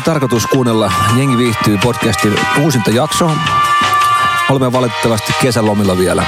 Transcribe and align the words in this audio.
Oli 0.00 0.04
tarkoitus 0.04 0.46
kuunnella 0.46 0.92
Jengi 1.16 1.36
viihtyy 1.36 1.78
podcastin 1.78 2.38
uusinta 2.62 2.90
jaksoa. 2.90 3.36
Olemme 4.50 4.72
valitettavasti 4.72 5.32
kesälomilla 5.42 5.98
vielä. 5.98 6.26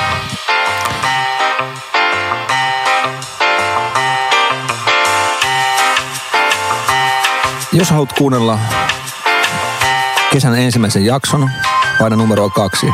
Jos 7.72 7.90
haluat 7.90 8.12
kuunnella 8.12 8.58
kesän 10.32 10.58
ensimmäisen 10.58 11.04
jakson, 11.04 11.50
paina 11.98 12.16
numero 12.16 12.50
kaksi. 12.50 12.86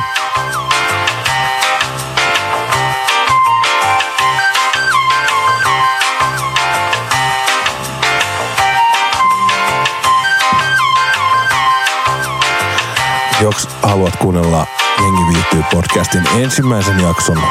Jos 13.40 13.68
haluat 13.82 14.16
kuunnella 14.16 14.66
Jengi 15.00 15.34
viihtyy 15.34 15.62
podcastin 15.72 16.22
ensimmäisen 16.36 17.00
jakson, 17.00 17.42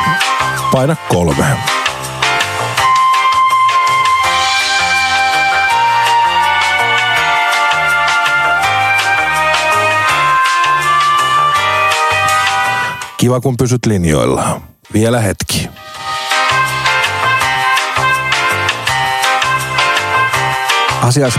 paina 0.71 0.95
kolme. 1.09 1.45
Kiva 13.17 13.39
kun 13.39 13.57
pysyt 13.57 13.85
linjoilla. 13.85 14.61
Vielä 14.93 15.19
hetki. 15.21 15.69
Asias... 21.01 21.33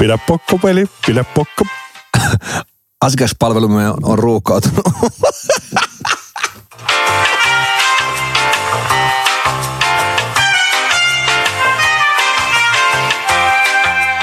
Pidä 0.00 0.18
pokko 0.18 0.58
peli, 0.58 0.86
pidä 1.06 1.24
pokko. 1.24 1.64
Asiakaspalvelumme 3.04 3.88
on, 3.88 3.96
on 4.02 4.18
ruuhkautunut. 4.18 4.80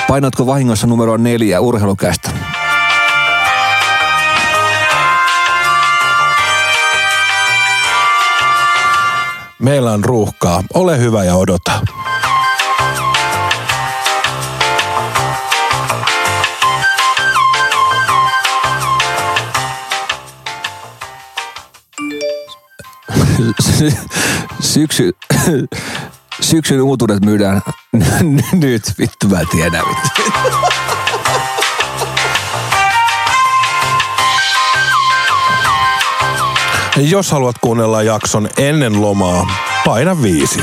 Painatko 0.07 0.45
vahingossa 0.45 0.87
numeroa 0.87 1.17
neljä 1.17 1.59
urheilukästä? 1.59 2.29
Meillä 9.59 9.91
on 9.91 10.05
ruuhkaa. 10.05 10.63
Ole 10.73 10.99
hyvä 10.99 11.23
ja 11.23 11.35
odota. 11.35 11.81
Syksy, 24.59 25.11
syksyn 26.41 26.81
uutuudet 26.81 27.25
myydään 27.25 27.61
nyt. 28.53 28.83
Vittu 28.99 29.27
mä 29.27 29.39
tiedän. 29.51 29.83
Vittu. 29.85 30.21
Jos 36.97 37.31
haluat 37.31 37.55
kuunnella 37.61 38.03
jakson 38.03 38.49
ennen 38.57 39.01
lomaa, 39.01 39.47
paina 39.85 40.21
viisi. 40.21 40.59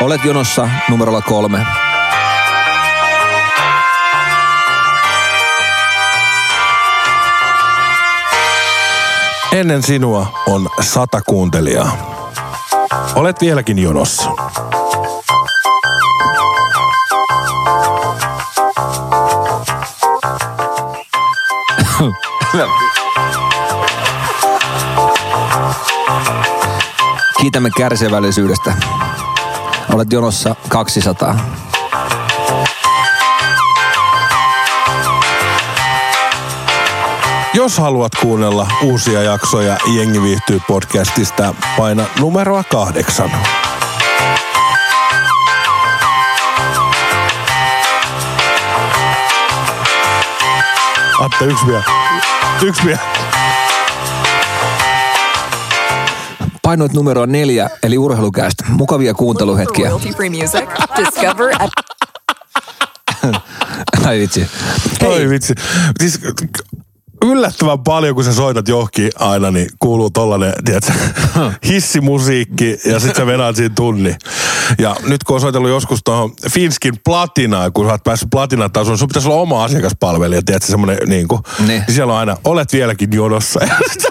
Olet 0.00 0.24
jonossa 0.24 0.68
numerolla 0.88 1.22
kolme. 1.22 1.66
Ennen 9.52 9.82
sinua 9.82 10.26
on 10.46 10.68
sata 10.80 11.20
kuuntelijaa. 11.26 11.90
Olet 13.14 13.40
vieläkin 13.40 13.78
jonossa. 13.78 14.30
Kiitämme 27.40 27.70
kärsivällisyydestä. 27.76 28.74
Olet 29.94 30.12
jonossa 30.12 30.56
200. 30.68 31.36
Jos 37.54 37.78
haluat 37.78 38.12
kuunnella 38.20 38.68
uusia 38.82 39.22
jaksoja 39.22 39.76
Jengi 39.86 40.22
viihtyy 40.22 40.60
podcastista, 40.68 41.54
paina 41.76 42.04
numeroa 42.20 42.64
kahdeksan. 42.64 43.30
Atte, 51.20 51.44
yksi 51.44 51.66
vielä. 51.66 51.82
Yksi 52.62 52.84
vielä. 52.84 52.98
Painoit 56.62 56.92
numeroa 56.92 57.26
neljä, 57.26 57.70
eli 57.82 57.98
urheilukästä. 57.98 58.64
Mukavia 58.68 59.14
kuunteluhetkiä. 59.14 59.90
Ai 64.06 64.18
vitsi. 64.18 64.50
Oi 65.04 65.28
vitsi. 65.28 65.54
Siis 66.00 66.20
yllättävän 67.30 67.78
paljon, 67.78 68.14
kun 68.14 68.24
sä 68.24 68.32
soitat 68.32 68.68
johonkin 68.68 69.10
aina, 69.18 69.50
niin 69.50 69.68
kuuluu 69.78 70.10
tollanen, 70.10 70.52
tiedätkö, 70.64 70.92
hissimusiikki 71.68 72.78
ja 72.84 73.00
sit 73.00 73.16
sä 73.16 73.26
venaat 73.26 73.56
siinä 73.56 73.74
tunni. 73.74 74.14
Ja 74.78 74.96
nyt 75.06 75.24
kun 75.24 75.34
on 75.34 75.40
soitellut 75.40 75.70
joskus 75.70 76.00
tuohon 76.04 76.32
Finskin 76.50 76.94
platinaan, 77.04 77.72
kun 77.72 77.86
sä 77.86 77.92
oot 77.92 78.04
päässyt 78.04 78.30
platinatasoon, 78.30 78.98
sun 78.98 79.08
pitäisi 79.08 79.28
olla 79.28 79.40
oma 79.40 79.64
asiakaspalvelija, 79.64 80.42
tiedätkö, 80.46 80.70
semmonen 80.70 80.98
niin 81.06 81.28
kuin, 81.28 81.42
Niin. 81.58 81.68
niin 81.68 81.94
siellä 81.94 82.12
on 82.12 82.18
aina, 82.18 82.36
olet 82.44 82.72
vieläkin 82.72 83.08
jonossa. 83.12 83.60
Ja 83.68 83.74
sit 83.92 84.00
sä 84.00 84.08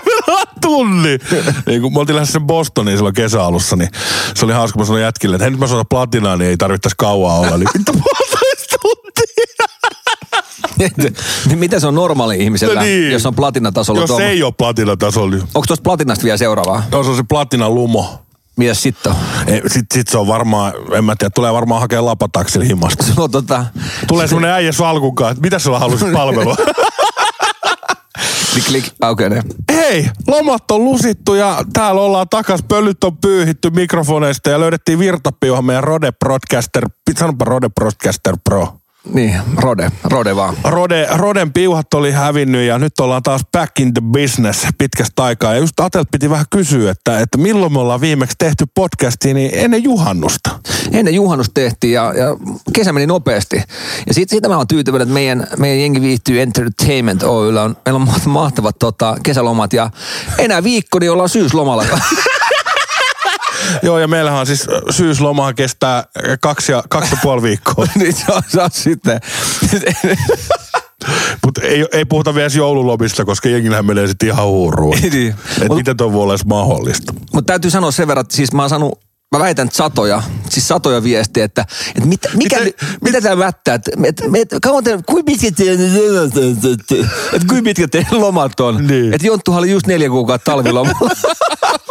tunni. 0.61 1.17
niin 1.65 1.81
kun 1.81 1.93
me 1.93 1.99
oltiin 1.99 2.15
lähdössä 2.15 2.39
Bostoniin 2.39 2.97
silloin 2.97 3.15
kesäalussa, 3.15 3.75
niin 3.75 3.89
se 4.35 4.45
oli 4.45 4.53
hauska, 4.53 4.73
kun 4.73 4.81
mä 4.81 4.85
sanoin 4.85 5.03
jätkille, 5.03 5.35
että 5.35 5.43
hei 5.43 5.51
nyt 5.51 5.59
mä 5.59 5.67
soitan 5.67 5.85
platinaa, 5.89 6.37
niin 6.37 6.49
ei 6.49 6.57
tarvittaisi 6.57 6.95
kauaa 6.97 7.39
olla. 7.39 7.57
Niin 7.57 7.69
vittu. 7.77 7.91
Niin 11.47 11.59
Miten 11.59 11.81
se 11.81 11.87
on 11.87 11.95
normaali 11.95 12.37
ihmisellä, 12.43 12.75
No 12.75 12.81
niin. 12.81 13.11
jos 13.11 13.25
on 13.25 13.35
platinatasolla? 13.35 14.01
Jos 14.01 14.09
tuommo- 14.09 14.21
ei 14.23 14.43
ole 14.43 14.53
platinatasolla, 14.57 15.35
Onko 15.35 15.61
tuosta 15.67 15.83
platinasta 15.83 16.23
vielä 16.23 16.37
seuraavaa? 16.37 16.83
No 16.91 17.03
se 17.03 17.09
on 17.09 17.15
se 17.15 17.23
platina 17.29 17.69
lumo. 17.69 18.25
Mitäs 18.57 18.83
sitten 18.83 19.11
on? 19.11 19.17
Ei, 19.47 19.61
Sit, 19.67 20.07
se 20.09 20.17
on 20.17 20.27
varmaan, 20.27 20.73
en 20.93 21.05
mä 21.05 21.15
tiedä, 21.15 21.31
tulee 21.35 21.53
varmaan 21.53 21.81
hakea 21.81 22.05
lapataksilla 22.05 22.65
himmasta. 22.65 23.05
On 23.17 23.31
tota, 23.31 23.65
Tulee 24.07 24.27
semmonen 24.27 24.51
äijä 24.51 24.71
salkunkaan, 24.71 25.31
että 25.31 25.41
mitä 25.41 25.59
sulla 25.59 25.79
haluaisit 25.79 26.13
palvelua? 26.13 26.55
klik, 28.53 28.65
klik, 28.67 28.85
aukenee. 29.01 29.41
Hei, 29.71 30.09
lomat 30.27 30.71
on 30.71 30.85
lusittu 30.85 31.33
ja 31.33 31.63
täällä 31.73 32.01
ollaan 32.01 32.29
takas, 32.29 32.63
pölyt 32.67 33.03
on 33.03 33.17
pyyhitty 33.17 33.69
mikrofoneista 33.69 34.49
ja 34.49 34.59
löydettiin 34.59 34.99
virtapiuhan 34.99 35.65
meidän 35.65 35.83
Rode 35.83 36.11
Broadcaster, 36.11 36.85
sanopa 37.19 37.45
Rode 37.45 37.69
Broadcaster 37.69 38.37
Pro. 38.43 38.78
Niin, 39.13 39.35
Rode, 39.55 39.91
Rode 40.03 40.35
vaan. 40.35 40.55
Rode, 40.63 41.07
Roden 41.15 41.53
piuhat 41.53 41.93
oli 41.93 42.11
hävinnyt 42.11 42.67
ja 42.67 42.79
nyt 42.79 42.99
ollaan 42.99 43.23
taas 43.23 43.41
back 43.51 43.79
in 43.79 43.93
the 43.93 44.01
business 44.11 44.67
pitkästä 44.77 45.23
aikaa. 45.23 45.53
Ja 45.53 45.59
just 45.59 45.79
Atelt 45.79 46.07
piti 46.11 46.29
vähän 46.29 46.45
kysyä, 46.49 46.91
että, 46.91 47.19
että 47.19 47.37
milloin 47.37 47.73
me 47.73 47.79
ollaan 47.79 48.01
viimeksi 48.01 48.35
tehty 48.39 48.65
podcastia, 48.75 49.33
niin 49.33 49.51
ennen 49.53 49.83
juhannusta. 49.83 50.59
Ennen 50.91 51.15
juhannus 51.15 51.51
tehtiin 51.53 51.93
ja, 51.93 52.13
ja 52.13 52.37
kesä 52.73 52.93
meni 52.93 53.07
nopeasti. 53.07 53.63
Ja 54.07 54.13
siitä, 54.13 54.29
siitä 54.29 54.49
mä 54.49 54.57
oon 54.57 54.67
tyytyväinen, 54.67 55.03
että 55.03 55.13
meidän, 55.13 55.47
meidän 55.57 55.79
jengi 55.79 56.01
viihtyy 56.01 56.41
Entertainment 56.41 57.23
Oyllä 57.23 57.63
on, 57.63 57.77
meillä 57.85 57.95
on 57.97 58.07
ma- 58.07 58.31
mahtavat 58.31 58.79
tota, 58.79 59.17
kesälomat 59.23 59.73
ja 59.73 59.89
enää 60.37 60.63
viikko, 60.63 60.99
niin 60.99 61.11
ollaan 61.11 61.29
syyslomalla. 61.29 61.85
Joo, 63.83 63.99
ja 63.99 64.07
meillähän 64.07 64.39
on 64.39 64.45
siis 64.45 64.61
äh, 64.61 64.81
syyslomahan 64.89 65.55
kestää 65.55 65.97
äh, 65.97 66.37
kaksi 66.41 66.71
ja, 66.71 66.83
kaksi 66.89 67.15
ja 67.15 67.19
puoli 67.23 67.41
viikkoa. 67.41 67.85
niin 67.95 68.13
se 68.13 68.25
on, 68.29 68.41
se 68.47 68.61
on 68.61 68.69
sitten. 68.73 69.21
Mutta 71.45 71.61
ei, 71.61 71.85
ei 71.91 72.05
puhuta 72.05 72.35
vielä 72.35 72.49
joululomista, 72.55 73.25
koska 73.25 73.49
jengillähän 73.49 73.85
menee 73.85 74.07
sitten 74.07 74.29
ihan 74.29 74.45
huuruun. 74.45 74.97
Niin. 75.01 75.27
Että 75.27 75.65
Mut- 75.67 75.75
miten 75.75 75.97
toi 75.97 76.13
voi 76.13 76.23
olla 76.23 76.33
edes 76.33 76.45
mahdollista. 76.45 77.13
Mutta 77.33 77.51
täytyy 77.51 77.71
sanoa 77.71 77.91
sen 77.91 78.07
verran, 78.07 78.21
että 78.21 78.35
siis 78.35 78.53
mä 78.53 78.61
oon 78.61 78.69
saanut 78.69 78.99
mä 79.31 79.39
väitän, 79.39 79.67
että 79.67 79.77
satoja, 79.77 80.23
siis 80.49 80.67
satoja 80.67 81.03
viestejä, 81.03 81.45
että, 81.45 81.65
että 81.95 82.05
mit, 82.05 82.21
mikä, 82.33 82.59
mitä, 82.59 82.85
mitä 83.01 83.21
tämä 83.21 83.35
mättää, 83.35 83.75
että, 83.75 83.91
että, 84.03 84.23
että 84.35 84.57
kauan 84.61 84.83
te, 84.83 84.99
kuinka 85.05 85.31
mitkä 85.31 85.51
teidän, 85.51 85.85
että 87.33 87.47
kuinka 87.47 87.63
mitkä 87.63 87.87
teidän 87.87 88.21
lomat 88.21 88.59
on. 88.59 88.87
Niin. 88.87 89.13
Että 89.13 89.27
Jonttuhan 89.27 89.59
oli 89.59 89.71
just 89.71 89.87
neljä 89.87 90.09
kuukautta 90.09 90.51
talvilomalla. 90.51 91.09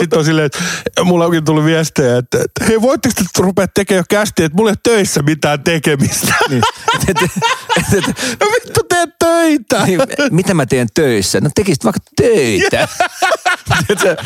Sitten 0.00 0.18
on 0.18 0.24
silleen, 0.24 0.46
että 0.46 0.58
mulla 1.04 1.24
onkin 1.24 1.44
tullut 1.44 1.64
viestejä, 1.64 2.16
että, 2.16 2.38
että 2.38 2.64
hei 2.64 2.80
voitteko 2.80 3.14
te 3.16 3.42
rupea 3.42 3.68
tekemään 3.74 3.98
jo 4.00 4.04
kästiä, 4.08 4.46
että 4.46 4.56
mulla 4.56 4.70
ei 4.70 4.72
ole 4.72 4.96
töissä 4.96 5.22
mitään 5.22 5.64
tekemistä. 5.64 6.34
niin. 6.48 6.62
et, 7.08 7.22
et, 7.22 7.30
et, 7.76 7.98
et, 7.98 8.40
no 8.40 8.46
vittu 8.46 8.80
teet 8.88 9.10
töitä. 9.18 9.84
niin, 9.86 10.00
mitä 10.30 10.54
mä 10.54 10.66
teen 10.66 10.88
töissä? 10.94 11.40
No 11.40 11.50
tekisit 11.54 11.84
vaikka 11.84 12.00
töitä. 12.16 12.88
et, 13.90 13.98
se- 13.98 14.16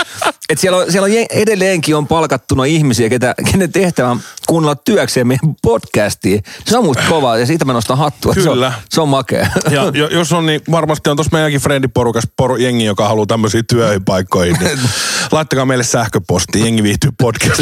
et 0.48 0.58
siellä, 0.58 0.78
on, 0.78 0.92
siellä 0.92 1.06
on 1.06 1.12
edelleenkin 1.30 1.96
on 1.96 2.06
palkattuna 2.06 2.64
ihmisiä, 2.64 3.08
ketä, 3.08 3.34
kenen 3.52 3.72
tehtävä 3.72 4.10
on 4.10 4.20
kuunnella 4.46 4.74
työkseen 4.74 5.26
meidän 5.26 5.54
podcastiin. 5.62 6.42
Se 6.66 6.78
on 6.78 6.84
musta 6.84 7.02
kova 7.08 7.38
ja 7.38 7.46
siitä 7.46 7.64
mä 7.64 7.72
nostan 7.72 7.98
hattua. 7.98 8.34
Se 8.34 8.40
on, 8.40 8.54
Kyllä. 8.54 8.72
se 8.88 9.00
on 9.00 9.08
makea. 9.08 9.46
Ja 9.70 9.90
jo, 9.94 10.08
jos 10.08 10.32
on, 10.32 10.46
niin 10.46 10.60
varmasti 10.70 11.10
on 11.10 11.16
tuossa 11.16 11.30
meidänkin 11.32 11.60
friendiporukas 11.60 12.24
poru, 12.36 12.56
jengi, 12.56 12.84
joka 12.84 13.08
haluaa 13.08 13.26
tämmöisiin 13.26 13.66
työpaikkoihin. 13.66 14.56
Niin 14.60 14.78
laittakaa 15.32 15.66
meille 15.66 15.84
sähköposti, 15.84 16.60
jengi 16.60 16.82
viihtyy 16.82 17.10
podcast 17.20 17.60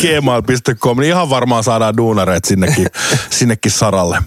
gmail.com, 0.00 0.98
niin 0.98 1.08
ihan 1.08 1.30
varmaan 1.30 1.64
saadaan 1.64 1.96
duunareet 1.96 2.44
sinnekin, 2.44 2.86
sinnekin 3.38 3.72
saralle. 3.72 4.18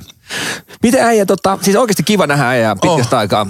Miten 0.83 1.05
äijä, 1.05 1.25
tota, 1.25 1.57
siis 1.61 1.75
oikeasti 1.75 2.03
kiva 2.03 2.27
nähdä 2.27 2.49
äijää 2.49 2.75
pitkästä 2.81 3.15
oh. 3.15 3.19
aikaa. 3.19 3.47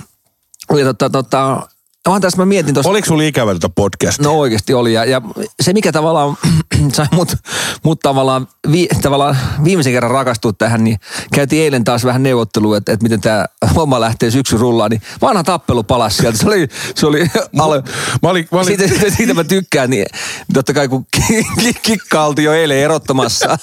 Ja 0.78 0.86
tota, 0.86 1.10
tota, 1.10 1.68
onhan 2.08 2.22
tässä 2.22 2.38
mä 2.38 2.46
mietin 2.46 2.74
tuossa. 2.74 2.90
Oliko 2.90 3.06
sulla 3.06 3.24
ikävä 3.24 3.54
tätä 3.54 3.70
podcastia? 3.70 4.24
No 4.24 4.40
oikeasti 4.40 4.74
oli. 4.74 4.94
Ja, 4.94 5.06
ja 5.06 5.22
se 5.62 5.74
mikä 5.74 5.92
tavallaan 5.92 6.38
sai 6.94 7.06
mut, 7.12 7.36
mut 7.84 8.00
tavallaan, 8.00 8.48
vi, 8.72 8.88
tavallaan 9.02 9.38
viimeisen 9.64 9.94
kerran 9.94 10.12
rakastua 10.12 10.54
tähän, 10.54 10.84
niin 10.84 11.00
käytiin 11.34 11.64
eilen 11.64 11.84
taas 11.84 12.06
vähän 12.06 12.24
neuvottelua, 12.24 12.78
että, 12.78 12.92
että 12.92 13.04
miten 13.04 13.22
tämä 13.22 13.46
homma 13.76 14.00
lähtee 14.00 14.32
syksy 14.32 14.58
rullaan. 14.58 14.92
Niin 14.92 15.02
vanha 15.22 15.44
tappelu 15.44 15.84
palasi 15.84 16.18
sieltä. 16.18 16.38
Se 16.38 16.48
oli, 16.48 16.68
se 16.96 17.06
oli 17.08 17.20
ale, 17.60 17.84
Mä 18.22 18.30
olin, 18.30 18.48
mä 18.52 18.60
olin, 18.60 18.78
siitä, 18.78 19.10
siitä 19.18 19.34
mä 19.34 19.44
tykkään, 19.44 19.90
niin 19.90 20.06
totta 20.54 20.74
kai 20.74 20.88
kun 20.88 21.06
ki- 21.12 21.48
ki- 21.60 21.74
kikka 21.82 22.26
oltiin 22.26 22.46
jo 22.46 22.54
eilen 22.54 22.78
erottamassa. 22.78 23.58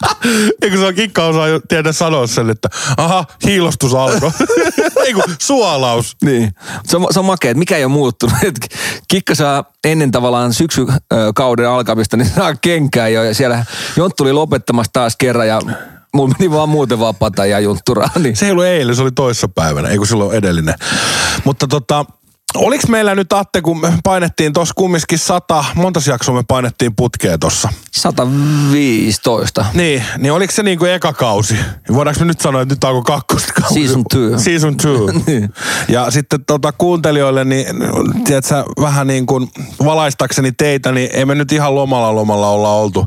Eikö 0.62 0.76
se 0.76 0.86
on 0.86 0.94
kikka 0.94 1.24
osaa 1.24 1.48
jo 1.48 1.60
tiedä 1.68 1.92
sanoa 1.92 2.26
sen, 2.26 2.50
että 2.50 2.68
aha, 2.96 3.24
hiilostus 3.44 3.94
alkoi. 3.94 4.30
Eiku, 5.06 5.22
suolaus. 5.38 6.16
Niin. 6.24 6.52
Se 6.84 6.96
on, 6.96 7.06
se 7.10 7.18
on 7.18 7.24
makea, 7.24 7.50
että 7.50 7.58
ei 7.76 7.84
ole 7.84 7.92
muuttunut. 7.92 8.36
Kikka 9.08 9.34
saa 9.34 9.64
ennen 9.84 10.10
tavallaan 10.10 10.52
syksykauden 10.52 11.68
alkamista, 11.68 12.16
niin 12.16 12.28
saa 12.28 12.54
kenkää 12.54 13.08
jo. 13.08 13.22
Ja 13.22 13.34
siellä 13.34 13.64
Jonttu 13.96 14.16
tuli 14.16 14.32
lopettamassa 14.32 14.92
taas 14.92 15.16
kerran 15.16 15.48
ja 15.48 15.60
mulla 16.14 16.34
meni 16.38 16.50
vaan 16.50 16.68
muuten 16.68 17.00
vapaata 17.00 17.46
ja 17.46 17.60
juntturaa. 17.60 18.10
Niin. 18.18 18.36
Se 18.36 18.46
ei 18.46 18.52
ollut 18.52 18.64
eilen, 18.64 18.96
se 18.96 19.02
oli 19.02 19.12
toissapäivänä, 19.12 19.88
ei 19.88 19.96
kun 19.96 20.06
silloin 20.06 20.36
edellinen. 20.36 20.74
Mutta 21.44 21.66
tota, 21.66 22.04
oliks 22.56 22.88
meillä 22.88 23.14
nyt 23.14 23.32
Atte, 23.32 23.62
kun 23.62 23.80
me 23.80 23.92
painettiin 24.04 24.52
tuossa 24.52 24.74
kumminkin 24.76 25.18
sata, 25.18 25.64
monta 25.74 26.00
jaksoa 26.06 26.34
me 26.34 26.42
painettiin 26.48 26.96
putkeen 26.96 27.40
tossa? 27.40 27.68
115. 27.96 29.66
Niin, 29.74 30.02
niin 30.18 30.32
oliko 30.32 30.52
se 30.52 30.62
niinku 30.62 30.84
eka 30.84 31.12
kausi? 31.12 31.56
Voidaanko 31.92 32.20
me 32.20 32.26
nyt 32.26 32.40
sanoa, 32.40 32.62
että 32.62 32.74
nyt 32.74 32.84
alkoi 32.84 33.02
kakkoskausi? 33.02 33.74
Season 33.74 34.04
two. 34.10 34.38
Season 34.38 34.76
two. 34.76 35.06
Niin. 35.26 35.52
Ja 35.88 36.10
sitten 36.10 36.44
tota 36.44 36.72
kuuntelijoille, 36.72 37.44
niin 37.44 37.66
tiedätkö, 38.24 38.64
vähän 38.80 39.06
niin 39.06 39.26
kuin 39.26 39.50
valaistakseni 39.84 40.52
teitä, 40.52 40.92
niin 40.92 41.10
ei 41.12 41.24
me 41.24 41.34
nyt 41.34 41.52
ihan 41.52 41.74
lomalla 41.74 42.14
lomalla 42.14 42.50
olla 42.50 42.72
oltu. 42.72 43.06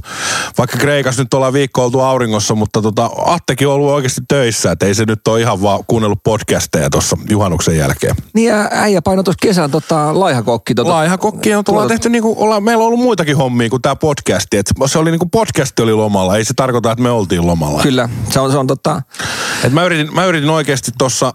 Vaikka 0.57 0.78
Kreikassa 0.78 1.24
nyt 1.24 1.34
ollaan 1.34 1.54
viikko 1.54 1.84
oltu 1.84 2.00
auringossa, 2.00 2.56
mutta 2.56 2.81
tota, 2.81 3.10
Attekin 3.25 3.68
on 3.68 3.74
ollut 3.74 3.90
oikeasti 3.92 4.22
töissä, 4.28 4.72
että 4.72 4.86
ei 4.86 4.95
se 4.95 5.06
nyt 5.06 5.28
ole 5.28 5.42
ihan 5.42 5.62
vaan 5.62 5.80
kuunnellut 5.88 6.24
podcasteja 6.24 6.90
tuossa 6.90 7.18
juhannuksen 7.30 7.78
jälkeen. 7.78 8.16
Niin 8.34 8.48
ja 8.50 8.69
äijä 8.72 9.02
painoi 9.02 9.24
tuossa 9.24 9.39
kesän 9.42 9.72
tota, 9.72 10.20
laihakokki. 10.20 10.76
Tota, 10.76 10.90
Laihakokki 10.90 11.54
on 11.56 11.64
tullaan 11.64 11.84
tuota- 11.88 11.94
tehty 11.94 12.10
niinku, 12.10 12.36
ollaan, 12.38 12.64
meillä 12.64 12.82
on 12.82 12.88
ollut 12.88 13.00
muitakin 13.00 13.38
hommia 13.38 13.70
kuin 13.70 13.82
tämä 13.82 13.96
podcasti. 13.96 14.58
Et 14.58 14.72
se 14.86 15.00
oli 15.00 15.12
niinku 15.12 15.26
podcasti 15.26 15.82
oli 15.82 15.94
lomalla, 15.94 16.38
ei 16.38 16.46
se 16.46 16.54
tarkoita, 16.54 16.92
että 16.92 17.04
me 17.04 17.10
oltiin 17.10 17.48
lomalla. 17.48 17.82
Kyllä, 17.82 18.10
se 18.30 18.40
on, 18.40 18.52
se 18.52 18.58
on 18.58 18.68
tota, 18.68 19.02
Et 19.64 19.74
mä, 19.74 19.84
yritin, 19.84 20.16
mä 20.16 20.26
yritin 20.26 20.50
oikeasti 20.50 20.92
tuossa 20.98 21.34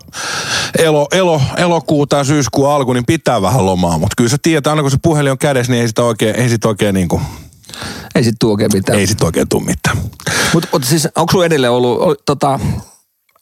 elo, 0.78 1.08
elo, 1.12 1.40
elokuun 1.56 2.08
tai 2.08 2.24
syyskuun 2.24 2.70
alku, 2.70 2.92
niin 2.92 3.06
pitää 3.06 3.42
vähän 3.42 3.66
lomaa. 3.66 3.98
Mutta 3.98 4.14
kyllä 4.16 4.30
sä 4.30 4.36
tiedät, 4.42 4.66
aina 4.66 4.82
kun 4.82 4.90
se 4.90 4.98
puhelin 5.02 5.32
on 5.32 5.38
kädessä, 5.38 5.72
niin 5.72 5.80
ei 5.82 5.88
sitä 5.88 6.02
oikein, 6.02 6.36
ei 6.36 6.48
sit 6.48 6.64
oikein, 6.64 6.94
niinku, 6.94 7.20
ei 8.14 8.24
sit 8.24 8.34
tuu 8.38 8.50
oikein 8.50 8.70
mitään. 8.72 8.98
ei 8.98 9.06
sit 9.06 9.22
oikein 9.22 9.48
tuu 9.48 9.60
mitään. 9.60 9.96
Mutta 10.54 10.68
mut 10.72 10.84
siis 10.84 11.08
onko 11.16 11.30
sulla 11.32 11.44
edelleen 11.46 11.72
ollut, 11.72 12.00
oli, 12.00 12.14
tota, 12.26 12.60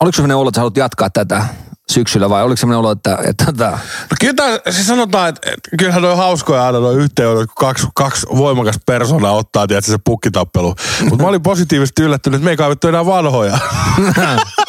oliko 0.01 0.17
sellainen 0.17 0.37
olo, 0.37 0.49
että 0.49 0.57
sä 0.57 0.61
haluat 0.61 0.77
jatkaa 0.77 1.11
tätä 1.11 1.47
syksyllä 1.93 2.31
vai 2.31 2.43
oliko 2.43 2.57
sellainen 2.57 2.79
olo, 2.79 2.91
että, 2.91 3.19
että, 3.29 3.45
että 3.49 3.79
No 4.11 4.17
kyllä 4.21 4.35
tää, 4.35 4.73
siis 4.73 4.87
sanotaan, 4.87 5.29
että, 5.29 5.51
että 5.51 5.71
kyllähän 5.79 6.05
on 6.05 6.17
hauskoja 6.17 6.67
aina 6.67 6.79
noin 6.79 6.99
yhteydet, 6.99 7.47
kun 7.47 7.55
kaksi, 7.59 7.87
kaksi 7.95 8.27
voimakas 8.37 8.77
persoonaa 8.87 9.33
ottaa, 9.33 9.67
tiedätkö, 9.67 9.91
se 9.91 9.99
pukkitappelu. 10.05 10.75
Mutta 11.01 11.23
mä 11.25 11.29
olin 11.29 11.43
positiivisesti 11.43 12.03
yllättynyt, 12.03 12.37
että 12.37 12.45
me 12.45 12.51
ei 12.51 12.57
kaivettu 12.57 12.89
enää 12.89 13.07
vanhoja. 13.07 13.59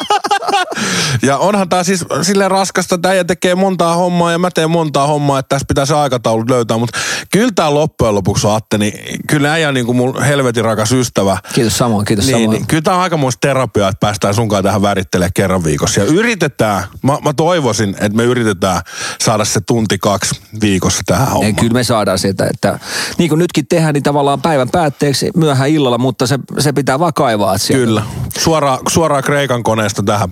ja 1.22 1.38
onhan 1.38 1.68
tää 1.68 1.84
siis 1.84 2.04
silleen 2.22 2.50
raskasta, 2.50 2.94
että 2.94 3.08
äijä 3.08 3.24
tekee 3.24 3.54
montaa 3.54 3.94
hommaa 3.96 4.32
ja 4.32 4.38
mä 4.38 4.50
teen 4.50 4.70
montaa 4.70 5.06
hommaa, 5.06 5.38
että 5.38 5.48
tässä 5.48 5.64
pitää 5.68 5.86
se 5.86 5.94
aikataulu 5.94 6.44
löytää. 6.48 6.78
Mutta 6.78 6.98
kyllä 7.32 7.50
tää 7.54 7.74
loppujen 7.74 8.14
lopuksi 8.14 8.46
Atte, 8.50 8.78
niin 8.78 8.92
kyllä 9.28 9.52
äijä 9.52 9.72
niin 9.72 9.86
kuin 9.86 9.96
mun 9.96 10.22
helvetin 10.22 10.64
rakas 10.64 10.92
ystävä. 10.92 11.38
kiitos 11.54 11.78
samoin, 11.78 12.04
kiitos 12.04 12.26
Niin, 12.26 12.34
samoin. 12.36 12.50
niin, 12.50 12.66
kyllä 12.66 12.82
tämä 12.82 12.96
on 12.96 13.02
aikamoista 13.02 13.40
terapiaa, 13.40 13.88
että 13.88 14.00
päästään 14.00 14.34
sunkaan 14.34 14.62
tähän 14.64 14.82
värittelemään 14.82 15.32
kerran 15.34 15.64
viikossa. 15.64 16.00
Ja 16.00 16.06
yritetään, 16.06 16.84
mä, 17.02 17.18
mä 17.24 17.32
toivoisin, 17.32 17.90
että 17.90 18.16
me 18.16 18.24
yritetään 18.24 18.80
saada 19.24 19.44
se 19.44 19.60
tunti 19.60 19.98
kaksi 19.98 20.40
viikossa 20.60 21.02
tähän 21.06 21.26
Ei, 21.28 21.32
hommaan. 21.32 21.56
kyllä 21.56 21.72
me 21.72 21.84
saadaan 21.84 22.18
sieltä, 22.18 22.46
että 22.54 22.78
niin 23.18 23.28
kuin 23.28 23.38
nytkin 23.38 23.66
tehdään, 23.68 23.94
niin 23.94 24.02
tavallaan 24.02 24.42
päivän 24.42 24.68
päätteeksi 24.68 25.30
myöhään 25.36 25.70
illalla, 25.70 25.98
mutta 25.98 26.26
se, 26.26 26.38
se 26.58 26.72
pitää 26.72 26.98
vaan 26.98 27.14
kaivaa 27.14 27.58
sieltä. 27.58 27.84
Kyllä. 27.84 28.02
Suoraan, 28.38 28.78
suoraan 28.88 29.22
Kreikan 29.22 29.62
koneesta 29.62 30.02
tähän 30.02 30.28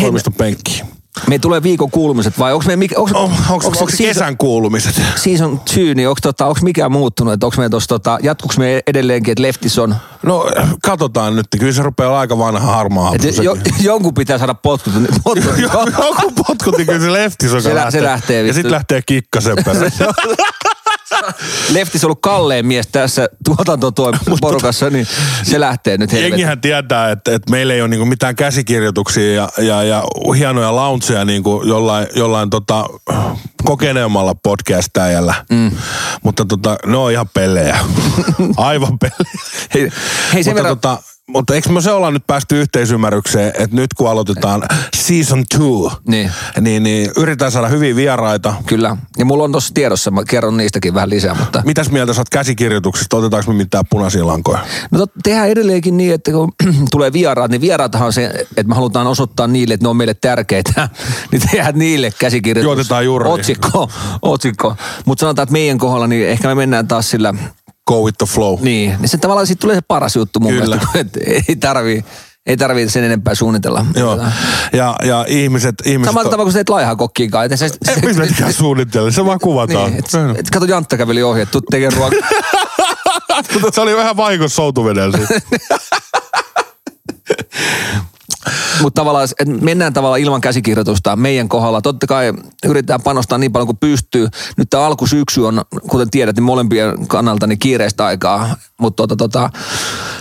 toimiston 0.00 0.32
penkkiin. 0.32 0.86
Me 1.28 1.38
tulee 1.38 1.62
viikon 1.62 1.90
kuulumiset 1.90 2.38
vai 2.38 2.52
onko 2.52 2.64
me 2.66 2.76
mikä, 2.76 2.94
onko, 2.98 3.18
On, 3.18 3.30
onko, 3.50 3.66
onko, 3.68 3.90
se 3.90 3.96
kesän 3.96 4.36
kuulumiset? 4.36 5.02
season 5.16 5.60
two, 5.74 5.94
niin 5.94 6.08
onko 6.08 6.18
tota, 6.22 6.46
onks 6.46 6.62
mikään 6.62 6.92
muuttunut, 6.92 7.32
että 7.34 7.46
onko 7.46 7.56
me 7.62 7.68
tossa 7.68 7.88
tota, 7.88 8.18
jatkuks 8.22 8.58
me 8.58 8.80
edelleenkin, 8.86 9.32
että 9.32 9.42
leftis 9.42 9.78
on, 9.78 9.94
No 10.22 10.46
katsotaan 10.82 11.36
nyt. 11.36 11.46
Kyllä 11.60 11.72
se 11.72 11.82
rupeaa 11.82 12.08
olla 12.10 12.20
aika 12.20 12.38
vanha 12.38 12.72
harmaa. 12.72 13.10
hapsu 13.10 13.42
jo, 13.42 13.56
jonkun 13.80 14.14
pitää 14.14 14.38
saada 14.38 14.54
potkut. 14.54 14.92
potkut. 15.24 15.58
Joku 15.58 16.30
potkut, 16.46 16.76
niin 16.76 16.86
kyllä 16.86 17.00
se 17.00 17.12
leftis 17.12 17.52
on 17.52 17.62
Se 17.62 17.74
lä- 17.74 17.90
se 17.90 18.02
lähtee 18.02 18.46
Ja 18.46 18.52
sitten 18.52 18.72
lähtee 18.72 19.02
kikkasen 19.06 19.56
perään. 19.64 19.90
Leftis 21.74 22.04
on 22.04 22.08
ollut 22.08 22.20
kalleen 22.20 22.66
mies 22.66 22.86
tässä 22.86 23.28
tuotantoporukassa, 23.44 24.90
niin 24.90 25.06
se 25.42 25.60
lähtee 25.60 25.98
nyt 25.98 26.12
helvetti. 26.12 26.30
Jengihän 26.30 26.60
tietää, 26.60 27.10
että, 27.10 27.34
että 27.34 27.50
meillä 27.50 27.74
ei 27.74 27.80
ole 27.80 27.88
niinku 27.88 28.06
mitään 28.06 28.36
käsikirjoituksia 28.36 29.34
ja, 29.34 29.48
ja, 29.58 29.82
ja 29.82 30.02
hienoja 30.38 30.76
launcheja 30.76 31.24
niinku 31.24 31.62
jollain, 31.64 32.06
jollain 32.14 32.50
tota, 32.50 32.84
kokeneemmalla 33.64 34.34
podcastajalla. 34.34 35.34
Mm. 35.50 35.70
Mutta 36.22 36.44
tota, 36.44 36.76
ne 36.86 36.96
on 36.96 37.12
ihan 37.12 37.28
pelejä. 37.34 37.78
Aivan 38.56 38.98
pelejä. 38.98 39.40
Hei, 39.74 39.90
hei 40.32 40.44
sen 40.44 40.52
mutta, 40.52 40.54
verran, 40.54 40.78
tota, 40.78 41.02
mutta 41.28 41.54
eikö 41.54 41.68
me 41.68 41.80
se 41.80 41.90
olla 41.90 42.10
nyt 42.10 42.26
päästy 42.26 42.60
yhteisymmärrykseen, 42.60 43.48
että 43.58 43.76
nyt 43.76 43.94
kun 43.94 44.10
aloitetaan 44.10 44.62
season 44.96 45.44
two, 45.56 45.92
Niin. 46.08 46.30
niin, 46.60 46.82
niin 46.82 47.10
yritetään 47.16 47.52
saada 47.52 47.68
hyviä 47.68 47.96
vieraita. 47.96 48.54
Kyllä. 48.66 48.96
Ja 49.18 49.24
mulla 49.24 49.44
on 49.44 49.52
tuossa 49.52 49.74
tiedossa, 49.74 50.10
mä 50.10 50.24
kerron 50.24 50.56
niistäkin 50.56 50.94
vähän 50.94 51.10
lisää, 51.10 51.34
mutta... 51.34 51.62
Mitäs 51.64 51.90
mieltä 51.90 52.12
sä 52.12 52.20
oot 52.20 52.28
käsikirjoituksista? 52.28 53.16
Otetaanko 53.16 53.52
me 53.52 53.56
mitään 53.56 53.84
punaisia 53.90 54.26
lankoja? 54.26 54.58
No 54.90 54.98
tot, 54.98 55.10
tehdään 55.22 55.48
edelleenkin 55.48 55.96
niin, 55.96 56.14
että 56.14 56.30
kun 56.32 56.52
tulee 56.92 57.12
vieraat, 57.12 57.50
niin 57.50 57.60
vieraathan 57.60 58.06
on 58.06 58.12
se, 58.12 58.26
että 58.26 58.68
me 58.68 58.74
halutaan 58.74 59.06
osoittaa 59.06 59.46
niille, 59.46 59.74
että 59.74 59.84
ne 59.84 59.88
on 59.88 59.96
meille 59.96 60.14
tärkeitä. 60.14 60.88
niin 61.32 61.42
tehdään 61.50 61.78
niille 61.78 62.12
käsikirjoitus. 62.18 62.64
Juotetaan 62.64 63.04
jurriin. 63.04 63.34
Otsikko, 63.34 63.90
otsikko. 64.22 64.76
Mutta 65.04 65.20
sanotaan, 65.20 65.42
että 65.42 65.52
meidän 65.52 65.78
kohdalla, 65.78 66.06
niin 66.06 66.28
ehkä 66.28 66.48
me 66.48 66.54
mennään 66.54 66.88
taas 66.88 67.10
sillä, 67.10 67.34
Go 67.86 68.02
with 68.02 68.18
the 68.18 68.26
flow. 68.26 68.58
niin, 68.60 68.96
niin 69.00 69.08
se 69.08 69.18
tavallaan 69.18 69.46
siitä 69.46 69.60
tulee 69.60 69.76
se 69.76 69.82
paras 69.88 70.16
juttu 70.16 70.40
mun 70.40 70.52
Kyllä. 70.52 70.64
mielestä, 70.76 70.98
että 71.00 71.20
ei 71.48 71.56
tarvii, 71.56 72.04
ei 72.46 72.56
tarvii 72.56 72.88
sen 72.90 73.04
enempää 73.04 73.34
suunnitella. 73.34 73.86
Joo. 73.94 74.20
Ja, 74.72 74.96
ja 75.04 75.24
ihmiset... 75.28 75.74
ihmiset 75.84 76.10
Samalla 76.10 76.30
tavalla 76.30 76.44
kuin 76.44 76.52
sä 76.52 76.56
teet 76.56 76.68
laihakokkiin 76.68 77.30
kai. 77.30 77.46
että 77.46 77.56
Se, 77.56 77.64
Ei 77.64 77.96
me 78.02 78.12
mitenkään 78.12 78.52
suunnitella, 78.62 79.10
se 79.10 79.24
vaan 79.24 79.38
kuvataan. 79.40 79.90
niin, 79.90 79.98
et, 79.98 80.38
et, 80.38 80.50
kato 80.50 80.64
Jantta 80.64 80.96
käveli 80.96 81.22
ohi, 81.22 81.40
että 81.40 81.58
tekemään 81.70 81.98
ruokaa. 81.98 82.28
se 83.74 83.80
oli 83.80 83.96
vähän 83.96 84.16
vahingossa 84.16 84.56
soutuvedellä. 84.56 85.18
Mutta 88.82 89.00
tavallaan, 89.00 89.28
että 89.40 89.64
mennään 89.64 89.92
tavallaan 89.92 90.20
ilman 90.20 90.40
käsikirjoitusta 90.40 91.16
meidän 91.16 91.48
kohdalla. 91.48 91.80
Totta 91.80 92.06
kai 92.06 92.32
yritetään 92.64 93.02
panostaa 93.02 93.38
niin 93.38 93.52
paljon 93.52 93.66
kuin 93.66 93.78
pystyy. 93.78 94.28
Nyt 94.56 94.70
tämä 94.70 94.86
alkusyksy 94.86 95.40
on, 95.40 95.62
kuten 95.90 96.10
tiedät, 96.10 96.36
niin 96.36 96.44
molempien 96.44 97.06
kannalta 97.06 97.46
niin 97.46 97.58
kiireistä 97.58 98.06
aikaa. 98.06 98.56
Mutta 98.80 99.02
tota, 99.02 99.16
tota, 99.16 99.50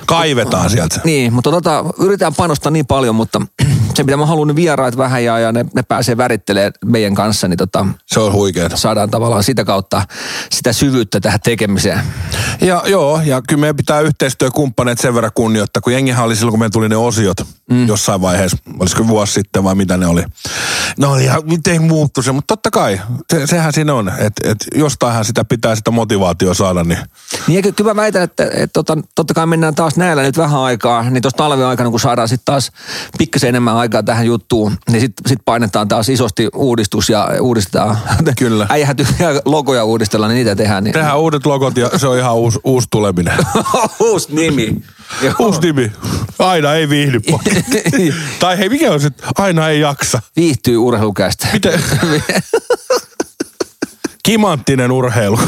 Kaivetaan 0.06 0.70
sieltä. 0.70 1.02
niin, 1.04 1.34
mutta 1.34 1.52
tota, 1.52 1.84
yritetään 2.00 2.36
panostaa 2.36 2.72
niin 2.72 2.86
paljon, 2.86 3.16
mutta 3.16 3.42
se 3.96 4.04
mitä 4.04 4.18
mä 4.18 4.26
haluan, 4.26 4.48
niin 4.48 4.56
vieraat 4.56 4.98
vähän 4.98 5.24
ja, 5.24 5.40
ja 5.40 5.52
ne, 5.52 5.66
ne 5.76 5.84
pääsee 5.84 6.18
värittelemään 6.18 6.72
meidän 6.86 7.16
kanssa, 7.16 7.48
niin 7.48 7.58
tota, 7.58 7.86
Se 8.06 8.20
on 8.20 8.34
huikeeta. 8.34 8.78
saadaan 8.78 9.10
tavallaan 9.10 9.44
sitä 9.44 9.66
kautta 9.66 10.02
sitä 10.52 10.74
syvyyttä 10.74 11.20
tähän 11.20 11.40
tekemiseen. 11.44 12.00
Ja 12.62 12.84
joo, 12.86 13.22
ja 13.26 13.42
kyllä 13.48 13.60
meidän 13.60 13.76
pitää 13.76 14.00
yhteistyökumppaneet 14.00 15.00
sen 15.00 15.16
verran 15.16 15.32
kunnioittaa, 15.36 15.82
kun 15.82 15.94
jengihän 15.94 16.26
oli 16.26 16.36
silloin, 16.36 16.52
kun 16.52 16.60
meillä 16.60 16.72
tuli 16.72 16.90
ne 16.90 16.98
osiot 16.98 17.38
mm. 17.70 17.88
jossain 17.88 18.22
vaiheessa, 18.22 18.58
olisiko 18.80 19.08
vuosi 19.08 19.34
sitten 19.34 19.64
vai 19.64 19.76
mitä 19.76 19.98
ne 19.98 20.08
oli. 20.08 20.24
No 21.00 21.12
oli 21.12 21.24
ihan, 21.24 21.42
miten 21.46 21.84
muuttu 21.84 22.22
se, 22.22 22.32
mutta 22.32 22.54
totta 22.56 22.72
kai, 22.72 23.02
se, 23.32 23.48
sehän 23.48 23.74
siinä 23.74 23.94
on, 23.94 24.10
että 24.10 24.52
et 24.52 24.58
jostainhan 24.76 25.26
sitä 25.26 25.46
pitää 25.46 25.76
sitä 25.76 25.92
motivaatio 25.92 26.54
saada, 26.54 26.84
niin 26.84 27.00
Niin 27.48 27.56
ja 27.56 27.62
ky- 27.62 27.72
kyllä 27.72 27.94
mä 27.94 28.02
väitän, 28.02 28.24
että, 28.24 28.45
että 28.54 28.74
tota, 28.74 28.98
totta 29.16 29.34
kai 29.34 29.48
mennään 29.48 29.76
taas 29.76 29.98
näillä 29.98 30.24
nyt 30.24 30.38
vähän 30.38 30.60
aikaa, 30.60 31.10
niin 31.10 31.22
tuossa 31.22 31.38
talven 31.38 31.66
aikana, 31.66 31.90
kun 31.90 32.00
saadaan 32.00 32.28
sitten 32.28 32.46
taas 32.46 32.72
pikkasen 33.18 33.50
enemmän 33.50 33.76
aikaa 33.76 34.04
tähän 34.04 34.26
juttuun, 34.26 34.78
niin 34.92 35.02
sitten 35.02 35.30
sit 35.30 35.40
painetaan 35.46 35.88
taas 35.88 36.10
isosti 36.10 36.50
uudistus 36.56 37.10
ja 37.10 37.30
uudistetaan. 37.42 37.98
Kyllä. 38.40 38.68
Äijähän 38.70 38.96
tykkää 38.96 39.34
logoja 39.46 39.84
uudistella, 39.84 40.28
niin 40.28 40.36
niitä 40.36 40.56
tehdään. 40.56 40.84
Niin. 40.84 40.94
tehdään 40.94 41.20
uudet 41.20 41.46
logot 41.46 41.78
ja 41.78 41.90
se 41.98 42.08
on 42.08 42.18
ihan 42.18 42.36
uusi, 42.36 42.60
uusi 42.64 42.88
tuleminen. 42.92 43.38
Uusi 44.00 44.36
nimi. 44.36 44.82
Uusi 45.40 45.60
nimi. 45.62 45.92
Aina 46.40 46.74
ei 46.74 46.90
viihdy 46.90 47.20
tai 48.40 48.58
hei, 48.58 48.70
mikä 48.70 48.92
on 48.92 49.02
se, 49.02 49.10
aina 49.38 49.70
ei 49.70 49.80
jaksa. 49.80 50.22
Viihtyy 50.36 50.78
urheilukästä. 50.78 51.48
Miten? 51.54 51.84
Kimanttinen 54.26 54.92
urheilu. 54.92 55.40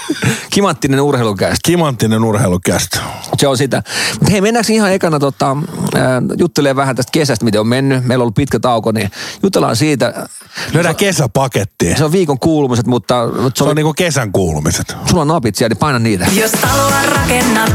Kimanttinen 0.54 1.00
urheilukästä. 1.00 1.58
Kimanttinen 1.64 2.24
urheilukästä. 2.24 2.98
Se 3.38 3.48
on 3.48 3.56
sitä. 3.58 3.82
Mutta 4.12 4.30
hei, 4.30 4.40
mennäänkö 4.40 4.72
ihan 4.72 4.92
ekana 4.92 5.18
tota, 5.18 5.50
äh, 5.96 6.02
juttelemaan 6.38 6.76
vähän 6.76 6.96
tästä 6.96 7.10
kesästä, 7.12 7.44
miten 7.44 7.60
on 7.60 7.66
mennyt. 7.68 8.04
Meillä 8.04 8.22
on 8.22 8.24
ollut 8.24 8.34
pitkä 8.34 8.60
tauko, 8.60 8.92
niin 8.92 9.10
jutellaan 9.42 9.76
siitä. 9.76 10.28
Lyödään 10.72 10.96
kesäpakettiin. 10.96 11.98
Se 11.98 12.04
on 12.04 12.12
viikon 12.12 12.38
kuulumiset, 12.38 12.86
mutta, 12.86 13.26
mutta 13.26 13.48
Se 13.48 13.52
se 13.58 13.64
on 13.64 13.70
on, 13.70 13.76
niinku 13.76 13.94
kesän 13.94 14.32
kuulumiset. 14.32 14.96
sulla 15.10 15.22
on 15.22 15.28
napit 15.28 15.54
siellä, 15.54 15.68
niin 15.72 15.78
paina 15.78 15.98
niitä. 15.98 16.26
Jos 16.32 16.50
taloa 16.50 17.02
rakennat 17.14 17.74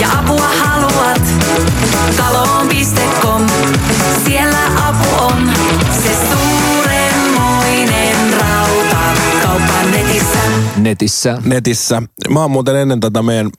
ja 0.00 0.08
apua 0.18 0.48
haluat, 0.64 1.22
kaloon.com. 2.16 3.46
Siellä 4.24 4.58
apu 4.88 5.24
on 5.24 5.59
netissä. 10.82 11.38
Netissä. 11.44 12.02
Mä 12.30 12.40
oon 12.40 12.50
muuten 12.50 12.76
ennen 12.76 13.00
tätä 13.00 13.22
meidän 13.22 13.50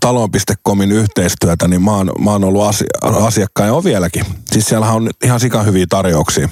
talon.comin 0.00 0.92
yhteistyötä, 0.92 1.68
niin 1.68 1.82
mä 1.82 1.96
oon, 1.96 2.12
mä 2.24 2.30
oon 2.30 2.44
ollut 2.44 2.62
asi- 2.62 2.84
asiakkaan 3.02 3.66
ja 3.68 3.74
on 3.74 3.84
vieläkin. 3.84 4.24
Siis 4.52 4.66
siellähän 4.66 4.96
on 4.96 5.10
ihan 5.24 5.40
sikan 5.40 5.66
hyviä 5.66 5.86
tarjouksia. 5.88 6.48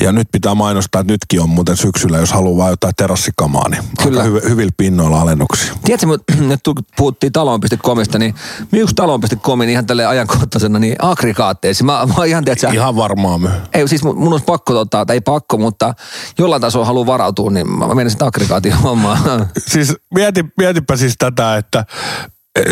Ja 0.00 0.12
nyt 0.12 0.28
pitää 0.32 0.54
mainostaa, 0.54 1.00
että 1.00 1.12
nytkin 1.12 1.40
on 1.40 1.48
muuten 1.48 1.76
syksyllä, 1.76 2.18
jos 2.18 2.32
haluaa 2.32 2.56
vaan 2.58 2.70
jotain 2.70 2.94
terassikamaa, 2.96 3.68
niin 3.68 3.82
Kyllä. 4.02 4.22
aika 4.22 4.38
hyv- 4.38 4.48
hyvillä 4.48 4.72
pinnoilla 4.76 5.20
alennuksia. 5.20 5.74
Tiedätkö, 5.84 6.06
nyt 6.48 6.60
kun 6.64 6.74
puhuttiin 6.96 7.32
talon.comista, 7.32 8.18
niin 8.18 8.34
myyks 8.72 8.94
talon.comin 8.94 9.68
ihan 9.68 9.86
tälle 9.86 10.06
ajankohtaisena 10.06 10.78
niin 10.78 10.96
aggregaatteissa? 10.98 11.84
Mä, 11.84 12.06
mä 12.18 12.24
ihan, 12.24 12.44
tiedätkö, 12.44 12.68
Ihan 12.72 12.96
varmaan 12.96 13.40
myy. 13.40 13.50
ei, 13.74 13.88
siis 13.88 14.04
mun 14.04 14.18
mun 14.18 14.32
olisi 14.32 14.44
pakko, 14.44 14.72
tota, 14.72 15.06
tai 15.06 15.16
ei 15.16 15.20
pakko, 15.20 15.58
mutta 15.58 15.94
jollain 16.38 16.62
tasolla 16.62 16.86
haluan 16.86 17.06
varautua, 17.06 17.50
niin 17.50 17.70
mä 17.70 17.94
menen 17.94 18.10
sitten 18.10 18.28
aggregaatin 18.28 18.72
hommaan. 18.72 19.18
Siis 19.72 19.96
mieti, 20.14 20.44
mietipä 20.58 20.96
siis 20.96 21.14
tätä, 21.18 21.56
että 21.56 21.84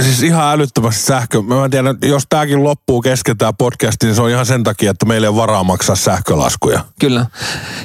Siis 0.00 0.22
ihan 0.22 0.52
älyttömästi 0.52 1.02
sähkö. 1.02 1.42
Mä 1.42 1.64
en 1.64 1.70
tiedä, 1.70 1.94
jos 2.02 2.22
tääkin 2.28 2.64
loppuu 2.64 3.00
kesken 3.00 3.38
tää 3.38 3.52
podcast, 3.52 4.02
niin 4.02 4.14
se 4.14 4.22
on 4.22 4.30
ihan 4.30 4.46
sen 4.46 4.64
takia, 4.64 4.90
että 4.90 5.06
meillä 5.06 5.26
ei 5.26 5.34
varaa 5.34 5.64
maksaa 5.64 5.96
sähkölaskuja. 5.96 6.84
Kyllä. 7.00 7.26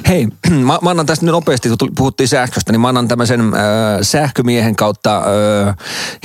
Hei, 0.08 0.28
mä, 0.50 0.78
mä 0.82 0.90
annan 0.90 1.06
tästä 1.06 1.26
nyt 1.26 1.32
nopeasti, 1.32 1.68
kun 1.68 1.90
puhuttiin 1.96 2.28
sähköstä, 2.28 2.72
niin 2.72 2.80
mä 2.80 2.88
annan 2.88 3.08
tämmöisen 3.08 3.40
äh, 3.40 3.50
sähkömiehen 4.02 4.76
kautta 4.76 5.16
äh, 5.16 5.76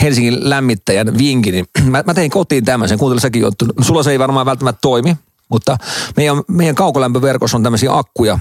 Helsingin 0.02 0.50
lämmittäjän 0.50 1.18
vinkin. 1.18 1.66
Mä, 1.92 2.04
mä 2.06 2.14
tein 2.14 2.32
kotiin 2.32 2.66
tämmöisen, 2.66 2.98
kuuntele 2.98 3.22
säkin 3.22 3.42
juttu. 3.42 3.66
Sulla 3.82 4.04
se 4.04 4.12
ei 4.12 4.20
varmaan 4.20 4.46
välttämättä 4.46 4.80
toimi, 4.82 5.18
mutta 5.50 5.78
meidän, 6.18 6.42
meidän 6.48 6.76
kaukolämpöverkossa 6.76 7.58
on 7.58 7.64
tämmöisiä 7.64 7.98
akkuja, 7.98 8.40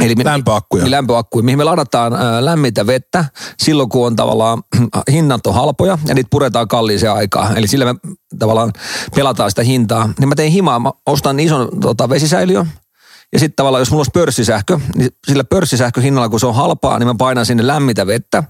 Eli 0.00 0.14
me, 0.14 0.24
Lämpöakkuja. 0.24 0.84
Niin, 0.84 0.90
lämpöakkuja, 0.90 1.42
mihin 1.42 1.58
me 1.58 1.64
ladataan 1.64 2.12
ää, 2.12 2.44
lämmintä 2.44 2.86
vettä 2.86 3.24
silloin, 3.58 3.88
kun 3.88 4.06
on 4.06 4.16
tavallaan 4.16 4.62
hinnat 5.10 5.46
on 5.46 5.54
halpoja 5.54 5.98
ja 6.06 6.14
niitä 6.14 6.28
puretaan 6.30 6.68
kalliiseen 6.68 7.12
aikaa. 7.12 7.54
Eli 7.54 7.66
sillä 7.66 7.84
me 7.84 7.94
tavallaan 8.38 8.72
pelataan 9.14 9.50
sitä 9.50 9.62
hintaa. 9.62 10.08
Niin 10.18 10.28
mä 10.28 10.34
tein 10.34 10.52
himaa, 10.52 10.78
mä 10.78 10.90
ostan 11.06 11.40
ison 11.40 11.68
tota, 11.80 12.08
vesisäiliön. 12.08 12.66
Ja 13.32 13.38
sitten 13.38 13.56
tavallaan, 13.56 13.80
jos 13.80 13.90
mulla 13.90 14.00
olisi 14.00 14.10
pörssisähkö, 14.10 14.80
niin 14.94 15.10
sillä 15.26 15.44
pörssisähköhinnalla, 15.44 16.28
kun 16.28 16.40
se 16.40 16.46
on 16.46 16.54
halpaa, 16.54 16.98
niin 16.98 17.06
mä 17.06 17.14
painan 17.18 17.46
sinne 17.46 17.66
lämmintä 17.66 18.06
vettä. 18.06 18.44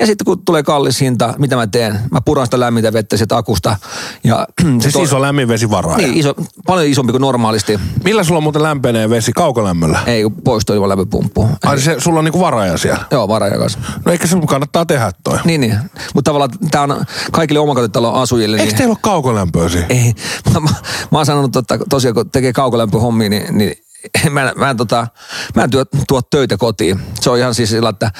Ja 0.00 0.06
sitten 0.06 0.24
kun 0.24 0.44
tulee 0.44 0.62
kallis 0.62 1.00
hinta, 1.00 1.34
mitä 1.38 1.56
mä 1.56 1.66
teen? 1.66 2.00
Mä 2.10 2.20
puran 2.20 2.46
sitä 2.46 2.60
lämmintä 2.60 2.92
vettä 2.92 3.16
sieltä 3.16 3.36
akusta. 3.36 3.76
Ja 4.24 4.46
Siis 4.82 4.92
to- 4.94 5.02
iso 5.02 5.20
lämminvesivaraa. 5.22 5.96
Niin, 5.96 6.14
iso, 6.14 6.34
paljon 6.66 6.86
isompi 6.86 7.12
kuin 7.12 7.20
normaalisti. 7.20 7.80
Millä 8.04 8.24
sulla 8.24 8.40
muuten 8.40 8.62
lämpenee 8.62 9.10
vesi 9.10 9.32
kaukolämmöllä? 9.32 10.00
Ei, 10.06 10.22
kun 10.22 10.32
poistoi 10.44 10.76
ilman 10.76 10.88
lämpöpumppu. 10.88 11.48
Ai 11.64 11.80
se, 11.80 11.96
sulla 11.98 12.18
on 12.18 12.24
niinku 12.24 12.40
varaja 12.40 12.78
siellä. 12.78 13.04
Joo, 13.10 13.28
varajakas. 13.28 13.78
No 14.04 14.12
eikä 14.12 14.26
sun 14.26 14.46
kannattaa 14.46 14.86
tehdä 14.86 15.12
toi. 15.24 15.38
Niin, 15.44 15.60
niin. 15.60 15.78
Mutta 16.14 16.28
tavallaan 16.28 16.50
tämä 16.70 16.84
on 16.84 17.04
kaikille 17.32 17.60
omakotitalon 17.60 18.14
asujille. 18.14 18.56
Eikö 18.56 18.66
Niin, 18.70 18.76
teillä 18.78 18.92
ole 18.92 18.98
kaukolämpöä 19.02 19.68
siinä? 19.68 19.86
ei. 19.88 20.14
Mä, 20.54 20.60
mä, 20.60 20.70
mä 21.10 21.18
oon 21.18 21.26
sanonut, 21.26 21.56
että 21.56 21.78
tosiaan 21.90 22.14
kun 22.14 22.30
tekee 22.30 22.52
kaukolämpöhommia, 22.52 23.28
niin, 23.28 23.58
niin 23.58 23.74
mä, 24.30 24.42
en- 24.50 24.58
mä, 24.58 24.70
en, 24.70 24.76
tota, 24.76 25.06
mä 25.54 25.64
en 25.64 25.70
tuo, 25.70 25.84
tuo 26.08 26.22
töitä 26.22 26.56
kotiin. 26.56 27.00
Se 27.20 27.30
on 27.30 27.38
ihan 27.38 27.54
siis 27.54 27.70
sillä, 27.70 27.88
että 27.88 28.10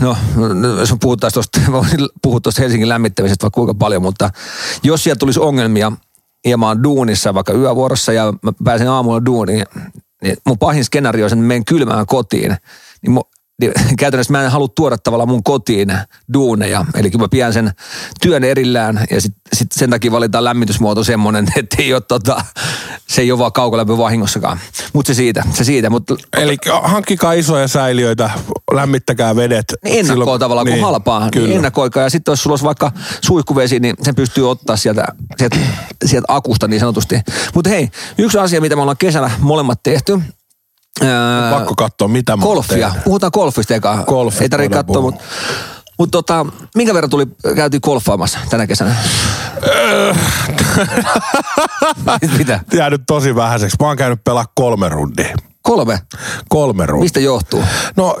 No, 0.00 0.16
no, 0.36 0.68
jos 0.78 0.94
puhuttaisiin 1.00 1.34
tuosta, 1.34 1.60
puhua 2.22 2.40
tuosta 2.40 2.62
Helsingin 2.62 2.88
lämmittämisestä 2.88 3.44
vaikka 3.44 3.54
kuinka 3.54 3.74
paljon, 3.74 4.02
mutta 4.02 4.30
jos 4.82 5.04
siellä 5.04 5.18
tulisi 5.18 5.40
ongelmia 5.40 5.92
ja 6.46 6.58
mä 6.58 6.68
oon 6.68 6.82
duunissa 6.82 7.34
vaikka 7.34 7.52
yövuorossa 7.52 8.12
ja 8.12 8.34
mä 8.42 8.52
pääsen 8.64 8.90
aamulla 8.90 9.24
duuniin, 9.24 9.66
niin 10.22 10.36
mun 10.46 10.58
pahin 10.58 10.84
skenaario 10.84 11.24
on, 11.24 11.32
että 11.32 11.36
menen 11.36 11.64
kylmään 11.64 12.06
kotiin. 12.06 12.56
Niin, 13.02 13.12
mu, 13.12 13.22
niin 13.60 13.72
käytännössä 13.98 14.32
mä 14.32 14.44
en 14.44 14.50
halua 14.50 14.68
tuoda 14.76 14.98
tavallaan 14.98 15.28
mun 15.28 15.42
kotiin 15.42 15.88
duuneja. 16.34 16.84
Eli 16.94 17.10
kyllä 17.10 17.22
mä 17.24 17.28
pidän 17.28 17.52
sen 17.52 17.70
työn 18.20 18.44
erillään 18.44 19.04
ja 19.10 19.20
sit, 19.20 19.34
sit 19.52 19.72
sen 19.72 19.90
takia 19.90 20.12
valitaan 20.12 20.44
lämmitysmuoto 20.44 21.04
semmoinen, 21.04 21.46
että 21.56 21.76
ei 21.78 21.94
ole 21.94 22.00
tota, 22.08 22.44
se 23.08 23.22
ei 23.22 23.32
ole 23.32 23.38
vaan 23.38 23.52
kaukolämpö 23.52 23.98
vahingossakaan. 23.98 24.60
Mutta 24.92 25.06
se 25.06 25.14
siitä, 25.14 25.44
se 25.52 25.64
siitä. 25.64 25.90
Mutta 25.90 26.16
Eli 26.36 26.56
hankkikaa 26.82 27.32
isoja 27.32 27.68
säiliöitä, 27.68 28.30
lämmittäkää 28.72 29.36
vedet. 29.36 29.74
niin 29.84 29.98
ennakkoa 29.98 30.24
silloin- 30.24 30.40
tavallaan, 30.40 30.66
kun 30.68 30.80
halpaa. 30.80 31.20
Niin 31.20 31.30
Kyllä. 31.30 31.54
ennakkoikaa. 31.54 32.02
Ja 32.02 32.10
sitten 32.10 32.32
jos 32.32 32.42
sulla 32.42 32.52
olisi 32.54 32.64
vaikka 32.64 32.92
suihkuvesi, 33.20 33.80
niin 33.80 33.96
sen 34.02 34.14
pystyy 34.14 34.50
ottaa 34.50 34.76
sieltä, 34.76 35.04
sieltä, 35.38 35.56
sieltä 36.04 36.26
akusta 36.28 36.68
niin 36.68 36.80
sanotusti. 36.80 37.20
Mutta 37.54 37.70
hei, 37.70 37.88
yksi 38.18 38.38
asia, 38.38 38.60
mitä 38.60 38.76
me 38.76 38.82
ollaan 38.82 38.96
kesällä 38.96 39.30
molemmat 39.40 39.82
tehty. 39.82 40.18
Ää, 41.02 41.50
Pakko 41.52 41.74
katsoa, 41.76 42.08
mitä 42.08 42.36
mä 42.36 42.42
golfia. 42.42 42.92
Puhutaan 43.04 43.30
golfista 43.34 43.74
eka. 43.74 44.04
Golfista 44.06 44.44
Ei 44.44 44.48
tarvitse 44.48 44.76
katsoa, 44.76 45.02
mutta 45.02 45.24
mut 45.98 46.10
tota, 46.10 46.46
minkä 46.74 46.94
verran 46.94 47.10
tuli, 47.10 47.26
käytiin 47.56 47.80
golfaamassa 47.84 48.38
tänä 48.50 48.66
kesänä? 48.66 48.96
Mitä? 52.38 52.60
Jäänyt 52.74 53.02
tosi 53.06 53.34
vähäiseksi. 53.34 53.76
Mä 53.80 53.86
oon 53.86 53.96
käynyt 53.96 54.24
pelaa 54.24 54.44
kolme 54.54 54.88
rundia. 54.88 55.36
Kolme. 55.62 55.98
Kolme 56.48 56.86
rundia. 56.86 57.02
Mistä 57.02 57.20
johtuu? 57.20 57.62
No 57.96 58.18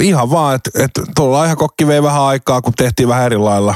ihan 0.00 0.30
vaan, 0.30 0.54
että 0.54 0.70
et, 0.84 0.90
tuolla 1.16 1.38
laihakokki 1.38 1.86
vei 1.86 2.02
vähän 2.02 2.22
aikaa, 2.22 2.62
kun 2.62 2.72
tehtiin 2.76 3.08
vähän 3.08 3.26
eri 3.26 3.38
lailla. 3.38 3.74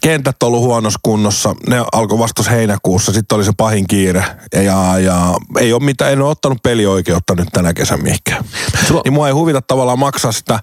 Kentät 0.00 0.36
on 0.42 0.46
ollut 0.46 0.60
huonossa 0.62 0.98
kunnossa. 1.02 1.54
Ne 1.68 1.84
alkoi 1.92 2.18
vasta 2.18 2.34
tuossa 2.34 2.52
heinäkuussa. 2.52 3.12
Sitten 3.12 3.36
oli 3.36 3.44
se 3.44 3.52
pahin 3.56 3.86
kiire. 3.86 4.24
Ja, 4.54 4.98
ja, 4.98 5.34
ei 5.58 5.72
ole 5.72 5.82
mitään, 5.82 6.12
en 6.12 6.22
ole 6.22 6.30
ottanut 6.30 6.58
pelioikeutta 6.62 7.34
nyt 7.34 7.48
tänä 7.52 7.74
kesän 7.74 8.02
mihinkään. 8.02 8.44
Sulla- 8.88 9.02
Niin 9.04 9.12
mua 9.12 9.26
ei 9.26 9.32
huvita 9.32 9.60
tavallaan 9.62 9.98
maksaa 9.98 10.32
sitä. 10.32 10.58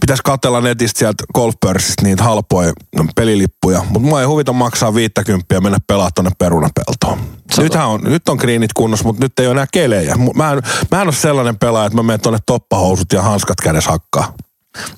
Pitäisi 0.00 0.22
katella 0.22 0.60
netistä 0.60 0.98
sieltä 0.98 1.24
golfpörssistä 1.34 2.02
niitä 2.02 2.24
halpoja 2.24 2.72
pelilippuja. 3.16 3.80
Mutta 3.88 3.98
mua 4.08 4.20
ei 4.20 4.26
huvita 4.26 4.52
maksaa 4.52 4.94
50 4.94 5.54
ja 5.54 5.60
mennä 5.60 5.78
pelaa 5.86 6.10
tonne 6.14 6.30
perunapeltoon. 6.38 7.18
Sata. 7.50 7.62
Nythän 7.62 7.86
on, 7.88 8.00
nyt 8.04 8.28
on 8.28 8.36
greenit 8.36 8.72
kunnossa, 8.72 9.04
mutta 9.06 9.22
nyt 9.24 9.38
ei 9.38 9.46
ole 9.46 9.52
enää 9.52 9.66
kelejä. 9.72 10.14
Mä 10.34 10.52
en, 10.52 10.62
mä 10.90 11.00
en 11.02 11.08
ole 11.08 11.12
sellainen 11.14 11.58
pelaaja, 11.58 11.86
että 11.86 11.96
mä 11.96 12.02
menen 12.02 12.20
tonne 12.20 12.38
toppahousut 12.46 13.12
ja 13.12 13.22
hanskat 13.22 13.56
kädessä 13.62 13.90
hakkaa. 13.90 14.32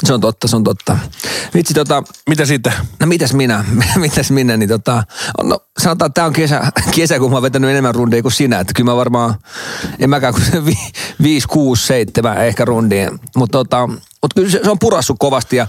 Se 0.05 0.15
on 0.15 0.21
totta, 0.21 0.49
se 0.49 0.57
on 0.57 0.65
totta. 0.65 0.99
Vitsi 1.55 1.75
tota, 1.75 2.03
Mitä 2.29 2.45
sitten? 2.45 2.73
no 3.01 3.07
mitäs 3.07 3.35
minä, 3.35 3.65
mitäs 3.97 4.31
minä, 4.31 4.57
niin 4.57 4.69
tota, 4.69 5.05
no 5.43 5.59
sanotaan, 5.79 6.07
että 6.07 6.15
tämä 6.15 6.27
on 6.27 6.33
kesä, 6.33 6.73
kesä, 6.97 7.19
kun 7.19 7.31
mä 7.31 7.37
oon 7.37 7.43
vetänyt 7.43 7.71
enemmän 7.71 7.95
rundia 7.95 8.23
kuin 8.23 8.33
sinä, 8.33 8.61
että 8.61 8.73
kyllä 8.77 8.91
mä 8.91 8.97
varmaan, 8.97 9.35
en 9.99 10.11
mäkään 10.11 10.35
kuin 10.35 10.67
vi, 10.67 10.79
5, 11.23 11.49
6, 11.49 11.87
7 11.87 12.47
ehkä 12.47 12.65
rundia, 12.65 13.11
mutta 13.37 13.59
tota, 13.59 13.89
mutta 14.23 14.35
kyllä 14.35 14.51
se, 14.51 14.61
se 14.65 14.71
on 14.71 14.79
purassu 14.79 15.15
kovasti 15.19 15.57
ja 15.57 15.67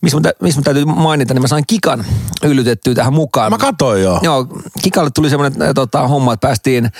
missä 0.00 0.16
mun, 0.16 0.22
tä- 0.22 0.34
missä 0.42 0.58
mun 0.58 0.64
täytyy 0.64 0.84
mainita, 0.84 1.34
niin 1.34 1.42
mä 1.42 1.48
sain 1.48 1.64
Kikan 1.66 2.04
yllytettyä 2.42 2.94
tähän 2.94 3.12
mukaan. 3.12 3.52
Mä 3.52 3.58
katsoin 3.58 4.02
joo. 4.02 4.20
Joo, 4.22 4.46
Kikalle 4.82 5.10
tuli 5.14 5.30
semmoinen 5.30 5.62
äh, 5.62 5.68
tota, 5.74 6.08
homma, 6.08 6.32
että 6.32 6.46
päästiin 6.46 6.84
äh, 6.84 6.90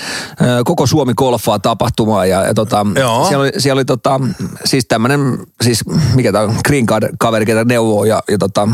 koko 0.65 0.87
Suomi 0.87 1.15
golfaa 1.15 1.59
tapahtumaan 1.59 2.29
ja, 2.29 2.45
ja 2.45 2.55
tota, 2.55 2.87
Joo. 2.99 3.25
siellä 3.29 3.43
oli, 3.43 3.53
siellä 3.59 3.79
oli 3.79 3.85
tota, 3.85 4.21
siis 4.65 4.85
tämmöinen, 4.89 5.39
siis 5.63 5.81
mikä 6.15 6.33
tämä 6.33 6.45
on, 6.45 6.55
green 6.67 6.87
card 6.87 7.09
kaveri, 7.19 7.47
ketä 7.47 7.65
neuvoo 7.65 8.05
ja, 8.05 8.23
ja 8.31 8.39
tota, 8.39 8.69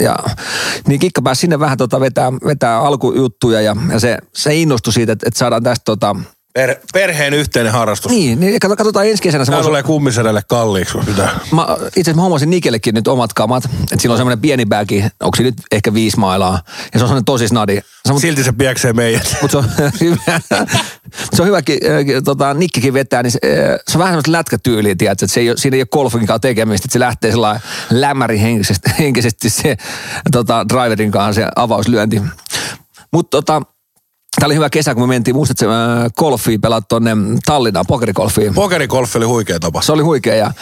ja, 0.00 0.16
niin 0.88 1.00
Kikka 1.00 1.22
pääsi 1.22 1.40
sinne 1.40 1.58
vähän 1.58 1.78
tota 1.78 2.00
vetää, 2.00 2.32
vetää 2.32 2.78
alkujuttuja 2.78 3.60
ja, 3.60 3.76
ja 3.92 4.00
se, 4.00 4.18
se 4.34 4.54
innostui 4.54 4.92
siitä, 4.92 5.12
että, 5.12 5.28
että 5.28 5.38
saadaan 5.38 5.62
tästä 5.62 5.84
tota, 5.84 6.16
Per, 6.54 6.76
perheen 6.92 7.34
yhteinen 7.34 7.72
harrastus. 7.72 8.12
niin, 8.12 8.40
niin 8.40 8.60
katso- 8.60 8.76
katsotaan 8.76 9.06
ensi 9.06 9.22
kesänä. 9.22 9.44
Se 9.44 9.50
Tämä 9.52 9.62
tulee 9.62 9.82
kummisedelle 9.82 10.42
kalliiksi. 10.48 10.98
pitää. 11.06 11.40
Mä, 11.52 11.66
itse 11.86 12.00
asiassa 12.00 12.16
mä 12.16 12.22
hommasin 12.22 12.50
Nikellekin 12.50 12.94
nyt 12.94 13.08
omat 13.08 13.32
kamat, 13.32 13.64
että 13.64 13.96
sillä 13.98 14.12
on 14.12 14.18
semmoinen 14.18 14.40
pieni 14.40 14.66
bägi, 14.66 15.04
onko 15.22 15.36
se 15.36 15.42
nyt 15.42 15.54
ehkä 15.72 15.94
viisi 15.94 16.18
mailaa, 16.18 16.60
ja 16.92 16.98
se 16.98 17.04
on 17.04 17.08
semmoinen 17.08 17.24
tosi 17.24 17.48
snadi. 17.48 17.80
Se 18.06 18.12
on, 18.12 18.20
Silti 18.20 18.44
se 18.44 18.52
pieksee 18.52 18.92
meidät. 18.92 19.36
mutta 19.42 19.62
se 19.78 19.84
on 19.84 19.90
hyvä, 20.00 20.40
se 21.34 21.42
on 21.42 21.48
hyväkin, 21.48 21.78
tota, 22.24 22.54
Nikkikin 22.54 22.94
vetää, 22.94 23.22
niin 23.22 23.30
se, 23.30 23.38
se 23.88 23.98
on 23.98 23.98
vähän 23.98 24.12
semmoista 24.12 24.32
lätkätyyliä, 24.32 24.94
tiedätkö, 24.98 25.24
että 25.24 25.34
se 25.34 25.40
ei 25.40 25.52
siinä 25.56 25.74
ei 25.74 25.80
ole 25.80 25.88
golfin 25.92 26.26
kanssa 26.26 26.38
tekemistä, 26.38 26.86
että 26.86 26.92
se 26.92 27.00
lähtee 27.00 27.30
sellainen 27.30 27.62
lämmäri 27.90 28.40
henkisesti, 28.40 28.90
henkisesti 28.98 29.50
se 29.50 29.76
tota, 30.32 30.66
driverin 30.68 31.10
kanssa 31.10 31.42
se 31.42 31.48
avauslyönti. 31.56 32.22
Mutta 33.12 33.30
tota, 33.30 33.62
Tämä 34.40 34.46
oli 34.46 34.54
hyvä 34.54 34.70
kesä, 34.70 34.94
kun 34.94 35.02
me 35.02 35.06
mentiin, 35.06 35.36
muistatko, 35.36 35.72
äh, 35.72 36.12
golfiin 36.16 36.60
pelata 36.60 36.86
tuonne 36.88 37.10
Tallinnaan, 37.46 37.86
pokerikolfiin. 37.88 38.54
Pokerikolfi 38.54 39.18
oli 39.18 39.26
huikea 39.26 39.60
tapa. 39.60 39.82
Se 39.82 39.92
oli 39.92 40.02
huikea 40.02 40.34
ja, 40.34 40.52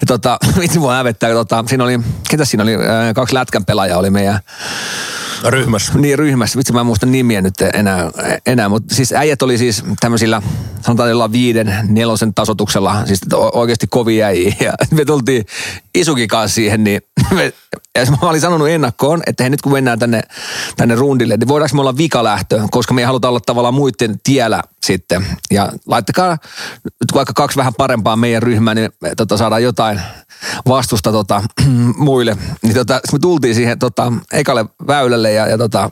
ja 0.00 0.06
tota, 0.06 0.38
vitsi 0.60 0.78
mua 0.78 0.94
hävettää, 0.94 1.30
tota, 1.30 1.64
siinä 1.66 1.84
oli, 1.84 2.00
ketä 2.30 2.44
siinä 2.44 2.62
oli, 2.62 2.74
ää, 2.74 3.14
kaksi 3.14 3.34
lätkän 3.34 3.64
pelaajaa 3.64 3.98
oli 3.98 4.10
meidän 4.10 4.40
Ryhmässä. 5.48 5.92
niin 5.98 6.18
ryhmässä, 6.18 6.58
vitsi 6.58 6.72
mä 6.72 6.80
en 6.80 6.86
muista 6.86 7.06
nimiä 7.06 7.42
nyt 7.42 7.54
enää, 7.74 8.10
enää 8.46 8.68
mutta 8.68 8.94
siis 8.94 9.12
äijät 9.12 9.42
oli 9.42 9.58
siis 9.58 9.82
tämmöisillä, 10.00 10.42
sanotaan 10.80 11.08
jollain 11.08 11.32
viiden, 11.32 11.74
nelosen 11.88 12.34
tasotuksella, 12.34 13.06
siis 13.06 13.20
oikeasti 13.52 13.86
kovia 13.86 14.26
äijiä 14.26 14.54
ja 14.66 14.72
me 14.90 15.04
tultiin 15.04 15.44
Isukin 15.94 16.28
kanssa 16.28 16.54
siihen, 16.54 16.84
niin 16.84 17.00
me, 17.36 17.52
ja 17.94 18.04
mä 18.10 18.28
olin 18.28 18.40
sanonut 18.40 18.68
ennakkoon, 18.68 19.22
että 19.26 19.42
hei 19.42 19.50
nyt 19.50 19.62
kun 19.62 19.72
mennään 19.72 19.98
tänne, 19.98 20.22
tänne 20.76 20.94
rundille, 20.94 21.36
niin 21.36 21.48
voidaanko 21.48 21.74
me 21.74 21.80
olla 21.80 21.96
vikalähtö, 21.96 22.62
koska 22.70 22.94
me 22.94 23.00
ei 23.00 23.06
haluta 23.20 23.28
olla 23.28 23.40
tavallaan 23.40 23.74
muiden 23.74 24.20
tiellä 24.24 24.62
sitten. 24.84 25.26
Ja 25.50 25.72
laittakaa 25.86 26.38
nyt 26.84 27.14
vaikka 27.14 27.32
kaksi 27.32 27.56
vähän 27.56 27.74
parempaa 27.74 28.16
meidän 28.16 28.42
ryhmään, 28.42 28.76
niin 28.76 28.90
me, 29.00 29.14
tota, 29.16 29.36
saadaan 29.36 29.62
jotain 29.62 30.00
vastusta 30.68 31.12
tota, 31.12 31.42
muille. 31.96 32.36
Niin 32.62 32.74
tota, 32.74 33.00
me 33.12 33.18
tultiin 33.18 33.54
siihen 33.54 33.78
tota, 33.78 34.12
ekalle 34.32 34.64
väylälle 34.86 35.32
ja, 35.32 35.46
ja 35.46 35.58
tota, 35.58 35.90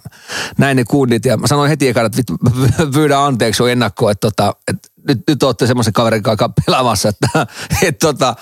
näin 0.59 0.77
ne 0.77 0.85
kundit. 0.85 1.25
Ja 1.25 1.37
mä 1.37 1.47
sanoin 1.47 1.69
heti 1.69 1.89
ekana, 1.89 2.07
että 2.07 2.35
pyydän 2.95 3.19
anteeksi 3.19 3.63
jo 3.63 3.67
ennakkoon, 3.67 4.13
että 4.13 4.31
tota, 4.31 4.55
et 4.69 4.93
nyt, 5.09 5.19
nyt 5.29 5.43
olette 5.43 5.67
semmoisen 5.67 5.93
kaverin 5.93 6.23
kanssa 6.23 6.51
pelaamassa, 6.67 7.09
että 7.09 7.47
et, 7.87 7.99
tota, 7.99 8.35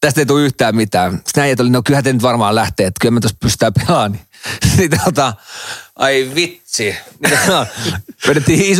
tästä 0.00 0.20
ei 0.20 0.26
tule 0.26 0.42
yhtään 0.42 0.76
mitään. 0.76 1.12
Sitten 1.12 1.44
äijät 1.44 1.60
oli, 1.60 1.70
no 1.70 1.82
kyllähän 1.82 2.04
te 2.04 2.12
nyt 2.12 2.22
varmaan 2.22 2.54
lähtee, 2.54 2.86
että 2.86 3.00
kyllä 3.00 3.14
me 3.14 3.20
tuossa 3.20 3.38
pystytään 3.40 3.72
pelaamaan. 3.72 4.12
Niin, 4.12 4.28
niin 4.76 4.90
tota, 5.04 5.34
ai 5.98 6.30
vitsi. 6.34 6.94
Vedettiin 8.28 8.76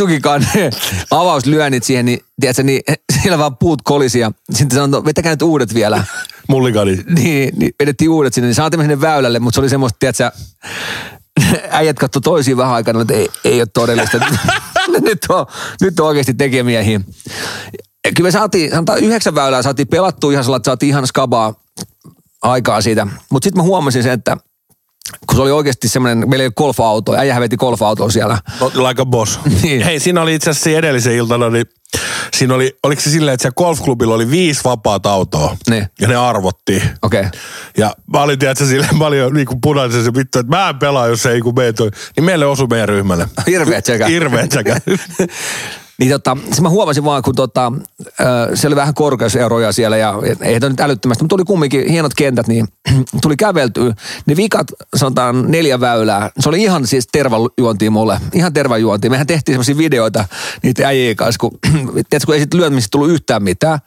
ne 0.53 0.69
avauslyönnit 1.11 1.83
siihen, 1.83 2.05
niin 2.05 2.19
tiedätkö, 2.41 2.63
niin 2.63 2.81
siellä 3.21 3.37
vaan 3.37 3.57
puut 3.57 3.81
kolisi 3.81 4.19
ja 4.19 4.31
sitten 4.53 4.75
sanoi, 4.75 4.89
no, 4.89 5.05
vetäkää 5.05 5.31
nyt 5.31 5.41
uudet 5.41 5.73
vielä. 5.73 6.03
Mullikani. 6.47 7.03
Niin, 7.09 7.53
niin 7.57 7.71
vedettiin 7.79 8.09
uudet 8.09 8.33
sinne, 8.33 8.47
niin 8.47 8.55
saatiin 8.55 8.81
sinne 8.81 9.01
väylälle, 9.01 9.39
mutta 9.39 9.55
se 9.55 9.61
oli 9.61 9.69
semmoista, 9.69 9.97
tiedätkö, 9.99 10.31
äijät 11.69 11.99
katsoi 11.99 12.21
toisiin 12.21 12.57
vähän 12.57 12.73
aikana, 12.73 13.01
että 13.01 13.13
ei, 13.13 13.29
ei 13.43 13.61
ole 13.61 13.67
todellista. 13.73 14.17
nyt, 15.01 15.19
on, 15.29 15.45
nyt 15.81 15.99
on 15.99 16.07
oikeasti 16.07 16.33
tekemiehiä. 16.33 17.01
Ja 18.05 18.11
Kyllä 18.15 18.27
me 18.27 18.31
saatiin, 18.31 18.71
sanotaan 18.71 19.03
yhdeksän 19.03 19.35
väylää 19.35 19.61
saatiin 19.61 19.87
pelattua 19.87 20.31
ihan 20.31 20.43
sellainen, 20.43 20.59
että 20.59 20.69
saatiin 20.69 20.89
ihan 20.89 21.07
skabaa 21.07 21.53
aikaa 22.41 22.81
siitä. 22.81 23.07
Mutta 23.29 23.45
sitten 23.45 23.59
mä 23.59 23.63
huomasin 23.63 24.03
sen, 24.03 24.11
että 24.11 24.37
kun 25.27 25.35
se 25.35 25.41
oli 25.41 25.51
oikeasti 25.51 25.89
semmoinen, 25.89 26.29
meillä 26.29 26.43
ei 26.43 26.47
ole 26.47 26.53
golf-auto, 26.57 27.15
äijähän 27.15 27.41
veti 27.41 27.57
golf-autoa 27.57 28.09
siellä. 28.11 28.37
Like 28.87 29.01
a 29.01 29.05
boss. 29.05 29.39
Niin. 29.63 29.83
Hei, 29.83 29.99
siinä 29.99 30.21
oli 30.21 30.35
itse 30.35 30.49
asiassa 30.49 30.69
edellisen 30.69 31.13
iltana, 31.13 31.49
niin 31.49 31.65
siinä 32.33 32.53
oli, 32.53 32.77
oliko 32.83 33.01
se 33.01 33.09
silleen, 33.09 33.33
että 33.33 33.41
siellä 33.41 33.55
golfklubilla 33.55 34.15
oli 34.15 34.31
viisi 34.31 34.61
vapaata 34.63 35.11
autoa. 35.11 35.57
Niin. 35.69 35.87
Ja 36.01 36.07
ne 36.07 36.15
arvottiin. 36.15 36.83
Okei. 37.01 37.19
Okay. 37.19 37.31
Ja 37.77 37.95
mä 38.13 38.21
olin, 38.21 38.39
tiedätkö, 38.39 38.65
silleen 38.65 38.99
paljon 38.99 39.33
niin 39.33 39.47
kuin 39.47 39.61
punaisen 39.61 40.03
se 40.03 40.13
vittu, 40.13 40.39
että 40.39 40.57
mä 40.57 40.69
en 40.69 40.79
pelaa, 40.79 41.07
jos 41.07 41.25
ei 41.25 41.41
kun 41.41 41.55
meitä. 41.55 41.83
Niin 41.83 42.23
meille 42.23 42.45
osui 42.45 42.67
meidän 42.67 42.89
ryhmälle. 42.89 43.27
Hirveät 43.47 43.85
sekä. 43.85 44.07
Hirveet 44.15 44.51
sekä. 44.51 44.75
Niin 45.99 46.11
tota, 46.11 46.37
se 46.51 46.61
mä 46.61 46.69
huomasin 46.69 47.03
vaan, 47.03 47.23
kun 47.23 47.35
tota, 47.35 47.71
se 48.53 48.67
oli 48.67 48.75
vähän 48.75 48.93
korkeuseroja 48.93 49.71
siellä 49.71 49.97
ja 49.97 50.13
ei 50.41 50.59
nyt 50.59 50.79
älyttömästi, 50.79 51.23
mutta 51.23 51.33
tuli 51.33 51.43
kumminkin 51.43 51.89
hienot 51.89 52.13
kentät, 52.17 52.47
niin 52.47 52.67
tuli 53.21 53.37
käveltyä. 53.37 53.93
Ne 54.25 54.35
vikat, 54.35 54.67
sanotaan 54.95 55.51
neljä 55.51 55.79
väylää, 55.79 56.29
se 56.39 56.49
oli 56.49 56.63
ihan 56.63 56.87
siis 56.87 57.07
tervajuontia 57.11 57.91
mulle, 57.91 58.19
ihan 58.33 58.53
tervajuontia. 58.53 59.09
Mehän 59.09 59.27
tehtiin 59.27 59.53
semmoisia 59.53 59.77
videoita 59.77 60.25
niitä 60.63 60.87
äijien 60.87 61.15
kanssa, 61.15 61.39
kun, 61.39 61.59
tiedätkö, 61.93 62.19
kun 62.25 62.35
ei 62.35 62.41
sit 62.41 62.53
lyöntimistä 62.53 62.91
tullut 62.91 63.09
yhtään 63.09 63.43
mitään. 63.43 63.79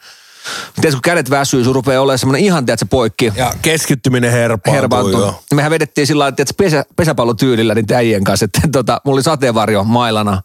Tiedätkö, 0.75 0.97
kun 0.97 1.03
kädet 1.03 1.31
väsyy, 1.31 1.65
sun 1.65 1.75
rupeaa 1.75 2.03
olemaan 2.03 2.19
semmoinen 2.19 2.45
ihan, 2.45 2.67
tiedätkö, 2.67 2.87
poikki. 2.91 3.33
Ja 3.37 3.53
keskittyminen 3.63 4.33
herpaantui. 4.33 4.81
Herpaantui. 4.81 5.21
joo. 5.21 5.43
Mehän 5.55 5.71
vedettiin 5.71 6.07
sillä 6.07 6.23
lailla, 6.23 6.35
että 6.39 6.55
pesä, 6.57 6.85
pesäpallotyylillä 6.97 7.75
niiden 7.75 7.97
äijien 7.97 8.25
kanssa, 8.25 8.45
että 8.45 8.61
tota, 8.73 9.01
mulla 9.05 9.17
oli 9.17 9.23
sateenvarjo 9.23 9.85
mailana, 9.85 10.43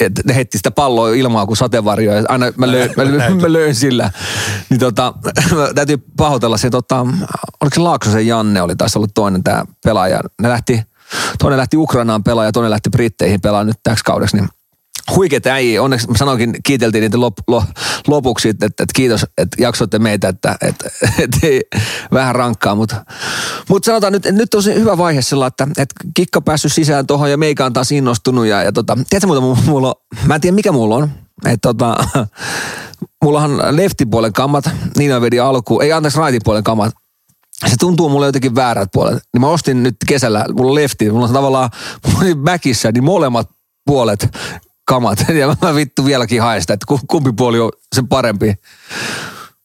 että 0.00 0.22
ne 0.24 0.34
heitti 0.34 0.58
sitä 0.58 0.70
palloa 0.70 1.10
ilmaa 1.10 1.46
kuin 1.46 1.56
sateenvarjo, 1.56 2.12
ja 2.12 2.24
aina 2.28 2.46
mä 2.56 2.72
löin, 2.72 2.90
mä, 2.96 3.04
löin, 3.04 3.36
mä 3.36 3.52
löin 3.52 3.74
sillä. 3.74 4.10
Niin 4.70 4.80
tota, 4.80 5.14
täytyy 5.74 5.96
pahoitella 6.16 6.56
se, 6.56 6.70
tota, 6.70 7.00
oliko 7.60 7.74
se 7.74 7.80
Laaksosen 7.80 8.26
Janne 8.26 8.62
oli 8.62 8.76
taas 8.76 8.96
ollut 8.96 9.14
toinen 9.14 9.44
tämä 9.44 9.64
pelaaja. 9.84 10.20
Ne 10.42 10.48
lähti, 10.48 10.82
toinen 11.38 11.58
lähti 11.58 11.76
Ukrainaan 11.76 12.24
pelaamaan 12.24 12.48
ja 12.48 12.52
toinen 12.52 12.70
lähti 12.70 12.90
Britteihin 12.90 13.40
pelaamaan 13.40 13.66
nyt 13.66 13.80
täksi 13.82 14.04
kaudeksi, 14.04 14.36
niin 14.36 14.48
huikeat 15.16 15.46
äijä. 15.46 15.82
Onneksi 15.82 16.08
mä 16.08 16.16
sanoinkin, 16.16 16.54
kiiteltiin 16.64 17.02
niitä 17.02 17.20
lop, 17.20 17.34
lo, 17.48 17.64
lopuksi, 18.06 18.48
että, 18.48 18.66
että, 18.66 18.84
kiitos, 18.94 19.26
että 19.38 19.62
jaksoitte 19.62 19.98
meitä, 19.98 20.28
että, 20.28 20.56
että, 20.60 20.90
että 21.18 21.38
ei, 21.42 21.62
vähän 22.12 22.34
rankkaa. 22.34 22.74
Mutta, 22.74 23.04
mutta 23.68 23.86
sanotaan 23.86 24.12
nyt, 24.12 24.24
nyt 24.30 24.54
on 24.54 24.64
hyvä 24.64 24.98
vaihe 24.98 25.22
sillä, 25.22 25.46
että, 25.46 25.68
että 25.78 25.94
kikka 26.14 26.40
päässyt 26.40 26.72
sisään 26.72 27.06
tuohon 27.06 27.30
ja 27.30 27.36
meikä 27.36 27.66
on 27.66 27.72
taas 27.72 27.92
innostunut. 27.92 28.46
Ja, 28.46 28.62
ja 28.62 28.72
tota, 28.72 28.98
tiedätkö 29.10 29.40
muuta, 29.40 29.62
mulla, 29.66 29.88
on, 29.88 29.94
mä 30.26 30.34
en 30.34 30.40
tiedä 30.40 30.54
mikä 30.54 30.72
mulla 30.72 30.96
on. 30.96 31.10
Että 31.46 31.68
tota, 31.68 31.96
mullahan 33.24 33.76
leftipuolen 33.76 34.32
kammat, 34.32 34.70
niin 34.96 35.14
on 35.14 35.22
vedi 35.22 35.40
alku, 35.40 35.80
ei 35.80 35.92
anteeksi 35.92 36.18
raitin 36.18 36.40
kammat, 36.64 36.94
se 37.66 37.76
tuntuu 37.80 38.08
mulle 38.08 38.26
jotenkin 38.26 38.54
väärät 38.54 38.88
puolet. 38.92 39.22
Niin 39.32 39.40
mä 39.40 39.48
ostin 39.48 39.82
nyt 39.82 39.96
kesällä, 40.08 40.44
mulla 40.54 40.70
on 40.70 40.74
lefti, 40.74 41.10
mulla 41.10 41.26
on 41.26 41.32
tavallaan, 41.32 41.70
mulla 42.06 42.30
on 42.30 42.44
backissa, 42.44 42.92
niin 42.92 43.04
molemmat 43.04 43.50
puolet 43.86 44.28
kamat. 44.84 45.18
Ja 45.40 45.56
mä 45.62 45.74
vittu 45.74 46.04
vieläkin 46.04 46.42
haen 46.42 46.60
sitä, 46.60 46.74
että 46.74 46.86
ku- 46.88 47.00
kumpi 47.06 47.32
puoli 47.36 47.60
on 47.60 47.70
se 47.94 48.02
parempi. 48.08 48.54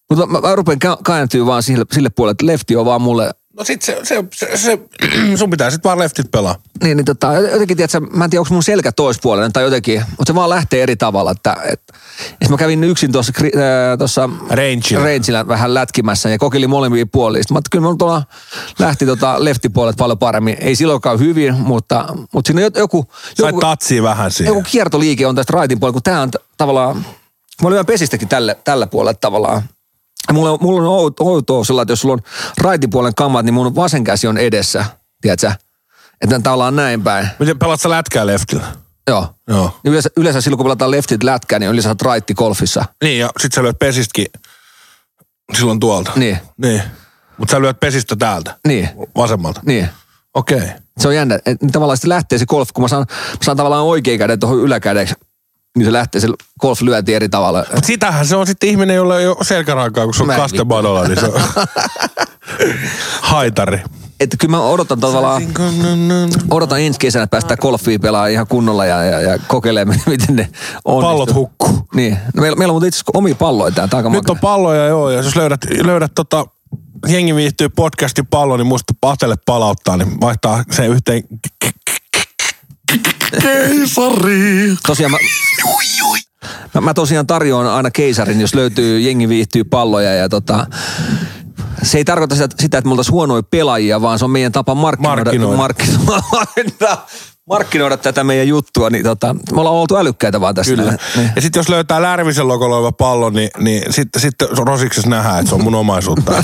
Mutta 0.10 0.26
mä, 0.26 0.42
mä 0.42 0.56
rupean 0.56 0.80
kääntyä 1.06 1.46
vaan 1.46 1.64
sille, 1.64 1.86
sille 1.92 2.10
puolelle, 2.10 2.32
että 2.32 2.46
lefti 2.46 2.76
on 2.76 2.86
vaan 2.86 3.02
mulle 3.02 3.32
No 3.58 3.64
sit 3.64 3.82
se, 3.82 4.00
se, 4.04 4.24
se, 4.34 4.58
se 4.58 4.80
sun 5.40 5.50
pitää 5.50 5.70
sit 5.70 5.84
vaan 5.84 6.00
leftit 6.00 6.32
pelaa. 6.32 6.56
niin, 6.84 6.98
niin 6.98 7.06
tota, 7.06 7.34
jotenkin, 7.34 7.78
tiedätkö, 7.78 8.00
mä 8.00 8.24
en 8.24 8.30
tiedä, 8.30 8.42
onko 8.42 8.54
mun 8.54 8.64
selkä 8.64 8.92
toispuolinen 8.92 9.54
tai 9.54 9.64
jotenkin, 9.64 10.04
mutta 10.10 10.26
se 10.32 10.36
vaan 10.36 10.50
lähtee 10.50 10.84
eri 10.84 10.96
tavalla. 10.96 11.32
Että, 11.32 11.56
et, 11.72 11.82
ja 12.42 12.50
mä 12.50 12.58
kävin 12.58 12.84
yksin 12.84 13.12
tuossa 13.12 13.34
äh, 13.46 13.98
tuossa 13.98 14.30
Rangeilla. 14.50 15.06
Rangeilla 15.06 15.48
vähän 15.48 15.74
lätkimässä 15.74 16.30
ja 16.30 16.38
kokeilin 16.38 16.70
molemmia 16.70 17.06
puolia. 17.06 17.44
Sitten 17.44 17.56
mä 17.56 17.58
ajattelin, 17.58 17.82
kyllä 17.82 17.92
mä 17.94 17.98
tuolla 17.98 18.24
lähti 18.80 19.06
tota 19.06 19.36
leftipuolet 19.44 19.96
paljon 19.98 20.20
paremmin. 20.20 20.58
Ei 20.60 20.76
silloinkaan 20.76 21.20
hyvin, 21.20 21.54
mutta, 21.54 22.06
mutta 22.34 22.48
siinä 22.50 22.66
on 22.66 22.72
joku, 22.76 23.08
Sait 23.24 23.38
joku, 23.40 23.60
tatsia 23.60 24.04
vähän 24.04 24.32
siihen. 24.32 24.56
joku 24.56 24.70
kiertoliike 24.72 25.28
on 25.28 25.36
tästä 25.36 25.54
raitin 25.54 25.80
puolella, 25.80 25.94
kun 25.94 26.04
tää 26.04 26.22
on 26.22 26.32
tavallaan, 26.58 26.96
mä 26.98 27.68
olin 27.68 27.76
vähän 27.76 27.86
pesistäkin 27.86 28.28
tälle, 28.28 28.58
tällä 28.64 28.88
puolella 28.88 29.18
tavallaan. 29.22 29.62
Mulla, 30.34 30.52
on- 30.52 30.58
mulla 30.62 30.82
on 30.82 30.88
out- 31.06 31.20
outoa 31.20 31.64
sillä, 31.64 31.82
että 31.82 31.92
jos 31.92 32.02
sulla 32.02 32.14
on 32.14 32.22
raitin 32.62 32.90
puolen 32.90 33.16
kammat, 33.16 33.46
niin 33.46 33.54
mun 33.54 33.76
vasen 33.76 34.04
käsi 34.04 34.28
on 34.28 34.38
edessä, 34.38 34.86
tiedätkö? 35.22 35.52
Että 36.22 36.40
tää 36.40 36.54
ollaan 36.54 36.76
näin 36.76 37.04
päin. 37.04 37.28
Miten 37.40 37.60
pelaat 37.60 37.82
sä 37.82 37.90
lätkää 37.90 38.26
leftillä? 38.28 38.66
Joo. 39.08 39.34
Joo. 39.48 39.80
Niin 39.84 39.92
Yleensä, 39.92 40.10
yleensä 40.18 40.42
silloin, 40.42 40.58
kun 40.58 40.66
pelataan 40.66 40.92
leftit 40.92 41.24
lätkää, 41.24 41.60
niin 41.60 41.72
yleensä 41.72 41.96
raitti 42.02 42.34
golfissa. 42.34 42.86
Niin, 43.04 43.20
ja 43.20 43.30
sit 43.40 43.52
sä 43.54 43.64
lyöt 43.64 43.80
pesistkin 43.80 44.26
silloin 45.58 45.80
tuolta. 45.80 46.12
Niin. 46.16 46.38
Niin. 46.58 46.82
Mutta 47.38 47.52
sä 47.52 47.62
lyöt 47.62 47.80
pesistä 47.80 48.16
täältä. 48.16 48.56
Niin. 48.68 48.90
Vasemmalta. 49.18 49.62
Niin. 49.66 49.90
Okei. 50.34 50.58
Okay. 50.58 50.70
Se 51.00 51.08
on 51.08 51.16
jännä, 51.16 51.36
että 51.46 51.68
tavallaan 51.72 51.98
sitten 51.98 52.10
lähtee 52.10 52.38
se 52.40 52.46
golf, 52.46 52.70
kun 52.74 52.84
mä 52.84 52.88
saan, 52.88 53.06
mä 53.10 53.38
saan 53.44 53.58
tavallaan 53.58 53.84
oikein 53.86 54.20
käden 54.20 54.40
tuohon 54.40 54.60
yläkädeksi, 54.60 55.16
niin 55.78 55.86
se 55.86 55.94
lähtee 55.94 56.22
se 56.22 56.28
golf 56.62 56.82
lyönti 56.82 57.14
eri 57.14 57.30
tavalla. 57.30 57.66
Mut 57.76 57.84
sitähän 57.84 58.26
se 58.26 58.36
on 58.36 58.48
sitten 58.48 58.70
ihminen, 58.70 58.96
jolla 58.96 59.20
ei 59.20 59.28
ole 59.28 59.38
selkärankaa, 59.42 60.06
kun 60.06 60.14
se 60.14 60.24
on 60.24 60.30
kastebadolla, 60.30 61.08
niin 61.08 61.20
se 61.20 61.26
on 61.26 61.42
haitari. 63.32 63.82
Että 64.20 64.38
kyllä 64.38 64.52
mä 64.52 64.64
odotan 64.64 65.00
tavallaan, 65.00 65.44
odotan 66.52 66.82
ensi 66.82 67.00
kesänä 67.00 67.28
päästä 67.28 67.58
golfia 67.58 68.00
pelaa 68.00 68.28
ihan 68.28 68.48
kunnolla 68.48 68.86
ja, 68.86 69.04
ja, 69.04 69.22
ja 69.22 69.40
kokeilemaan, 69.48 70.00
miten 70.08 70.36
ne 70.36 70.50
on. 70.86 71.04
Pallot 71.04 71.34
hukkuu. 71.34 71.88
Niin. 71.96 72.18
No 72.34 72.42
meillä, 72.42 72.58
meillä 72.58 72.74
on 72.74 72.86
itse 72.86 72.98
asiassa 72.98 73.12
omia 73.14 73.36
palloja 73.36 73.72
täällä. 73.72 73.90
Tää 73.90 74.00
on 74.06 74.12
Nyt 74.12 74.30
on 74.30 74.40
palloja 74.40 74.86
joo, 74.86 75.10
ja 75.10 75.18
jos 75.18 75.36
löydät, 75.36 75.60
löydät 75.84 76.12
tota, 76.16 76.46
jengi 77.08 77.36
viihtyy 77.36 77.70
podcastin 77.70 78.28
pallo, 78.28 78.58
niin 78.58 78.68
muista 78.68 78.94
Patelle 79.02 79.36
palauttaa, 79.46 79.98
niin 79.98 80.22
vaihtaa 80.22 80.64
sen 80.72 80.90
yhteen 80.90 81.24
keisari. 83.42 84.76
Tosiaan 84.88 85.12
mä, 85.12 85.18
mä, 86.74 86.82
mä 86.82 86.94
tosiaan 86.94 87.28
tarjoan 87.28 87.68
aina 87.68 87.92
keisarin, 87.92 88.42
jos 88.42 88.56
löytyy 88.56 89.00
jengi 89.00 89.30
viihtyy 89.30 89.64
palloja 89.64 90.14
ja 90.14 90.30
tota, 90.30 90.68
se 91.84 91.98
ei 91.98 92.06
tarkoita 92.06 92.36
sitä, 92.36 92.56
sitä 92.60 92.78
että 92.78 92.88
me 92.88 92.92
oltaisiin 92.92 93.14
huonoja 93.14 93.44
pelaajia, 93.44 94.02
vaan 94.02 94.20
se 94.20 94.26
on 94.26 94.32
meidän 94.32 94.52
tapa 94.52 94.76
markkinoida, 94.76 95.24
Markkinoida. 95.24 95.58
markkinoida, 95.58 96.98
markkinoida 97.50 97.98
tätä 97.98 98.24
meidän 98.24 98.48
juttua. 98.48 98.90
Niin 98.90 99.04
tota, 99.04 99.34
me 99.34 99.60
ollaan 99.60 99.76
oltu 99.76 99.96
älykkäitä 99.96 100.42
vaan 100.42 100.56
tässä. 100.56 100.76
Kyllä. 100.76 100.98
Niin. 101.16 101.32
Ja 101.36 101.42
sitten 101.42 101.60
jos 101.60 101.70
löytää 101.70 102.02
Lärvisen 102.02 102.48
logolla 102.48 102.76
oleva 102.76 102.92
pallo, 102.92 103.30
niin, 103.30 103.50
niin 103.58 103.94
sitten 103.94 104.22
sit 104.22 104.36
rosiksessa 104.58 105.10
nähdään, 105.10 105.40
että 105.40 105.50
se 105.50 105.56
on 105.56 105.64
mun 105.64 105.76
omaisuutta. 105.76 106.32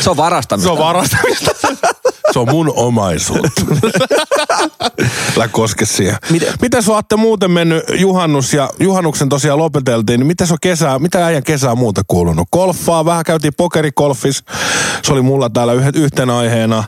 Se 0.00 0.10
on 0.10 0.16
varastamista. 0.16 0.68
se 0.68 0.72
on 0.72 0.78
varastamista. 0.78 1.50
Se 2.32 2.38
on 2.38 2.48
mun 2.50 2.72
omaisuutta. 2.76 3.62
Älä 5.36 5.48
koske 5.48 5.86
siihen. 5.86 6.16
Miten- 6.30 6.54
Miten 6.62 6.82
sä 6.82 6.92
ootte 6.92 7.16
muuten 7.16 7.50
mennyt 7.50 7.84
juhannus 7.98 8.54
ja 8.54 8.70
juhannuksen 8.80 9.28
tosiaan 9.28 9.58
lopeteltiin, 9.58 10.20
niin 10.20 10.26
miten 10.26 10.46
se 10.46 10.52
on 10.52 10.58
kesää, 10.60 10.98
mitä 10.98 11.26
äijän 11.26 11.42
kesää 11.42 11.74
muuta 11.74 12.02
kuulunut? 12.06 12.48
Golfaa, 12.52 13.04
vähän 13.04 13.24
käytiin 13.24 13.52
pokerikolfis, 13.56 14.44
se 15.02 15.12
oli 15.12 15.22
mulla 15.22 15.50
täällä 15.50 15.72
yh- 15.72 15.92
yhtenä 15.94 16.36
aiheena. 16.38 16.84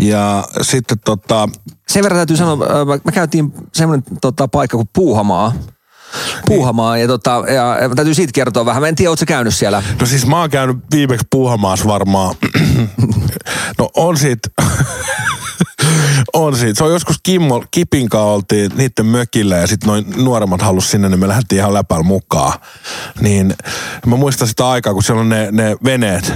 Ja 0.00 0.44
sitten 0.62 0.98
tota, 1.04 1.48
Sen 1.88 2.02
verran 2.02 2.18
täytyy 2.18 2.36
sanoa, 2.36 2.66
äh, 2.66 3.00
me 3.04 3.12
käytiin 3.12 3.52
semmoinen 3.74 4.04
tota, 4.20 4.48
paikka 4.48 4.76
kuin 4.76 4.88
Puuhamaa. 4.92 5.52
Puuhamaa 6.46 6.98
ja, 6.98 7.06
tota, 7.06 7.30
ja, 7.30 7.94
täytyy 7.96 8.14
siitä 8.14 8.32
kertoa 8.34 8.66
vähän. 8.66 8.82
Mä 8.82 8.88
en 8.88 8.94
tiedä, 8.94 9.10
ootko 9.10 9.24
käynyt 9.26 9.54
siellä? 9.54 9.82
No 10.00 10.06
siis 10.06 10.26
mä 10.26 10.40
oon 10.40 10.50
käynyt 10.50 10.76
viimeksi 10.94 11.26
puuhamaassa 11.30 11.88
varmaan. 11.88 12.34
no 13.78 13.88
on 13.96 14.16
siitä. 14.18 14.48
on 16.32 16.56
siitä. 16.56 16.78
Se 16.78 16.84
on 16.84 16.92
joskus 16.92 17.16
Kimmo, 17.22 17.64
Kipin 17.70 18.08
kanssa 18.08 18.24
oltiin 18.24 18.70
niiden 18.76 19.06
mökillä 19.06 19.56
ja 19.56 19.66
sitten 19.66 19.86
noin 19.86 20.04
nuoremmat 20.16 20.62
halus 20.62 20.90
sinne, 20.90 21.08
niin 21.08 21.20
me 21.20 21.28
lähdettiin 21.28 21.58
ihan 21.58 21.74
läpällä 21.74 22.02
mukaan. 22.02 22.52
Niin 23.20 23.54
mä 24.06 24.16
muistan 24.16 24.48
sitä 24.48 24.68
aikaa, 24.68 24.92
kun 24.94 25.02
siellä 25.02 25.20
on 25.20 25.28
ne, 25.28 25.48
ne 25.50 25.76
veneet, 25.84 26.32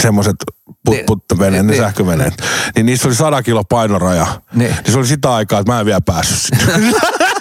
semmoiset 0.00 0.36
put, 0.84 0.94
Niin. 0.94 1.06
put, 1.06 1.24
veneet, 1.38 1.66
ne 1.66 1.72
Niin. 1.72 1.82
sähköveneet. 1.82 2.34
Niin 2.76 2.86
niissä 2.86 3.08
oli 3.08 3.14
100 3.14 3.42
kilo 3.42 3.64
painoraja. 3.64 4.26
Niin. 4.54 4.70
niin 4.70 4.92
se 4.92 4.98
oli 4.98 5.06
sitä 5.06 5.34
aikaa, 5.34 5.60
että 5.60 5.72
mä 5.72 5.80
en 5.80 5.86
vielä 5.86 6.00
päässyt 6.00 6.38
sinne. 6.38 6.92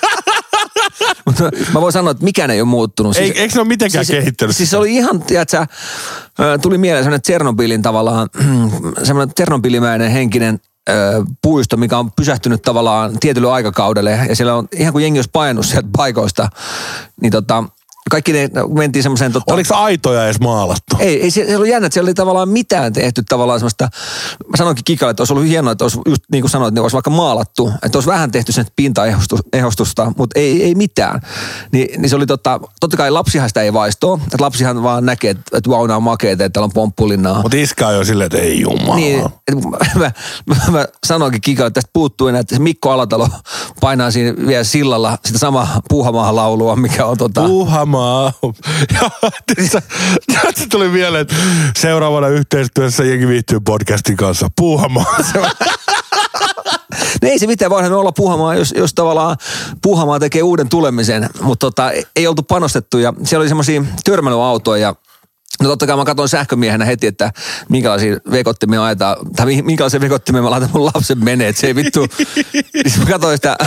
Mutta 1.28 1.50
mä 1.74 1.82
voin 1.82 1.94
sanoa, 1.94 2.12
että 2.12 2.24
mikään 2.24 2.52
ei 2.52 2.62
ole 2.62 2.68
muuttunut. 2.68 3.18
Ei, 3.18 3.42
eikö 3.42 3.56
ne 3.56 3.62
ole 3.62 3.68
mitenkään 3.68 4.06
kehittynyt? 4.12 4.56
Siis 4.56 4.70
se 4.70 4.78
oli 4.78 4.96
ihan, 4.96 5.22
tiedätkö, 5.22 5.66
tuli 6.62 6.78
mieleen 6.78 7.04
semmoinen 7.04 7.22
Tsernobylin 7.22 7.82
tavallaan, 7.82 8.30
semmoinen 9.04 9.34
Tsernobylimäinen 9.34 10.12
henkinen 10.12 10.60
puisto, 11.42 11.78
mikä 11.78 11.98
on 11.98 12.12
pysähtynyt 12.12 12.62
tavallaan 12.62 13.20
tietylle 13.20 13.52
aikakaudelle. 13.52 14.12
Ja 14.30 14.36
siellä 14.36 14.56
on 14.56 14.68
ihan 14.76 14.94
kuin 14.94 15.04
jengi 15.04 15.20
olisi 15.20 15.30
painut 15.34 15.66
sieltä 15.66 15.90
paikoista. 15.98 16.50
Niin 17.22 17.32
tota, 17.32 17.63
kaikki 18.10 18.34
ne 18.34 18.50
mentiin 18.76 19.04
semmoiseen... 19.04 19.32
Tota, 19.32 19.54
Oliko 19.54 19.76
aitoja 19.76 20.26
edes 20.26 20.39
maalattu? 20.39 20.96
ei, 21.00 21.22
ei 21.22 21.32
se, 21.32 21.46
se 21.48 21.58
oli 21.58 21.70
jännä, 21.70 21.86
että 21.86 21.93
siellä 21.93 22.08
oli 22.08 22.13
tavallaan 22.13 22.50
mitään 22.50 22.93
tehty 22.93 23.24
tavallaan 23.30 23.60
semmoista, 23.60 23.89
mä 24.48 24.58
sanoinkin 24.58 24.84
Kikalle, 24.84 25.12
että 25.12 25.22
olisi 25.22 25.34
ollut 25.34 25.48
hienoa, 25.48 25.72
että 25.72 25.86
olisi 25.86 26.00
just 26.06 26.24
niin 26.32 26.41
kuin 26.41 26.52
sanoit, 26.52 26.67
että 26.67 26.80
ne 26.80 26.82
olisi 26.82 26.93
vaikka 26.93 27.10
maalattu, 27.10 27.72
että 27.84 27.98
olisi 27.98 28.10
vähän 28.10 28.32
tehty 28.32 28.52
sen 28.52 28.65
pintaehostusta, 28.76 30.12
mutta 30.17 30.39
ei, 30.39 30.63
ei 30.63 30.76
mitään. 30.76 31.22
Ni, 31.72 31.88
niin 31.98 32.10
se 32.10 32.15
oli 32.15 32.26
totta, 32.26 32.60
totta 32.80 32.98
kai 32.98 33.12
lapsihan 33.12 33.50
sitä 33.50 33.62
ei 33.62 33.74
vaistoa, 33.74 34.20
että 34.24 34.38
lapsihan 34.39 34.84
vaan 34.84 35.06
näkee, 35.06 35.32
että, 35.32 35.58
että 35.58 35.70
vau, 35.70 35.88
nämä 35.88 35.98
on 35.98 36.04
makeita, 36.04 36.46
että 36.46 36.54
täällä 36.54 36.65
on 36.65 36.74
pomppulinnaa. 36.74 37.41
Mutta 37.41 37.58
iskä 37.58 37.88
on 37.88 37.96
jo 37.96 38.06
silleen, 38.06 38.26
että 38.26 38.38
ei 38.38 38.62
jumala. 38.62 38.96
Niin, 38.96 39.26
että 39.48 39.67
mä, 40.00 40.12
mä, 40.56 40.56
mä 40.72 40.88
sanoinkin 41.08 41.41
Kikalle, 41.41 41.67
että 41.67 41.78
tästä 41.78 41.89
puuttuu 41.93 42.28
enää, 42.28 42.41
että 42.41 42.56
se 42.56 42.62
Mikko 42.62 42.91
Alatalo 42.91 43.30
painaa 43.82 44.12
siinä 44.12 44.48
vielä 44.48 44.63
sillalla 44.63 45.17
sitä 45.26 45.39
samaa 45.39 45.82
puuhamaahan 45.89 46.36
laulua, 46.36 46.76
mikä 46.76 47.06
on 47.06 47.17
tota... 47.17 47.41
Puhamaa. 47.98 48.34
Ja 48.94 49.12
tässä, 49.56 49.82
tuli 50.72 50.90
mieleen, 50.90 51.22
että 51.22 51.36
seuraavana 51.78 52.28
yhteistyössä 52.28 53.04
jengi 53.04 53.28
viihtyy 53.28 53.60
podcastin 53.60 54.18
kanssa. 54.18 54.48
Puhamaa. 54.56 55.16
No 57.22 57.30
ei 57.30 57.40
se 57.40 57.48
mitään, 57.48 57.72
voihan 57.72 57.94
olla 57.94 58.12
Puuhamaa, 58.12 58.56
jos, 58.56 58.74
jos 58.78 58.94
tavallaan 58.94 59.38
Puuhamaa 59.82 60.20
tekee 60.20 60.42
uuden 60.44 60.70
tulemisen, 60.70 61.30
mutta 61.42 61.66
tota, 61.68 61.92
ei 62.16 62.28
oltu 62.28 62.44
panostettu 62.44 62.98
ja 62.98 63.14
siellä 63.24 63.42
oli 63.42 63.48
semmoisia 63.48 63.84
törmäilyautoja 64.06 64.88
ja 64.88 64.96
No 65.62 65.70
totta 65.70 65.88
kai 65.88 65.96
mä 65.98 66.06
katson 66.06 66.30
sähkömiehenä 66.30 66.86
heti, 66.86 67.08
että 67.08 67.32
minkälaisia 67.70 68.17
vekottimia 68.32 68.86
ajetaan, 68.86 69.17
tai 69.36 69.46
mi- 69.46 69.62
minkälaisia 69.62 70.02
vekottimia 70.02 70.41
mä 70.41 70.50
laitan 70.50 70.70
mun 70.74 70.86
lapsen 70.86 71.24
menee, 71.24 71.48
että 71.48 71.60
se 71.62 71.67
ei 71.67 71.76
vittu. 71.76 72.06
siis 72.82 72.98
mä 73.00 73.06
katsoin 73.06 73.38
sitä, 73.38 73.58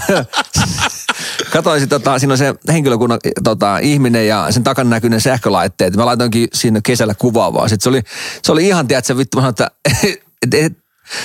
katsoin 1.52 1.80
sitä, 1.80 1.98
tota, 1.98 2.18
siinä 2.18 2.34
on 2.34 2.38
se 2.38 2.54
henkilökunnan 2.72 3.18
tota, 3.44 3.78
ihminen 3.78 4.28
ja 4.28 4.46
sen 4.50 4.64
takana 4.64 4.90
näkyy 4.90 5.10
ne 5.10 5.20
sähkölaitteet. 5.20 5.96
Mä 5.96 6.06
laitoinkin 6.06 6.48
sinne 6.52 6.80
kesällä 6.84 7.14
kuvaa 7.14 7.54
vaan. 7.54 7.68
Sitten 7.68 7.82
se 7.84 7.88
oli, 7.88 8.02
se 8.42 8.52
oli 8.52 8.66
ihan, 8.66 8.88
tiedätkö, 8.88 9.16
vittu, 9.16 9.36
mä 9.36 9.40
sanoin, 9.40 9.50
että 9.50 9.70
et, 10.42 10.54
et, 10.54 10.72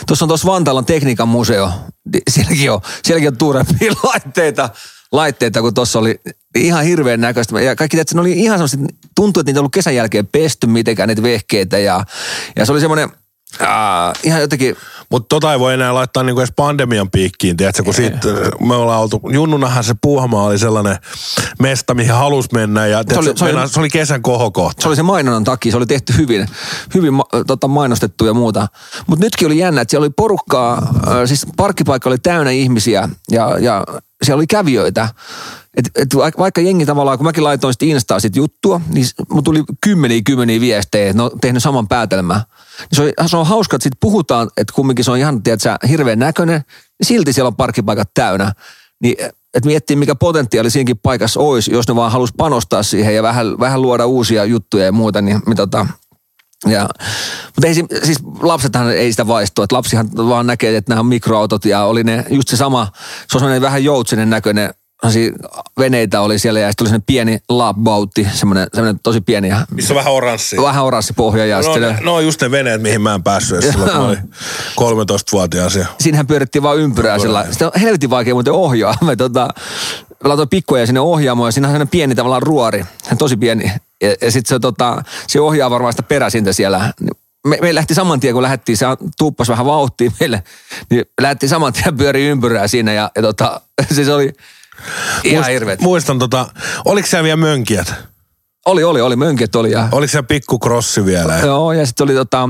Tuossa 0.08 0.26
on 0.26 0.30
tuossa 0.30 0.48
Vantaalla 0.48 0.80
on 0.80 0.86
tekniikan 0.86 1.28
museo. 1.28 1.72
Ni- 2.14 2.22
Sielläkin 2.30 2.72
on, 2.72 2.82
sielläkin 3.04 3.30
on 3.30 3.38
tuurempia 3.38 3.94
laitteita, 4.04 4.70
laitteita 5.12 5.62
kuin 5.62 5.74
tuossa 5.74 6.00
oli 6.00 6.20
ihan 6.56 6.84
hirveän 6.84 7.22
näköistä. 7.22 7.62
Ja 7.62 7.76
kaikki, 7.76 8.00
että 8.00 8.16
ne 8.16 8.22
oli 8.22 8.32
ihan 8.32 8.58
semmoiset, 8.58 8.80
tuntui, 9.16 9.42
että 9.42 9.50
niitä 9.50 9.58
ei 9.58 9.62
ollut 9.62 9.74
kesän 9.74 9.96
jälkeen 9.96 10.28
pesty 10.28 10.68
mitenkään 10.68 11.10
niitä 11.10 11.24
vehkeitä. 11.24 11.80
Ja, 11.80 12.06
ja 12.56 12.66
se 12.66 12.72
oli 12.72 12.80
semmoinen, 12.80 13.10
äh, 13.62 13.68
ihan 14.24 14.42
jotenkin, 14.42 14.76
Mutta 15.12 15.28
tota 15.30 15.54
ei 15.54 15.60
voi 15.60 15.74
enää 15.74 15.94
laittaa 15.94 16.24
niinku 16.24 16.40
edes 16.40 16.54
pandemian 16.56 17.12
piikkiin, 17.12 17.58
tiedätkö, 17.58 17.84
kun 17.84 17.94
siitä 17.94 18.20
me 18.68 18.76
ollaan 18.76 19.02
oltu, 19.02 19.22
Junnunahan 19.32 19.84
se 19.84 19.94
Puuhamaa 20.02 20.44
oli 20.44 20.58
sellainen 20.60 20.98
mesta, 21.60 21.94
mihin 21.94 22.14
halus 22.14 22.52
mennä 22.52 22.88
ja 22.88 23.04
tiedätkö, 23.04 23.20
oli- 23.30 23.38
se, 23.38 23.46
se 23.46 23.46
oli- 23.46 23.62
oli, 23.62 23.70
se 23.70 23.80
oli 23.80 23.90
kesän 23.90 24.22
kohokohta. 24.22 24.82
se 24.82 24.88
oli 24.88 24.96
se 24.96 25.04
mainonnan 25.04 25.44
takia, 25.44 25.72
se 25.72 25.78
oli 25.78 25.86
tehty 25.86 26.18
hyvin, 26.18 26.48
hyvin 26.94 27.14
tota, 27.48 27.68
mainostettu 27.68 28.26
ja 28.26 28.34
muuta. 28.34 28.68
Mutta 29.08 29.26
nytkin 29.26 29.46
oli 29.48 29.58
jännä, 29.58 29.82
että 29.82 29.90
siellä 29.92 30.04
oli 30.06 30.14
porukkaa, 30.18 30.78
äh, 31.08 31.14
siis 31.26 31.48
parkkipaikka 31.58 32.10
oli 32.10 32.18
täynnä 32.18 32.52
ihmisiä 32.52 33.10
ja, 33.32 33.58
ja 33.60 33.84
siellä 34.24 34.40
oli 34.40 34.48
kävijöitä. 34.48 35.10
Et, 35.76 35.90
et 35.96 36.16
vaikka, 36.38 36.62
jengi 36.62 36.86
tavallaan, 36.86 37.18
kun 37.18 37.26
mäkin 37.26 37.44
laitoin 37.44 37.74
sitten 37.74 37.90
Instaa 37.90 38.20
sit 38.20 38.36
juttua, 38.36 38.82
niin 38.90 39.06
mun 39.30 39.44
tuli 39.44 39.64
kymmeniä 39.82 40.22
kymmeniä 40.26 40.62
viestejä, 40.62 41.10
että 41.10 41.18
ne 41.18 41.24
on 41.24 41.32
tehnyt 41.42 41.64
saman 41.64 41.88
päätelmän. 41.88 42.42
Niin 42.80 42.88
se, 42.94 43.14
on, 43.18 43.30
se 43.30 43.38
on 43.38 43.48
hauska, 43.48 43.76
että 43.76 43.84
sit 43.84 44.00
puhutaan, 44.00 44.50
että 44.58 44.74
kumminkin 44.76 45.06
se 45.06 45.12
on 45.12 45.18
ihan, 45.18 45.44
tiedätkö, 45.44 45.78
hirveän 45.90 46.20
näköinen, 46.20 46.62
niin 47.00 47.08
silti 47.08 47.34
siellä 47.34 47.48
on 47.48 47.56
parkkipaikat 47.56 48.10
täynnä. 48.14 48.54
Niin 49.02 49.16
että 49.56 49.68
miettii, 49.68 49.96
mikä 49.96 50.16
potentiaali 50.16 50.70
siinäkin 50.70 50.98
paikassa 50.98 51.40
olisi, 51.40 51.72
jos 51.72 51.88
ne 51.88 51.96
vaan 51.96 52.12
halus 52.12 52.34
panostaa 52.38 52.84
siihen 52.84 53.16
ja 53.16 53.24
vähän, 53.24 53.60
vähän 53.60 53.82
luoda 53.82 54.06
uusia 54.06 54.46
juttuja 54.46 54.86
ja 54.86 54.92
muuta, 54.92 55.22
niin, 55.22 55.42
niin 55.46 55.56
tota, 55.56 55.88
ja, 56.68 56.90
mutta 57.46 57.68
ei, 57.68 57.74
si- 57.74 57.88
siis 58.04 58.18
lapsethan 58.40 58.92
ei 58.92 59.12
sitä 59.12 59.28
vaistoa, 59.28 59.64
että 59.64 59.76
lapsihan 59.76 60.10
vaan 60.18 60.48
näkee, 60.48 60.78
että 60.78 60.92
nämä 60.92 61.00
on 61.00 61.06
mikroautot 61.06 61.66
ja 61.66 61.84
oli 61.84 62.04
ne 62.04 62.26
just 62.30 62.48
se 62.48 62.58
sama, 62.58 62.92
se 63.32 63.38
on 63.38 63.62
vähän 63.62 63.84
joutsenen 63.84 64.30
näköinen, 64.30 64.74
veneitä 65.80 66.22
oli 66.22 66.40
siellä 66.40 66.60
ja 66.60 66.70
sitten 66.72 66.84
oli 66.84 66.90
semmoinen 66.90 67.06
pieni 67.06 67.40
labbautti, 67.50 68.28
semmoinen, 68.34 68.68
semmoinen 68.74 69.00
tosi 69.04 69.22
pieni 69.22 69.48
ja 69.50 69.68
Missä 69.72 69.94
on 69.94 69.98
vähän 69.98 70.14
oranssia. 70.14 70.62
vähän 70.62 70.84
oranssi 70.84 71.14
pohja 71.14 71.46
ja 71.46 71.58
No, 71.58 71.64
sitten 71.64 71.98
no 72.02 72.16
on 72.16 72.26
just 72.26 72.42
ne 72.42 72.52
veneet, 72.52 72.82
mihin 72.82 73.02
mä 73.02 73.14
en 73.16 73.24
päässyt 73.24 73.58
edes 73.58 73.72
silloin, 73.72 73.92
kun 73.92 74.00
mä 74.02 74.08
olin 74.08 74.20
13-vuotias. 74.82 75.76
Ja... 75.76 75.86
siinähän 76.00 76.28
pyörittiin 76.28 76.64
vaan 76.64 76.78
ympyrää 76.78 77.20
sillä. 77.20 77.46
Sitten 77.50 77.68
on 77.68 77.82
helvetin 77.82 78.10
vaikea 78.10 78.34
muuten 78.34 78.54
ohjaa. 78.54 78.96
Me 79.06 79.16
tota, 79.16 79.50
mä 80.24 80.30
laitoin 80.30 80.50
pikkuja 80.50 80.86
sinne 80.86 81.00
ohjaamoon 81.00 81.48
ja 81.48 81.52
siinä 81.52 81.68
on 81.68 81.70
sellainen 81.70 81.88
pieni 81.88 82.16
tavallaan 82.16 82.44
ruori. 82.44 82.86
Tosi 83.18 83.38
pieni. 83.38 83.72
Ja, 84.02 84.10
ja 84.22 84.32
sitten 84.32 84.50
se, 84.50 84.60
tota, 84.60 85.04
se 85.28 85.42
ohjaa 85.42 85.70
varmaan 85.70 85.94
sitä 85.94 86.04
peräsintä 86.04 86.54
siellä. 86.54 86.94
Me, 87.48 87.58
me 87.62 87.76
lähti 87.76 87.94
saman 87.94 88.20
tien, 88.20 88.34
kun 88.34 88.44
lähdettiin, 88.44 88.78
se 88.78 88.86
tuuppas 89.18 89.50
vähän 89.50 89.66
vauhtia 89.66 90.12
meille, 90.20 90.44
niin 90.90 91.06
lähti 91.22 91.48
saman 91.48 91.74
tien 91.74 91.98
pyöri 91.98 92.26
ympyrää 92.28 92.68
siinä 92.68 92.94
ja, 92.94 93.12
ja 93.16 93.22
tota, 93.22 93.62
se 94.06 94.14
oli 94.14 94.34
ihan 95.24 95.44
Muist- 95.44 95.50
hirveet. 95.50 95.82
Muistan 95.82 96.20
tota, 96.20 96.48
oliko 96.86 97.08
siellä 97.08 97.24
vielä 97.24 97.38
mönkijät? 97.38 97.94
Oli, 98.66 98.84
oli, 98.84 99.02
oli, 99.02 99.16
mönket 99.16 99.56
oli. 99.56 99.72
Ja, 99.72 99.88
Oliko 99.92 100.12
se 100.12 100.22
pikku 100.22 100.60
crossi 100.60 101.06
vielä? 101.06 101.40
joo, 101.40 101.74
ja 101.74 101.86
sitten 101.86 102.04
oli 102.04 102.14
tota, 102.14 102.50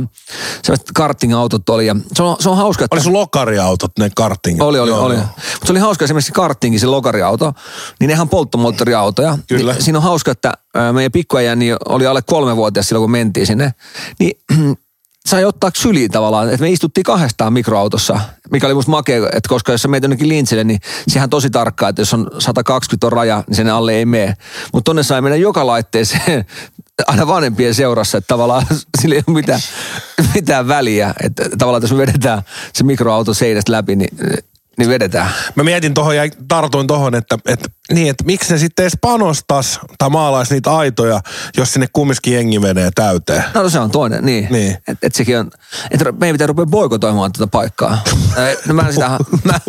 sellaiset 0.63 0.91
karting-autot 0.95 1.69
oli. 1.69 1.87
Ja 1.87 1.95
se, 2.13 2.23
on, 2.23 2.35
se 2.39 2.49
on 2.49 2.57
hauska, 2.57 2.85
että... 2.85 2.95
Oli 2.95 3.03
sun 3.03 3.13
lokariautot, 3.13 3.91
ne 3.99 4.11
kartingit? 4.15 4.61
Oli, 4.61 4.79
oli, 4.79 4.89
Joo, 4.89 5.05
oli. 5.05 5.15
Mutta 5.15 5.65
se 5.65 5.71
oli 5.71 5.79
hauska 5.79 6.05
esimerkiksi 6.05 6.31
kartingi, 6.31 6.79
se 6.79 6.87
lokariauto, 6.87 7.53
niin 7.99 8.07
nehän 8.07 8.29
polttomoottoriautoja. 8.29 9.37
Kyllä. 9.47 9.73
Niin, 9.73 9.83
siinä 9.83 9.99
on 9.99 10.03
hauska, 10.03 10.31
että 10.31 10.53
meidän 10.91 11.11
pikkuäijä 11.11 11.55
niin 11.55 11.75
oli 11.89 12.07
alle 12.07 12.21
kolmevuotias 12.21 12.87
silloin, 12.87 13.03
kun 13.03 13.11
mentiin 13.11 13.47
sinne. 13.47 13.73
Niin 14.19 14.37
sai 15.25 15.45
ottaa 15.45 15.71
syliin 15.75 16.11
tavallaan, 16.11 16.49
että 16.49 16.61
me 16.61 16.69
istuttiin 16.69 17.03
kahdestaan 17.03 17.53
mikroautossa, 17.53 18.19
mikä 18.51 18.67
oli 18.67 18.73
musta 18.73 18.91
makea, 18.91 19.17
että 19.17 19.49
koska 19.49 19.71
jos 19.71 19.81
sä 19.81 19.87
meet 19.87 20.03
jonnekin 20.03 20.29
lintsille, 20.29 20.63
niin 20.63 20.79
sehän 21.07 21.29
tosi 21.29 21.49
tarkkaa, 21.49 21.89
että 21.89 22.01
jos 22.01 22.13
on 22.13 22.27
120 22.39 23.07
on 23.07 23.13
raja, 23.13 23.43
niin 23.47 23.55
sen 23.55 23.69
alle 23.69 23.93
ei 23.93 24.05
mene. 24.05 24.33
Mutta 24.73 24.89
tonne 24.89 25.03
sai 25.03 25.21
mennä 25.21 25.35
joka 25.35 25.67
laitteeseen 25.67 26.45
aina 27.07 27.27
vanhempien 27.27 27.75
seurassa, 27.75 28.17
että 28.17 28.27
tavallaan 28.27 28.65
sillä 29.01 29.15
ei 29.15 29.21
ole 29.27 29.35
mitään, 29.35 29.59
mitään 30.35 30.67
väliä. 30.67 31.13
Että 31.23 31.49
tavallaan 31.57 31.83
jos 31.83 31.91
me 31.91 31.97
vedetään 31.97 32.41
se 32.73 32.83
mikroauto 32.83 33.33
seinästä 33.33 33.71
läpi, 33.71 33.95
niin, 33.95 34.17
niin 34.77 34.89
vedetään. 34.89 35.29
Mä 35.55 35.63
mietin 35.63 35.93
tohon 35.93 36.15
ja 36.15 36.23
tartuin 36.47 36.87
tohon, 36.87 37.15
että, 37.15 37.37
että, 37.45 37.69
niin, 37.93 38.09
että 38.09 38.23
miksi 38.23 38.53
ne 38.53 38.59
sitten 38.59 38.83
edes 38.83 38.97
panostas 39.01 39.79
tai 39.97 40.09
maalaisi 40.09 40.53
niitä 40.53 40.75
aitoja, 40.75 41.21
jos 41.57 41.73
sinne 41.73 41.87
kumminkin 41.93 42.33
jengi 42.33 42.59
menee 42.59 42.91
täyteen. 42.95 43.43
No 43.53 43.69
se 43.69 43.79
on 43.79 43.91
toinen, 43.91 44.25
niin. 44.25 44.47
Niin. 44.51 44.77
Että 44.87 45.07
et 45.07 45.15
sekin 45.15 45.39
on, 45.39 45.51
että 45.91 46.11
meidän 46.11 46.33
pitää 46.33 46.47
rupea 46.47 46.65
boikotoimaan 46.65 47.31
tätä 47.31 47.47
paikkaa. 47.47 48.03
Ää, 48.37 48.53
no 48.67 48.73
mä 48.73 48.91
sitä, 48.91 49.19
mä, 49.43 49.59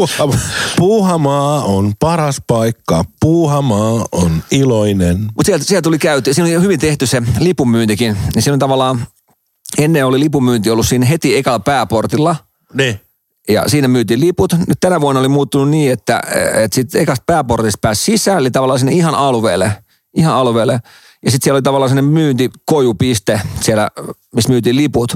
Puuhamaa. 0.76 1.64
On 1.64 1.92
paras 2.00 2.42
paikka. 2.46 3.04
Puuhamaa 3.20 4.06
on 4.12 4.42
iloinen. 4.50 5.18
mutta 5.20 5.46
sieltä, 5.46 5.64
sieltä 5.64 5.82
tuli 5.82 5.98
käyty, 5.98 6.34
siinä 6.34 6.56
oli 6.56 6.64
hyvin 6.64 6.80
tehty 6.80 7.06
se 7.06 7.22
lipunmyyntikin. 7.40 8.16
Niin 8.34 8.42
siinä 8.42 8.52
on 8.54 8.58
tavallaan, 8.58 9.06
ennen 9.78 10.06
oli 10.06 10.20
lipunmyynti 10.20 10.70
ollut 10.70 10.88
siinä 10.88 11.06
heti 11.06 11.36
ekalla 11.36 11.60
pääportilla. 11.60 12.36
Niin. 12.74 13.00
Ja 13.48 13.68
siinä 13.68 13.88
myytiin 13.88 14.20
liput. 14.20 14.52
Nyt 14.52 14.80
tänä 14.80 15.00
vuonna 15.00 15.20
oli 15.20 15.28
muuttunut 15.28 15.68
niin, 15.68 15.92
että, 15.92 16.22
että 16.54 16.74
sitten 16.74 17.00
ekasta 17.00 17.24
pääportista 17.26 17.78
pääsi 17.80 18.02
sisään, 18.02 18.38
eli 18.38 18.50
tavallaan 18.50 18.78
sinne 18.78 18.92
ihan 18.92 19.14
alueelle. 19.14 19.72
Ihan 20.14 20.34
alueelle. 20.34 20.80
Ja 21.24 21.30
sitten 21.30 21.44
siellä 21.44 21.56
oli 21.56 21.62
tavallaan 21.62 21.88
sellainen 21.88 22.12
myyntikojupiste 22.12 23.40
siellä, 23.60 23.88
missä 24.34 24.50
myytiin 24.50 24.76
liput. 24.76 25.14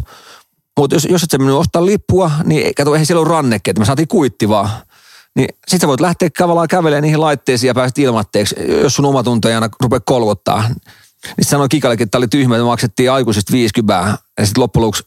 Mutta 0.78 0.96
jos, 0.96 1.06
jos 1.10 1.22
et 1.22 1.30
sä 1.30 1.38
mennyt 1.38 1.56
ostaa 1.56 1.86
lippua, 1.86 2.30
niin 2.44 2.74
kato, 2.74 2.94
eihän 2.94 3.06
siellä 3.06 3.20
ole 3.20 3.28
ranneke, 3.28 3.70
että 3.70 3.80
me 3.80 3.86
saatiin 3.86 4.08
kuitti 4.08 4.48
vaan. 4.48 4.70
Niin 5.36 5.48
sit 5.68 5.80
sä 5.80 5.88
voit 5.88 6.00
lähteä 6.00 6.28
tavallaan 6.38 6.68
kävelemään 6.68 7.02
niihin 7.02 7.20
laitteisiin 7.20 7.68
ja 7.68 7.74
päästä 7.74 8.00
ilmatteeksi, 8.00 8.54
jos 8.82 8.94
sun 8.94 9.04
oma 9.04 9.22
tunto 9.22 9.48
ei 9.48 9.54
aina 9.54 9.68
rupea 9.80 10.00
kolvottaa. 10.00 10.68
Niin 11.36 11.44
sanoi 11.44 11.68
Kikallekin, 11.68 12.04
että 12.04 12.10
tämä 12.10 12.20
oli 12.20 12.28
tyhmä, 12.28 12.56
että 12.56 12.64
maksettiin 12.64 13.12
aikuisista 13.12 13.52
50 13.52 14.18
ja 14.38 14.46
sitten 14.46 14.62
loppujen 14.62 14.82
lopuksi 14.82 15.02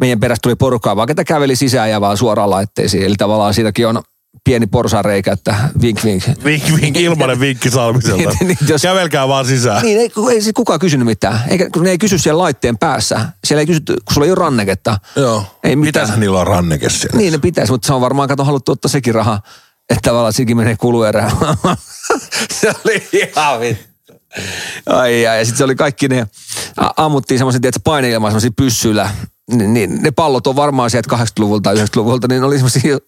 meidän 0.00 0.20
perästä 0.20 0.42
tuli 0.42 0.54
porukkaa, 0.54 0.96
vaan 0.96 1.08
ketä 1.08 1.24
käveli 1.24 1.56
sisään 1.56 1.90
ja 1.90 2.00
vaan 2.00 2.16
suoraan 2.16 2.50
laitteisiin. 2.50 3.04
Eli 3.04 3.14
tavallaan 3.18 3.54
siinäkin 3.54 3.86
on 3.88 4.02
pieni 4.44 4.66
porsareikä, 4.66 5.32
että 5.32 5.54
vink 5.82 6.04
vink. 6.04 6.24
Vink, 6.44 6.62
vink, 6.80 6.96
ilmanen 6.96 7.40
vinkki 7.40 7.70
Salmiselta. 7.70 8.16
Niin, 8.16 8.28
niin, 8.48 8.58
jos- 8.68 8.82
Kävelkää 8.82 9.28
vaan 9.28 9.46
sisään. 9.46 9.82
Niin, 9.82 10.00
ei, 10.00 10.10
ei 10.32 10.40
siis 10.42 10.54
kukaan 10.54 10.78
kysynyt 10.80 11.06
mitään. 11.06 11.40
Eikä, 11.48 11.70
kun 11.70 11.82
ne 11.82 11.90
ei 11.90 11.98
kysy 11.98 12.18
siellä 12.18 12.42
laitteen 12.42 12.78
päässä. 12.78 13.28
Siellä 13.46 13.60
ei 13.60 13.66
kysytty, 13.66 13.94
kun 13.94 14.14
sulla 14.14 14.24
ei 14.24 14.30
ole 14.30 14.38
ranneketta. 14.38 14.98
Joo. 15.16 15.44
Ei 15.64 15.76
mitään. 15.76 16.06
Mitäs 16.06 16.18
niillä 16.18 16.40
on 16.40 16.46
ranneke 16.46 16.90
siellä? 16.90 17.18
Niin 17.18 17.32
ne 17.32 17.38
pitäisi, 17.38 17.72
mutta 17.72 17.86
se 17.86 17.92
on 17.92 18.00
varmaan, 18.00 18.28
kato, 18.28 18.44
haluttu 18.44 18.72
ottaa 18.72 18.88
sekin 18.88 19.14
raha. 19.14 19.40
Että 19.90 20.08
tavallaan 20.10 20.32
sekin 20.32 20.56
menee 20.56 20.76
kuluerään. 20.76 21.30
se 22.60 22.72
oli 22.84 23.08
ihan 23.12 23.60
vittu. 23.60 24.12
Ai, 24.86 25.26
ai, 25.26 25.38
ja 25.38 25.44
sitten 25.44 25.58
se 25.58 25.64
oli 25.64 25.74
kaikki 25.74 26.08
ne, 26.08 26.26
ammuttiin 26.96 27.38
semmoisen, 27.38 27.60
tiedätkö, 27.60 27.80
paineilmaa 27.84 28.30
semmoisia 28.30 28.50
pyssyillä. 28.56 29.10
Niin, 29.52 29.74
niin, 29.74 30.02
ne 30.02 30.10
pallot 30.10 30.46
on 30.46 30.56
varmaan 30.56 30.90
sieltä 30.90 31.16
80-luvulta 31.16 31.62
tai 31.62 31.74
90-luvulta, 31.74 32.28
niin 32.28 32.44
oli 32.44 32.54
semmoisia, 32.54 32.98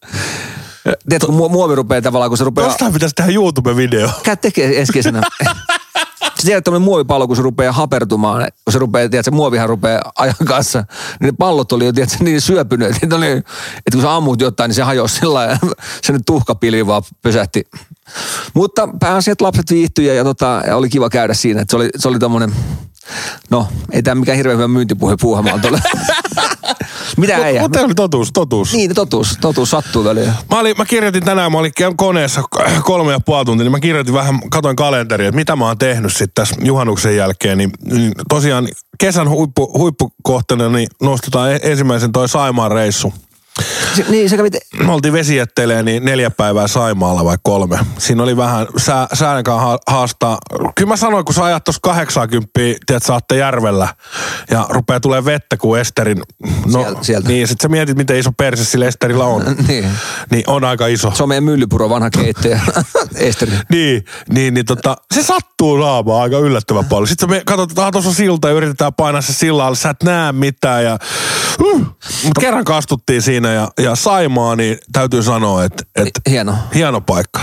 tiedätkö, 1.08 1.26
kun 1.26 1.36
mu- 1.36 1.52
muovi 1.52 1.74
rupeaa 1.74 2.02
tavallaan, 2.02 2.30
kun 2.30 2.38
se 2.38 2.44
rupeaa... 2.44 2.68
Jostain 2.68 2.92
pitäisi 2.92 3.14
tehdä 3.14 3.32
YouTube-video. 3.32 4.10
Käy 4.22 4.36
tekee 4.36 4.80
ensi 4.80 4.92
kesänä. 4.92 5.22
Sä 5.44 6.42
tiedät, 6.46 6.64
tämmöinen 6.64 6.84
muovipallo, 6.84 7.26
kun 7.26 7.36
se 7.36 7.42
rupeaa 7.42 7.72
hapertumaan, 7.72 8.48
kun 8.64 8.72
se 8.72 8.78
rupeaa, 8.78 9.08
tiedät, 9.08 9.24
se 9.24 9.30
muovihan 9.30 9.68
rupeaa 9.68 10.12
ajan 10.18 10.34
kanssa, 10.44 10.78
niin 11.20 11.26
ne 11.26 11.32
pallot 11.38 11.72
oli 11.72 11.86
jo, 11.86 11.92
tiedät, 11.92 12.16
niin 12.20 12.40
syöpyneet, 12.40 12.96
että, 13.02 13.16
oli, 13.16 13.26
että 13.30 13.92
kun 13.92 14.00
sä 14.00 14.14
ammut 14.14 14.40
jotain, 14.40 14.68
niin 14.68 14.74
se 14.74 14.82
hajosi 14.82 15.16
sillä 15.16 15.34
lailla, 15.34 15.56
se 16.06 16.12
nyt 16.12 16.22
tuhkapilvi 16.26 16.86
vaan 16.86 17.02
pysähti. 17.22 17.64
Mutta 18.54 18.88
pääasiat 19.00 19.40
lapset 19.40 19.70
viihtyi 19.70 20.16
ja, 20.16 20.24
tota, 20.24 20.62
ja 20.66 20.76
oli 20.76 20.88
kiva 20.88 21.10
käydä 21.10 21.34
siinä, 21.34 21.60
että 21.60 21.72
se 21.72 21.76
oli, 21.76 21.88
se 21.96 22.08
oli 22.08 22.18
tommonen, 22.18 22.52
no 23.50 23.68
ei 23.92 24.02
tämä 24.02 24.14
mikään 24.20 24.36
hirveän 24.36 24.58
hyvä 24.58 24.68
myyntipuhe 24.68 25.16
puuhamaalta 25.20 25.68
ole. 25.68 25.80
Mitä 27.16 27.36
äijä? 27.36 27.62
Mutta 27.62 27.80
oli 27.80 27.94
totuus, 27.94 28.32
totuus. 28.32 28.72
Niin, 28.72 28.94
totuus, 28.94 29.38
totuus 29.40 29.70
sattuu 29.70 30.04
väliin. 30.04 30.32
Mä, 30.50 30.58
olin, 30.58 30.74
mä 30.78 30.84
kirjoitin 30.84 31.24
tänään, 31.24 31.52
mä 31.52 31.58
olin 31.58 31.72
koneessa 31.96 32.42
kolme 32.82 33.12
ja 33.12 33.20
puoli 33.20 33.44
tuntia, 33.44 33.64
niin 33.64 33.72
mä 33.72 33.80
kirjoitin 33.80 34.14
vähän, 34.14 34.40
katoin 34.50 34.76
kalenteria, 34.76 35.28
että 35.28 35.36
mitä 35.36 35.56
mä 35.56 35.66
oon 35.66 35.78
tehnyt 35.78 36.12
sitten 36.12 36.34
tässä 36.34 36.56
juhannuksen 36.62 37.16
jälkeen. 37.16 37.58
Niin, 37.58 37.70
niin 37.92 38.12
tosiaan 38.28 38.68
kesän 38.98 39.28
huippu, 39.28 39.78
huippukohteena 39.78 40.68
niin 40.68 40.88
nostetaan 41.02 41.52
e- 41.52 41.60
ensimmäisen 41.62 42.12
toi 42.12 42.28
Saimaan 42.28 42.70
reissu. 42.70 43.12
Se, 43.96 44.04
niin, 44.08 44.30
sä 44.30 44.36
kävit, 44.36 44.54
Me 44.84 44.92
oltiin 44.92 45.12
vesijätteilee 45.12 45.82
niin 45.82 46.04
neljä 46.04 46.30
päivää 46.30 46.68
Saimaalla 46.68 47.24
vai 47.24 47.36
kolme. 47.42 47.78
Siinä 47.98 48.22
oli 48.22 48.36
vähän 48.36 48.66
sää, 48.76 49.06
säänkaan 49.12 49.60
ha- 49.60 49.78
haastaa. 49.86 50.38
Kyllä 50.74 50.88
mä 50.88 50.96
sanoin, 50.96 51.24
kun 51.24 51.34
sä 51.34 51.44
ajat 51.44 51.64
tuossa 51.64 51.80
80, 51.82 52.50
tiedät, 52.86 53.02
saatte 53.02 53.36
järvellä 53.36 53.88
ja 54.50 54.66
rupeaa 54.68 55.00
tulee 55.00 55.24
vettä 55.24 55.56
kuin 55.56 55.80
Esterin. 55.80 56.22
No, 56.66 56.82
Sieltä- 56.82 57.02
sieltä. 57.02 57.28
Niin, 57.28 57.48
sit 57.48 57.60
sä 57.60 57.68
mietit, 57.68 57.96
miten 57.96 58.18
iso 58.18 58.30
perse 58.32 58.64
sillä 58.64 58.86
Esterillä 58.86 59.24
on. 59.24 59.42
niin. 59.68 59.90
Niin 60.30 60.44
on 60.46 60.64
aika 60.64 60.86
iso. 60.86 61.12
Se 61.14 61.22
on 61.22 61.28
meidän 61.28 61.44
myllypuro 61.44 61.88
vanha 61.90 62.10
keittäjä, 62.10 62.60
Esteri. 63.16 63.52
Niin, 63.70 64.04
niin, 64.32 64.54
niin 64.54 64.66
tota, 64.66 64.96
se 65.14 65.22
sattuu 65.22 65.76
naamaan 65.76 66.22
aika 66.22 66.38
yllättävän 66.38 66.84
paljon. 66.84 67.08
Sitten 67.08 67.30
me 67.30 67.42
katsotaan, 67.46 67.92
tuossa 67.92 68.14
silta 68.14 68.48
ja 68.48 68.54
yritetään 68.54 68.94
painaa 68.94 69.20
se 69.22 69.32
sillä 69.32 69.64
alla, 69.64 69.76
sä 69.76 69.90
et 69.90 70.02
näe 70.02 70.32
mitään. 70.32 70.84
Ja, 70.84 70.98
uh, 71.60 71.80
mutta 72.24 72.40
kerran 72.40 72.64
kastuttiin 72.64 73.22
siinä 73.22 73.45
ja, 73.54 73.70
ja 73.78 73.94
Saimaa, 73.96 74.56
niin 74.56 74.78
täytyy 74.92 75.22
sanoa, 75.22 75.64
että, 75.64 75.84
että 75.96 76.20
Hieno. 76.30 76.54
hieno 76.74 77.00
paikka. 77.00 77.40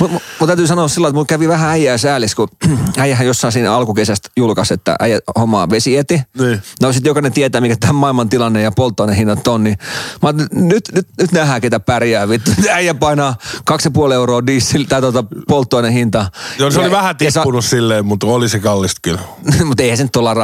Mutta 0.00 0.20
mut 0.40 0.46
täytyy 0.46 0.66
sanoa 0.66 0.88
sillä 0.88 1.08
että 1.08 1.14
mulla 1.14 1.26
kävi 1.26 1.48
vähän 1.48 1.70
äijää 1.70 1.98
säälis, 1.98 2.34
kun 2.34 2.48
äijähän 2.98 3.26
jossain 3.26 3.52
siinä 3.52 3.74
alkukesästä 3.74 4.28
julkaisi, 4.36 4.74
että 4.74 4.96
äijä 5.00 5.18
hommaa 5.38 5.70
vesieti. 5.70 6.22
Niin. 6.38 6.62
No 6.82 6.92
sitten 6.92 7.10
jokainen 7.10 7.32
tietää, 7.32 7.60
mikä 7.60 7.76
tämä 7.80 7.92
maailman 7.92 8.28
tilanne 8.28 8.62
ja 8.62 8.72
polttoainehinnat 8.72 9.48
on, 9.48 9.64
niin 9.64 9.78
mä 10.22 10.28
ajattelin, 10.28 10.68
nyt, 10.68 10.84
nyt, 10.94 11.08
nyt 11.20 11.32
nähdään, 11.32 11.60
ketä 11.60 11.80
pärjää. 11.80 12.28
Vittu. 12.28 12.50
Äijä 12.70 12.94
painaa 12.94 13.34
2,5 14.08 14.12
euroa 14.12 14.46
diesel 14.46 14.84
tai 14.88 15.00
tuota 15.00 15.24
polttoainehinta. 15.48 16.26
Joo, 16.58 16.70
se 16.70 16.78
Ja- 16.78 16.82
oli 16.84 16.90
vähän 16.90 17.16
ja 17.20 17.30
sa- 17.30 17.40
tippunut 17.40 17.64
silleen, 17.64 18.06
mutta 18.06 18.26
oli 18.26 18.48
se 18.48 18.58
kallista 18.58 18.98
kyllä. 19.02 19.20
mutta 19.64 19.82
eihän 19.82 19.96
se 19.96 20.02
nyt 20.02 20.16
olla. 20.16 20.34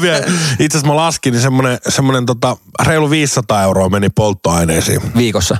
Vielä, 0.00 0.18
Itse 0.58 0.78
asiassa 0.78 0.86
mä 0.86 0.96
laskin, 0.96 1.32
niin 1.32 1.42
semmonen, 1.42 1.78
semmonen 1.88 2.26
tota, 2.26 2.56
reilu 2.86 3.10
500 3.10 3.62
euroa 3.62 3.83
meni 3.88 4.08
polttoaineisiin 4.10 5.00
Viikossa. 5.16 5.56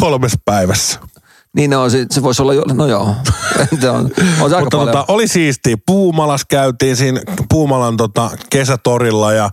kolmes 0.00 0.32
päivässä. 0.44 1.00
Niin 1.56 1.70
no, 1.70 1.88
se, 1.88 2.06
se 2.10 2.22
voisi 2.22 2.42
olla 2.42 2.54
jo, 2.54 2.62
no 2.74 2.86
joo. 2.86 3.14
se 3.80 3.90
on, 3.90 4.10
on 4.40 4.50
se 4.50 4.60
Mutta 4.60 4.76
tota, 4.76 5.04
oli 5.08 5.28
siistiä. 5.28 5.76
Puumalas 5.86 6.44
käytiin 6.44 6.96
siinä 6.96 7.20
Puumalan 7.48 7.96
tota, 7.96 8.30
kesätorilla 8.50 9.32
ja 9.32 9.50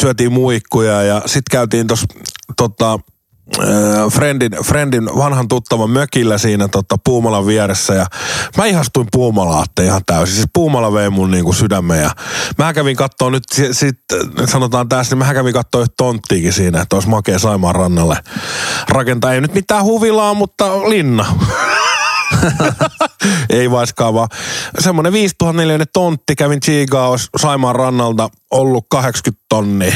syötiin 0.00 0.32
muikkuja 0.32 1.02
ja 1.02 1.22
sitten 1.26 1.42
käytiin 1.50 1.86
tuossa 1.86 2.06
tota, 2.56 2.98
äh, 3.58 3.66
friendin, 4.12 4.52
friendin 4.64 5.04
vanhan 5.04 5.48
tuttavan 5.48 5.90
mökillä 5.90 6.38
siinä 6.38 6.68
tota, 6.68 6.96
Puumalan 7.04 7.46
vieressä 7.46 7.94
ja 7.94 8.06
mä 8.56 8.64
ihastuin 8.64 9.06
Puumalaatte 9.12 9.84
ihan 9.84 10.02
täysin. 10.06 10.34
Siis 10.34 10.48
Puumala 10.52 10.92
vei 10.92 11.10
mun 11.10 11.30
niinku 11.30 11.52
sydämen 11.52 12.02
ja 12.02 12.10
mä 12.58 12.72
kävin 12.72 12.96
kattoo 12.96 13.30
nyt 13.30 13.42
si- 13.52 13.74
sit, 13.74 13.98
äh, 14.12 14.48
sanotaan 14.48 14.88
tässä, 14.88 15.16
niin 15.16 15.26
mä 15.26 15.34
kävin 15.34 15.54
kattoo 15.54 15.80
yhtä 15.80 15.94
tonttiikin 15.96 16.52
siinä, 16.52 16.80
että 16.80 16.96
olisi 16.96 17.08
makea 17.08 17.38
Saimaan 17.38 17.74
rannalle 17.74 18.16
rakentaa. 18.88 19.32
Ei 19.32 19.40
nyt 19.40 19.54
mitään 19.54 19.84
huvilaa, 19.84 20.34
mutta 20.34 20.90
linna. 20.90 21.26
Ei 23.50 23.70
vaiskaan 23.70 24.14
vaan. 24.14 24.28
Semmoinen 24.78 25.12
5004 25.12 25.86
tontti 25.92 26.36
kävin 26.36 26.60
Chigaos 26.60 27.28
Saimaan 27.36 27.76
rannalta, 27.76 28.28
ollut 28.50 28.86
80 28.88 29.44
tonnia. 29.48 29.94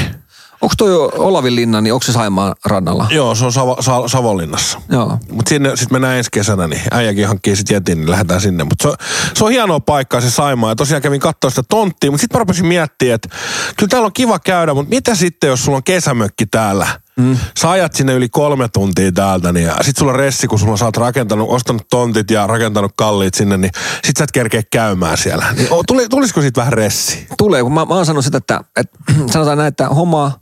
Onko 0.63 0.75
toi 0.79 0.95
Olavin 1.19 1.57
linna, 1.57 1.81
niin 1.81 1.95
onko 1.95 2.05
se 2.07 2.13
Saimaan 2.13 2.55
rannalla? 2.65 3.07
Joo, 3.11 3.35
se 3.35 3.45
on 3.45 3.53
Savo, 3.53 3.77
Sa- 3.81 4.09
Savonlinnassa. 4.09 4.81
Joo. 4.89 5.19
Mutta 5.33 5.49
sinne 5.49 5.71
sitten 5.71 5.93
mennään 5.95 6.17
ensi 6.17 6.31
kesänä, 6.33 6.67
niin 6.69 6.83
äijäkin 6.91 7.29
hankkii 7.29 7.57
sitten 7.57 7.75
jätin, 7.75 7.99
niin 7.99 8.11
lähdetään 8.11 8.41
sinne. 8.41 8.65
Mutta 8.65 8.83
se, 8.83 8.89
on- 8.89 8.97
se 9.35 9.45
on 9.45 9.51
hienoa 9.51 9.81
paikkaa 9.81 10.21
se 10.21 10.31
Saimaa. 10.31 10.71
Ja 10.71 10.77
tosiaan 10.77 11.03
kävin 11.03 11.21
katsoa 11.21 11.51
sitä 11.51 11.63
tonttia, 11.69 12.11
mutta 12.11 12.21
sitten 12.21 12.39
mä 12.39 12.41
rupesin 12.41 12.67
miettimään, 12.67 13.15
että 13.15 13.29
kyllä 13.77 13.91
täällä 13.91 14.07
on 14.07 14.13
kiva 14.13 14.39
käydä, 14.39 14.75
mutta 14.75 14.91
mitä 14.91 15.15
sitten, 15.15 15.49
jos 15.49 15.65
sulla 15.65 15.77
on 15.77 15.83
kesämökki 15.85 16.47
täällä? 16.47 16.87
Mm. 17.21 17.37
Sä 17.61 17.71
ajat 17.71 17.93
sinne 17.95 18.13
yli 18.13 18.29
kolme 18.29 18.69
tuntia 18.69 19.13
täältä, 19.13 19.53
niin 19.53 19.67
ja 19.67 19.77
sit 19.83 19.97
sulla 19.97 20.13
on 20.13 20.19
ressi, 20.19 20.47
kun 20.47 20.59
sulla 20.59 20.77
sä 20.77 20.85
oot 20.85 20.97
rakentanut, 20.97 21.49
ostanut 21.51 21.83
tontit 21.91 22.31
ja 22.31 22.47
rakentanut 22.47 22.93
kalliit 22.97 23.35
sinne, 23.35 23.57
niin 23.57 23.73
sit 24.05 24.17
sä 24.17 24.25
et 24.25 24.33
kerkeä 24.33 24.63
käymään 24.73 25.19
siellä. 25.19 25.45
Niin, 25.57 25.69
tuli, 25.87 26.09
tulisiko 26.09 26.41
siitä 26.41 26.61
vähän 26.61 26.73
ressi? 26.73 27.27
Tulee, 27.39 27.63
kun 27.63 27.73
mä, 27.75 27.85
mä 27.85 27.95
oon 27.95 28.07
sanonut 28.07 28.25
sitä, 28.25 28.39
että, 28.39 28.61
että 28.77 28.99
sanotaan 29.33 29.59
näin, 29.59 29.69
että 29.69 29.89
homma, 29.89 30.33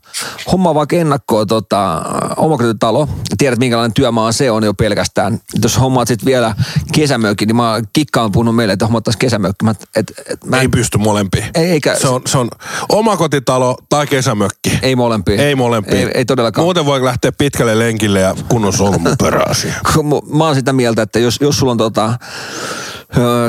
homma 0.53 0.75
vaikka 0.75 0.97
ennakkoa 0.97 1.47
tota, 1.47 2.03
omakotitalo, 2.37 3.09
tiedät 3.39 3.59
minkälainen 3.59 3.95
työmaa 3.95 4.33
se 4.33 4.51
on 4.51 4.65
jo 4.65 4.75
pelkästään. 4.75 5.39
Jos 5.63 5.81
hommaat 5.81 6.09
sitten 6.09 6.27
vielä 6.27 6.55
kesämökki, 6.93 7.47
niin 7.47 7.57
mä 7.57 7.81
kikkaan 7.93 8.33
puhunut 8.33 8.57
meille, 8.57 8.73
että 8.73 8.87
hommattaisiin 8.87 9.19
kesämökki. 9.19 9.65
Mä, 9.65 9.71
et, 9.97 10.13
et, 10.31 10.45
mä 10.45 10.57
en, 10.57 10.63
Ei 10.63 10.69
pysty 10.69 10.99
molempiin. 10.99 11.45
Ei, 11.55 11.71
eikä- 11.71 11.95
Se 11.99 12.09
on, 12.09 12.21
se 12.27 12.39
on 12.39 12.49
omakotitalo 12.89 13.77
tai 13.89 14.07
kesämökki. 14.07 14.79
ei 14.83 14.97
molempia. 14.97 15.43
Ei 15.43 15.55
molempia. 15.55 15.99
Ei, 15.99 16.11
ei 16.15 16.25
todellakaan. 16.25 16.65
Muuten 16.69 16.87
voi 16.87 17.05
lähteä 17.05 17.33
pitkälle 17.33 17.79
lenkille 17.79 18.21
ja 18.21 18.35
kunnon 18.49 18.73
solmuperäisiä. 18.73 19.75
kun 19.95 20.05
mu- 20.13 20.37
mä 20.37 20.45
oon 20.45 20.55
sitä 20.55 20.73
mieltä, 20.73 21.03
että 21.03 21.19
jos, 21.19 21.37
jos 21.41 21.59
sulla 21.59 21.73
on 21.73 21.79
tota, 21.79 22.15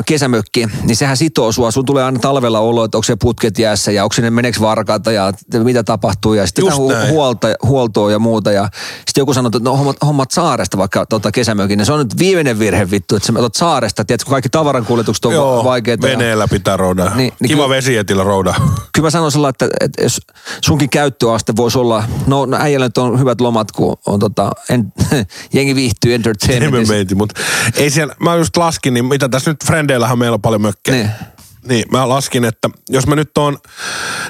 kesämökki, 0.06 0.66
niin 0.82 0.96
sehän 0.96 1.16
sitoo 1.16 1.52
sua. 1.52 1.70
Sun 1.70 1.84
tulee 1.84 2.04
aina 2.04 2.18
talvella 2.18 2.60
olo, 2.60 2.84
että 2.84 2.98
onko 2.98 3.04
se 3.04 3.16
putket 3.16 3.58
jäässä 3.58 3.92
ja 3.92 4.02
onko 4.04 4.12
sinne 4.12 4.30
meneekö 4.30 4.60
varkaita 4.60 5.12
ja 5.12 5.32
mitä 5.64 5.82
tapahtuu. 5.82 6.34
Ja 6.34 6.46
sitten 6.46 6.64
näin. 6.88 7.10
huolta, 7.10 7.48
huoltoa 7.62 8.10
ja 8.10 8.18
muuta. 8.18 8.52
Ja 8.52 8.68
sitten 9.06 9.22
joku 9.22 9.34
sanoo, 9.34 9.46
että 9.48 9.58
no 9.62 9.76
hommat, 9.76 9.96
hommat 10.06 10.30
saaresta 10.30 10.78
vaikka 10.78 11.06
tota 11.06 11.32
kesämökin. 11.32 11.78
Niin 11.78 11.86
se 11.86 11.92
on 11.92 11.98
nyt 11.98 12.18
viimeinen 12.18 12.58
virhe 12.58 12.90
vittu, 12.90 13.16
että 13.16 13.26
sä 13.26 13.38
otat 13.38 13.54
saaresta. 13.54 14.04
Tiedätkö, 14.04 14.24
kun 14.24 14.30
kaikki 14.32 14.48
tavarankuljetukset 14.48 15.24
on 15.24 15.32
Joo, 15.32 15.64
vaikeita. 15.64 16.08
ja- 16.08 16.18
veneellä 16.18 16.48
pitää 16.48 16.76
roudaa. 16.76 17.14
Niin, 17.14 17.32
Niin, 17.40 17.48
Kiva 17.48 17.62
kyllä- 17.62 17.76
vesietillä 17.76 18.22
roudaa. 18.24 18.54
kyllä 18.94 19.06
mä 19.06 19.10
sanon 19.10 19.32
sellainen, 19.32 19.54
että, 19.62 19.68
että 19.80 20.02
jos 20.02 20.20
sunkin 20.64 20.90
käyttöaste 20.90 21.52
voisi 21.56 21.78
olla, 21.78 22.04
no, 22.26 22.46
no 22.46 22.56
äijällä 22.60 22.86
nyt 22.86 22.98
on 22.98 23.09
hyvät 23.18 23.40
lomat, 23.40 23.72
kun 23.72 23.96
on 24.06 24.20
tota, 24.20 24.52
en, 24.68 24.92
jengi 25.54 25.74
viihtyy 25.74 26.14
entertainmentissa. 26.14 27.16
Mutta 27.16 27.40
ei 27.76 27.90
siellä, 27.90 28.14
mä 28.20 28.36
just 28.36 28.56
laskin, 28.56 28.94
niin 28.94 29.04
mitä 29.04 29.28
tässä 29.28 29.50
nyt 29.50 29.64
Frendeillähän 29.66 30.18
meillä 30.18 30.34
on 30.34 30.42
paljon 30.42 30.62
mökkejä. 30.62 30.96
Niin. 30.96 31.10
Niin, 31.68 31.84
mä 31.92 32.08
laskin, 32.08 32.44
että 32.44 32.70
jos 32.88 33.06
mä 33.06 33.16
nyt 33.16 33.38
oon 33.38 33.58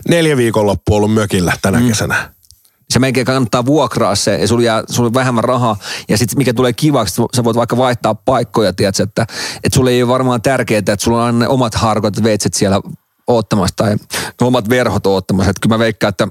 neljä 0.08 0.36
viikonloppua 0.36 0.96
ollut 0.96 1.14
mökillä 1.14 1.52
tänä 1.62 1.80
mm. 1.80 1.88
kesänä. 1.88 2.30
se 2.90 2.98
melkein 2.98 3.26
kannattaa 3.26 3.66
vuokraa 3.66 4.14
se, 4.14 4.36
ja 4.36 4.48
sulla 4.48 4.62
jää 4.62 4.82
sulla 4.90 5.06
on 5.06 5.14
vähemmän 5.14 5.44
rahaa, 5.44 5.76
ja 6.08 6.18
sitten 6.18 6.38
mikä 6.38 6.54
tulee 6.54 6.72
kivaksi, 6.72 7.22
sä 7.36 7.44
voit 7.44 7.56
vaikka 7.56 7.76
vaihtaa 7.76 8.14
paikkoja, 8.14 8.72
tiedätkö, 8.72 9.02
että, 9.02 9.26
että 9.64 9.74
sulle 9.74 9.90
ei 9.90 10.02
ole 10.02 10.12
varmaan 10.12 10.42
tärkeää, 10.42 10.78
että 10.78 10.96
sulla 10.98 11.24
on 11.24 11.38
ne 11.38 11.48
omat 11.48 11.74
harkot 11.74 12.22
veitset 12.22 12.54
siellä 12.54 12.80
oottamassa, 13.26 13.76
tai 13.76 13.96
omat 14.40 14.68
verhot 14.68 15.06
oottamassa, 15.06 15.50
että 15.50 15.60
kyllä 15.60 15.74
mä 15.74 15.78
veikkaan, 15.78 16.08
että 16.08 16.28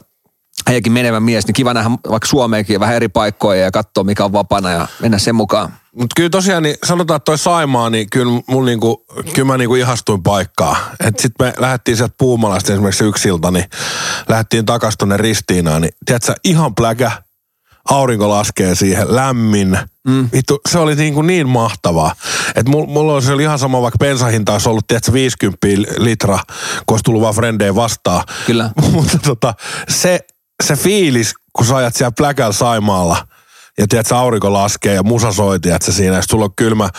äijäkin 0.69 0.93
menevä 0.93 1.19
mies, 1.19 1.47
niin 1.47 1.53
kiva 1.53 1.73
nähdä 1.73 1.89
vaikka 2.09 2.27
Suomeenkin 2.27 2.79
vähän 2.79 2.95
eri 2.95 3.07
paikkoja 3.07 3.61
ja 3.61 3.71
katsoa 3.71 4.03
mikä 4.03 4.25
on 4.25 4.33
vapaana 4.33 4.71
ja 4.71 4.87
mennä 4.99 5.17
sen 5.17 5.35
mukaan. 5.35 5.73
Mutta 5.95 6.13
kyllä 6.15 6.29
tosiaan, 6.29 6.63
niin 6.63 6.75
sanotaan, 6.83 7.15
että 7.15 7.25
toi 7.25 7.37
Saimaa, 7.37 7.89
niin 7.89 8.09
kyllä, 8.09 8.41
mun 8.47 8.65
niinku, 8.65 9.05
kyllä 9.33 9.47
mä 9.47 9.57
niinku 9.57 9.75
ihastuin 9.75 10.23
paikkaa. 10.23 10.77
Sitten 11.17 11.47
me 11.47 11.53
lähdettiin 11.57 11.97
sieltä 11.97 12.15
Puumalasta 12.17 12.73
esimerkiksi 12.73 13.03
yksi 13.03 13.29
ilta, 13.29 13.51
niin 13.51 13.65
lähdettiin 14.29 14.65
takas 14.65 14.97
tonne 14.97 15.17
Ristiinaan, 15.17 15.81
niin 15.81 15.93
tiedätkö, 16.05 16.33
ihan 16.43 16.75
pläkä, 16.75 17.11
aurinko 17.89 18.29
laskee 18.29 18.75
siihen, 18.75 19.15
lämmin. 19.15 19.77
Mm. 20.07 20.29
Vittu, 20.33 20.59
se 20.69 20.79
oli 20.79 20.95
niin, 20.95 21.13
kuin 21.13 21.27
niin 21.27 21.49
mahtavaa. 21.49 22.15
Että 22.55 22.71
mulla, 22.71 22.87
mulla 22.87 23.13
oli, 23.13 23.21
se 23.21 23.31
oli 23.31 23.43
ihan 23.43 23.59
sama, 23.59 23.81
vaikka 23.81 23.97
bensahinta 23.97 24.53
olisi 24.53 24.69
ollut, 24.69 24.87
tiedätkö, 24.87 25.13
50 25.13 25.67
litra, 25.97 26.39
kun 26.85 26.93
olisi 26.93 27.03
tullut 27.03 27.21
vaan 27.21 27.35
frendeen 27.35 27.75
vastaan. 27.75 28.23
Kyllä. 28.45 28.69
Mutta 28.91 29.17
tota, 29.23 29.53
se, 29.89 30.19
se 30.63 30.75
fiilis, 30.75 31.33
kun 31.53 31.65
sä 31.65 31.75
ajat 31.75 31.95
siellä 31.95 32.11
pläkällä 32.17 32.53
Saimaalla, 32.53 33.27
ja 33.77 33.87
tiedät, 33.87 34.05
että 34.05 34.17
aurinko 34.17 34.53
laskee 34.53 34.93
ja 34.93 35.03
musa 35.03 35.31
soi, 35.31 35.59
tiedät, 35.59 35.81
siinä, 35.81 36.15
ja 36.15 36.21
sulla 36.29 36.45
on 36.45 36.55
kylmä, 36.55 36.89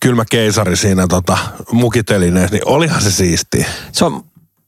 kylmä 0.00 0.24
keisari 0.30 0.76
siinä 0.76 1.06
tota, 1.06 1.38
mukitelineessä, 1.72 2.56
niin 2.56 2.68
olihan 2.68 3.02
se 3.02 3.10
siistiä. 3.10 3.66
Se 3.92 4.04
on, 4.04 4.12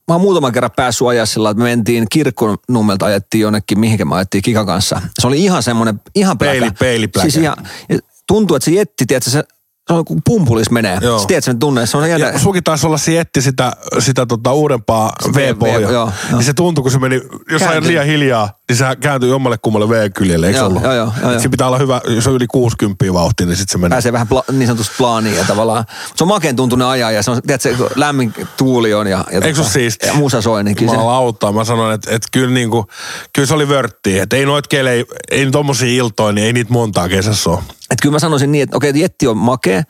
mä 0.09 0.15
oon 0.15 0.21
muutaman 0.21 0.53
kerran 0.53 0.71
päässyt 0.77 1.09
ajaa 1.09 1.27
sillä, 1.27 1.51
että 1.51 1.63
me 1.63 1.69
mentiin 1.69 2.07
kirkkonummelta, 2.13 3.07
ajettiin 3.07 3.41
jonnekin, 3.41 3.81
mihinkä 3.81 4.05
me 4.05 4.15
ajettiin 4.15 4.43
Kikan 4.43 4.67
kanssa. 4.67 5.01
Se 5.19 5.27
oli 5.27 5.45
ihan 5.45 5.63
semmoinen, 5.63 6.01
ihan 6.15 6.39
pläkä. 6.39 6.61
Peili- 6.61 6.71
peilipläkä. 6.79 7.31
Siis 7.31 7.45
ihan, 7.45 7.57
ja 7.89 7.99
tuntuu, 8.27 8.57
että 8.57 8.65
se 8.65 8.71
jetti, 8.71 9.07
tiedätkö, 9.07 9.31
se, 9.31 9.45
se 9.89 9.93
on 9.93 10.05
kuin 10.05 10.21
pumpulis 10.25 10.71
menee. 10.71 10.99
Joo. 11.03 11.19
Sä 11.19 11.27
tiedät 11.27 11.45
sen 11.45 11.59
tunne, 11.59 11.87
se 11.87 11.97
on 11.97 12.11
jännä. 12.11 12.27
Ja 12.27 12.39
suki 12.39 12.63
taisi 12.63 12.87
olla 12.87 12.99
sietti 12.99 13.43
sitä, 13.43 13.73
sitä 13.99 14.27
tota 14.27 14.53
uudempaa 14.53 15.13
V-pohjaa. 15.35 16.13
Niin 16.33 16.45
se 16.45 16.55
tuntui, 16.55 16.83
kun 16.83 16.91
se 16.91 16.99
meni, 16.99 17.17
jos 17.51 17.61
sä 17.61 17.69
ajat 17.69 17.73
Kääntyi. 17.73 17.89
liian 17.91 18.07
hiljaa, 18.07 18.59
niin 18.69 18.77
se 18.77 18.85
kääntyi 19.01 19.31
jommalle 19.31 19.59
kummalle 19.63 19.89
V-kyljelle, 19.89 20.47
eikö 20.47 20.59
Joo, 20.59 20.67
ollut? 20.67 20.83
joo, 20.83 20.93
joo, 20.95 21.13
joo, 21.21 21.31
joo. 21.31 21.41
Siinä 21.41 21.51
pitää 21.51 21.67
olla 21.67 21.79
hyvä, 21.79 22.01
jos 22.09 22.27
on 22.27 22.35
yli 22.35 22.47
60 22.47 23.05
vauhtia, 23.13 23.47
niin 23.47 23.57
sitten 23.57 23.73
se 23.73 23.79
menee. 23.79 23.95
pääsee 23.95 24.13
vähän 24.13 24.29
pla, 24.29 24.45
niin 24.53 24.67
sanotusti 24.67 24.95
plaaniin 24.99 25.37
ja 25.37 25.45
tavallaan. 25.45 25.85
Se 26.17 26.25
on 26.25 26.29
makeen 26.29 26.57
tuntunen 26.57 26.87
ajaa 26.87 27.11
ja 27.11 27.23
se 27.23 27.31
on, 27.31 27.43
tiedätkö, 27.47 27.89
lämmin 27.95 28.35
tuuli 28.57 28.95
on 28.95 29.07
ja, 29.07 29.25
ja, 29.33 29.41
Eikö 29.41 29.55
se 29.55 29.61
ole 29.61 29.71
siistiä? 29.71 30.09
ja 30.09 30.15
musa 30.15 30.43
soi, 30.43 30.65
niin 30.65 30.77
kyllä 30.77 30.91
se, 30.91 30.97
Jumalauta, 30.97 31.53
mä 31.53 31.65
sanon, 31.65 31.93
että, 31.93 32.15
että 32.15 32.29
kyllä, 32.33 32.55
niinku, 32.55 32.87
kyllä 33.33 33.47
se 33.47 33.55
oli 33.55 33.69
vörttiä. 33.69 34.23
Että 34.23 34.37
ei 34.37 34.47
noit 34.47 34.67
kelei, 34.67 35.05
ei 35.31 35.51
tommosia 35.51 35.89
iltoja, 35.89 36.33
niin 36.33 36.47
ei 36.47 36.53
niitä 36.53 36.73
montaa 36.73 37.09
kesässä 37.09 37.51
ole. 37.51 37.59
että 37.91 38.03
kyllä 38.03 38.13
mä 38.13 38.19
sanoisin 38.19 38.53
niin, 38.53 38.63
että 38.63 38.77
okei, 38.77 38.91
okay, 38.91 39.03
jetti 39.03 39.27
on 39.27 39.37
makea, 39.37 39.83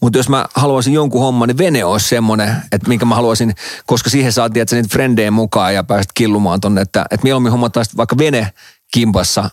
mutta 0.00 0.18
jos 0.18 0.28
mä 0.28 0.46
haluaisin 0.54 0.92
jonkun 0.92 1.20
homman, 1.20 1.48
niin 1.48 1.58
vene 1.58 1.84
olisi 1.84 2.08
semmoinen, 2.08 2.56
että 2.72 2.88
minkä 2.88 3.04
mä 3.04 3.14
haluaisin, 3.14 3.54
koska 3.86 4.10
siihen 4.10 4.32
saatiin, 4.32 4.62
että 4.62 4.76
niitä 4.76 4.88
frendejä 4.92 5.30
mukaan 5.30 5.74
ja 5.74 5.84
pääset 5.84 6.12
killumaan 6.14 6.60
tonne, 6.60 6.80
että, 6.80 7.04
että 7.10 7.24
mieluummin 7.24 7.52
hommattaisiin 7.52 7.96
vaikka 7.96 8.17
vene 8.18 8.52
kimpassa 8.92 9.50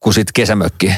kuin 0.00 0.14
sitten 0.14 0.32
kesämökki. 0.34 0.92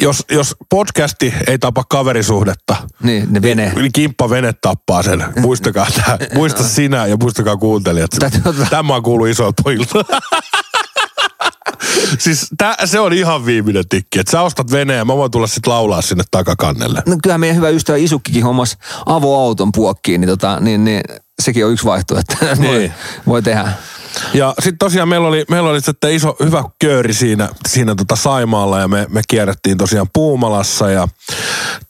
Jos, 0.00 0.24
jos 0.30 0.56
podcasti 0.70 1.34
ei 1.46 1.58
tapa 1.58 1.84
kaverisuhdetta, 1.88 2.76
Niin, 3.02 3.32
ne 3.32 3.42
vene. 3.42 3.72
niin 3.76 3.92
kimppa 3.92 4.30
vene 4.30 4.52
tappaa 4.52 5.02
sen. 5.02 5.24
Muistakaa 5.40 5.86
tämä. 5.94 6.18
Muista 6.34 6.62
sinä 6.74 7.06
ja 7.06 7.16
muistakaa 7.16 7.56
kuuntelijat. 7.56 8.10
Tämä 8.70 8.94
on 8.94 9.02
kuullut 9.02 9.28
isolta 9.28 9.62
pojilta. 9.62 10.04
siis 12.18 12.46
tää, 12.58 12.76
se 12.84 13.00
on 13.00 13.12
ihan 13.12 13.46
viimeinen 13.46 13.88
tikki. 13.88 14.18
Että 14.18 14.30
sä 14.30 14.42
ostat 14.42 14.70
veneen 14.72 14.98
ja 14.98 15.04
mä 15.04 15.16
voin 15.16 15.30
tulla 15.30 15.46
sitten 15.46 15.72
laulaa 15.72 16.02
sinne 16.02 16.24
takakannelle. 16.30 17.02
No 17.06 17.16
kyllähän 17.22 17.40
meidän 17.40 17.56
hyvä 17.56 17.68
ystävä 17.68 17.98
Isukkikin 17.98 18.44
hommas 18.44 18.76
avoauton 19.06 19.72
puokkiin, 19.72 20.20
niin, 20.20 20.28
tota, 20.28 20.60
niin, 20.60 20.84
niin 20.84 21.00
sekin 21.42 21.66
on 21.66 21.72
yksi 21.72 21.84
vaihtoehto, 21.84 22.32
että 22.40 22.62
voi, 22.68 22.78
Niin. 22.78 22.92
voi 23.26 23.42
tehdä. 23.42 23.72
Ja 24.34 24.54
sitten 24.58 24.78
tosiaan 24.78 25.08
meillä 25.08 25.28
oli, 25.28 25.44
meillä 25.50 25.70
oli 25.70 25.80
sitten 25.80 26.12
iso 26.12 26.36
hyvä 26.44 26.64
kööri 26.80 27.14
siinä, 27.14 27.48
siinä 27.68 27.94
tota 27.94 28.16
Saimaalla 28.16 28.80
ja 28.80 28.88
me, 28.88 29.06
me 29.10 29.20
kierrettiin 29.28 29.78
tosiaan 29.78 30.06
Puumalassa 30.12 30.90
ja 30.90 31.08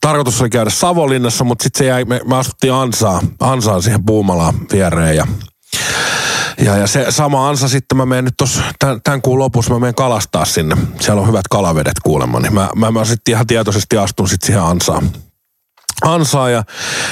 tarkoitus 0.00 0.40
oli 0.40 0.50
käydä 0.50 0.70
Savonlinnassa, 0.70 1.44
mutta 1.44 1.62
sitten 1.62 1.78
se 1.78 1.84
jäi, 1.84 2.04
me, 2.04 2.20
me 2.26 2.36
asuttiin 2.36 2.72
Ansaan, 2.72 3.28
Ansaan 3.40 3.82
siihen 3.82 4.04
Puumalaan 4.04 4.54
viereen 4.72 5.16
ja 5.16 5.26
ja, 6.64 6.76
ja 6.76 6.86
se 6.86 7.06
sama 7.10 7.48
ansa 7.48 7.68
sitten 7.68 7.98
mä 7.98 8.06
menen 8.06 8.24
nyt 8.24 8.34
tuossa 8.36 8.62
tämän, 8.78 9.02
tämän 9.02 9.22
kuun 9.22 9.38
lopussa, 9.38 9.72
mä 9.74 9.80
menen 9.80 9.94
kalastaa 9.94 10.44
sinne. 10.44 10.76
Siellä 11.00 11.22
on 11.22 11.28
hyvät 11.28 11.48
kalavedet 11.50 12.00
kuulemma, 12.02 12.40
niin 12.40 12.54
mä, 12.54 12.70
mä, 12.76 12.90
mä 12.90 13.04
sitten 13.04 13.32
ihan 13.32 13.46
tietoisesti 13.46 13.98
astun 13.98 14.28
sitten 14.28 14.46
siihen 14.46 14.62
ansaan. 14.62 15.10
Ansaan 16.02 16.52
ja 16.52 16.64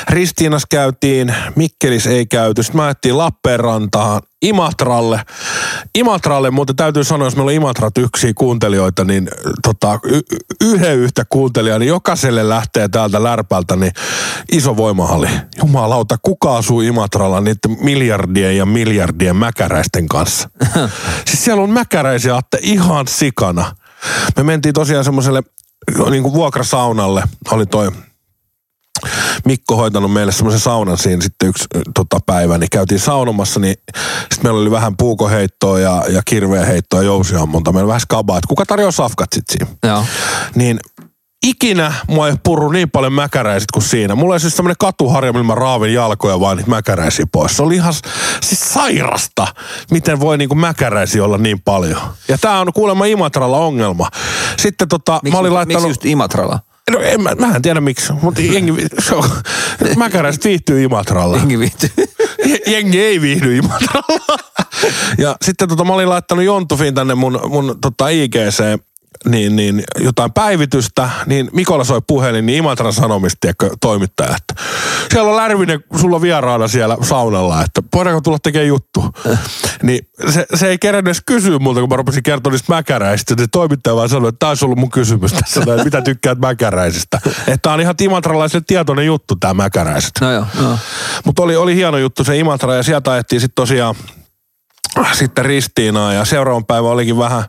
Ristiinas 0.09 0.67
käytiin, 0.67 1.35
Mikkelis 1.57 2.07
ei 2.07 2.27
käyty. 2.27 2.63
Sitten 2.63 2.77
mä 2.77 2.85
ajettiin 2.85 3.19
Lappeenrantaan, 3.19 4.23
Imatralle. 4.43 5.21
Imatralle, 5.95 6.51
mutta 6.51 6.75
täytyy 6.75 7.05
sanoa, 7.05 7.27
jos 7.27 7.37
meillä 7.37 7.51
on 7.51 7.55
Imatrat 7.55 7.99
yksiä 7.99 8.33
kuuntelijoita, 8.35 9.05
niin 9.05 9.29
tota, 9.63 9.99
y- 10.05 10.21
yhden 10.61 10.97
yhtä 10.97 11.25
kuuntelijaa, 11.29 11.79
niin 11.79 11.89
jokaiselle 11.89 12.49
lähtee 12.49 12.89
täältä 12.89 13.23
lärpältä 13.23 13.77
niin 13.77 13.93
iso 14.53 14.77
voimahalli. 14.77 15.29
Jumalauta, 15.59 16.17
kuka 16.23 16.57
asuu 16.57 16.81
Imatralla 16.81 17.41
niiden 17.41 17.77
miljardien 17.81 18.57
ja 18.57 18.67
miljardien 18.67 19.37
mäkäräisten 19.37 20.09
kanssa? 20.09 20.51
siis 21.29 21.45
siellä 21.45 21.63
on 21.63 21.71
mäkäräisiä, 21.71 22.37
Atte, 22.37 22.59
ihan 22.63 23.09
sikana. 23.09 23.77
Me 24.37 24.43
mentiin 24.43 24.75
tosiaan 24.75 25.05
semmoiselle 25.05 25.43
niin 26.11 26.23
kuin 26.23 26.35
vuokrasaunalle, 26.35 27.23
oli 27.51 27.67
toi 27.67 27.93
Mikko 29.45 29.77
hoitanut 29.77 30.13
meille 30.13 30.33
semmoisen 30.33 30.61
saunan 30.61 30.99
siinä 30.99 31.23
sitten 31.23 31.49
yksi 31.49 31.65
tota, 31.95 32.21
päivä, 32.27 32.59
niin 32.59 32.71
käytiin 32.71 33.01
saunomassa, 33.01 33.61
niin 33.61 33.75
sitten 34.21 34.43
meillä 34.43 34.61
oli 34.61 34.71
vähän 34.71 34.97
puukoheittoa 34.97 35.79
ja, 35.79 36.05
ja 36.09 36.23
kirveenheittoa 36.25 37.01
ja 37.01 37.07
jousiammunta. 37.07 37.73
Meillä 37.73 37.85
oli 37.85 37.89
vähän 37.89 38.01
skabaa, 38.01 38.39
että 38.39 38.49
kuka 38.49 38.67
tarjoaa 38.67 38.93
safkat 38.93 39.29
sitten 39.35 39.59
siinä. 39.59 39.93
Joo. 39.93 40.05
Niin 40.55 40.81
ikinä 41.47 41.93
mua 42.07 42.29
ei 42.29 42.35
purru 42.45 42.71
niin 42.71 42.91
paljon 42.91 43.13
mäkäräiset 43.13 43.71
kuin 43.71 43.83
siinä. 43.83 44.15
Mulla 44.15 44.35
oli 44.35 44.41
siis 44.41 44.57
semmoinen 44.57 44.77
katuharja, 44.79 45.33
millä 45.33 45.47
mä 45.47 45.55
raavin 45.55 45.95
jalkoja 45.95 46.41
vaan 46.41 46.57
niitä 46.57 46.71
mäkäräisiä 46.71 47.27
pois. 47.33 47.57
Se 47.57 47.63
oli 47.63 47.75
ihan 47.75 47.95
siis 48.43 48.73
sairasta, 48.75 49.47
miten 49.91 50.21
voi 50.21 50.39
niinku 50.39 50.55
mäkäräisiä 50.55 51.25
olla 51.25 51.39
niin 51.39 51.63
paljon. 51.63 52.01
Ja 52.29 52.39
tää 52.39 52.61
on 52.61 52.73
kuulemma 52.73 53.05
Imatralla 53.05 53.59
ongelma. 53.59 54.09
Sitten 54.59 54.89
tota, 54.89 55.21
Miksi, 55.23 55.33
mä 55.33 55.39
olin 55.39 55.55
laittanut... 55.55 55.83
miksi 55.83 55.91
just 55.91 56.05
Imatralla? 56.05 56.61
No 56.91 57.01
en 57.01 57.23
mä, 57.23 57.35
mä 57.35 57.55
en 57.55 57.63
tiedä 57.63 57.81
miksi, 57.81 58.13
mutta 58.13 58.41
jengi, 58.41 58.73
se 58.99 59.15
on, 59.15 59.31
mäkäräiset 59.97 60.45
viihtyy 60.45 60.85
Imatralla. 60.85 61.37
Jengi 61.37 61.59
viihtyy. 61.59 61.91
Jengi 62.67 63.01
ei 63.01 63.21
viihdy 63.21 63.57
Imatralla. 63.57 64.39
Ja 65.19 65.37
sitten 65.45 65.69
tota, 65.69 65.85
mä 65.85 65.93
olin 65.93 66.09
laittanut 66.09 66.45
Jontufiin 66.45 66.95
tänne 66.95 67.15
mun, 67.15 67.41
mun 67.49 67.79
tota 67.81 68.09
IGC 68.09 68.81
niin, 69.29 69.57
niin 69.57 69.85
jotain 69.99 70.33
päivitystä, 70.33 71.11
niin 71.27 71.51
Mikola 71.53 71.85
soi 71.85 72.01
puhelin, 72.07 72.47
niin 72.47 72.59
Imatran 72.59 72.93
Sanomista 72.93 73.37
tiedätkö, 73.41 73.71
toimittaja, 73.81 74.37
että 74.37 74.65
siellä 75.13 75.31
on 75.31 75.37
Lärvinen, 75.37 75.85
sulla 76.01 76.17
on 76.17 76.23
vieraana 76.23 76.69
siellä 76.69 76.97
saunalla, 77.03 77.63
että 77.63 77.83
voidaanko 77.95 78.21
tulla 78.21 78.39
tekemään 78.43 78.69
juttu. 78.69 79.05
niin 79.83 80.09
se, 80.31 80.47
se 80.55 80.69
ei 80.69 80.79
kerännyt 80.79 81.09
edes 81.09 81.23
kysyä 81.27 81.59
multa, 81.59 81.81
kun 81.81 81.89
mä 81.89 81.97
rupesin 81.97 82.23
kertoa 82.23 82.53
niistä 82.53 82.75
mäkäräisistä. 82.75 83.35
Se 83.39 83.47
toimittaja 83.53 83.97
vaan 83.97 84.09
sanoi, 84.09 84.29
että 84.29 84.39
tämä 84.39 84.51
olisi 84.51 84.65
ollut 84.65 84.79
mun 84.79 84.91
kysymys 84.91 85.33
tässä, 85.33 85.61
että 85.61 85.85
mitä 85.85 86.03
tykkäät 86.03 86.39
mäkäräisistä. 86.39 87.21
Että 87.27 87.59
tämä 87.63 87.75
on 87.75 87.81
ihan 87.81 87.95
imatralaiselle 88.01 88.65
tietoinen 88.67 89.07
juttu, 89.07 89.37
tämä 89.37 89.55
mäkäräiset. 89.55 90.13
No 90.21 90.33
joo, 90.33 90.47
joo. 90.63 90.79
Mutta 91.25 91.43
oli, 91.43 91.57
oli 91.57 91.75
hieno 91.75 91.99
juttu 91.99 92.25
se 92.25 92.37
Imatra 92.37 92.75
ja 92.75 92.83
sieltä 92.83 93.13
ajettiin 93.13 93.41
sitten 93.41 93.55
tosiaan 93.55 93.95
sitten 95.13 95.45
Ristiinaa 95.45 96.13
ja 96.13 96.25
seuraavan 96.25 96.65
päivän 96.65 96.91
olikin 96.91 97.19
vähän 97.19 97.45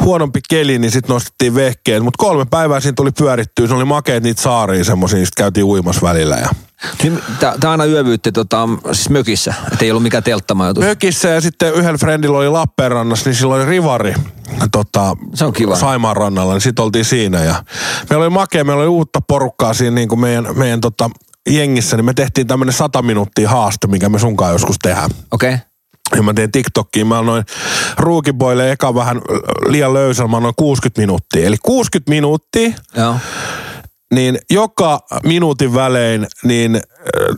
huonompi 0.00 0.40
keli, 0.48 0.78
niin 0.78 0.90
sitten 0.90 1.14
nostettiin 1.14 1.54
vehkeet. 1.54 2.02
Mutta 2.02 2.24
kolme 2.24 2.44
päivää 2.50 2.80
siinä 2.80 2.94
tuli 2.96 3.10
pyörittyä, 3.12 3.66
se 3.66 3.74
oli 3.74 3.84
makeet 3.84 4.22
niitä 4.22 4.42
saaria 4.42 4.84
semmoisia, 4.84 5.18
sitten 5.18 5.44
käytiin 5.44 5.64
uimas 5.64 6.02
välillä. 6.02 6.36
Ja 6.36 6.48
Tämä 6.80 6.96
Niin, 7.02 7.66
aina 7.70 7.84
yövyytti 7.84 8.32
tota, 8.32 8.68
siis 8.92 9.10
mökissä, 9.10 9.54
että 9.72 9.84
ei 9.84 9.90
ollut 9.90 10.02
mikään 10.02 10.22
telttamajoitus. 10.22 10.84
Mökissä 10.84 11.28
ja 11.28 11.40
sitten 11.40 11.74
yhden 11.74 11.96
friendillä 11.96 12.38
oli 12.38 12.48
Lappeenrannassa, 12.48 13.30
niin 13.30 13.36
sillä 13.36 13.54
oli 13.54 13.64
rivari 13.64 14.14
tota, 14.72 15.16
Se 15.34 15.44
on 15.44 15.52
kiva. 15.52 15.76
Saimaan 15.76 16.16
rannalla, 16.16 16.52
niin 16.52 16.60
sitten 16.60 16.84
oltiin 16.84 17.04
siinä. 17.04 17.44
Ja 17.44 17.64
meillä 18.10 18.22
oli 18.22 18.30
makea, 18.30 18.64
meillä 18.64 18.80
oli 18.80 18.88
uutta 18.88 19.20
porukkaa 19.20 19.74
siinä 19.74 19.94
niin 19.94 20.08
kuin 20.08 20.20
meidän, 20.20 20.58
meidän 20.58 20.80
tota, 20.80 21.10
jengissä, 21.50 21.96
niin 21.96 22.04
me 22.04 22.14
tehtiin 22.14 22.46
tämmöinen 22.46 22.72
100 22.72 23.02
minuuttia 23.02 23.48
haaste, 23.48 23.86
mikä 23.86 24.08
me 24.08 24.18
sunkaan 24.18 24.52
joskus 24.52 24.76
tehdään. 24.82 25.10
Okei. 25.30 25.54
Okay. 25.54 25.69
Ja 26.16 26.22
mä 26.22 26.34
tein 26.34 26.52
TikTokkiin, 26.52 27.06
mä 27.06 27.18
annoin 27.18 27.44
ruukiboille 27.98 28.72
eka 28.72 28.94
vähän 28.94 29.20
liian 29.68 29.94
löysän, 29.94 30.30
mä 30.30 30.36
annoin 30.36 30.54
60 30.56 31.00
minuuttia. 31.00 31.46
Eli 31.46 31.56
60 31.62 32.10
minuuttia, 32.10 32.70
Joo. 32.96 33.16
niin 34.14 34.38
joka 34.50 35.00
minuutin 35.24 35.74
välein, 35.74 36.26
niin 36.44 36.76
äh, 36.76 36.82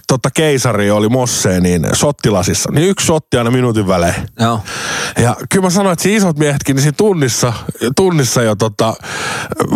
tota 0.09 0.29
keisari 0.35 0.91
oli 0.91 1.09
Mosseen 1.09 1.63
niin 1.63 1.87
sottilasissa. 1.93 2.73
Niin 2.73 2.89
yksi 2.89 3.07
sotti 3.07 3.37
aina 3.37 3.51
minuutin 3.51 3.87
välein. 3.89 4.15
Joo. 4.41 4.61
Ja 5.19 5.37
kyllä 5.51 5.67
mä 5.67 5.71
sanoin, 5.71 5.93
että 5.93 6.03
siinä 6.03 6.17
isot 6.17 6.39
miehetkin, 6.39 6.77
niin 6.77 6.83
siinä 6.83 6.97
tunnissa, 6.97 7.53
tunnissa 7.97 8.43
jo 8.43 8.57
tota, 8.57 8.95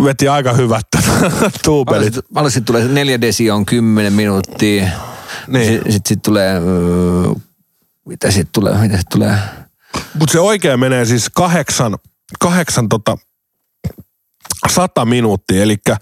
veti 0.03 0.27
aika 0.27 0.53
hyvät 0.53 0.87
tuupelit. 1.65 2.13
Paljon, 2.33 2.51
tulee 2.65 2.87
neljä 2.87 3.21
desi 3.21 3.51
on 3.51 3.65
10 3.65 4.13
minuuttia. 4.13 4.87
Niin. 5.47 5.73
Sitten 5.73 5.91
sit, 5.91 6.05
sit 6.05 6.21
tulee, 6.21 6.61
mitä 8.07 8.31
sitten 8.31 8.53
tulee, 8.53 8.77
mitä 8.77 8.97
sit 8.97 9.09
tulee? 9.11 9.37
Mutta 10.13 10.31
se 10.33 10.39
oikein 10.39 10.79
menee 10.79 11.05
siis 11.05 11.29
kahdeksan, 11.35 11.97
kahdeksan 12.39 12.89
tota, 12.89 13.17
sata 14.69 15.05
minuuttia, 15.05 15.63
eli 15.63 15.75
2,4 15.89 15.97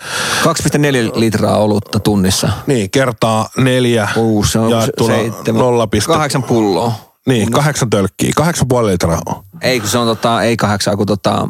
litraa 1.15 1.57
olutta 1.57 1.99
tunnissa. 1.99 2.49
niin, 2.67 2.91
kertaa 2.91 3.49
neljä 3.57 4.09
Kuusi, 4.13 4.51
se 4.51 4.59
on 4.59 4.71
jaettuna 4.71 5.15
seitsemän. 5.15 5.59
0, 5.61 5.87
Kahdeksan 6.07 6.43
pulloa. 6.43 6.93
Niin, 7.27 7.51
kahdeksan 7.51 7.89
tölkkiä, 7.89 8.31
kahdeksan 8.35 8.67
puoli 8.67 8.91
litraa 8.91 9.21
on. 9.25 9.43
Ei, 9.61 9.79
kun 9.79 9.89
se 9.89 9.97
on 9.97 10.07
tota, 10.07 10.43
ei 10.43 10.57
kahdeksan, 10.57 10.97
kun 10.97 11.05
tota, 11.05 11.47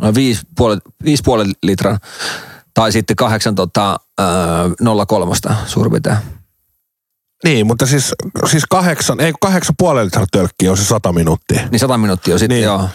no 0.00 0.14
viisi 0.14 0.42
puoli, 0.56 0.76
viisi 1.04 1.22
puoli 1.22 1.44
litran. 1.62 1.98
Tai 2.74 2.92
sitten 2.92 3.16
kahdeksan 3.16 3.54
tota, 3.54 4.00
öö, 4.20 4.26
nolla 4.80 5.06
kolmosta 5.06 5.54
suurin 5.66 5.90
piirtein. 5.92 6.16
Niin, 7.44 7.66
mutta 7.66 7.86
siis, 7.86 8.14
siis 8.46 8.64
kahdeksan, 8.70 9.20
ei 9.20 9.32
kahdeksan 9.40 9.74
puoli 9.78 10.04
litraa 10.04 10.24
tölkkiä 10.32 10.70
on 10.70 10.76
se 10.76 10.84
sata 10.84 11.12
minuuttia. 11.12 11.60
Niin 11.70 11.80
sata 11.80 11.98
minuuttia 11.98 12.38
sitten, 12.38 12.56
Niin, 12.56 12.64
joo. 12.64 12.88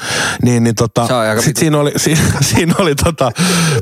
niin, 0.43 0.63
niin 0.63 0.75
tota, 0.75 1.07
sit 1.39 1.57
siinä 1.57 1.79
oli, 1.79 1.91
siinä, 2.03 2.21
siinä 2.41 2.73
oli 2.79 2.95
tota, 2.95 3.31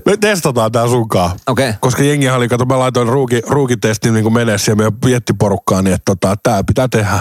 me 0.05 0.17
testataan 0.17 0.71
tää 0.71 0.87
sunkaan. 0.87 1.31
Okei. 1.47 1.73
Koska 1.79 2.03
jengi 2.03 2.29
oli, 2.29 2.47
kato, 2.47 2.65
mä 2.65 2.79
laitoin 2.79 3.07
ruuki, 3.07 3.41
ruukitestin 3.47 4.13
niin 4.13 4.33
menessä 4.33 4.71
ja 4.71 4.75
meidän 4.75 4.93
jättiporukkaan, 5.07 5.83
niin 5.83 5.93
että 5.93 6.15
tota, 6.15 6.35
tää 6.43 6.63
pitää 6.63 6.87
tehdä. 6.87 7.19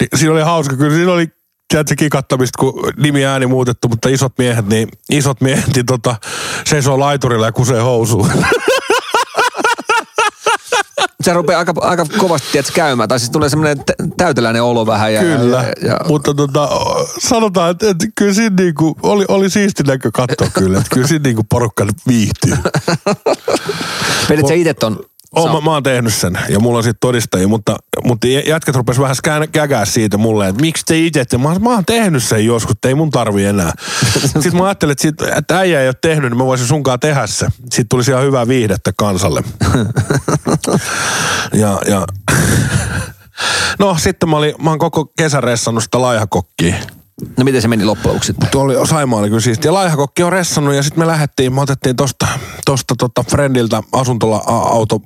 Niin, 0.00 0.08
siinä 0.14 0.32
oli 0.32 0.42
hauska, 0.42 0.76
kyllä 0.76 0.94
siinä 0.94 1.12
oli 1.12 1.28
tiedätkö, 1.68 1.94
kikattamista, 1.98 2.58
kun 2.58 2.92
nimi 2.96 3.24
ääni 3.24 3.46
muutettu, 3.46 3.88
mutta 3.88 4.08
isot 4.08 4.32
miehet, 4.38 4.66
niin 4.66 4.88
isot 5.10 5.40
miehet, 5.40 5.74
niin 5.74 5.86
tota, 5.86 6.16
seisoo 6.66 7.00
laiturilla 7.00 7.46
ja 7.46 7.52
kusee 7.52 7.80
housuun. 7.80 8.30
Se 11.28 11.32
rupeaa 11.32 11.58
aika, 11.58 11.74
aika 11.80 12.06
kovasti 12.18 12.48
tiedätkö, 12.52 12.72
käymään. 12.74 13.08
Tai 13.08 13.18
siis 13.18 13.30
tulee 13.30 13.48
semmoinen 13.48 13.84
tä- 13.84 13.94
täyteläinen 14.16 14.62
olo 14.62 14.86
vähän. 14.86 15.14
Ja, 15.14 15.20
Kyllä, 15.20 15.64
Ja, 15.82 15.88
ja, 15.88 16.00
mutta 16.08 16.34
tota, 16.34 16.68
sanotaan, 17.18 17.70
että, 17.70 17.90
että 17.90 18.06
kyllä 18.14 18.34
siinä 18.34 18.56
niinku, 18.62 18.96
oli, 19.02 19.24
oli 19.28 19.50
siisti 19.50 19.82
näkö 19.82 20.10
katsoa 20.14 20.48
kyllä, 20.54 20.78
että 20.78 20.90
kyllä 20.94 21.06
siinä 21.06 21.22
niinku 21.22 21.42
porukka 21.48 21.86
viihtyy. 22.08 22.56
Vedit 24.30 24.46
sä 24.48 24.54
itse 24.54 24.74
ton? 24.74 25.00
Oon, 25.36 25.54
mä, 25.54 25.60
mä 25.60 25.70
oon 25.70 25.82
tehnyt 25.82 26.14
sen 26.14 26.38
ja 26.48 26.60
mulla 26.60 26.78
on 26.78 26.84
sitten 26.84 27.00
todistajia, 27.00 27.48
mutta, 27.48 27.76
mutta 28.04 28.26
jä- 28.26 28.42
jätkät 28.46 28.74
rupes 28.74 28.98
vähän 28.98 29.16
skään- 29.16 29.48
kägää 29.52 29.84
siitä 29.84 30.16
mulle, 30.16 30.48
että 30.48 30.60
miksi 30.60 30.84
te 30.86 30.98
itse, 30.98 31.24
te? 31.24 31.38
mä, 31.38 31.58
mä 31.58 31.70
oon 31.70 31.84
tehnyt 31.84 32.22
sen 32.24 32.46
joskus, 32.46 32.72
että 32.72 32.88
ei 32.88 32.94
mun 32.94 33.10
tarvi 33.10 33.44
enää. 33.44 33.72
Sitten 34.26 34.56
mä 34.56 34.64
ajattelin, 34.64 34.92
että, 34.92 35.02
sit, 35.02 35.22
että 35.22 35.58
äijä 35.58 35.80
ei 35.80 35.88
ole 35.88 35.94
tehnyt, 36.00 36.30
niin 36.30 36.38
mä 36.38 36.44
voisin 36.44 36.66
sunkaan 36.66 37.00
tehdä 37.00 37.26
se. 37.26 37.46
Sitten 37.60 37.88
tulisi 37.88 38.10
ihan 38.10 38.24
hyvää 38.24 38.48
viihdettä 38.48 38.92
kansalle. 38.96 39.42
ja, 41.62 41.80
ja 41.86 42.06
No 43.78 43.96
sitten 43.98 44.28
mä, 44.28 44.36
olin, 44.36 44.54
mä 44.62 44.70
oon 44.70 44.78
koko 44.78 45.06
kesän 45.18 45.42
ressannut 45.42 45.82
sitä 45.82 46.00
laihakokkia. 46.00 46.74
No 47.36 47.44
miten 47.44 47.62
se 47.62 47.68
meni 47.68 47.84
loppujen 47.84 48.14
lopuksi 48.14 48.26
sitten? 48.26 48.48
Tuo 48.50 48.62
oli, 48.62 48.86
Saimaa 48.86 49.18
oli 49.20 49.28
kyllä 49.28 49.40
siistiä. 49.40 49.72
Laihakokki 49.72 50.22
on 50.22 50.32
ressannut 50.32 50.74
ja 50.74 50.82
sitten 50.82 51.02
me 51.02 51.06
lähdettiin, 51.06 51.54
me 51.54 51.60
otettiin 51.60 51.96
tosta, 51.96 52.26
tosta 52.64 52.94
tota 52.98 53.24
friendiltä 53.30 53.82
asuntoauto 53.92 55.00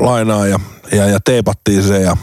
lainaa 0.00 0.46
ja, 0.46 0.60
ja, 0.92 1.06
ja 1.06 1.20
teepattiin 1.24 1.82
se 1.82 2.00
ja 2.00 2.16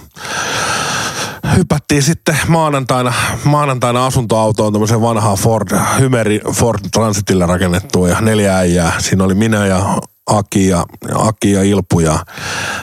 hypättiin 1.57 2.03
sitten 2.03 2.37
maanantaina, 2.47 3.13
maanantaina 3.43 4.05
asuntoautoon 4.05 4.73
tämmöisen 4.73 5.01
vanhaan 5.01 5.37
Ford, 5.37 5.67
Hymeri 5.99 6.41
Ford 6.51 6.79
Transitille 6.93 7.45
rakennettuun 7.45 8.09
ja 8.09 8.21
neljä 8.21 8.57
äijää. 8.57 8.93
Siinä 8.99 9.23
oli 9.23 9.33
minä 9.33 9.65
ja 9.65 9.97
Aki 10.27 10.67
ja, 10.67 10.85
Aki 11.15 11.51
ja 11.51 11.63
Ilpu 11.63 11.99
ja, 11.99 12.25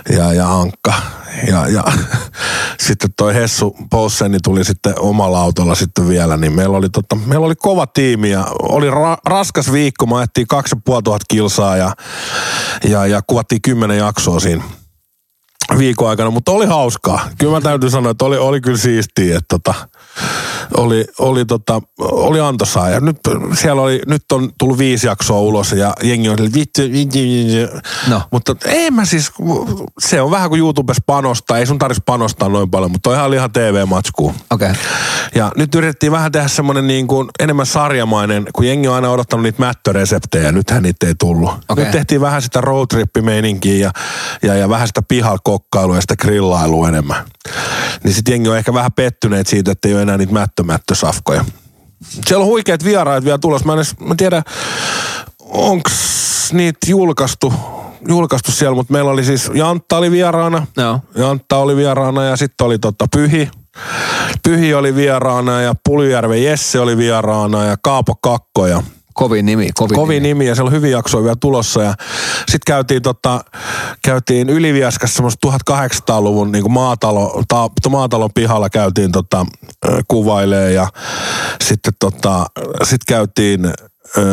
ja, 0.08 0.32
ja 0.32 0.52
Ankka. 0.52 0.94
Ja, 1.46 1.68
ja 1.68 1.84
sitten 2.86 3.10
toi 3.16 3.34
Hessu 3.34 3.76
Pousseni 3.90 4.38
tuli 4.44 4.64
sitten 4.64 4.94
omalla 4.98 5.40
autolla 5.40 5.74
sitten 5.74 6.08
vielä, 6.08 6.36
niin 6.36 6.52
meillä 6.52 6.76
oli, 6.76 6.90
tota, 6.90 7.16
meillä 7.16 7.46
oli 7.46 7.54
kova 7.54 7.86
tiimi 7.86 8.30
ja 8.30 8.46
oli 8.62 8.90
ra- 8.90 9.20
raskas 9.26 9.72
viikko. 9.72 10.06
Me 10.06 10.16
ajettiin 10.16 10.46
2500 10.46 11.18
kilsaa 11.28 11.76
ja, 11.76 11.94
ja, 12.84 13.06
ja 13.06 13.22
kuvattiin 13.26 13.62
kymmenen 13.62 13.98
jaksoa 13.98 14.40
siinä 14.40 14.62
viikon 15.78 16.08
aikana, 16.08 16.30
mutta 16.30 16.52
oli 16.52 16.66
hauskaa. 16.66 17.28
Kyllä 17.38 17.52
mä 17.52 17.60
täytyy 17.60 17.90
sanoa, 17.90 18.10
että 18.10 18.24
oli, 18.24 18.38
oli 18.38 18.60
kyllä 18.60 18.78
siistiä, 18.78 19.38
että 19.38 19.48
tota, 19.48 19.74
oli, 20.76 21.04
oli, 21.18 21.44
tota, 21.44 21.82
oli 22.00 22.40
antoisaa. 22.40 22.90
Ja 22.90 23.00
nyt 23.00 23.16
siellä 23.54 23.82
oli, 23.82 24.00
nyt 24.06 24.32
on 24.32 24.50
tullut 24.58 24.78
viisi 24.78 25.06
jaksoa 25.06 25.40
ulos 25.40 25.72
ja 25.72 25.92
jengi 26.02 26.28
on 26.28 26.38
vittu. 26.54 26.82
No. 28.08 28.22
Mutta 28.30 28.56
ei 28.64 28.90
mä 28.90 29.04
siis, 29.04 29.32
se 29.98 30.20
on 30.20 30.30
vähän 30.30 30.48
kuin 30.48 30.58
YouTubessa 30.58 31.02
panostaa, 31.06 31.58
ei 31.58 31.66
sun 31.66 31.78
tarvitsisi 31.78 32.02
panostaa 32.06 32.48
noin 32.48 32.70
paljon, 32.70 32.90
mutta 32.90 33.10
toihan 33.10 33.26
oli 33.26 33.36
ihan 33.36 33.52
TV-matskuu. 33.52 34.34
Okei. 34.50 34.70
Okay. 34.70 34.82
Ja 35.34 35.52
nyt 35.56 35.74
yritettiin 35.74 36.12
vähän 36.12 36.32
tehdä 36.32 36.48
semmoinen 36.48 36.86
niin 36.86 37.06
kuin 37.06 37.28
enemmän 37.40 37.66
sarjamainen, 37.66 38.46
kun 38.52 38.66
jengi 38.66 38.88
on 38.88 38.94
aina 38.94 39.10
odottanut 39.10 39.42
niitä 39.42 39.58
mättöreseptejä, 39.58 40.52
nythän 40.52 40.82
niitä 40.82 41.06
ei 41.06 41.14
tullut. 41.18 41.50
Okei. 41.68 41.84
Nyt 41.84 41.92
tehtiin 41.92 42.20
vähän 42.20 42.42
sitä 42.42 42.60
roadtrip-meininkiä 42.60 43.74
ja, 43.74 43.90
ja, 44.42 44.54
ja 44.54 44.68
vähän 44.68 44.86
sitä 44.86 45.02
pihalkokkailua 45.62 45.96
ja 45.96 46.00
sitä 46.00 46.16
grillailua 46.16 46.88
enemmän. 46.88 47.24
Niin 48.04 48.14
sitten 48.14 48.32
jengi 48.32 48.48
on 48.48 48.56
ehkä 48.56 48.74
vähän 48.74 48.92
pettyneet 48.92 49.46
siitä, 49.46 49.72
että 49.72 49.88
ei 49.88 49.94
ole 49.94 50.02
enää 50.02 50.18
niitä 50.18 50.32
mättömättösafkoja. 50.32 51.44
Siellä 52.26 52.42
on 52.42 52.48
huikeat 52.48 52.84
vieraat 52.84 53.24
vielä 53.24 53.38
tulossa. 53.38 53.66
Mä 53.66 53.72
en 53.72 53.78
edes, 53.78 54.00
mä 54.00 54.14
tiedä, 54.14 54.42
onks 55.38 55.92
niitä 56.52 56.78
julkaistu, 56.86 57.52
julkaistu 58.08 58.52
siellä, 58.52 58.74
mutta 58.74 58.92
meillä 58.92 59.10
oli 59.10 59.24
siis, 59.24 59.50
Jantta 59.54 59.96
oli 59.96 60.10
vieraana. 60.10 60.66
Joo. 60.76 61.00
Jantta 61.14 61.56
oli 61.56 61.76
vieraana 61.76 62.24
ja 62.24 62.36
sitten 62.36 62.66
oli 62.66 62.78
tota 62.78 63.06
Pyhi. 63.12 63.50
Pyhi 64.42 64.74
oli 64.74 64.94
vieraana 64.94 65.60
ja 65.60 65.74
Puljärven 65.84 66.44
Jesse 66.44 66.80
oli 66.80 66.96
vieraana 66.96 67.64
ja 67.64 67.76
Kaapo 67.82 68.14
Kakko 68.14 68.66
ja 68.66 68.82
Kovin 69.14 69.46
nimi, 69.46 69.68
kovin, 69.74 69.94
kovin 69.94 70.22
nimi 70.22 70.46
ja 70.46 70.54
siellä 70.54 70.68
on 70.68 70.74
hyviä 70.74 70.90
jaksoja 70.90 71.24
vielä 71.24 71.36
tulossa. 71.40 71.82
Ja 71.82 71.94
sitten 72.36 72.60
käytiin, 72.66 73.02
tota, 73.02 73.44
käytiin 74.04 74.50
Ylivieskassa 74.50 75.16
semmoista 75.16 75.48
1800-luvun 75.48 76.52
niin 76.52 76.72
maatalo, 76.72 77.42
ta, 77.48 77.70
maatalon 77.90 78.30
pihalla 78.34 78.70
käytiin 78.70 79.12
tota, 79.12 79.46
kuvailee 80.08 80.72
ja 80.72 80.88
sitten 81.64 81.92
tota, 81.98 82.46
sit 82.82 83.04
käytiin 83.08 83.72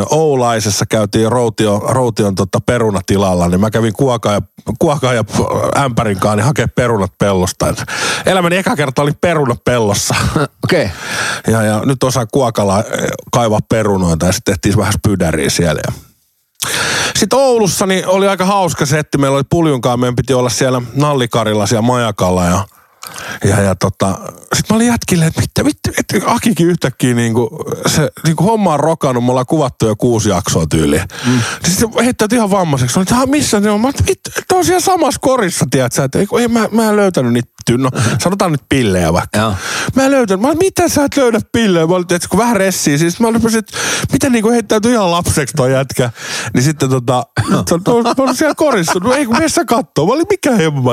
Oulaisessa 0.10 0.86
käytiin 0.86 1.32
Routio, 1.32 1.80
Roution 1.88 2.36
tota 2.36 2.60
perunatilalla, 2.66 3.48
niin 3.48 3.60
mä 3.60 3.72
kävin 3.72 3.94
kuokaa 3.94 4.34
ja, 4.34 4.42
kuokaa 4.80 5.14
ja 5.14 5.24
ämpärin 5.78 6.20
kanssa 6.20 6.36
niin 6.36 6.46
hakea 6.46 6.68
perunat 6.68 7.12
pellosta. 7.18 7.70
Et 7.70 7.84
elämäni 8.26 8.58
eka 8.58 8.76
kerta 8.76 9.02
oli 9.02 9.12
perunat 9.22 9.64
pellossa. 9.64 10.16
Okei. 10.64 10.86
Okay. 10.86 11.54
Ja, 11.54 11.64
ja 11.64 11.82
nyt 11.86 12.04
osaa 12.04 12.26
kuokalla 12.26 12.84
kaivaa 13.32 13.60
perunoita 13.70 14.26
ja 14.26 14.32
sitten 14.32 14.54
tehtiin 14.54 14.78
vähän 14.78 14.94
spydäriä 14.94 15.50
siellä. 15.50 15.82
Ja 15.88 15.94
Sitten 17.18 17.40
Oulussa 17.40 17.86
niin 17.86 18.08
oli 18.08 18.28
aika 18.28 18.46
hauska 18.46 18.86
setti. 18.86 19.18
Meillä 19.18 19.36
oli 19.36 19.44
puljunkaan, 19.50 20.00
meidän 20.00 20.16
piti 20.16 20.34
olla 20.34 20.50
siellä 20.50 20.82
Nallikarilla 20.96 21.68
siellä 21.68 21.82
majakalla 21.82 22.46
ja 22.46 22.66
ja, 23.44 23.62
ja 23.62 23.76
tota, 23.76 24.20
sit 24.56 24.70
mä 24.70 24.76
olin 24.76 24.88
jätkille, 24.88 25.26
että 25.26 25.42
mitä, 25.42 25.64
mitä, 25.64 25.92
että 26.00 26.32
Akikin 26.32 26.68
yhtäkkiä 26.68 27.14
niinku, 27.14 27.50
se 27.88 28.10
niinku 28.26 28.44
homma 28.44 28.74
on 28.74 28.80
rokannut, 28.80 29.26
me 29.26 29.32
ollaan 29.32 29.46
kuvattu 29.46 29.88
jo 29.88 29.96
kuusi 29.96 30.30
jaksoa 30.30 30.66
tyyliin. 30.68 31.04
Mm. 31.26 31.40
Sitten 31.68 31.94
se 31.94 32.04
heittäytyi 32.06 32.38
ihan 32.38 32.52
vammaiseksi. 32.52 33.00
Mä 33.00 33.06
olin, 33.18 33.30
missä 33.30 33.60
ne 33.60 33.70
on? 33.70 33.82
Mä 33.82 33.88
olin, 33.88 34.16
on 34.54 34.66
siellä 34.66 34.80
samassa 34.80 35.20
korissa, 35.22 35.66
tiedätkö, 35.72 36.04
että 36.04 36.20
ei, 36.20 36.48
mä, 36.48 36.68
mä 36.72 36.90
en 36.90 36.96
löytänyt 36.96 37.34
niitä 37.34 37.52
no 37.78 37.90
sanotaan 38.20 38.52
nyt 38.52 38.64
pillejä 38.70 39.14
vaikka. 39.14 39.40
Joo. 39.40 39.54
Mä 39.96 40.04
en 40.04 40.12
löytänyt. 40.12 40.42
Mä 40.42 40.48
olin, 40.48 40.58
mitä 40.58 40.90
sä 40.90 41.04
et 41.04 41.18
löydä 41.18 41.40
pillejä? 41.52 41.88
Mä 41.88 41.96
olin, 41.96 42.06
että 42.10 42.28
kun 42.30 42.40
vähän 42.40 42.56
ressiä. 42.56 42.98
Siis 42.98 43.20
mä 43.20 43.28
olin, 43.28 43.58
että 43.58 43.78
miten 44.12 44.32
niinku 44.32 44.50
heittäytyi 44.50 44.92
ihan 44.92 45.12
lapseksi 45.12 45.56
toi 45.56 45.72
jätkä. 45.74 46.10
Niin 46.54 46.64
sitten 46.64 46.90
tota, 46.90 47.26
no. 47.50 47.64
mä 48.04 48.14
olin 48.18 48.36
siellä 48.36 48.56
korissa. 48.56 49.00
No 49.00 49.14
ei 49.14 49.26
kun 49.26 49.38
missä 49.38 49.66
kattoo. 49.66 50.06
Mä 50.06 50.14
olin, 50.14 50.26
mikä 50.30 50.56
hemma. 50.56 50.92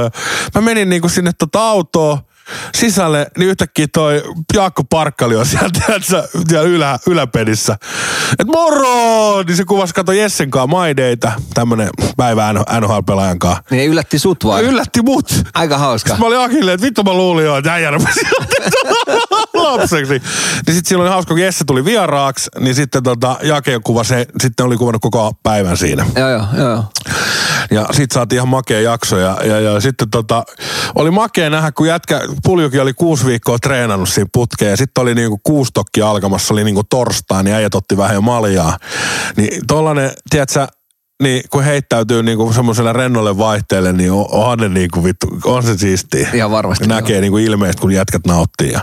Mä 0.55 0.61
menin 0.61 0.89
niinku 0.89 1.09
sinne 1.09 1.33
tota 1.39 1.69
autoon 1.69 2.19
sisälle, 2.75 3.27
niin 3.39 3.49
yhtäkkiä 3.51 3.87
toi 3.93 4.23
Jaakko 4.55 4.85
Parkkali 4.85 5.37
on 5.37 5.47
siellä, 5.47 5.69
tiedätkö, 5.87 6.29
siellä 6.49 6.69
ylä, 6.69 6.99
yläpedissä. 7.07 7.79
Et 8.39 8.47
moro! 8.47 9.43
Niin 9.43 9.57
se 9.57 9.65
kuvasi, 9.65 9.95
kato 9.95 10.13
Jessen 10.13 10.51
kanssa 10.51 10.67
maideita, 10.67 11.33
tämmönen 11.55 11.89
päivä 12.17 12.53
NHL-pelaajan 12.53 13.39
kanssa. 13.39 13.63
Niin 13.71 13.91
yllätti 13.91 14.19
sut 14.19 14.45
vai? 14.45 14.63
Yllätti 14.63 15.03
mut. 15.03 15.45
Aika 15.55 15.79
hauska. 15.79 16.09
Sitten 16.09 16.21
mä 16.21 16.27
olin 16.27 16.41
Akille, 16.41 16.73
että 16.73 16.87
vittu 16.87 17.03
mä 17.03 17.13
luulin 17.13 17.45
jo, 17.45 17.57
että 17.57 17.73
äijä 17.75 17.91
lapseksi. 19.67 20.13
Niin 20.13 20.75
sitten 20.75 20.89
silloin 20.89 21.11
hauska, 21.11 21.35
kun 21.35 21.43
Jesse 21.43 21.65
tuli 21.65 21.85
vieraaksi, 21.85 22.51
niin 22.61 22.75
sitten 22.75 23.03
tota, 23.03 23.37
Jake 23.43 23.81
kuvasi, 23.85 24.15
sitten 24.41 24.67
oli 24.67 24.77
kuvannut 24.77 25.03
koko 25.03 25.33
päivän 25.43 25.77
siinä. 25.77 26.07
Joo, 26.17 26.31
joo, 26.31 26.47
joo. 26.59 26.85
Ja 27.71 27.87
sit 27.93 28.11
saatiin 28.11 28.37
ihan 28.37 28.49
makea 28.49 28.81
jakso 28.81 29.19
ja, 29.19 29.39
ja, 29.45 29.61
ja 29.61 29.81
sitten 29.81 30.11
tota, 30.11 30.45
oli 30.95 31.11
makea 31.11 31.51
nähdä, 31.51 31.73
kun 31.73 31.89
jätkä, 31.89 32.21
Puljukin 32.45 32.83
oli 32.83 32.95
kuusi 32.95 33.27
viikkoa 33.27 33.59
treenannut 33.59 34.09
siinä 34.09 34.29
putkeen 34.33 34.71
ja 34.71 34.77
sitten 34.77 35.03
oli 35.03 35.15
niinku 35.15 35.41
kuusi 35.43 35.71
tokki 35.75 36.03
alkamassa, 36.03 36.55
oli 36.55 36.65
niinku 36.65 36.85
torstai, 36.91 37.45
niin 37.45 37.57
äijät 37.57 37.75
otti 37.75 37.97
vähän 37.97 38.15
jo 38.15 38.21
maljaa. 38.21 38.79
Niin 39.37 39.67
tollanen, 39.67 40.11
tiedätkö, 40.31 40.67
niin 41.23 41.43
kun 41.51 41.65
heittäytyy 41.65 42.23
niinku 42.23 42.53
semmoiselle 42.53 42.93
rennolle 42.93 43.39
vaihteelle, 43.39 43.93
niin 43.93 44.13
on, 44.13 44.27
onhan 44.31 44.59
ne 44.59 44.69
niinku 44.69 45.05
vittu, 45.05 45.27
on 45.45 45.63
se 45.63 45.79
siistiä. 45.79 46.29
Ihan 46.33 46.51
varmasti. 46.51 46.87
Näkee 46.87 47.21
niinku 47.21 47.39
ilmeisesti, 47.39 47.81
kun 47.81 47.93
jätkät 47.93 48.27
nauttii. 48.27 48.73
Ja 48.73 48.81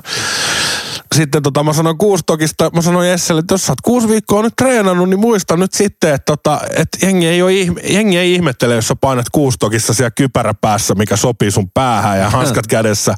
sitten 1.14 1.44
tota, 1.44 1.64
mä 1.64 1.74
sanoin 1.74 1.98
kuustokista, 1.98 2.70
mä 2.76 2.82
sanoin 2.82 3.10
Jesselle, 3.10 3.40
että 3.40 3.54
jos 3.54 3.66
sä 3.66 3.72
oot 3.72 3.82
kuusi 3.82 4.08
viikkoa 4.08 4.42
nyt 4.42 4.54
treenannut, 4.58 5.10
niin 5.10 5.20
muista 5.20 5.58
nyt 5.58 5.74
sitten, 5.74 6.14
että, 6.14 6.26
tota, 6.26 6.62
että 6.70 7.06
jengi, 7.06 7.28
ei 7.28 7.42
ole, 7.42 7.52
jengi 7.90 8.18
ei 8.18 8.34
ihmettele, 8.34 8.76
jos 8.76 8.88
sä 8.88 8.96
painat 8.96 9.26
kuustokissa 9.32 9.94
siellä 9.94 10.12
kypärä 10.12 10.54
päässä, 10.54 10.96
mikä 10.96 11.16
sopii 11.16 11.52
sun 11.52 11.72
päähän 11.74 12.20
ja 12.20 12.30
hanskat 12.40 12.68
kädessä, 12.68 13.16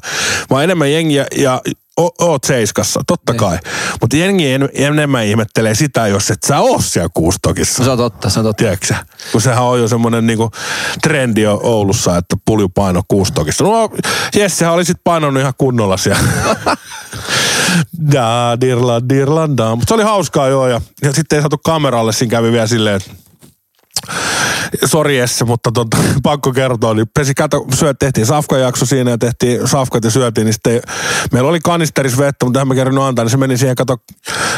vaan 0.50 0.64
enemmän 0.64 0.92
jengiä 0.92 1.26
ja 1.36 1.60
o, 2.00 2.10
oot 2.18 2.44
seiskassa, 2.44 3.00
totta 3.06 3.32
niin. 3.32 3.40
kai. 3.40 3.58
Mutta 4.00 4.16
jengi 4.16 4.52
en, 4.52 4.68
enemmän 4.72 5.24
ihmettelee 5.24 5.74
sitä, 5.74 6.06
jos 6.06 6.30
et 6.30 6.42
sä 6.46 6.60
oo 6.60 6.80
siellä 6.80 7.08
kuustokissa. 7.14 7.84
Se 7.84 7.90
on 7.90 7.98
totta, 7.98 8.30
se 8.30 8.38
on 8.38 8.44
totta. 8.44 8.58
Tiedätkö 8.58 8.94
Kun 9.32 9.40
sehän 9.40 9.64
on 9.64 9.80
jo 9.80 9.88
semmoinen 9.88 10.26
niinku 10.26 10.50
trendi 11.02 11.46
Oulussa, 11.46 12.16
että 12.16 12.36
pulju 12.44 12.68
paino 12.68 13.02
kuustokissa. 13.08 13.64
No 13.64 13.90
Jessehän 14.36 14.74
oli 14.74 14.84
sit 14.84 15.00
painonut 15.04 15.40
ihan 15.40 15.54
kunnolla 15.58 15.96
siellä. 15.96 16.22
da, 18.12 18.60
dirla, 18.60 19.08
dirla, 19.08 19.46
Mutta 19.46 19.88
se 19.88 19.94
oli 19.94 20.02
hauskaa 20.02 20.48
joo. 20.48 20.68
Ja, 20.68 20.80
ja 21.02 21.12
sitten 21.12 21.36
ei 21.36 21.42
saatu 21.42 21.58
kameralle, 21.58 22.12
siinä 22.12 22.30
kävi 22.30 22.52
vielä 22.52 22.66
silleen, 22.66 22.96
että 22.96 23.10
sori 24.84 25.18
Jesse, 25.18 25.44
mutta 25.44 25.72
tota, 25.72 25.96
pakko 26.22 26.52
kertoa, 26.52 26.94
niin 26.94 27.06
pesi 27.14 27.34
kato, 27.34 27.66
syöt, 27.74 27.98
tehtiin 27.98 28.26
safkajakso 28.26 28.86
siinä 28.86 29.10
ja 29.10 29.18
tehtiin 29.18 29.68
safkat 29.68 30.04
ja 30.04 30.10
syötiin, 30.10 30.44
niin 30.44 30.52
sitten 30.52 30.80
meillä 31.32 31.50
oli 31.50 31.60
kanisteris 31.60 32.18
vettä, 32.18 32.46
mutta 32.46 32.60
en 32.60 32.68
mä 32.68 32.74
kerran 32.74 32.98
antaa, 32.98 33.24
niin 33.24 33.30
se 33.30 33.36
meni 33.36 33.58
siihen, 33.58 33.76
kato, 33.76 33.96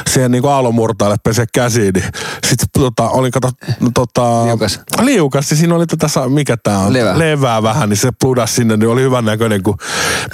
siihen 0.09 0.31
niin 0.31 0.47
aallomurtaalle 0.47 1.17
pese 1.25 1.45
käsiin, 1.55 1.95
niin 1.95 2.05
sitten 2.47 2.69
tota, 2.73 3.09
oli 3.09 3.31
kato, 3.31 3.51
tota, 3.95 4.45
liukas. 4.47 4.81
liukas, 5.01 5.51
niin 5.51 5.59
siinä 5.59 5.75
oli 5.75 5.87
tätä, 5.87 6.09
mikä 6.29 6.57
tää 6.63 6.79
on, 6.79 6.93
Levää. 6.93 7.19
levää 7.19 7.63
vähän, 7.63 7.89
niin 7.89 7.97
se 7.97 8.11
pludas 8.21 8.55
sinne, 8.55 8.77
niin 8.77 8.89
oli 8.89 9.03
hyvän 9.03 9.25
näköinen, 9.25 9.63
kun 9.63 9.77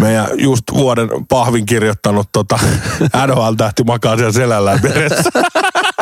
meidän 0.01 0.27
just 0.39 0.65
vuoden 0.75 1.09
pahvin 1.29 1.67
kirjoittanut 1.67 2.29
tota, 2.33 2.59
NHL-tähti 3.27 3.85
makaa 3.85 4.17
siellä 4.17 4.33
selällään 4.33 4.81
peressä. 4.81 5.31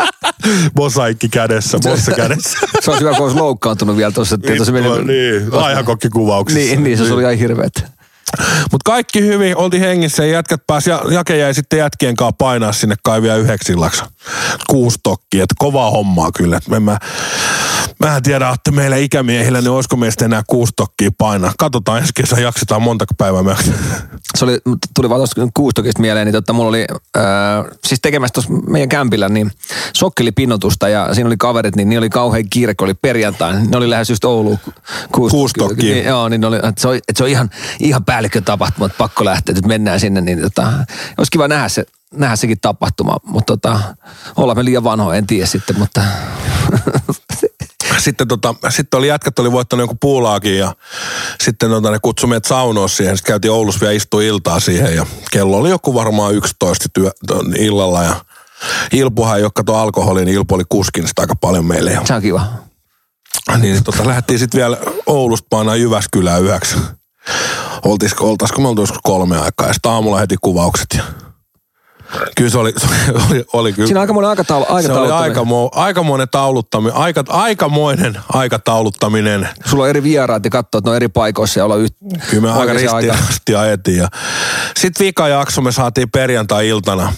Mosaikki 0.76 1.28
kädessä, 1.28 1.78
mossa 1.84 2.12
kädessä. 2.12 2.58
se 2.82 2.90
olisi 2.90 3.04
hyvä, 3.04 3.14
kun 3.16 3.24
olisi 3.24 3.38
loukkaantunut 3.38 3.96
vielä 3.96 4.12
tuossa. 4.12 4.38
Niin, 4.42 4.64
se 4.64 4.72
meni, 4.72 4.88
niin, 4.88 5.54
aihakokkikuvauksessa. 5.54 6.60
Niin, 6.60 6.84
niin, 6.84 6.98
se 6.98 7.14
oli 7.14 7.22
ihan 7.22 7.36
hirveet. 7.36 7.84
Mutta 8.72 8.90
kaikki 8.90 9.20
hyvin, 9.20 9.56
oltiin 9.56 9.82
hengissä 9.82 10.24
ja 10.24 10.32
jätkät 10.32 10.60
pääsi, 10.66 10.90
ja 10.90 11.02
Jake 11.10 11.36
jäi 11.36 11.54
sitten 11.54 11.78
jätkien 11.78 12.16
kanssa 12.16 12.36
painaa 12.38 12.72
sinne 12.72 12.94
kaivia 13.02 13.36
yhdeksillaksi. 13.36 14.02
Kuusi 14.66 14.98
tokkia, 15.02 15.42
että 15.42 15.54
kovaa 15.58 15.90
hommaa 15.90 16.30
kyllä. 16.32 16.56
Et 16.56 16.68
mä, 16.68 16.98
mä 18.00 18.16
en 18.16 18.22
tiedä, 18.22 18.50
että 18.50 18.70
meillä 18.70 18.96
ikämiehillä, 18.96 19.60
niin 19.60 19.70
olisiko 19.70 19.96
meistä 19.96 20.24
enää 20.24 20.42
kuusi 20.46 20.72
tokkia 20.76 21.10
painaa. 21.18 21.52
Katsotaan 21.58 21.98
ensi 21.98 22.12
kesä, 22.16 22.40
jaksetaan 22.40 22.82
monta 22.82 23.04
päivää 23.18 23.42
me. 23.42 23.56
Se 24.38 24.44
oli, 24.44 24.58
tuli 24.94 25.08
vaan 25.08 25.18
tuosta 25.18 25.48
kuustokista 25.54 26.00
mieleen, 26.00 26.26
niin 26.26 26.32
totta, 26.32 26.52
mulla 26.52 26.68
oli 26.68 26.86
äh, 27.16 27.22
siis 27.86 28.00
tekemässä 28.02 28.32
tuossa 28.32 28.52
meidän 28.52 28.88
kämpillä 28.88 29.28
niin 29.28 29.50
sokkelipinnotusta 29.92 30.88
ja 30.88 31.14
siinä 31.14 31.26
oli 31.26 31.36
kaverit, 31.36 31.76
niin, 31.76 31.88
niin 31.88 31.98
oli 31.98 32.10
kauhean 32.10 32.44
kiire, 32.50 32.74
kun 32.74 32.84
oli 32.84 32.94
perjantai. 32.94 33.52
Ne 33.52 33.76
oli 33.76 33.90
lähes 33.90 34.10
just 34.10 34.24
Ouluun 34.24 34.58
kuustokkiin. 35.12 35.94
Niin, 35.94 36.06
joo, 36.06 36.28
niin 36.28 36.44
oli, 36.44 36.56
että 36.56 36.72
se, 36.76 36.88
on, 36.88 36.94
että 36.94 37.12
se 37.16 37.24
on 37.24 37.30
ihan, 37.30 37.50
ihan 37.80 38.04
päällikkötapahtuma, 38.22 38.86
että 38.86 38.98
pakko 38.98 39.24
lähteä, 39.24 39.54
että 39.56 39.68
mennään 39.68 40.00
sinne, 40.00 40.20
niin 40.20 40.42
tota, 40.42 40.72
olisi 41.18 41.30
kiva 41.30 41.48
nähdä 41.48 41.68
se, 41.68 41.84
nähdä 42.14 42.36
sekin 42.36 42.60
tapahtuma, 42.60 43.16
mutta 43.24 43.56
tota, 43.56 43.80
ollaan 44.36 44.58
me 44.58 44.64
liian 44.64 44.84
vanhoja, 44.84 45.18
en 45.18 45.26
tiedä 45.26 45.46
sitten, 45.46 45.78
mutta 45.78 46.02
sitten, 47.98 48.28
tota, 48.28 48.54
sitten 48.68 48.98
oli 48.98 49.08
jätkät 49.08 49.38
oli 49.38 49.52
voittanut 49.52 49.82
jonkun 49.82 49.98
puulaakin 50.00 50.58
ja 50.58 50.74
sitten 51.44 51.70
tota, 51.70 51.90
ne 51.90 51.98
kutsui 52.02 52.28
meidät 52.28 52.44
saunoa 52.44 52.88
siihen. 52.88 53.16
Sitten 53.16 53.32
käytiin 53.32 53.52
Oulussa 53.52 53.80
vielä 53.80 53.92
istu 53.92 54.20
iltaa 54.20 54.60
siihen 54.60 54.96
ja 54.96 55.06
kello 55.30 55.56
oli 55.56 55.70
joku 55.70 55.94
varmaan 55.94 56.34
11 56.34 56.88
työ, 56.94 57.10
illalla 57.58 58.02
ja 58.02 58.24
Ilpuhan 58.92 59.38
ei 59.38 59.44
ole 59.44 59.52
kato 59.54 59.76
alkoholiin, 59.76 60.26
niin 60.26 60.36
Ilpu 60.36 60.54
oli 60.54 60.64
kuskin 60.68 61.08
sitä 61.08 61.22
aika 61.22 61.36
paljon 61.36 61.64
meille. 61.64 61.98
Se 62.04 62.14
on 62.14 62.22
kiva. 62.22 62.46
Niin 63.58 63.84
tota, 63.84 64.06
lähdettiin 64.06 64.38
sitten 64.38 64.58
vielä 64.58 64.76
Oulusta 65.06 65.46
painaa 65.50 65.76
Jyväskylään 65.76 66.42
yhdeksi. 66.42 66.76
Oltaisiko, 67.84 68.30
oltaisiko 68.30 68.60
me 68.60 68.68
oltu 68.68 68.82
joskus 68.82 68.98
kolme 69.02 69.38
aikaa 69.38 69.66
ja 69.66 69.72
sitten 69.72 69.92
aamulla 69.92 70.18
heti 70.18 70.36
kuvaukset 70.40 70.86
ja 70.96 71.02
Kyllä 72.36 72.50
se 72.50 72.58
oli, 72.58 72.72
se 72.76 72.86
oli, 73.30 73.44
oli 73.52 73.72
kyllä. 73.72 73.86
Siinä 73.86 74.00
aikamoinen 74.00 74.30
aikataulu, 74.30 74.66
aikataulu. 74.68 75.08
Se 75.08 75.14
oli 75.14 75.22
aikamo, 75.22 75.70
aikamoinen 75.74 76.28
tauluttaminen, 76.28 76.96
aika, 76.96 77.24
aikamoinen 77.28 78.18
aikatauluttaminen. 78.32 79.48
Sulla 79.64 79.82
on 79.82 79.90
eri 79.90 80.02
vieraat 80.02 80.44
ja 80.44 80.50
katsoo, 80.50 80.78
että 80.78 80.88
ne 80.88 80.90
on 80.90 80.96
eri 80.96 81.08
paikoissa 81.08 81.60
ja 81.60 81.64
olla 81.64 81.76
yht, 81.76 81.96
Kyllä 82.30 82.42
me 82.42 82.50
aika 82.50 82.72
ristiä 82.72 83.60
ajetiin. 83.60 83.96
Ja. 83.96 84.08
Sitten 84.76 85.06
vika 85.06 85.28
jakso 85.28 85.60
me 85.60 85.72
saatiin 85.72 86.10
perjantai-iltana 86.10 87.12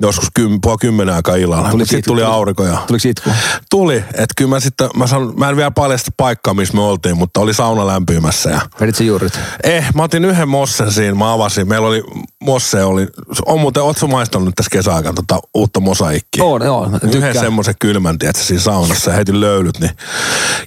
joskus 0.00 0.28
kym, 0.34 0.58
puoli 0.62 0.78
kymmenen 0.80 1.14
aikaa 1.14 1.34
illalla. 1.36 1.70
Tuli 1.70 1.86
sitten 1.86 2.04
tuli 2.04 2.22
aurinko. 2.22 2.64
Ja... 2.64 2.78
Tuliko 2.86 3.08
itku? 3.08 3.30
Tuli. 3.70 3.96
Että 3.96 4.34
kyllä 4.36 4.48
mä 4.48 4.60
sitten, 4.60 4.88
mä, 4.96 5.06
sanon, 5.06 5.34
mä 5.36 5.48
en 5.48 5.56
vielä 5.56 5.70
paljasta 5.70 6.10
paikkaa, 6.16 6.54
missä 6.54 6.74
me 6.74 6.82
oltiin, 6.82 7.16
mutta 7.16 7.40
oli 7.40 7.54
sauna 7.54 7.86
lämpimässä. 7.86 8.50
Ja... 8.50 8.60
Vedit 8.80 9.00
juurit? 9.00 9.40
Eh, 9.62 9.86
mä 9.94 10.02
otin 10.02 10.24
yhden 10.24 10.48
mossen 10.48 10.92
siinä, 10.92 11.14
mä 11.14 11.32
avasin. 11.32 11.68
Meillä 11.68 11.88
oli, 11.88 12.02
mosse 12.42 12.84
oli, 12.84 13.06
on 13.46 13.60
muuten, 13.60 13.82
ootko 13.82 14.06
maistanut 14.06 14.54
tässä 14.54 14.70
kesäaikaan 14.70 15.14
tota 15.14 15.40
uutta 15.54 15.80
mosaikkia? 15.80 16.44
On, 16.44 16.64
joo. 16.64 16.90
Yhden 17.14 17.34
semmoisen 17.34 17.74
kylmän, 17.78 18.18
tiedätkö, 18.18 18.42
siinä 18.42 18.62
saunassa 18.62 19.10
ja 19.10 19.16
heti 19.16 19.40
löylyt, 19.40 19.78
niin 19.78 19.90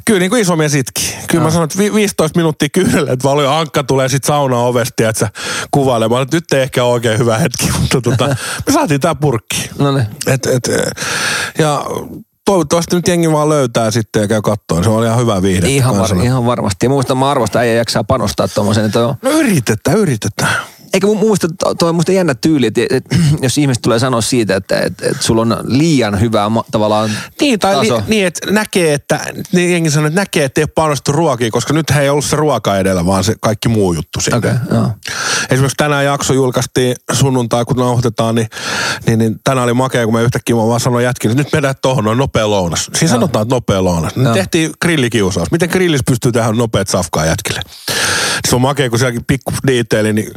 kyllä 0.06 0.20
niin 0.20 0.30
kuin 0.30 0.42
iso 0.42 0.56
mies 0.56 0.76
itki. 0.76 1.16
Kyllä 1.28 1.42
no. 1.42 1.48
mä 1.48 1.52
sanoin, 1.52 1.70
että 1.72 1.96
15 1.96 2.40
minuuttia 2.40 2.70
kyydelle, 2.70 3.12
että 3.12 3.30
oli 3.30 3.48
Ankka 3.48 3.84
tulee 3.84 4.10
sitten 4.10 4.28
sauna 4.28 4.58
ovesti, 4.58 5.04
että 5.04 5.30
kuvailemaan, 5.72 6.22
että 6.22 6.38
nyt 6.38 6.54
ei 6.54 6.62
ehkä 6.62 6.84
ole 6.84 6.94
oikein 6.94 7.20
hyvä 7.20 7.38
hetki, 7.38 7.72
mutta 7.80 8.02
tota, 8.02 8.28
me 8.68 8.74
saatiin 8.74 9.02
tää 9.02 9.16
purkki. 9.24 9.70
No 9.80 9.92
niin. 9.92 10.08
Et, 10.28 10.46
et, 10.46 10.70
ja 11.58 11.86
toivottavasti 12.46 12.96
nyt 12.96 13.08
jengi 13.08 13.32
vaan 13.32 13.50
löytää 13.50 13.92
sitten 13.92 14.22
ja 14.22 14.28
käy 14.28 14.42
kattoon. 14.42 14.84
Se 14.84 14.90
on 14.90 15.06
ihan 15.06 15.20
hyvä 15.20 15.42
viihde. 15.42 15.68
Ihan, 15.68 15.98
var, 15.98 16.10
ihan 16.24 16.46
varmasti. 16.46 16.86
Ja 16.86 16.90
muista 16.90 17.16
mä 17.16 17.32
arvostan, 17.32 17.62
äijä 17.62 17.74
jaksaa 17.74 18.04
panostaa 18.04 18.48
tuommoisen. 18.48 18.92
No 18.96 19.30
yritetään, 19.30 19.98
yritetään. 19.98 20.56
Eikä 20.94 21.08
mun 21.08 21.18
muista, 21.18 21.48
toi 21.80 21.90
on 21.90 21.96
musta 21.96 22.12
jännä 22.12 22.36
tyyli, 22.36 22.66
että, 22.66 22.82
että 22.90 23.16
jos 23.42 23.58
ihmiset 23.58 23.82
tulee 23.82 24.00
sanoa 24.00 24.22
siitä, 24.22 24.56
että, 24.56 24.80
että, 24.80 25.08
että 25.08 25.24
sulla 25.24 25.42
on 25.42 25.58
liian 25.64 26.20
hyvää 26.20 26.52
tavallaan 26.72 27.12
Niin, 27.42 27.60
tai 27.60 27.76
taso. 27.76 27.98
Li, 27.98 28.04
niin, 28.08 28.28
että 28.28 28.52
näkee, 28.52 28.94
että, 28.94 29.20
niin 29.52 29.72
jengi 29.72 29.92
sanoo, 29.92 30.08
että 30.08 30.22
näkee, 30.22 30.46
että 30.46 30.62
ei 30.62 30.64
ole 30.64 30.72
panostettu 30.76 31.12
ruokia, 31.12 31.52
koska 31.52 31.74
nyt 31.74 31.90
ei 31.90 32.10
ollut 32.10 32.26
se 32.26 32.36
ruoka 32.36 32.78
edellä, 32.78 33.06
vaan 33.06 33.24
se 33.24 33.36
kaikki 33.42 33.70
muu 33.70 33.94
juttu 33.94 34.22
siinä. 34.22 34.38
Okay, 34.38 34.54
joo. 34.72 34.90
Esimerkiksi 35.50 35.78
tänään 35.78 36.06
jakso 36.06 36.34
julkaistiin 36.34 36.96
sunnuntai, 37.12 37.66
kun 37.66 37.78
nauhoitetaan, 37.78 38.36
niin 38.36 38.48
Niin, 39.08 39.20
niin 39.20 39.40
tänään 39.44 39.64
oli 39.64 39.74
makea, 39.74 40.06
kun 40.06 40.14
mä 40.14 40.22
yhtäkkiä 40.22 40.56
mä 40.56 40.68
vaan 40.68 40.80
sanoin 40.80 41.04
jätkille, 41.04 41.32
että 41.32 41.44
nyt 41.44 41.54
mennään 41.54 41.76
tohon, 41.82 42.04
noin 42.04 42.18
nopea 42.18 42.50
lounas. 42.50 42.90
Siinä 42.96 43.12
sanotaan, 43.12 43.44
että 43.44 43.56
nopea 43.56 43.84
lounas. 43.84 44.16
Niin 44.16 44.26
Joo. 44.26 44.34
tehtiin 44.34 44.72
grillikiusaus. 44.82 45.52
Miten 45.52 45.70
grillis 45.70 46.02
pystyy 46.08 46.32
tähän 46.32 46.58
nopeat 46.58 46.88
safkaa 46.88 47.26
jätkille? 47.26 47.62
Se 48.50 48.56
on 48.56 48.62
makea, 48.62 48.90
kun 48.90 49.00
sielläkin 49.00 49.26
pikku 49.26 49.54
detaili, 49.68 50.14
niin 50.14 50.32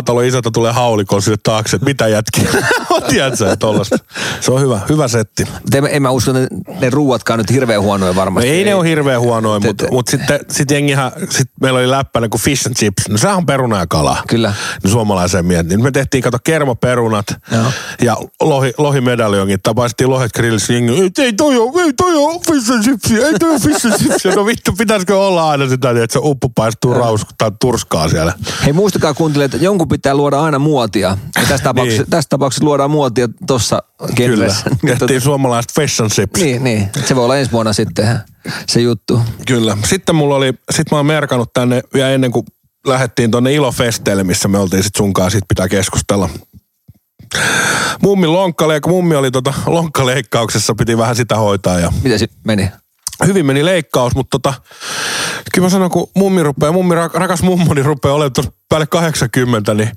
maatalon 0.00 0.24
isältä 0.24 0.50
tulee 0.50 0.72
haulikon 0.72 1.22
sinne 1.22 1.36
taakse, 1.42 1.76
että 1.76 1.84
mitä 1.84 2.08
jätkiä. 2.08 2.50
Tiedätkö 3.08 3.36
sä, 3.36 3.56
tollasta. 3.56 3.96
Se 4.40 4.52
on 4.52 4.60
hyvä, 4.60 4.80
hyvä 4.88 5.08
setti. 5.08 5.44
En, 5.74 5.86
en 5.90 6.02
mä 6.02 6.10
usko, 6.10 6.30
että 6.30 6.74
ne 6.80 6.90
ruuatkaan 6.90 7.38
nyt 7.38 7.50
hirveän 7.50 7.82
huonoja 7.82 8.12
No 8.12 8.16
varmasti. 8.16 8.48
ei 8.48 8.64
ne 8.64 8.74
ole 8.74 8.88
hirveän 8.88 9.20
huonoja, 9.20 9.60
mutta 9.60 9.86
mut 9.90 10.08
sitten 10.08 10.40
sit 10.50 10.70
jengihän, 10.70 11.12
sit 11.30 11.48
meillä 11.60 11.78
oli 11.78 11.90
läppänä 11.90 12.28
kuin 12.28 12.40
fish 12.40 12.66
and 12.66 12.74
chips. 12.76 13.08
No 13.08 13.18
sehän 13.18 13.36
on 13.36 13.46
peruna 13.46 13.78
ja 13.78 13.86
kala. 13.86 14.16
Kyllä. 14.28 14.54
Niin 14.82 14.90
suomalaiseen 14.90 15.46
miettiin. 15.46 15.82
Me 15.82 15.90
tehtiin, 15.90 16.22
kato, 16.22 16.38
kermaperunat 16.44 17.26
Joo. 17.52 17.62
ja 18.02 18.16
lohi, 18.40 18.72
lohimedaljongit. 18.78 19.62
Tapaistiin 19.62 20.10
lohet 20.10 20.32
grillissä. 20.32 20.72
Jengi, 20.72 20.92
ei, 21.00 21.10
ei 21.18 21.32
toi 21.32 21.56
oo, 21.56 21.80
ei 21.80 21.92
toi 21.92 22.14
oo 22.14 22.40
fish 22.46 22.72
and 22.72 22.82
chips, 22.82 23.10
ei 23.10 23.34
toi 23.38 23.50
oo 23.50 23.58
fish 23.58 23.86
and 23.86 23.94
chips. 23.98 24.36
No 24.36 24.46
vittu, 24.46 24.72
pitäisikö 24.72 25.18
olla 25.18 25.50
aina 25.50 25.68
sitä, 25.68 25.92
niin 25.92 26.04
että 26.04 26.12
se 26.12 26.20
uppu 26.22 26.48
paistuu 26.48 26.94
raus, 26.94 27.26
tai 27.38 27.50
turskaa 27.60 28.08
siellä. 28.08 28.32
Hei 28.64 28.72
muistakaa 28.72 29.14
kuuntelijat, 29.14 29.54
että 29.54 29.64
jonkun 29.64 29.88
pitää 29.90 30.14
luoda 30.14 30.40
aina 30.40 30.58
muotia. 30.58 31.08
Ja 31.36 31.42
tässä 31.48 31.64
tapauksessa, 31.70 32.02
Niin. 32.02 32.10
tässä 32.10 32.28
tapauksessa 32.28 32.64
luodaan 32.64 32.90
muotia 32.90 33.28
tuossa 33.46 33.82
Kyllä. 33.98 34.14
genressä. 34.14 34.70
Tehtiin 34.98 35.20
suomalaiset 35.20 35.72
fish 35.74 36.02
and 36.02 36.10
chips. 36.10 36.40
niin, 36.40 36.64
niin. 36.64 36.88
Se 37.06 37.16
voi 37.16 37.24
olla 37.24 37.36
ensi 37.36 37.52
vuonna 37.52 37.72
sitten 37.72 38.18
se 38.68 38.80
juttu. 38.80 39.20
Kyllä. 39.46 39.76
Sitten 39.86 40.14
mulla 40.14 40.34
oli, 40.34 40.52
sit 40.70 40.90
mä 40.90 40.96
oon 40.96 41.06
merkannut 41.06 41.52
tänne 41.52 41.82
vielä 41.94 42.10
ennen 42.10 42.30
kuin 42.30 42.46
lähdettiin 42.86 43.30
tonne 43.30 43.52
Ilofesteelle, 43.54 44.24
missä 44.24 44.48
me 44.48 44.58
oltiin 44.58 44.82
sit 44.82 44.94
sunkaan, 44.96 45.30
sit 45.30 45.44
pitää 45.48 45.68
keskustella. 45.68 46.28
Mummin 48.02 48.32
lonkkale, 48.32 48.80
kun 48.80 48.92
mummi 48.92 49.16
oli 49.16 49.30
tota 49.30 49.54
lonkkaleikkauksessa, 49.66 50.74
piti 50.74 50.98
vähän 50.98 51.16
sitä 51.16 51.36
hoitaa 51.36 51.80
ja 51.80 51.92
Miten 52.02 52.18
se 52.18 52.28
meni? 52.44 52.70
Hyvin 53.26 53.46
meni 53.46 53.64
leikkaus, 53.64 54.14
mutta 54.14 54.38
tota, 54.38 54.54
kyllä 55.54 55.66
mä 55.66 55.70
sanon, 55.70 55.90
kun 55.90 56.10
mummi 56.16 56.42
rupeaa, 56.42 56.72
mummi 56.72 56.94
ra- 56.94 57.14
rakas 57.14 57.42
mummoni 57.42 57.82
rupeaa 57.82 58.14
olemaan 58.14 58.32
tuossa 58.32 58.52
päälle 58.68 58.86
80, 58.86 59.74
niin 59.74 59.90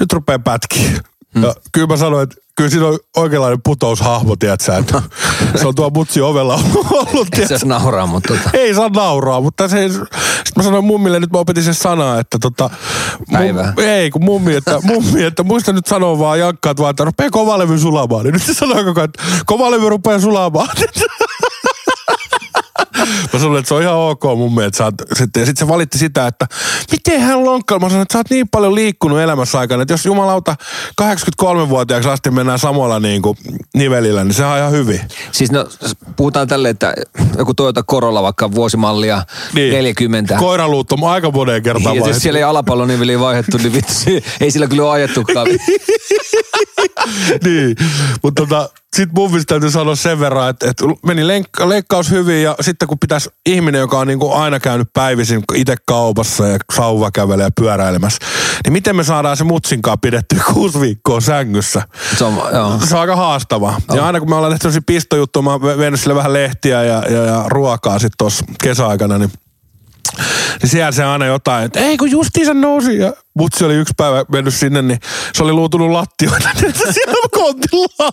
nyt 0.00 0.12
rupeaa 0.12 0.38
pätkiä. 0.38 0.90
Hmm. 1.34 1.42
Ja 1.42 1.54
kyllä 1.72 1.86
mä 1.86 1.96
sanoin, 1.96 2.22
että 2.22 2.36
kyllä 2.56 2.70
siinä 2.70 2.86
on 2.86 2.98
oikeanlainen 3.16 3.62
putoushahmo, 3.64 4.36
tiedätkö 4.36 4.76
että 4.76 5.02
se 5.54 5.66
on 5.66 5.74
tuo 5.74 5.90
mutsi 5.90 6.20
ovella 6.20 6.60
ollut, 6.92 7.28
Ei 7.38 7.46
se 7.46 7.66
nauraa, 7.66 8.06
mutta 8.06 8.34
tota. 8.34 8.50
ei 8.52 8.74
saa 8.74 8.88
nauraa, 8.88 9.40
mutta 9.40 9.68
se, 9.68 9.88
sitten 9.88 10.52
mä 10.56 10.62
sanoin 10.62 10.84
mummille, 10.84 11.20
nyt 11.20 11.32
mä 11.32 11.38
opetin 11.38 11.62
sen 11.62 11.74
sanaa, 11.74 12.20
että 12.20 12.38
tota... 12.38 12.70
Päivää. 13.32 13.72
Mum, 13.76 13.84
ei, 13.84 14.10
kun 14.10 14.24
mummi, 14.24 14.54
että, 14.54 14.80
mummi, 14.82 15.24
että 15.24 15.42
muista 15.42 15.72
nyt 15.72 15.86
sanoa 15.86 16.18
vaan, 16.18 16.38
jankkaat 16.38 16.78
vaan, 16.80 16.90
että 16.90 17.04
rupee 17.04 17.30
kovalevy 17.30 17.78
sulamaan. 17.78 18.24
Niin 18.24 18.32
nyt 18.32 18.42
se 18.42 18.54
sanoo 18.54 18.84
koko 18.84 19.00
ajan, 19.00 19.04
että 19.04 19.22
kovalevy 19.46 19.88
rupeaa 19.88 20.20
sulamaan. 20.20 20.68
Mä 23.32 23.38
sanoin, 23.38 23.58
että 23.58 23.68
se 23.68 23.74
on 23.74 23.82
ihan 23.82 23.94
ok 23.94 24.22
mun 24.36 24.54
mielestä. 24.54 24.84
Oot, 24.84 24.94
sitten, 25.14 25.40
ja 25.40 25.46
sitten 25.46 25.66
se 25.66 25.72
valitti 25.72 25.98
sitä, 25.98 26.26
että 26.26 26.46
miten 26.92 27.20
hän 27.20 27.44
lonkkaa. 27.44 27.78
Mä 27.78 27.88
sanoin, 27.88 28.02
että 28.02 28.12
sä 28.12 28.18
oot 28.18 28.30
niin 28.30 28.48
paljon 28.48 28.74
liikkunut 28.74 29.20
elämässä 29.20 29.58
aikana, 29.58 29.82
että 29.82 29.94
jos 29.94 30.06
jumalauta 30.06 30.56
83-vuotiaaksi 31.02 32.08
asti 32.08 32.30
mennään 32.30 32.58
samalla 32.58 33.00
niin 33.00 33.22
kuin 33.22 33.38
nivelillä, 33.74 34.24
niin 34.24 34.34
se 34.34 34.44
on 34.44 34.58
ihan 34.58 34.72
hyvin. 34.72 35.00
Siis 35.32 35.52
no, 35.52 35.66
puhutaan 36.16 36.48
tälle, 36.48 36.68
että 36.68 36.94
joku 37.38 37.54
Toyota 37.54 37.82
Corolla 37.82 38.22
vaikka 38.22 38.52
vuosimallia 38.52 39.22
niin. 39.54 39.72
40. 39.72 40.36
Koiraluut 40.38 40.92
on 40.92 41.04
aika 41.04 41.30
moneen 41.30 41.62
kertaan 41.62 41.84
ja 41.84 41.90
siis 41.90 42.00
vaihdettu. 42.02 42.20
siellä 42.20 42.38
ei 42.38 42.44
alapalloniveliä 42.44 43.20
vaihdettu, 43.20 43.56
niin 43.58 43.72
vittu, 43.72 43.92
ei 44.40 44.50
sillä 44.50 44.66
kyllä 44.66 44.82
ole 44.82 44.90
ajettukaan. 44.90 45.46
niin, 47.44 47.76
mutta 48.22 48.42
tota, 48.42 48.68
sit 48.96 49.12
mummista 49.12 49.48
täytyy 49.48 49.70
sanoa 49.70 49.96
sen 49.96 50.20
verran, 50.20 50.50
että, 50.50 50.70
että 50.70 50.84
meni 51.06 51.22
lenk- 51.22 51.66
leikkaus 51.66 52.10
hyvin 52.10 52.42
ja 52.42 52.56
sitten 52.60 52.88
kun 52.88 52.98
pitäisi 52.98 53.30
ihminen, 53.46 53.78
joka 53.78 53.98
on 53.98 54.06
niin 54.06 54.18
kuin 54.18 54.32
aina 54.32 54.60
käynyt 54.60 54.88
päivisin 54.92 55.42
itse 55.54 55.76
kaupassa 55.86 56.46
ja 56.46 56.58
sauva 56.74 57.10
kävelee 57.10 57.44
ja 57.44 57.50
pyöräilemässä, 57.60 58.18
niin 58.64 58.72
miten 58.72 58.96
me 58.96 59.04
saadaan 59.04 59.36
se 59.36 59.44
mutsinkaan 59.44 60.00
pidetty 60.00 60.36
kuusi 60.52 60.80
viikkoa 60.80 61.20
sängyssä? 61.20 61.82
Se 62.18 62.24
on, 62.24 62.34
joo. 62.52 62.80
Se 62.88 62.94
on 62.94 63.00
aika 63.00 63.16
haastavaa. 63.16 63.80
Ja 63.94 64.06
aina 64.06 64.20
kun 64.20 64.28
me 64.28 64.34
ollaan 64.34 64.52
tehty 64.52 64.62
sellaisia 64.62 64.82
pistojuttuja, 64.86 65.42
mä 65.42 65.50
oon 65.50 65.78
vienyt 65.78 66.00
sille 66.00 66.14
vähän 66.14 66.32
lehtiä 66.32 66.84
ja, 66.84 67.02
ja, 67.10 67.24
ja 67.24 67.44
ruokaa 67.46 67.98
sitten 67.98 68.18
tuossa 68.18 68.44
kesäaikana, 68.62 69.18
niin 69.18 69.32
niin 70.62 70.70
siellä 70.70 70.92
se 70.92 71.04
aina 71.04 71.26
jotain, 71.26 71.64
että 71.64 71.80
ei 71.80 71.96
kun 71.96 72.10
justiinsa 72.10 72.54
nousi. 72.54 72.98
Ja 72.98 73.12
mutsi 73.38 73.64
oli 73.64 73.74
yksi 73.74 73.94
päivä 73.96 74.24
mennyt 74.32 74.54
sinne, 74.54 74.82
niin 74.82 75.00
se 75.34 75.42
oli 75.42 75.52
luutunut 75.52 75.90
lattioita 75.90 76.48
siellä 76.92 77.28
kontilla. 77.32 78.12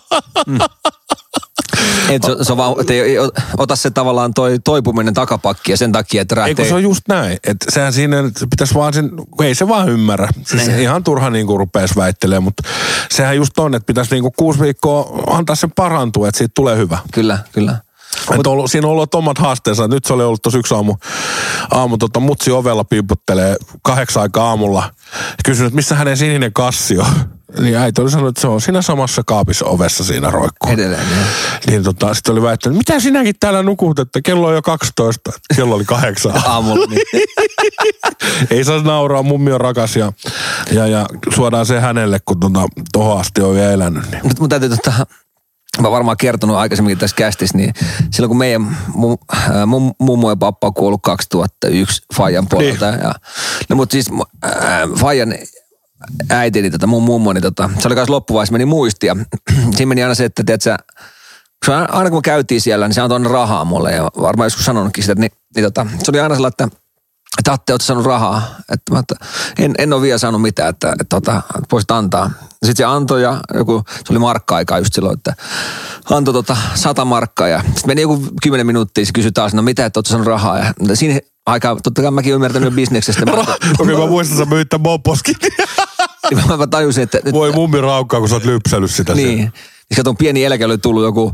Et 2.10 2.24
se, 2.24 2.36
se 2.42 2.52
on 2.52 2.58
vaan, 2.58 2.76
ei 2.90 3.16
ota 3.58 3.76
se 3.76 3.92
tavallaan 3.92 4.34
toi 4.34 4.60
toipuminen 4.64 5.14
takapakki 5.14 5.72
ja 5.72 5.78
sen 5.78 5.92
takia, 5.92 6.22
että 6.22 6.36
Ei 6.36 6.42
kun 6.42 6.48
lähtee... 6.48 6.66
se 6.70 6.76
on 6.76 6.84
just 6.84 7.02
näin. 7.08 7.38
Että 7.48 7.66
sehän 7.72 7.94
siinä 7.94 8.20
että 8.20 8.48
pitäisi 8.50 8.74
vaan 8.74 8.94
sen, 8.94 9.12
ei 9.42 9.56
se 9.56 9.68
vaan 9.68 9.90
ymmärrä. 9.90 10.28
Siis 10.46 10.68
Niin. 10.68 10.80
ihan 10.80 11.04
turha 11.04 11.30
niin 11.30 11.48
kuin 11.48 11.60
rupeaisi 11.60 11.96
väittelemään, 11.96 12.44
mutta 12.44 12.64
sehän 13.12 13.36
just 13.36 13.60
on, 13.60 13.76
että 13.76 13.88
pitäisi 13.88 14.12
niin 14.12 14.22
kuin 14.22 14.34
kuusi 14.38 14.60
viikkoa 14.60 15.24
antaa 15.30 15.56
sen 15.56 15.72
parantua, 15.72 16.28
että 16.28 16.38
siitä 16.38 16.52
tulee 16.56 16.78
hyvä. 16.78 16.98
Kyllä, 17.14 17.40
kyllä. 17.52 17.78
Mut, 18.36 18.47
ollut, 18.47 18.72
siinä 18.72 18.88
on 18.88 18.93
ollut 18.93 19.16
omat 19.16 19.38
haasteensa. 19.38 19.88
Nyt 19.88 20.05
se 20.05 20.13
oli 20.13 20.24
ollut 20.24 20.41
tosi 20.41 20.57
yksi 20.57 20.74
aamu, 20.74 20.95
aamu 21.72 21.97
tota, 21.97 22.20
mutsi 22.20 22.51
ovella 22.51 22.84
pimputtelee 22.84 23.55
kahdeksan 23.82 24.22
aikaa 24.22 24.49
aamulla. 24.49 24.91
Kysynyt, 25.45 25.68
että 25.68 25.76
missä 25.76 25.95
hänen 25.95 26.18
sininen 26.18 26.53
kassi 26.53 26.99
on. 26.99 27.05
Niin 27.59 27.78
äiti 27.78 28.01
oli 28.01 28.11
sanonut, 28.11 28.30
että 28.30 28.41
se 28.41 28.47
on 28.47 28.61
siinä 28.61 28.82
samassa 28.82 29.22
kaapissa 29.26 29.66
ovessa 29.66 30.03
siinä 30.03 30.32
roikkuu. 30.32 30.72
Edelleen, 30.72 31.07
joo. 31.11 31.26
Niin 31.68 31.84
tota, 31.84 32.13
sitten 32.13 32.32
oli 32.32 32.41
väittänyt, 32.41 32.78
mitä 32.78 32.99
sinäkin 32.99 33.36
täällä 33.39 33.63
nukut, 33.63 33.99
että 33.99 34.22
kello 34.22 34.47
on 34.47 34.53
jo 34.53 34.61
12. 34.61 35.32
Kello 35.55 35.76
oli 35.76 35.86
kahdeksan. 35.86 36.34
Aamulla, 36.45 36.86
niin. 36.86 37.01
Ei 38.51 38.63
saa 38.63 38.82
nauraa, 38.82 39.24
mummi 39.24 39.51
on 39.51 39.61
rakas 39.61 39.95
ja, 39.95 40.13
ja, 40.72 40.88
ja 40.88 41.05
suodaan 41.36 41.66
se 41.66 41.80
hänelle, 41.80 42.20
kun 42.26 42.39
tota, 42.39 42.68
tohon 42.93 43.20
asti 43.20 43.41
on 43.41 43.55
vielä 43.55 43.72
elänyt. 43.72 44.11
Niin. 44.11 44.22
Mutta 44.24 44.39
mun 44.41 44.49
täytyy 44.49 44.70
tota, 44.70 45.05
mä 45.82 45.92
varmaan 45.92 46.18
kertonut 46.18 46.58
aikaisemmin 46.58 46.98
tässä 46.98 47.16
kästissä, 47.16 47.58
niin 47.58 47.74
silloin 48.12 48.30
kun 48.30 48.38
meidän 48.38 48.78
mum, 48.94 49.18
äh, 49.34 49.66
mum, 49.68 49.94
mummo 50.00 50.30
ja 50.30 50.36
pappa 50.36 50.68
on 50.68 50.74
kuollut 50.74 51.02
2001 51.04 52.02
Fajan 52.16 52.48
puolelta. 52.50 52.92
Niin. 52.92 53.02
Ja, 53.04 53.14
no 53.70 53.76
mutta 53.76 53.94
siis 53.94 54.10
äh, 54.46 54.52
Fajan 55.00 55.36
äiti, 56.30 56.62
niin 56.62 56.72
tota, 56.72 56.88
mun 56.88 57.04
mummo, 57.04 57.34
niin 57.34 57.42
tota, 57.42 57.70
se 57.80 57.88
oli 57.88 57.96
kanssa 57.96 58.14
loppuvaiheessa 58.14 58.52
meni 58.52 58.66
muistia. 58.66 59.16
Siinä 59.76 59.86
meni 59.86 60.04
aina 60.04 60.16
se, 60.16 60.26
että 60.26 60.44
tiedät 60.46 60.62
sä, 60.62 60.78
se 61.66 61.72
on 61.72 61.94
aina 61.94 62.10
kun 62.10 62.18
me 62.18 62.22
käytiin 62.22 62.62
siellä, 62.62 62.88
niin 62.88 62.96
se 62.96 63.02
antoi 63.02 63.16
aina 63.16 63.30
rahaa 63.30 63.66
mulle 63.66 63.92
ja 63.92 64.04
varmaan 64.22 64.46
joskus 64.46 64.66
sanonutkin 64.66 65.04
sitä, 65.04 65.12
että 65.12 65.22
niin, 65.22 65.32
niin 65.56 65.64
tota, 65.64 65.88
se 66.04 66.12
oli 66.12 66.20
aina 66.20 66.36
sellainen, 66.36 66.66
että 66.66 66.85
että 67.40 67.54
Atte, 67.54 67.74
ootko 67.74 67.86
saanut 67.86 68.06
rahaa? 68.06 68.42
Että, 68.72 68.94
mä, 68.94 69.00
että 69.00 69.16
en, 69.60 69.76
en 69.78 69.94
ole 69.94 70.02
vielä 70.02 70.18
saanut 70.18 70.42
mitään, 70.42 70.70
että, 70.70 70.96
että, 71.02 71.18
että, 71.18 71.38
että 71.38 71.68
voisit 71.72 71.92
antaa. 71.92 72.32
Sitten 72.52 72.76
se 72.76 72.84
antoi 72.84 73.24
ja 73.24 73.42
joku, 73.54 73.84
se 73.88 74.14
oli 74.14 74.20
markka-aikaa 74.20 74.78
just 74.78 74.94
silloin, 74.94 75.18
että 75.18 75.34
antoi 76.10 76.34
tota 76.34 76.58
sata 76.76 77.06
markkaa 77.06 77.48
ja 77.48 77.60
sitten 77.60 77.88
meni 77.88 78.02
joku 78.02 78.28
kymmenen 78.42 78.66
minuuttia, 78.68 79.06
se 79.06 79.12
kysyi 79.14 79.32
taas, 79.32 79.54
no 79.54 79.62
mitä, 79.62 79.86
että 79.86 80.00
ootko 80.00 80.10
saanut 80.10 80.28
rahaa? 80.28 80.60
Ja 80.60 80.74
siinä 80.96 81.20
aikaa, 81.46 81.76
totta 81.84 82.02
kai 82.02 82.12
mäkin 82.12 82.34
ymmärtänyt 82.34 82.72
jo 82.72 82.76
bisneksestä. 82.76 83.26
Mä, 83.26 83.32
Okei, 83.80 83.96
mä 83.96 84.08
muistan, 84.08 84.38
sä 84.38 84.46
myyt 84.46 84.70
tämän 84.70 84.84
moposkin. 84.84 85.36
mä, 86.50 86.58
mä 86.58 86.68
tajusin, 86.68 87.04
että... 87.04 87.18
että 87.18 87.32
Voi 87.32 87.52
mummi 87.52 87.82
raukkaa, 87.82 88.20
kun 88.20 88.30
sä 88.30 88.36
oot 88.36 88.46
lypsänyt 88.46 88.92
sitä. 88.92 89.16
niin. 89.16 89.54
Ja 89.90 89.96
kato, 89.96 90.14
pieni 90.14 90.44
eläke 90.44 90.66
oli 90.66 90.78
tullut 90.78 91.04
joku, 91.04 91.34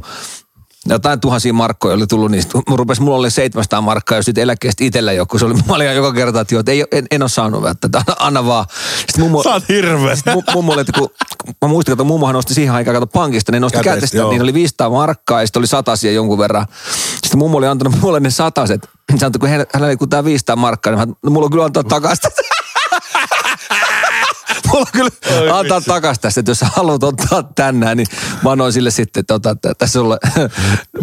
jotain 0.89 1.19
tuhansia 1.19 1.53
markkoja 1.53 1.95
oli 1.95 2.07
tullut, 2.07 2.31
niin 2.31 2.43
rupesi, 2.69 3.01
mulla 3.01 3.17
oli 3.17 3.31
700 3.31 3.81
markkaa, 3.81 4.17
ja 4.17 4.23
sitten 4.23 4.41
eläkkeestä 4.41 4.83
itsellä 4.83 5.11
joku. 5.13 5.39
Se 5.39 5.45
oli, 5.45 5.53
mä 5.67 5.75
olin 5.75 5.95
joka 5.95 6.13
kerta, 6.13 6.41
että, 6.41 6.55
joo, 6.55 6.59
että 6.59 6.71
ei, 6.71 6.85
en, 6.91 7.05
en 7.11 7.21
ole 7.23 7.29
saanut, 7.29 7.65
että 7.67 7.87
anna, 7.97 8.15
anna 8.19 8.45
vaan. 8.45 8.65
Sitten 8.97 9.21
mummo, 9.23 9.43
Sä 9.43 9.49
oot 9.49 9.69
hirveä. 9.69 10.15
mu, 10.33 10.43
mummo 10.53 10.73
oli, 10.73 10.81
että 10.81 10.93
kun, 10.99 11.09
mä 11.61 11.67
muistin, 11.67 11.91
että 11.91 12.03
mummohan 12.03 12.35
nosti 12.35 12.53
siihen 12.53 12.73
aikaan, 12.75 12.95
kato 12.95 13.07
pankista, 13.07 13.51
niin 13.51 13.61
nosti 13.61 13.77
Käteistä, 13.77 13.95
kätestä, 13.95 14.17
joo. 14.17 14.29
niin 14.29 14.41
oli 14.41 14.53
500 14.53 14.89
markkaa 14.89 15.41
ja 15.41 15.47
sitten 15.47 15.59
oli 15.59 15.67
satasia 15.67 16.11
jonkun 16.11 16.37
verran. 16.37 16.65
Sitten 17.23 17.37
mummo 17.39 17.57
oli 17.57 17.67
antanut 17.67 18.01
mulle 18.01 18.19
ne 18.19 18.29
sataset. 18.29 18.89
Se 19.17 19.25
antoi, 19.25 19.39
kun 19.39 19.49
hän- 19.49 19.65
hänelle 19.73 19.95
kun 19.97 20.09
tää 20.09 20.23
500 20.23 20.55
markkaa, 20.55 20.95
niin 20.95 21.09
mä, 21.09 21.13
no, 21.23 21.31
mulla 21.31 21.45
on 21.45 21.51
kyllä 21.51 21.65
antaa 21.65 21.83
takaisin. 21.83 22.31
Mulla 24.71 24.85
on 24.85 24.91
kyllä 24.91 25.57
antaa 25.59 25.81
takaisin 25.81 26.21
tästä, 26.21 26.39
että 26.39 26.51
jos 26.51 26.61
haluat 26.61 27.03
ottaa 27.03 27.43
tänään, 27.55 27.97
niin 27.97 28.07
mä 28.43 28.51
annoin 28.51 28.73
sille 28.73 28.91
sitten, 28.91 29.21
että 29.21 29.33
ota, 29.33 29.55
tässä 29.55 29.99
sulle. 29.99 30.17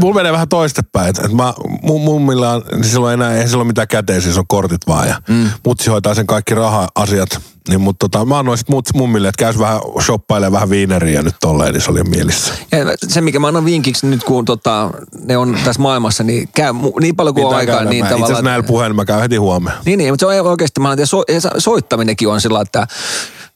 Mulla 0.00 0.14
menee 0.14 0.32
vähän 0.32 0.48
toistepäin. 0.48 1.08
Että 1.08 1.28
mä, 1.28 1.54
mun 1.82 2.00
mummilla 2.00 2.52
on, 2.52 2.62
niin 2.72 2.84
silloin 2.84 3.14
enää, 3.14 3.36
ei 3.36 3.48
silloin 3.48 3.66
mitään 3.66 3.88
käteen, 3.88 4.22
siis 4.22 4.38
on 4.38 4.46
kortit 4.48 4.86
vaan. 4.88 5.08
Ja 5.08 5.22
mm. 5.28 5.50
mutsi 5.64 5.90
hoitaa 5.90 6.14
sen 6.14 6.26
kaikki 6.26 6.54
raha-asiat. 6.54 7.40
Niin, 7.68 7.80
mutta 7.80 8.08
tota, 8.08 8.24
mä 8.24 8.38
annoin 8.38 8.58
sit 8.58 8.68
mut, 8.68 8.88
mummille, 8.94 9.28
että 9.28 9.44
käys 9.44 9.58
vähän 9.58 9.80
shoppailemaan 10.00 10.52
vähän 10.52 10.70
viineriä 10.70 11.22
nyt 11.22 11.34
tolleen, 11.40 11.72
niin 11.72 11.80
se 11.80 11.90
oli 11.90 12.04
mielissä. 12.04 12.52
Ja 12.72 12.78
se, 13.08 13.20
mikä 13.20 13.38
mä 13.38 13.46
annan 13.46 13.64
vinkiksi 13.64 14.06
nyt, 14.06 14.24
kun 14.24 14.44
tota, 14.44 14.90
ne 15.24 15.36
on 15.36 15.58
tässä 15.64 15.82
maailmassa, 15.82 16.24
niin 16.24 16.48
käy 16.54 16.72
mu- 16.72 17.00
niin 17.00 17.16
paljon 17.16 17.34
kuin 17.34 17.46
on 17.46 17.54
aikaa, 17.54 17.84
niin 17.84 18.04
Mä 18.04 18.08
Itse 18.08 18.14
asiassa 18.14 18.20
tavallaan... 18.20 18.44
näillä 18.44 18.66
puheilla 18.66 18.94
mä 18.94 19.04
käyn 19.04 19.20
heti 19.20 19.36
huomenna. 19.36 19.78
Niin, 19.84 19.98
niin, 19.98 20.12
mutta 20.12 20.26
se 20.32 20.38
on 20.40 20.46
oikeasti, 20.46 20.80
mä 20.80 20.90
annan, 20.90 21.06
so- 21.06 21.24
soittaminenkin 21.58 22.28
on 22.28 22.40
sillä, 22.40 22.60
että 22.60 22.86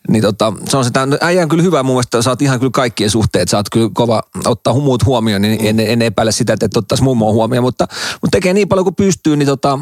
Niin 0.09 0.23
tota, 0.23 0.53
se 0.69 0.77
on 0.77 0.85
sitä, 0.85 1.07
no 1.07 1.19
äijä 1.21 1.43
on 1.43 1.49
kyllä 1.49 1.63
hyvä 1.63 1.83
mun 1.83 1.95
mielestä, 1.95 2.23
sä 2.23 2.31
oot 2.31 2.43
ihan 2.43 2.59
kyllä 2.59 2.71
kaikkien 2.71 3.11
suhteet, 3.11 3.49
sä 3.49 3.57
oot 3.57 3.71
kyllä 3.73 3.91
kova 3.95 4.23
ottaa 4.45 4.75
muut 4.75 5.07
huomioon, 5.07 5.43
niin 5.43 5.67
en, 5.67 5.81
en 5.81 6.03
epäile 6.03 6.33
sitä, 6.33 6.53
että 6.53 6.67
et 6.67 6.77
ottaisi 6.77 7.05
mummoa 7.05 7.33
huomioon, 7.33 7.65
mutta, 7.65 7.87
mutta 8.23 8.37
tekee 8.37 8.53
niin 8.53 8.69
paljon 8.69 8.85
kuin 8.85 8.95
pystyy, 8.95 9.37
niin, 9.37 9.47
tota, 9.47 9.79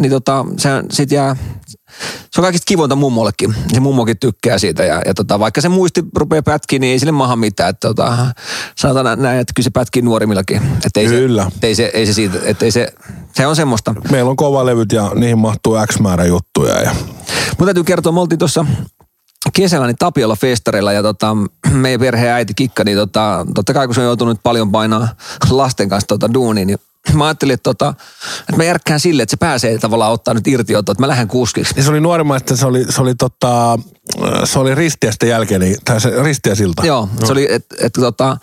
niin 0.00 0.10
tota, 0.10 0.44
se 0.56 0.70
sit 0.90 1.10
jää, 1.10 1.36
se 2.30 2.40
on 2.40 2.42
kaikista 2.42 2.64
kivointa 2.68 2.96
mummollekin. 2.96 3.54
Se 3.74 3.80
mummokin 3.80 4.18
tykkää 4.18 4.58
siitä 4.58 4.84
ja, 4.84 5.02
ja 5.06 5.14
tota, 5.14 5.38
vaikka 5.38 5.60
se 5.60 5.68
muisti 5.68 6.04
rupeaa 6.16 6.42
pätkiä, 6.42 6.78
niin 6.78 6.92
ei 6.92 6.98
sille 6.98 7.12
maha 7.12 7.36
mitään. 7.36 7.70
Että, 7.70 7.88
tota, 7.88 8.26
sanotaan 8.76 9.22
näin, 9.22 9.40
että 9.40 9.52
kyllä 9.56 9.64
se 9.64 9.70
pätkii 9.70 10.02
nuorimmillakin. 10.02 10.62
Että 10.86 11.00
ei 11.00 11.06
Kyllä. 11.06 11.50
Se, 11.60 11.66
ei 11.66 11.74
se, 11.74 11.90
ei 11.94 12.06
se 12.06 12.12
siitä, 12.12 12.38
että 12.44 12.64
ei 12.64 12.70
se, 12.70 12.92
se 13.34 13.46
on 13.46 13.56
semmoista. 13.56 13.94
Meillä 14.10 14.30
on 14.30 14.36
kovalevyt 14.36 14.92
ja 14.92 15.10
niihin 15.14 15.38
mahtuu 15.38 15.76
X 15.92 16.00
määrä 16.00 16.24
juttuja. 16.24 16.80
Ja... 16.80 16.90
Mun 17.58 17.66
täytyy 17.66 17.84
kertoa, 17.84 18.12
me 18.12 18.20
oltiin 18.20 18.38
tuossa 18.38 18.66
kesällä 19.50 19.86
niin 19.86 19.96
Tapiolla 19.98 20.36
festareilla 20.36 20.92
ja 20.92 21.02
tota, 21.02 21.36
meidän 21.72 22.00
perheen 22.00 22.32
äiti 22.32 22.54
Kikka, 22.54 22.84
niin 22.84 22.98
tota, 22.98 23.46
totta 23.54 23.74
kai 23.74 23.86
kun 23.86 23.94
se 23.94 24.00
on 24.00 24.06
joutunut 24.06 24.40
paljon 24.42 24.72
painaa 24.72 25.08
lasten 25.50 25.88
kanssa 25.88 26.08
tota 26.08 26.34
duuniin, 26.34 26.66
niin 26.66 26.78
mä 27.14 27.24
ajattelin, 27.24 27.54
että, 27.54 27.62
tota, 27.62 27.94
että 28.40 28.56
mä 28.56 28.64
järkkään 28.64 29.00
sille, 29.00 29.22
että 29.22 29.30
se 29.30 29.36
pääsee 29.36 29.78
tavallaan 29.78 30.12
ottaa 30.12 30.34
nyt 30.34 30.46
irti, 30.46 30.74
että 30.74 30.94
mä 30.98 31.08
lähden 31.08 31.28
kuskiksi. 31.28 31.74
Niin 31.74 31.84
se 31.84 31.90
oli 31.90 32.00
nuorimmaista, 32.00 32.56
se 32.56 32.66
oli, 32.66 32.84
se 32.88 33.02
oli, 33.02 33.14
tota, 33.14 33.78
se 34.44 34.58
oli 34.58 34.74
ristiästä 34.74 35.26
jälkeen, 35.26 35.60
niin, 35.60 35.76
tai 35.84 36.00
se 36.00 36.22
ristiäsilta. 36.22 36.86
Joo, 36.86 37.08
se 37.24 37.32
oli, 37.32 37.46
että 37.50 37.76
et, 37.80 37.92
tota, 37.92 38.36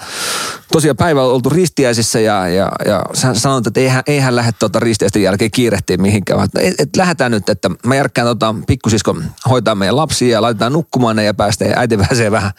tosiaan 0.71 0.97
päivä 0.97 1.23
on 1.23 1.31
oltu 1.33 1.49
ristiäisissä 1.49 2.19
ja, 2.19 2.47
ja, 2.47 2.71
ja 2.85 3.03
sanoit, 3.33 3.67
että 3.67 3.79
eihän, 3.79 4.03
eihän 4.07 4.35
lähde 4.35 4.51
tota 4.59 4.79
ristiäisten 4.79 5.23
jälkeen 5.23 5.51
kiirehtiä 5.51 5.97
mihinkään, 5.97 6.37
vaan 6.37 6.49
et, 6.59 6.79
et 6.79 6.95
lähdetään 6.95 7.31
nyt, 7.31 7.49
että 7.49 7.69
mä 7.85 7.95
järkkään 7.95 8.27
tota, 8.27 8.55
pikkusisko 8.67 9.15
hoitaa 9.49 9.75
meidän 9.75 9.95
lapsia 9.95 10.33
ja 10.33 10.41
laitetaan 10.41 10.73
nukkumaan 10.73 11.15
ne 11.15 11.23
ja 11.23 11.33
päästään 11.33 11.71
ja 11.71 11.79
äiti 11.79 11.97
pääsee 12.07 12.31
vähän 12.31 12.51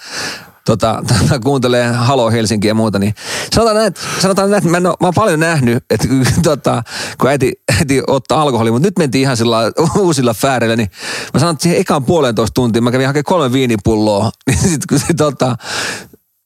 tota, 0.65 1.03
tota, 1.09 1.39
kuuntelee 1.39 1.93
Halo 1.93 2.31
Helsinki 2.31 2.69
ja 2.69 2.75
muuta, 2.75 2.99
niin 2.99 3.15
sanotaan 3.55 3.77
näin, 3.77 3.95
sanotaan 4.19 4.51
näin 4.51 4.59
että 4.59 4.71
mä, 4.71 4.77
en 4.77 4.87
oo, 4.87 4.97
mä 5.01 5.07
oon 5.07 5.15
paljon 5.15 5.41
nähnyt, 5.41 5.85
että 5.91 6.09
tota, 6.43 6.83
kun 7.21 7.31
äiti, 7.31 7.53
äiti 7.79 8.03
ottaa 8.07 8.43
alkoholia, 8.43 8.73
mutta 8.73 8.87
nyt 8.87 8.99
mentiin 8.99 9.23
ihan 9.23 9.37
sillä 9.37 9.59
uusilla 9.99 10.35
fääreillä, 10.35 10.77
niin 10.77 10.91
mä 11.35 11.41
sanon, 11.41 11.53
että 11.53 11.63
siihen 11.63 11.81
ekaan 11.81 12.05
puolentoista 12.05 12.55
tuntia 12.55 12.83
mä 12.83 12.91
kävin 12.91 13.07
hakemaan 13.07 13.25
kolme 13.25 13.53
viinipulloa, 13.53 14.31
niin 14.47 14.59
sitten 14.59 14.89
kun 14.89 14.99
se 14.99 15.15
tota, 15.15 15.57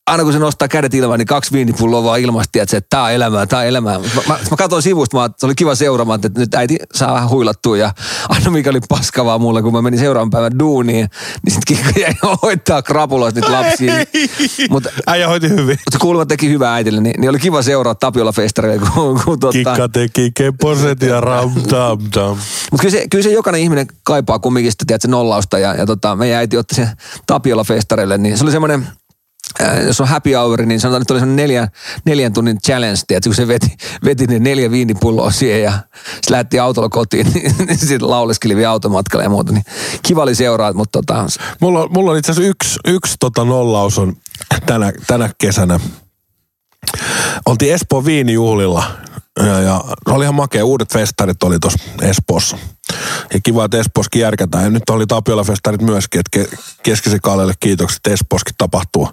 aina 0.07 0.25
kun 0.25 0.33
se 0.33 0.39
nostaa 0.39 0.69
kädet 0.69 0.95
ilmaan, 0.95 1.19
niin 1.19 1.27
kaksi 1.27 1.53
viinipulloa 1.53 2.05
vaan 2.05 2.21
ilmasti, 2.21 2.59
että, 2.59 2.71
se, 2.71 2.77
että 2.77 2.87
tää 2.91 3.03
on 3.03 3.13
elämää, 3.13 3.47
tää 3.47 3.59
on 3.59 3.67
elämää. 3.67 3.99
Mä, 3.99 4.05
mä, 4.29 4.39
mä 4.51 4.57
katsoin 4.57 4.83
sivusta, 4.83 5.17
mä, 5.17 5.25
että 5.25 5.41
se 5.41 5.47
oli 5.47 5.55
kiva 5.55 5.75
seuraamaan, 5.75 6.21
että 6.25 6.41
nyt 6.41 6.55
äiti 6.55 6.77
saa 6.95 7.15
vähän 7.15 7.29
huilattua 7.29 7.77
ja 7.77 7.93
aina 8.29 8.51
mikä 8.51 8.71
oli 8.71 8.81
paskavaa 8.89 9.39
mulle, 9.39 9.63
kun 9.63 9.73
mä 9.73 9.83
menin 9.83 10.01
seuraavan 10.01 10.31
päivän 10.31 10.59
duuniin, 10.59 11.09
niin 11.47 11.55
sitten 11.55 11.77
Kikka 11.77 12.01
jäi 12.01 12.15
hoitaa 12.43 12.83
krapuloista 12.83 13.41
niitä 13.41 13.53
lapsia. 13.53 13.95
Mutta 14.71 14.91
Äijä 15.07 15.29
hoiti 15.29 15.49
hyvin. 15.49 15.67
mutta 15.67 15.93
se 15.93 15.99
kuulemma 16.01 16.27
teki 16.27 16.49
hyvää 16.49 16.75
äitille, 16.75 17.01
niin, 17.01 17.21
niin 17.21 17.31
oli 17.31 17.39
kiva 17.39 17.63
seurata 17.63 17.99
Tapiola 17.99 18.33
festareilla, 18.33 18.91
kun, 18.95 19.21
kun 19.25 19.41
tota, 19.41 19.53
Kikka 19.53 19.89
teki 19.89 20.31
keposet 20.35 21.03
ja 21.03 21.21
ram 21.21 21.53
tam 21.69 21.99
tam. 22.11 22.37
mutta 22.73 22.81
kyllä 22.81 22.93
se, 22.93 23.09
kyllä 23.11 23.25
se 23.25 23.31
jokainen 23.33 23.61
ihminen 23.61 23.87
kaipaa 24.03 24.39
kumminkin 24.39 24.73
sitä, 24.73 24.85
tiedätkö, 24.87 25.09
nollausta. 25.09 25.59
Ja, 25.59 25.75
ja 25.75 25.87
tota, 25.87 26.17
meidän 26.17 26.39
äiti 26.39 26.57
otti 26.57 26.75
sen 26.75 26.89
Tapiola-festareille, 27.27 28.19
niin 28.19 28.39
se 28.39 28.45
oli 28.45 28.53
semmoinen, 28.53 28.87
jos 29.87 30.01
on 30.01 30.09
happy 30.09 30.33
hour, 30.33 30.63
niin 30.63 30.81
sanotaan, 30.81 31.03
että 31.03 31.15
oli 31.15 31.21
semmoinen 31.21 31.45
neljän, 31.45 31.69
neljän 32.05 32.33
tunnin 32.33 32.59
challenge, 32.67 33.01
tiedätkö, 33.07 33.29
kun 33.29 33.35
se 33.35 33.49
veti, 33.49 33.77
veti 34.05 34.27
ne 34.27 34.39
neljä 34.39 34.71
viinipulloa 34.71 35.31
siihen 35.31 35.63
ja 35.63 35.73
se 36.23 36.31
lähti 36.31 36.59
autolla 36.59 36.89
kotiin, 36.89 37.27
niin, 37.35 37.53
niin 37.67 37.79
sitten 37.79 38.11
lauleskeli 38.11 38.65
automatkalla 38.65 39.23
ja 39.23 39.31
muuta. 39.31 39.53
Niin 39.53 39.65
kiva 40.03 40.23
oli 40.23 40.35
seuraa, 40.35 40.73
mutta 40.73 40.99
tota, 40.99 41.27
Mulla, 41.61 41.89
mulla 41.89 42.11
on 42.11 42.19
itse 42.19 42.33
asiassa 42.33 42.51
yksi, 42.51 42.79
yksi 42.85 43.17
tota 43.21 43.45
nollaus 43.45 43.99
on 43.99 44.17
tänä, 44.67 44.93
tänä 45.07 45.31
kesänä. 45.39 45.81
Oltiin 47.47 47.75
Espoon 47.75 48.05
viinijuhlilla 48.05 48.85
ja, 49.39 49.61
ja 49.61 49.85
se 50.07 50.13
oli 50.13 50.25
ihan 50.25 50.35
makea. 50.35 50.65
Uudet 50.65 50.93
festarit 50.93 51.43
oli 51.43 51.59
tuossa 51.59 51.79
Espoossa. 52.03 52.59
Ja 53.35 53.41
kiva, 53.43 53.65
että 53.65 53.79
Espooskin 53.79 54.23
järkätään. 54.23 54.65
Ja 54.65 54.71
nyt 54.71 54.91
oli 54.91 55.07
Tapiola-festarit 55.07 55.83
myöskin, 55.83 56.21
että 56.21 56.31
ke, 56.31 56.57
keskisen 56.83 57.21
kaalelle 57.21 57.55
kiitokset, 57.61 58.07
Espooskin 58.07 58.55
tapahtuu. 58.59 59.09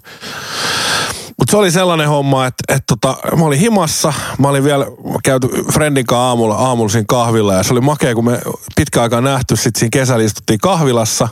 Mutta 1.38 1.52
se 1.52 1.58
oli 1.58 1.72
sellainen 1.72 2.08
homma, 2.10 2.46
että, 2.46 2.64
että 2.76 2.84
tota, 2.88 3.38
mä 3.38 3.46
olin 3.46 3.60
himassa, 3.60 4.14
mä 4.40 4.50
olin 4.50 4.64
vielä 4.64 4.86
käyty 5.24 5.48
friendin 5.74 6.06
kanssa 6.06 6.28
aamulla, 6.28 6.56
aamulla 6.56 6.90
siinä 6.90 7.06
kahvilla 7.08 7.54
ja 7.54 7.64
se 7.64 7.74
oli 7.74 7.82
makea, 7.82 8.16
kun 8.16 8.26
me 8.26 8.42
pitkä 8.76 9.02
aikaa 9.02 9.22
nähty, 9.22 9.56
sitten 9.56 9.80
siinä 9.80 9.90
kesällä 9.92 10.24
istuttiin 10.24 10.60
kahvilassa 10.60 11.28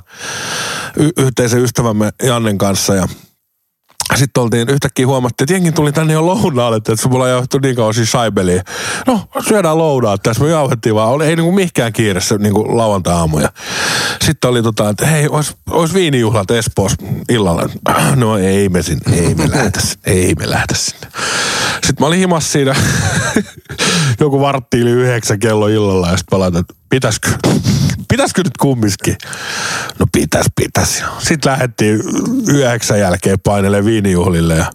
y- 0.97 1.09
yhteisen 1.17 1.61
ystävämme 1.61 2.09
Jannen 2.23 2.57
kanssa 2.57 2.95
ja 2.95 3.07
sitten 4.16 4.43
oltiin 4.43 4.70
yhtäkkiä 4.70 5.07
huomattiin, 5.07 5.45
että 5.45 5.53
jengi 5.53 5.72
tuli 5.72 5.91
tänne 5.91 6.14
jo 6.14 6.26
lounaalle, 6.26 6.78
että 6.78 6.95
se 6.95 7.10
mulla 7.10 7.28
jauhettu 7.28 7.60
niin 7.60 7.76
kauan 7.76 7.93
siis 7.93 8.12
saibeliin. 8.12 8.62
No, 9.07 9.22
syödään 9.47 9.78
lounaa 9.78 10.18
tässä. 10.18 10.43
Me 10.43 10.49
jauhettiin 10.49 10.95
vaan, 10.95 11.10
oli, 11.10 11.26
ei 11.26 11.36
niinku 11.36 11.51
mihinkään 11.51 11.93
kiireessä 11.93 12.38
niinku 12.38 12.78
lauantai-aamuja. 12.78 13.49
Sitten 14.26 14.49
oli 14.49 14.64
tota, 14.64 14.89
että 14.89 15.05
hei, 15.05 15.28
ois, 15.28 15.55
ois 15.70 15.93
viinijuhlat 15.93 16.51
Espoossa 16.51 16.97
illalla. 17.30 17.70
No 18.16 18.38
ei 18.38 18.70
me 18.70 18.82
sinne, 18.82 19.18
ei 19.18 19.36
me 19.36 19.51
lähdetä 19.51 19.82
sinne, 19.82 20.01
ei 20.05 20.36
me 20.36 20.49
lähdetä 20.49 20.76
sinne. 20.76 21.07
Sitten 21.74 21.95
mä 21.99 22.07
olin 22.07 22.20
himas 22.20 22.51
siinä 22.51 22.76
joku 24.20 24.41
vartti 24.41 24.78
yli 24.78 24.91
yhdeksän 24.91 25.39
kello 25.39 25.68
illalla 25.68 26.10
ja 26.10 26.18
sitten 26.18 26.38
mä 26.38 26.39
laitan, 26.39 26.60
että 26.62 26.78
pitäisikö, 26.89 27.29
pitäisikö 28.09 28.43
nyt 28.43 28.57
kumminkin? 28.57 29.17
No 29.99 30.05
pitäis, 30.11 30.45
pitäis. 30.55 31.03
Sitten 31.19 31.51
lähdettiin 31.51 32.01
yhdeksän 32.47 32.99
jälkeen 32.99 33.39
painelle 33.43 33.85
viinijuhlille 33.85 34.55
ja 34.55 34.65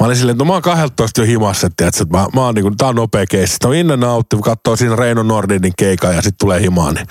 mä 0.00 0.06
olin 0.06 0.16
silleen, 0.16 0.38
no 0.38 0.44
mä 0.44 0.52
oon 0.52 0.62
12 0.62 1.20
jo 1.20 1.26
himassa, 1.26 1.66
että, 1.66 1.86
että 1.86 2.04
mä, 2.10 2.26
mä 2.34 2.40
oon 2.40 2.54
niinku, 2.54 2.70
tää 2.70 2.88
on 2.88 2.96
nopea 2.96 3.26
keissi. 3.26 3.56
On 3.64 3.74
innan 3.74 4.00
nautti, 4.00 4.36
kun 4.36 4.42
katsoo 4.42 4.76
siinä 4.76 4.96
Reino 4.96 5.22
Nordinin 5.22 5.72
keikan 5.78 6.14
ja 6.14 6.22
sitten 6.22 6.38
tulee 6.40 6.60
himaan. 6.60 6.94
Niin, 6.94 7.06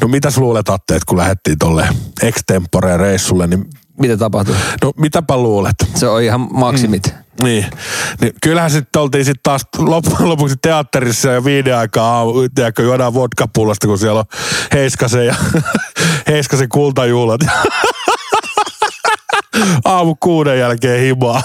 no 0.00 0.08
mitäs 0.08 0.38
luulet 0.38 0.68
Atte, 0.68 0.94
että 0.94 1.06
kun 1.08 1.18
lähdettiin 1.18 1.58
tolle 1.58 1.88
extemporeen 2.22 3.00
reissulle, 3.00 3.46
niin 3.46 3.64
mitä 4.02 4.16
tapahtui? 4.16 4.54
no 4.82 4.92
mitäpä 4.96 5.36
luulet? 5.36 5.74
Se 5.94 6.08
on 6.08 6.22
ihan 6.22 6.48
maksimit. 6.52 7.14
Mm. 7.14 7.44
Niin. 7.44 7.66
niin 8.20 8.32
kyllähän 8.42 8.70
sitten 8.70 9.02
oltiin 9.02 9.24
sitten 9.24 9.40
taas 9.42 9.66
loppujen 9.78 10.28
lopuksi 10.34 10.56
teatterissa 10.62 11.28
ja 11.28 11.44
viiden 11.44 11.76
aikaa 11.76 12.18
aamu, 12.18 12.32
tiedätkö, 12.54 12.82
juodaan 12.82 13.14
vodkapullosta, 13.14 13.86
kun 13.86 13.98
siellä 13.98 14.20
on 14.20 14.26
Heiskasen 14.72 15.26
ja 15.26 15.34
Heiskasen 16.28 16.68
kultajuhlat. 16.68 17.40
aamu 19.84 20.16
kuuden 20.20 20.58
jälkeen 20.58 21.00
himaa. 21.00 21.42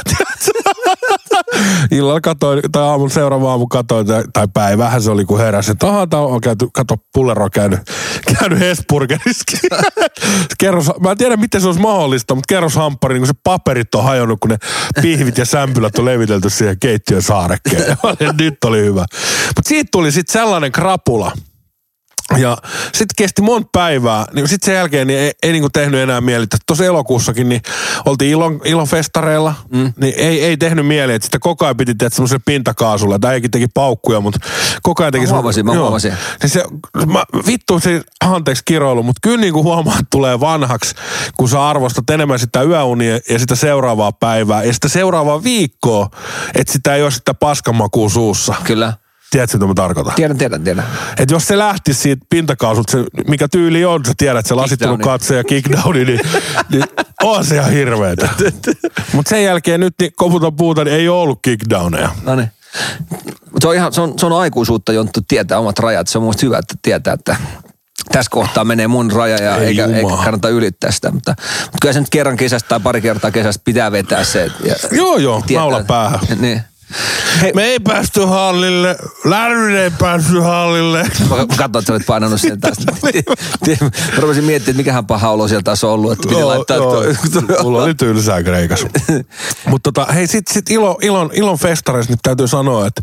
Illalla 1.91 2.21
katoin, 2.21 2.61
tai 2.71 2.83
aamun 2.83 3.09
seuraava 3.09 3.51
aamu 3.51 3.67
katoin, 3.67 4.07
tai- 4.07 4.23
tai 4.33 4.47
päivähän 4.53 5.01
se 5.01 5.11
oli, 5.11 5.25
kun 5.25 5.39
heräsi, 5.39 5.71
että 5.71 5.87
aha, 5.87 6.07
tää 6.07 6.19
on 6.19 6.41
käyty, 6.41 6.67
kato, 6.73 6.95
pullero 7.13 7.43
on 7.43 7.51
käynyt, 7.51 7.79
käynyt 8.39 8.59
Hesburgeriskin. 8.59 9.59
kerros, 10.59 10.91
mä 10.99 11.11
en 11.11 11.17
tiedä, 11.17 11.37
miten 11.37 11.61
se 11.61 11.67
olisi 11.67 11.81
mahdollista, 11.81 12.35
mutta 12.35 12.47
kerroshamppari, 12.53 13.13
niin 13.13 13.21
kun 13.21 13.27
se 13.27 13.33
paperit 13.43 13.95
on 13.95 14.03
hajonnut, 14.03 14.39
kun 14.39 14.49
ne 14.49 14.57
pihvit 15.01 15.37
ja 15.37 15.45
sämpylät 15.45 15.99
on 15.99 16.05
levitelty 16.05 16.49
siihen 16.49 16.79
keittiön 16.79 17.21
saarekkeen. 17.21 17.97
Nyt 18.41 18.63
oli 18.65 18.79
hyvä. 18.79 19.05
Mutta 19.55 19.69
siitä 19.69 19.87
tuli 19.91 20.11
sitten 20.11 20.33
sellainen 20.33 20.71
krapula, 20.71 21.31
ja 22.37 22.57
sitten 22.83 23.15
kesti 23.17 23.41
monta 23.41 23.69
päivää, 23.71 24.25
niin 24.33 24.47
sitten 24.47 24.65
sen 24.65 24.75
jälkeen 24.75 25.07
niin 25.07 25.19
ei, 25.19 25.31
ei 25.43 25.51
niinku 25.51 25.69
tehnyt 25.69 25.99
enää 25.99 26.21
mieli. 26.21 26.45
Tuossa 26.65 26.85
elokuussakin 26.85 27.49
niin 27.49 27.61
oltiin 28.05 28.31
ilon, 28.31 28.61
ilon 28.65 28.87
festareilla, 28.87 29.53
mm. 29.69 29.93
niin 30.01 30.13
ei, 30.17 30.43
ei 30.43 30.57
tehnyt 30.57 30.87
mieli, 30.87 31.13
että 31.13 31.25
sitä 31.25 31.39
koko 31.39 31.65
ajan 31.65 31.77
piti 31.77 31.95
tehdä 31.95 32.15
semmoisen 32.15 32.41
pintakaasulla. 32.45 33.19
Tai 33.19 33.33
eikin 33.33 33.51
teki 33.51 33.67
paukkuja, 33.73 34.21
mutta 34.21 34.39
koko 34.83 35.03
ajan 35.03 35.13
teki 35.13 35.25
Mä 35.25 35.33
huomasin, 35.33 35.65
mä 35.65 35.73
huomasin. 35.73 36.13
Niin 36.41 36.49
se, 36.49 36.63
mä, 37.05 37.23
vittu 37.47 37.79
se, 37.79 38.01
anteeksi 38.25 38.63
kiroilu, 38.65 39.03
mutta 39.03 39.19
kyllä 39.23 39.41
niinku 39.41 39.63
huomaa, 39.63 39.93
että 39.93 40.07
tulee 40.11 40.39
vanhaksi, 40.39 40.95
kun 41.37 41.49
sä 41.49 41.69
arvostat 41.69 42.09
enemmän 42.09 42.39
sitä 42.39 42.61
yöunia 42.61 43.19
ja 43.29 43.39
sitä 43.39 43.55
seuraavaa 43.55 44.11
päivää 44.11 44.63
ja 44.63 44.73
sitä 44.73 44.87
seuraavaa 44.87 45.43
viikkoa, 45.43 46.09
että 46.55 46.73
sitä 46.73 46.95
ei 46.95 47.03
ole 47.03 47.11
sitä 47.11 47.33
paskanmakua 47.33 48.09
suussa. 48.09 48.55
Kyllä. 48.63 48.93
Tiedätkö, 49.31 49.57
mitä 49.57 49.67
mä 49.67 49.73
tarkoitan? 49.73 50.13
Tiedän, 50.15 50.37
tiedän, 50.37 50.63
tiedän. 50.63 50.85
Et 51.17 51.31
jos 51.31 51.47
se 51.47 51.57
lähti 51.57 51.93
siitä 51.93 52.25
pintakaasut, 52.29 52.89
se, 52.89 52.97
mikä 53.27 53.47
tyyli 53.47 53.85
on, 53.85 54.05
sä 54.05 54.13
tiedät, 54.17 54.45
se 54.45 54.55
lasittunut 54.55 55.01
katse 55.01 55.35
ja 55.35 55.43
kickdowni, 55.43 56.05
niin, 56.05 56.19
niin 56.69 56.83
on 57.23 57.45
se 57.45 57.55
ihan 57.55 57.71
hirveetä. 57.71 58.29
Mutta 59.13 59.29
sen 59.29 59.43
jälkeen 59.43 59.79
nyt 59.79 59.93
niin 59.99 60.11
koputan 60.15 60.55
puuta, 60.55 60.83
niin 60.83 60.95
ei 60.95 61.09
ole 61.09 61.21
ollut 61.21 61.39
kickdowneja. 61.41 62.09
No 62.23 62.35
niin. 62.35 62.51
Se 63.59 63.67
on, 63.67 63.75
ihan, 63.75 63.93
se, 63.93 64.01
on, 64.01 64.19
se 64.19 64.25
on 64.25 64.33
aikuisuutta, 64.33 64.93
Jonttu, 64.93 65.19
tietää 65.27 65.59
omat 65.59 65.79
rajat. 65.79 66.07
Se 66.07 66.17
on 66.17 66.23
musta 66.23 66.45
hyvä, 66.45 66.57
että 66.57 66.75
tietää, 66.81 67.13
että 67.13 67.35
tässä 68.11 68.29
kohtaa 68.29 68.63
menee 68.63 68.87
mun 68.87 69.11
raja 69.11 69.43
ja 69.43 69.57
Ei 69.57 69.67
eikä, 69.67 69.85
eikä 69.85 70.17
kannata 70.23 70.49
ylittää 70.49 70.91
sitä. 70.91 71.11
Mutta, 71.11 71.35
mutta 71.61 71.77
kyllä 71.81 71.93
se 71.93 71.99
nyt 71.99 72.09
kerran 72.09 72.37
kesästä 72.37 72.69
tai 72.69 72.79
pari 72.79 73.01
kertaa 73.01 73.31
kesästä 73.31 73.61
pitää 73.65 73.91
vetää 73.91 74.23
se. 74.23 74.51
Ja, 74.63 74.75
Joo, 74.91 75.17
joo, 75.17 75.43
naula 75.53 75.83
päähän. 75.83 76.19
Niin. 76.39 76.61
Hei, 77.41 77.53
Me 77.53 77.63
ei 77.63 77.79
päästy 77.79 78.25
hallille, 78.25 78.95
Lärvin 79.25 79.75
ei 79.75 79.91
päästy 79.99 80.39
hallille. 80.39 81.03
Mä 81.03 81.35
katsoin, 81.57 81.65
että 81.65 81.81
sä 81.81 81.93
olit 81.93 82.05
painanut 82.05 82.41
sen 82.41 82.61
tästä. 82.61 82.91
Mä 84.15 84.19
rupesin 84.19 84.43
miettimään, 84.43 84.57
että 84.57 84.73
mikähän 84.73 85.05
paha 85.05 85.29
olo 85.29 85.47
sieltä 85.47 85.63
taas 85.63 85.83
on 85.83 85.91
ollut. 85.91 86.11
Että 86.11 86.27
piti 86.29 86.43
laittaa, 86.43 86.77
joo. 86.77 87.03
Mulla 87.63 87.83
oli 87.83 87.95
tylsää 87.95 88.43
Kreikassa. 88.43 88.87
Mutta 89.69 89.91
tota, 89.91 90.13
hei 90.13 90.27
sit, 90.27 90.47
sit 90.47 90.69
ilo, 90.69 90.97
ilon, 91.01 91.29
ilon 91.33 91.57
festareissa 91.57 92.13
nyt 92.13 92.19
täytyy 92.23 92.47
sanoa, 92.47 92.87
että 92.87 93.01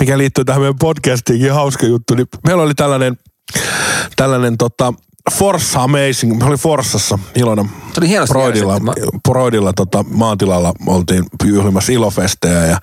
mikä 0.00 0.18
liittyy 0.18 0.44
tähän 0.44 0.62
meidän 0.62 0.78
podcastiinkin 0.78 1.52
hauska 1.52 1.86
juttu, 1.86 2.14
niin 2.14 2.26
meillä 2.46 2.62
oli 2.62 2.74
tällainen, 2.74 3.18
tällainen 4.16 4.58
tota, 4.58 4.94
Forssa 5.32 5.82
Amazing, 5.82 6.38
me 6.38 6.44
oli 6.44 6.56
Forssassa 6.56 7.18
Ilona 7.34 7.68
Se 7.92 8.00
oli 8.00 8.08
hienosti 8.08 8.32
Broidilla, 8.32 8.72
järjestetty. 8.72 9.18
Broidilla 9.28 9.72
tota, 9.72 10.04
maantilalla 10.10 10.72
oltiin 10.86 11.24
juhlimassa 11.44 11.92
ilofestejä 11.92 12.66
ja 12.66 12.78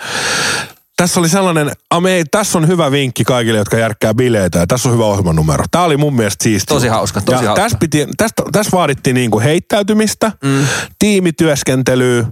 tässä 1.01 1.19
oli 1.19 1.29
sellainen, 1.29 1.71
ame, 1.89 2.23
tässä 2.31 2.57
on 2.57 2.67
hyvä 2.67 2.91
vinkki 2.91 3.23
kaikille, 3.23 3.57
jotka 3.57 3.77
järkkää 3.77 4.13
bileitä 4.13 4.59
ja 4.59 4.67
tässä 4.67 4.89
on 4.89 4.95
hyvä 4.95 5.05
ohjelmanumero. 5.05 5.63
Tämä 5.71 5.83
oli 5.83 5.97
mun 5.97 6.15
mielestä 6.15 6.43
siisti. 6.43 6.73
Tosi 6.73 6.87
hauska, 6.87 7.21
tosi 7.21 7.43
ja 7.43 7.49
hauska. 7.49 7.63
Tässä, 7.63 7.77
piti, 7.77 8.07
tästä, 8.17 8.43
tässä 8.51 8.71
vaadittiin 8.71 9.13
niinku 9.13 9.39
heittäytymistä, 9.39 10.31
mm. 10.43 10.65
tiimityöskentelyä, 10.99 12.25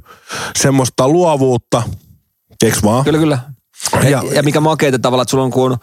semmoista 0.58 1.08
luovuutta, 1.08 1.84
eiks 2.64 2.84
vaan? 2.84 3.04
Kyllä, 3.04 3.20
kyllä. 3.20 3.40
Ja, 4.10 4.24
ja, 4.32 4.44
mikä 4.44 4.60
makeita 4.60 5.00
tavalla, 5.00 5.22
että 5.22 5.32
sulla 5.32 5.44
on 5.44 5.52
kun 5.52 5.78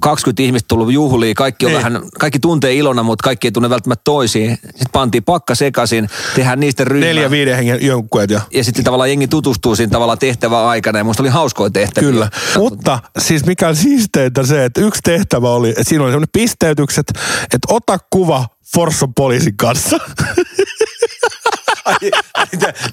20 0.00 0.42
ihmistä 0.42 0.68
tullut 0.68 0.92
juhliin, 0.92 1.34
kaikki, 1.34 1.66
on 1.66 1.72
Niin. 1.72 1.76
vähän, 1.84 2.02
kaikki 2.18 2.38
tuntee 2.38 2.74
ilona, 2.74 3.02
mutta 3.02 3.22
kaikki 3.22 3.46
ei 3.46 3.52
tunne 3.52 3.70
välttämättä 3.70 4.02
toisiin. 4.04 4.50
Sitten 4.50 4.86
pantiin 4.92 5.24
pakka 5.24 5.54
sekaisin, 5.54 6.08
tehdään 6.34 6.60
niistä 6.60 6.84
ryhmä. 6.84 7.06
Neljä, 7.06 7.30
viiden 7.30 7.56
hengen 7.56 7.86
joukkueet 7.86 8.30
ja 8.30 8.40
Ja 8.52 8.64
sitten 8.64 8.84
tavallaan 8.84 9.10
jengi 9.10 9.28
tutustuu 9.28 9.76
siinä 9.76 9.90
tavallaan 9.90 10.18
tehtävän 10.18 10.64
aikana 10.64 10.98
ja 10.98 11.04
musta 11.04 11.22
oli 11.22 11.30
hauskoja 11.30 11.70
tehtäviä. 11.70 12.10
Kyllä. 12.10 12.30
Mutta 12.56 12.98
siis 13.18 13.46
mikä 13.46 13.68
on 13.68 13.76
siisteintä 13.76 14.46
se, 14.46 14.64
että 14.64 14.80
yksi 14.80 15.00
tehtävä 15.04 15.50
oli, 15.50 15.68
että 15.68 15.84
siinä 15.84 16.04
oli 16.04 16.10
semmoinen 16.10 16.28
pisteytykset, 16.32 17.06
että 17.42 17.74
ota 17.74 17.98
kuva 18.10 18.46
Forsson 18.74 19.14
poliisin 19.14 19.56
kanssa. 19.56 19.98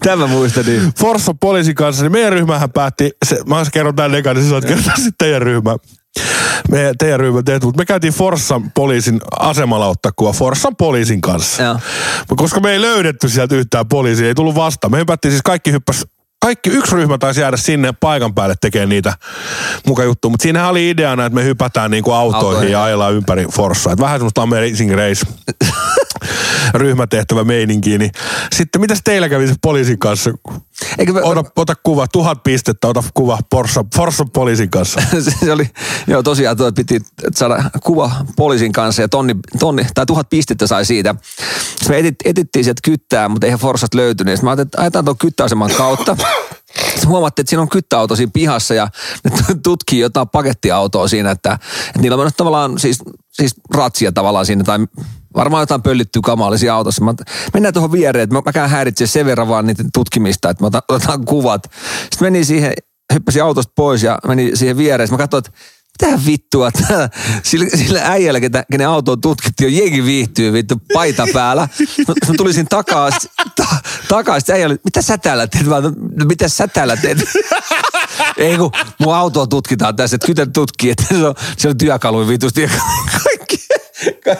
Tämä 0.04 0.28
muistan 0.28 0.66
niin. 0.66 0.94
Forsson 1.00 1.38
poliisin 1.40 1.76
kanssa, 1.76 2.04
niin 2.04 2.12
meidän 2.12 2.34
ryhmähän 2.34 2.72
päätti, 2.72 3.12
se, 3.26 3.40
mä 3.46 3.64
kerron 3.74 3.96
tämän 3.96 4.16
ekan, 4.16 4.36
niin 4.36 4.44
sä 4.44 4.50
saat 4.50 4.66
kertoa 4.66 4.94
sitten 4.96 5.14
teidän 5.18 5.42
ryhmä. 5.42 5.76
Me, 6.72 6.92
teidän 7.00 7.20
ryhmä 7.20 7.44
tehty, 7.44 7.66
mutta 7.66 7.82
me 7.82 7.86
käytiin 7.86 8.14
Forssan 8.14 8.72
poliisin 8.72 9.20
asemalla 9.40 9.88
ottaa 9.88 10.12
kuva 10.16 10.34
Forssan 10.34 10.76
poliisin 10.76 11.22
kanssa. 11.22 11.64
Joo. 11.64 11.80
Mut 12.30 12.38
Koska 12.38 12.60
me 12.60 12.72
ei 12.72 12.82
löydetty 12.82 13.30
sieltä 13.30 13.56
yhtään 13.56 13.88
poliisia, 13.88 14.28
ei 14.28 14.36
tullut 14.36 14.56
vastaan. 14.56 14.92
Me 14.92 14.98
hypättiin 14.98 15.32
siis 15.32 15.42
kaikki 15.42 15.72
hyppäs 15.72 16.06
kaikki 16.40 16.70
yksi 16.70 16.96
ryhmä 16.96 17.18
taisi 17.18 17.42
jäädä 17.42 17.58
sinne 17.58 17.94
paikan 18.00 18.34
päälle 18.34 18.56
tekemään 18.62 18.90
niitä 18.90 19.14
muka 19.88 20.04
juttuja. 20.04 20.30
Mutta 20.30 20.44
siinähän 20.44 20.70
oli 20.70 20.90
ideana, 20.90 21.26
että 21.26 21.36
me 21.36 21.44
hypätään 21.44 21.92
niinku 21.92 22.12
autoihin 22.12 22.48
Autoihin. 22.48 22.72
ja 22.72 22.84
ajellaan 22.84 23.14
ympäri 23.14 23.46
Forssaa. 23.52 23.94
Et 23.94 24.00
vähän 24.00 24.20
semmoista 24.20 24.42
Amazing 24.42 24.94
Race 24.94 25.26
ryhmätehtävä 26.74 27.44
meininkiä. 27.44 27.98
Niin 27.98 28.12
sitten 28.56 28.82
mitäs 28.82 29.00
teillä 29.04 29.30
kävi 29.30 29.48
se 29.48 29.54
poliisin 29.62 30.00
kanssa? 30.00 30.32
Eikö 30.98 31.14
me, 31.14 31.22
Ota, 31.24 31.44
ota 31.56 31.74
kuva, 31.84 32.08
tuhat 32.08 32.44
pistettä, 32.44 32.88
ota 32.88 33.04
kuva 33.14 33.38
Forssa, 33.52 33.86
Forssan 33.96 34.30
poliisin 34.30 34.70
kanssa. 34.70 35.02
se, 35.46 35.52
oli, 35.52 35.70
joo 36.08 36.24
tosiaan 36.24 36.58
tuo 36.58 36.72
piti 36.72 37.02
saada 37.36 37.64
kuva 37.84 38.12
poliisin 38.36 38.72
kanssa 38.72 39.02
ja 39.02 39.08
tonni, 39.10 39.36
tonni 39.60 39.86
tai 39.94 40.06
tuhat 40.06 40.30
pistettä 40.30 40.68
sai 40.68 40.86
siitä. 40.86 41.16
Sitten 41.70 41.90
me 41.90 41.98
etit, 41.98 42.16
etittiin 42.26 42.64
sieltä 42.64 42.82
kyttää, 42.84 43.30
mutta 43.30 43.48
eihän 43.48 43.60
Forsat 43.60 43.94
löytynyt. 43.94 44.34
Sitten 44.34 44.46
mä 44.46 44.50
ajattelin, 44.50 44.68
että 44.68 44.82
ajetaan 44.82 45.06
tuon 45.06 45.18
kyttäaseman 45.18 45.72
kautta. 45.78 46.18
Sitten 46.84 47.08
huomattiin, 47.08 47.44
että 47.44 47.50
siinä 47.50 47.62
on 47.62 47.70
kyttäauto 47.70 48.16
siinä 48.16 48.32
pihassa 48.34 48.74
ja 48.74 48.88
ne 49.24 49.32
tutkii 49.64 50.00
jotain 50.00 50.30
pakettiautoa 50.30 51.08
siinä, 51.08 51.32
että, 51.32 51.54
että 51.88 52.02
niillä 52.02 52.24
on 52.24 52.32
tavallaan 52.38 52.80
siis, 52.80 53.00
siis 53.32 53.56
ratsia 53.74 54.12
tavallaan 54.12 54.46
siinä 54.46 54.64
tai 54.64 54.80
varmaan 55.38 55.62
jotain 55.62 55.82
oli 56.48 56.58
siinä 56.58 56.76
autossa. 56.76 57.04
Mä, 57.04 57.14
mennään 57.54 57.74
tuohon 57.74 57.92
viereen, 57.92 58.24
että 58.24 58.36
mä, 58.36 58.42
mä 58.46 58.54
käyn 58.54 58.70
häiritsemään 58.70 59.10
sen 59.10 59.26
verran 59.26 59.48
vaan 59.48 59.66
niiden 59.68 59.90
tutkimista, 59.94 60.50
että 60.50 60.64
mä 60.64 60.68
otan, 60.68 60.82
otan 60.90 61.26
kuvat. 61.26 61.64
Sitten 62.02 62.26
menin 62.26 62.46
siihen, 62.46 62.74
hyppäsin 63.14 63.44
autosta 63.44 63.74
pois 63.76 64.04
ja 64.04 64.20
menin 64.28 64.58
siihen 64.58 64.78
viereen. 64.78 65.12
Mä 65.12 65.18
katsoin, 65.18 65.44
että 65.46 65.60
mitä 66.02 66.26
vittua, 66.26 66.72
sillä, 67.44 67.70
sillä 67.78 68.02
äijällä, 68.04 68.40
ketä, 68.40 68.66
kenen 68.72 68.88
auto 68.88 69.12
on 69.12 69.22
tutkittu, 69.22 69.64
jo 69.64 69.70
jengi 69.70 70.04
viihtyy 70.04 70.54
vittu 70.54 70.76
paita 70.94 71.26
päällä. 71.34 71.68
Mä, 72.08 72.14
mä 72.28 72.34
tulisin 72.38 72.68
takaa, 72.68 73.10
ta, 73.56 73.66
takaa 74.08 74.40
sitten 74.40 74.56
äijälle, 74.56 74.78
mitä 74.84 75.02
sä 75.02 75.18
täällä 75.18 75.48
teet? 75.48 75.66
Mä, 75.66 75.82
no, 75.82 76.26
mitä 76.26 76.48
sä 76.48 76.68
täällä 76.68 76.98
teet? 76.98 77.18
Ei 78.38 78.58
kun 78.58 78.72
mun 79.00 79.16
autoa 79.16 79.48
tutkitaan 79.48 79.96
tässä, 79.96 80.16
että 80.16 80.28
kytä 80.28 80.46
tutkii, 80.46 80.92
että 80.92 81.04
se 81.10 81.28
on, 81.28 81.36
se 81.58 81.70
on 81.70 81.78
työkaluja 81.78 82.28
vitusti 82.28 82.70
kaikki, 83.24 83.58
ka, 84.24 84.36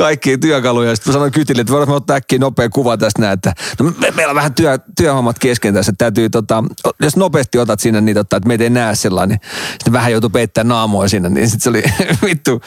kaikki 0.00 0.38
työkaluja. 0.38 0.94
Sitten 0.96 1.12
sanoin 1.12 1.32
kytille, 1.32 1.60
että 1.60 1.72
voidaan 1.72 1.96
ottaa 1.96 2.16
äkkiä 2.16 2.38
nopea 2.38 2.68
kuva 2.68 2.96
tästä 2.96 3.22
näin, 3.22 3.32
että 3.32 3.52
no 3.80 3.92
me, 3.98 4.10
meillä 4.10 4.30
on 4.30 4.36
vähän 4.36 4.54
työ, 4.54 4.78
työhommat 4.96 5.38
kesken 5.38 5.74
tässä, 5.74 5.92
täytyy 5.98 6.30
tota, 6.30 6.64
jos 7.02 7.16
nopeasti 7.16 7.58
otat 7.58 7.80
sinne 7.80 8.00
niin 8.00 8.18
että 8.18 8.40
meitä 8.44 8.64
ei 8.64 8.70
näe 8.70 8.94
sellainen, 8.94 9.38
sitten 9.70 9.92
vähän 9.92 10.12
joutuu 10.12 10.30
peittämään 10.30 10.68
naamoja 10.68 11.08
sinne, 11.08 11.28
niin 11.28 11.50
sitten 11.50 11.60
se 11.60 11.68
oli 11.70 11.82
vittu. 12.28 12.60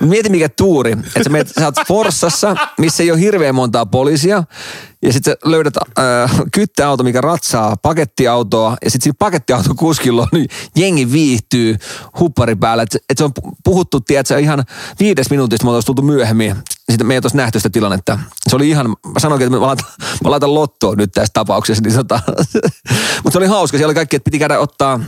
Mieti 0.00 0.28
mikä 0.28 0.48
tuuri, 0.48 0.92
että 0.92 1.24
sä, 1.24 1.30
meet, 1.30 1.48
sä 1.48 1.64
oot 1.64 1.74
Forssassa, 1.88 2.56
missä 2.78 3.02
ei 3.02 3.10
ole 3.10 3.20
hirveän 3.20 3.54
montaa 3.54 3.86
poliisia, 3.86 4.44
ja 5.02 5.12
sitten 5.12 5.36
löydät 5.44 5.74
äh, 5.76 6.40
kyttäauto, 6.52 7.04
mikä 7.04 7.20
ratsaa 7.20 7.76
pakettiautoa, 7.76 8.76
ja 8.84 8.90
sitten 8.90 9.04
siinä 9.04 9.16
pakettiauto 9.18 9.74
kuskilla 9.74 10.22
on, 10.22 10.28
niin 10.32 10.48
jengi 10.76 11.12
viihtyy 11.12 11.76
huppari 12.20 12.56
päällä. 12.56 12.82
Että 12.82 12.98
et 13.10 13.18
se 13.18 13.24
on 13.24 13.30
pu- 13.40 13.52
puhuttu, 13.64 14.00
tiedätkö, 14.00 14.38
ihan 14.38 14.64
viides 15.00 15.30
minuutista 15.30 15.64
me 15.64 15.70
oltaisiin 15.70 15.86
tultu 15.86 16.02
myöhemmin. 16.02 16.56
Sitten 16.90 17.06
me 17.06 17.14
ei 17.14 17.18
oltaisi 17.18 17.36
nähty 17.36 17.58
sitä 17.58 17.70
tilannetta. 17.70 18.18
Se 18.48 18.56
oli 18.56 18.68
ihan, 18.68 18.88
mä 18.88 19.18
sanoinkin, 19.18 19.46
että 19.46 19.58
mä 19.58 19.66
laitan, 19.66 19.86
mä 20.24 20.30
laitan 20.30 20.54
lottoon 20.54 20.98
nyt 20.98 21.12
tässä 21.12 21.30
tapauksessa. 21.34 21.82
Niin 21.82 21.96
mutta 23.24 23.30
se 23.32 23.38
oli 23.38 23.46
hauska, 23.46 23.78
siellä 23.78 23.90
oli 23.90 23.94
kaikki, 23.94 24.16
että 24.16 24.24
piti 24.24 24.38
käydä 24.38 24.58
ottaa 24.58 25.00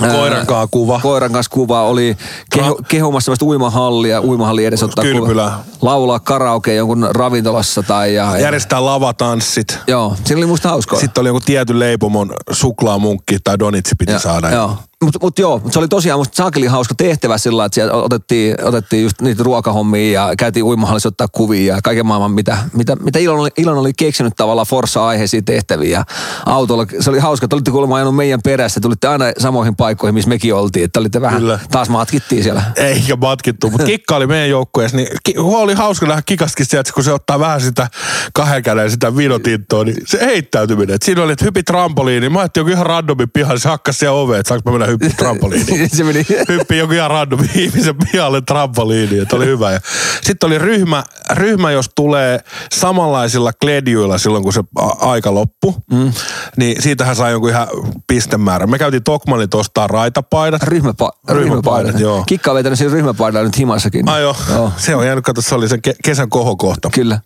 Koiran 0.00 0.46
kaa 0.46 0.66
kuva. 0.66 1.00
Koiran 1.02 1.32
kanssa 1.32 1.50
kuva. 1.50 1.82
Oli 1.82 2.16
keho, 2.52 2.78
kehumassa 2.88 3.24
sellaista 3.24 3.44
uimahallia, 3.44 4.20
uimahalli 4.20 4.64
edes 4.64 4.82
ottaa 4.82 5.04
Kylpylä. 5.04 5.50
kuva. 5.50 5.64
Laulaa 5.82 6.18
karaoke 6.20 6.74
jonkun 6.74 7.08
ravintolassa 7.10 7.82
tai... 7.82 8.14
Ja, 8.14 8.24
ja, 8.32 8.38
Järjestää 8.38 8.84
lavatanssit. 8.84 9.78
Joo, 9.86 10.16
siinä 10.24 10.38
oli 10.38 10.46
musta 10.46 10.68
hauskaa. 10.68 11.00
Sitten 11.00 11.20
oli 11.20 11.28
joku 11.28 11.40
tietyn 11.40 11.78
leipomon 11.78 12.32
suklaamunkki 12.50 13.38
tai 13.44 13.58
donitsi 13.58 13.94
piti 13.98 14.12
Ja- 14.12 14.18
saada. 14.18 14.50
Joo. 14.50 14.76
Mutta 15.02 15.18
mut 15.22 15.38
joo, 15.38 15.58
mut 15.58 15.72
se 15.72 15.78
oli 15.78 15.88
tosiaan 15.88 16.20
musta 16.20 16.36
saakeli 16.36 16.66
hauska 16.66 16.94
tehtävä 16.94 17.38
sillä 17.38 17.64
että 17.64 17.74
siellä 17.74 17.92
otettiin, 17.92 18.64
otettiin 18.64 19.02
just 19.02 19.20
niitä 19.20 19.42
ruokahommia 19.42 20.22
ja 20.22 20.36
käytiin 20.36 20.64
uimahallissa 20.64 21.08
ottaa 21.08 21.28
kuvia 21.28 21.74
ja 21.74 21.80
kaiken 21.82 22.06
maailman, 22.06 22.30
mitä, 22.30 22.58
mitä, 22.72 22.96
mitä 22.96 23.18
Ilon, 23.18 23.38
oli, 23.38 23.50
Ilon 23.56 23.78
oli 23.78 23.92
keksinyt 23.98 24.32
tavallaan 24.36 24.66
Forsa-aiheisia 24.66 25.42
tehtäviä. 25.42 25.98
Ja 25.98 26.04
autolla, 26.46 26.86
se 27.00 27.10
oli 27.10 27.18
hauska, 27.18 27.46
että 27.46 27.56
olitte 27.56 27.70
kuulemma 27.70 27.96
ajanut 27.96 28.16
meidän 28.16 28.40
perässä, 28.44 28.80
tulitte 28.80 29.08
aina 29.08 29.24
samoihin 29.38 29.76
paikkoihin, 29.76 30.14
missä 30.14 30.28
mekin 30.28 30.54
oltiin, 30.54 30.84
että 30.84 31.00
olitte 31.00 31.20
vähän, 31.20 31.40
Kyllä. 31.40 31.58
taas 31.70 31.88
matkittiin 31.88 32.42
siellä. 32.42 32.62
Eikä 32.76 33.16
matkittu, 33.16 33.70
mutta 33.70 33.86
Kikka 33.86 34.16
oli 34.16 34.26
meidän 34.26 34.50
joukkueessa, 34.50 34.96
niin 34.96 35.08
ki- 35.24 35.34
oli 35.38 35.74
hauska 35.74 36.06
nähdä 36.06 36.22
Kikastakin 36.26 36.66
sieltä, 36.66 36.92
kun 36.92 37.04
se 37.04 37.12
ottaa 37.12 37.38
vähän 37.38 37.60
sitä 37.60 37.88
kahden 38.32 38.62
käden 38.62 38.90
sitä 38.90 39.16
vinotinttoa, 39.16 39.84
niin 39.84 39.96
se 40.06 40.18
heittäytyminen. 40.20 40.94
Et 40.94 41.02
siinä 41.02 41.22
oli, 41.22 41.32
että 41.32 41.44
hypi 41.44 41.62
trampoliini. 41.62 42.28
Mä 42.28 42.38
ajattelin 42.38 42.64
joku 42.64 42.74
ihan 42.74 42.86
randomin 42.86 43.30
pihalle, 43.30 43.60
se 43.60 43.68
hakkas 43.68 43.98
siellä 43.98 44.18
oveen, 44.18 44.40
että 44.40 44.48
saanko 44.48 44.70
mä 44.70 44.78
mennä 44.78 44.83
hyppi 44.86 45.10
trampoliiniin. 45.16 45.90
se 45.90 46.04
meni, 46.04 46.26
Hyppi 46.48 46.78
joku 46.78 46.92
ihan 46.92 47.10
random 47.10 47.40
ihmisen 47.54 47.94
pihalle 48.12 48.40
trampoliiniin, 48.40 49.22
että 49.22 49.36
oli 49.36 49.46
hyvä. 49.46 49.80
Sitten 50.22 50.46
oli 50.46 50.58
ryhmä, 50.58 51.04
ryhmä, 51.30 51.70
jos 51.70 51.90
tulee 51.96 52.40
samanlaisilla 52.72 53.52
kledjuilla 53.52 54.18
silloin, 54.18 54.42
kun 54.44 54.52
se 54.52 54.62
aika 55.00 55.34
loppu, 55.34 55.74
mm. 55.90 56.12
niin 56.56 56.82
siitähän 56.82 57.16
sai 57.16 57.32
jonkun 57.32 57.50
ihan 57.50 57.68
pistemäärän. 58.06 58.70
Me 58.70 58.78
käytiin 58.78 59.02
Tokmanit 59.04 59.54
ostaa 59.54 59.86
raitapaidat. 59.86 60.62
ryhmäpa, 60.62 61.12
Ryhmäpaidat, 61.28 62.00
joo. 62.00 62.24
Kikka 62.26 62.50
on 62.50 62.56
vetänyt 62.56 62.78
siinä 62.78 62.92
ryhmäpaidalla 62.94 63.46
nyt 63.46 63.58
himassakin. 63.58 64.08
Ai 64.08 64.22
joo. 64.22 64.36
joo. 64.50 64.72
Se 64.76 64.94
on 64.96 65.06
jäänyt, 65.06 65.24
kato, 65.24 65.42
se 65.42 65.54
oli 65.54 65.68
sen 65.68 65.80
ke- 65.88 65.96
kesän 66.04 66.28
kohokohta. 66.28 66.90
Kyllä. 66.94 67.20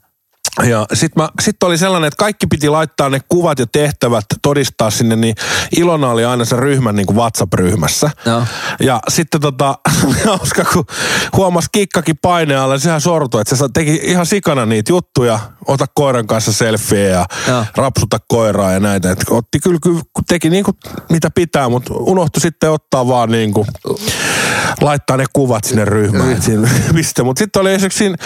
Ja 0.63 0.87
sitten 0.95 1.29
sit 1.41 1.63
oli 1.63 1.79
sellainen, 1.79 2.09
että 2.09 2.19
kaikki 2.19 2.47
piti 2.47 2.69
laittaa 2.69 3.09
ne 3.09 3.21
kuvat 3.29 3.59
ja 3.59 3.67
tehtävät 3.67 4.25
todistaa 4.43 4.91
sinne, 4.91 5.17
niin 5.17 5.35
Ilona 5.77 6.11
oli 6.11 6.25
aina 6.25 6.45
sen 6.45 6.59
ryhmän 6.59 6.97
niin 6.97 7.07
kuin 7.07 7.17
WhatsApp-ryhmässä. 7.17 8.11
Joo. 8.27 8.43
Ja 8.81 9.01
sitten 9.09 9.41
tota, 9.41 9.79
hauska, 10.27 10.65
kun 10.65 10.85
huomasi 11.37 11.69
kikkakin 11.73 12.19
painealla, 12.23 12.75
niin 12.75 12.81
sehän 12.81 13.01
sortui, 13.01 13.41
että 13.41 13.57
se 13.57 13.65
teki 13.75 14.01
ihan 14.03 14.27
sikana 14.27 14.67
niitä 14.67 14.93
juttuja, 14.93 15.41
ota 15.67 15.87
koiran 15.95 16.27
kanssa 16.27 16.53
selfieä 16.53 17.09
ja 17.09 17.27
Joo. 17.49 17.65
rapsuta 17.77 18.19
koiraa 18.29 18.73
ja 18.73 18.81
näitä. 18.81 19.11
Et 19.11 19.25
otti 19.31 19.61
kyllä, 19.61 19.79
kyllä 19.83 20.01
teki 20.29 20.51
niin 20.51 20.65
kuin 20.65 20.77
mitä 21.11 21.31
pitää, 21.31 21.69
mutta 21.69 21.95
unohtui 21.95 22.41
sitten 22.41 22.71
ottaa 22.71 23.09
vaan 23.09 23.31
niin 23.31 23.53
kuin 23.53 23.67
laittaa 24.81 25.17
ne 25.17 25.25
kuvat 25.33 25.65
sinne 25.65 25.85
ryhmään. 25.85 26.43
Siinä, 26.43 26.71
mistä. 26.93 27.25
Mutta 27.25 27.39
sitten 27.39 27.61
oli 27.61 27.73
esimerkiksi 27.75 27.99
siinä, 27.99 28.17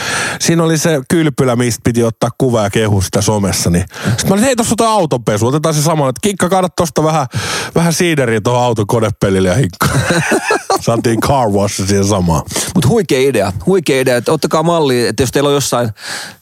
siinä, 0.41 0.63
oli 0.63 0.79
se 0.79 1.01
kylpylä, 1.09 1.57
mistä 1.57 1.81
piti 1.85 2.05
ottaa 2.05 2.31
kuva 2.39 2.63
ja 2.63 2.71
kehu 2.71 3.01
sitä 3.01 3.21
somessa. 3.21 3.71
Niin. 3.71 3.85
Sitten 4.05 4.29
mä 4.29 4.35
olin, 4.35 4.45
hei 4.45 4.57
tuossa 4.57 4.75
on 4.81 4.89
autopesu, 4.89 5.47
otetaan 5.47 5.75
se 5.75 5.83
sama. 5.83 6.09
Että 6.09 6.21
Kinkka, 6.23 6.49
kaada 6.49 6.69
tuosta 6.69 7.05
vähän, 7.05 7.27
vähän 7.75 7.93
siideriä 7.93 8.41
tuohon 8.41 8.63
auton 8.63 8.87
konepelille 8.87 9.49
ja 9.49 9.55
hinkka. 9.55 9.89
Saatiin 10.81 11.21
car 11.21 11.49
wash 11.49 11.87
siihen 11.87 12.05
samaan. 12.05 12.43
Mutta 12.75 12.89
huikea 12.89 13.21
idea, 13.21 13.53
huikea 13.67 14.01
idea, 14.01 14.17
että 14.17 14.33
ottakaa 14.33 14.63
malli, 14.63 15.07
että 15.07 15.23
jos 15.23 15.31
teillä 15.31 15.49
on 15.49 15.55
jossain, 15.55 15.91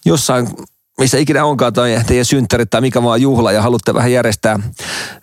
jossain 0.05 0.49
missä 1.01 1.19
ikinä 1.19 1.45
onkaan 1.45 1.73
tai 1.73 2.01
teidän 2.07 2.25
synttärit 2.25 2.71
tai 2.71 2.81
mikä 2.81 3.03
vaan 3.03 3.23
juhla 3.23 3.53
ja 3.53 3.63
haluatte 3.63 3.95
vähän 3.95 4.13
järjestää 4.13 4.59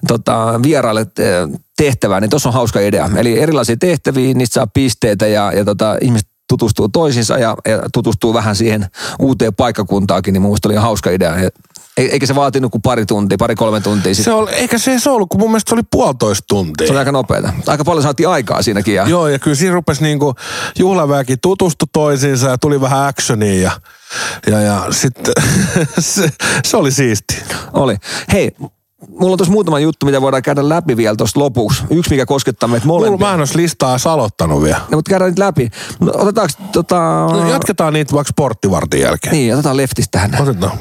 tota, 0.08 0.60
vieraille 0.64 1.02
eh, 1.02 1.60
tehtävää, 1.78 2.20
niin 2.20 2.30
tuossa 2.30 2.50
on 2.50 2.54
hauska 2.54 2.80
idea. 2.80 3.10
Eli 3.16 3.40
erilaisia 3.40 3.78
tehtäviä, 3.80 4.34
niistä 4.34 4.54
saa 4.54 4.68
pisteitä 4.68 5.28
ja, 5.28 5.52
ja 5.52 5.66
tota, 5.66 5.98
ihmiset 6.02 6.28
tutustuu 6.50 6.90
toisiinsa 6.90 7.38
ja, 7.38 7.58
ja 7.66 7.82
tutustuu 7.94 8.34
vähän 8.34 8.56
siihen 8.56 8.86
uuteen 9.20 9.56
paikkakuntaakin, 9.56 10.34
niin 10.34 10.42
mun 10.42 10.58
oli 10.66 10.76
hauska 10.76 11.10
idea. 11.10 11.34
Eikä 11.98 12.26
se 12.26 12.36
vaatinut 12.36 12.72
kuin 12.72 12.82
pari 12.82 13.06
tuntia, 13.06 13.38
pari-kolme 13.38 13.82
tuntia. 13.82 14.16
Sitten 14.16 14.34
Se 14.34 14.38
oli, 14.38 14.52
eikä 14.52 14.78
se 14.78 15.00
se 15.00 15.10
ollut, 15.10 15.30
kun 15.30 15.40
mun 15.40 15.50
mielestä 15.50 15.70
se 15.70 15.76
oli 15.76 15.84
puolitoista 15.92 16.46
tuntia. 16.48 16.88
se 16.88 16.94
oli 16.94 17.00
aika 17.00 17.12
nopeata. 17.12 17.54
Aika 17.68 17.84
paljon 17.84 18.04
saatiin 18.04 18.30
aikaa 18.30 18.62
siinäkin. 18.62 18.96
Ja, 18.96 19.08
Joo, 19.08 19.28
ja 19.28 19.40
kyllä 19.40 19.56
siinä 19.56 19.74
rupesi 19.74 20.04
niinku 20.04 20.36
juhlaväki 20.80 21.38
tutustu 21.38 21.86
toisiinsa 21.94 22.48
ja 22.48 22.58
tuli 22.58 22.82
vähän 22.82 23.08
actionia 23.08 23.62
ja, 23.62 23.72
ja, 24.52 24.62
ja 24.62 24.86
sitten 24.92 25.34
se, 26.00 26.30
se, 26.66 26.78
oli 26.78 26.92
siisti. 26.92 27.36
Oli. 27.74 27.96
Hei, 28.34 28.52
mulla 29.10 29.32
on 29.32 29.38
tuossa 29.38 29.52
muutama 29.52 29.80
juttu, 29.80 30.06
mitä 30.06 30.22
voidaan 30.22 30.44
käydä 30.44 30.70
läpi 30.70 30.98
vielä 30.98 31.16
tuossa 31.16 31.40
lopuksi. 31.40 31.84
Yksi, 31.90 32.12
mikä 32.12 32.26
koskettaa 32.26 32.70
meitä 32.70 32.86
Mulla 32.88 33.06
molempia. 33.06 33.28
mä 33.28 33.34
en 33.34 33.40
olisi 33.40 33.58
listaa 33.58 33.92
edes 33.92 34.08
aloittanut 34.08 34.64
vielä. 34.64 34.78
No, 34.92 34.98
mutta 34.98 35.10
käydään 35.10 35.32
nyt 35.32 35.40
läpi. 35.40 35.70
No, 36.00 36.12
otetaanko 36.16 36.54
tota... 36.72 36.96
No, 37.32 37.50
jatketaan 37.50 37.94
niitä 37.94 38.14
vaikka 38.16 38.30
sporttivartin 38.30 39.02
jälkeen. 39.02 39.34
Niin, 39.34 39.54
otetaan 39.54 39.78
leftistä 39.78 40.12
tähän. 40.12 40.42
Otetaan. 40.42 40.72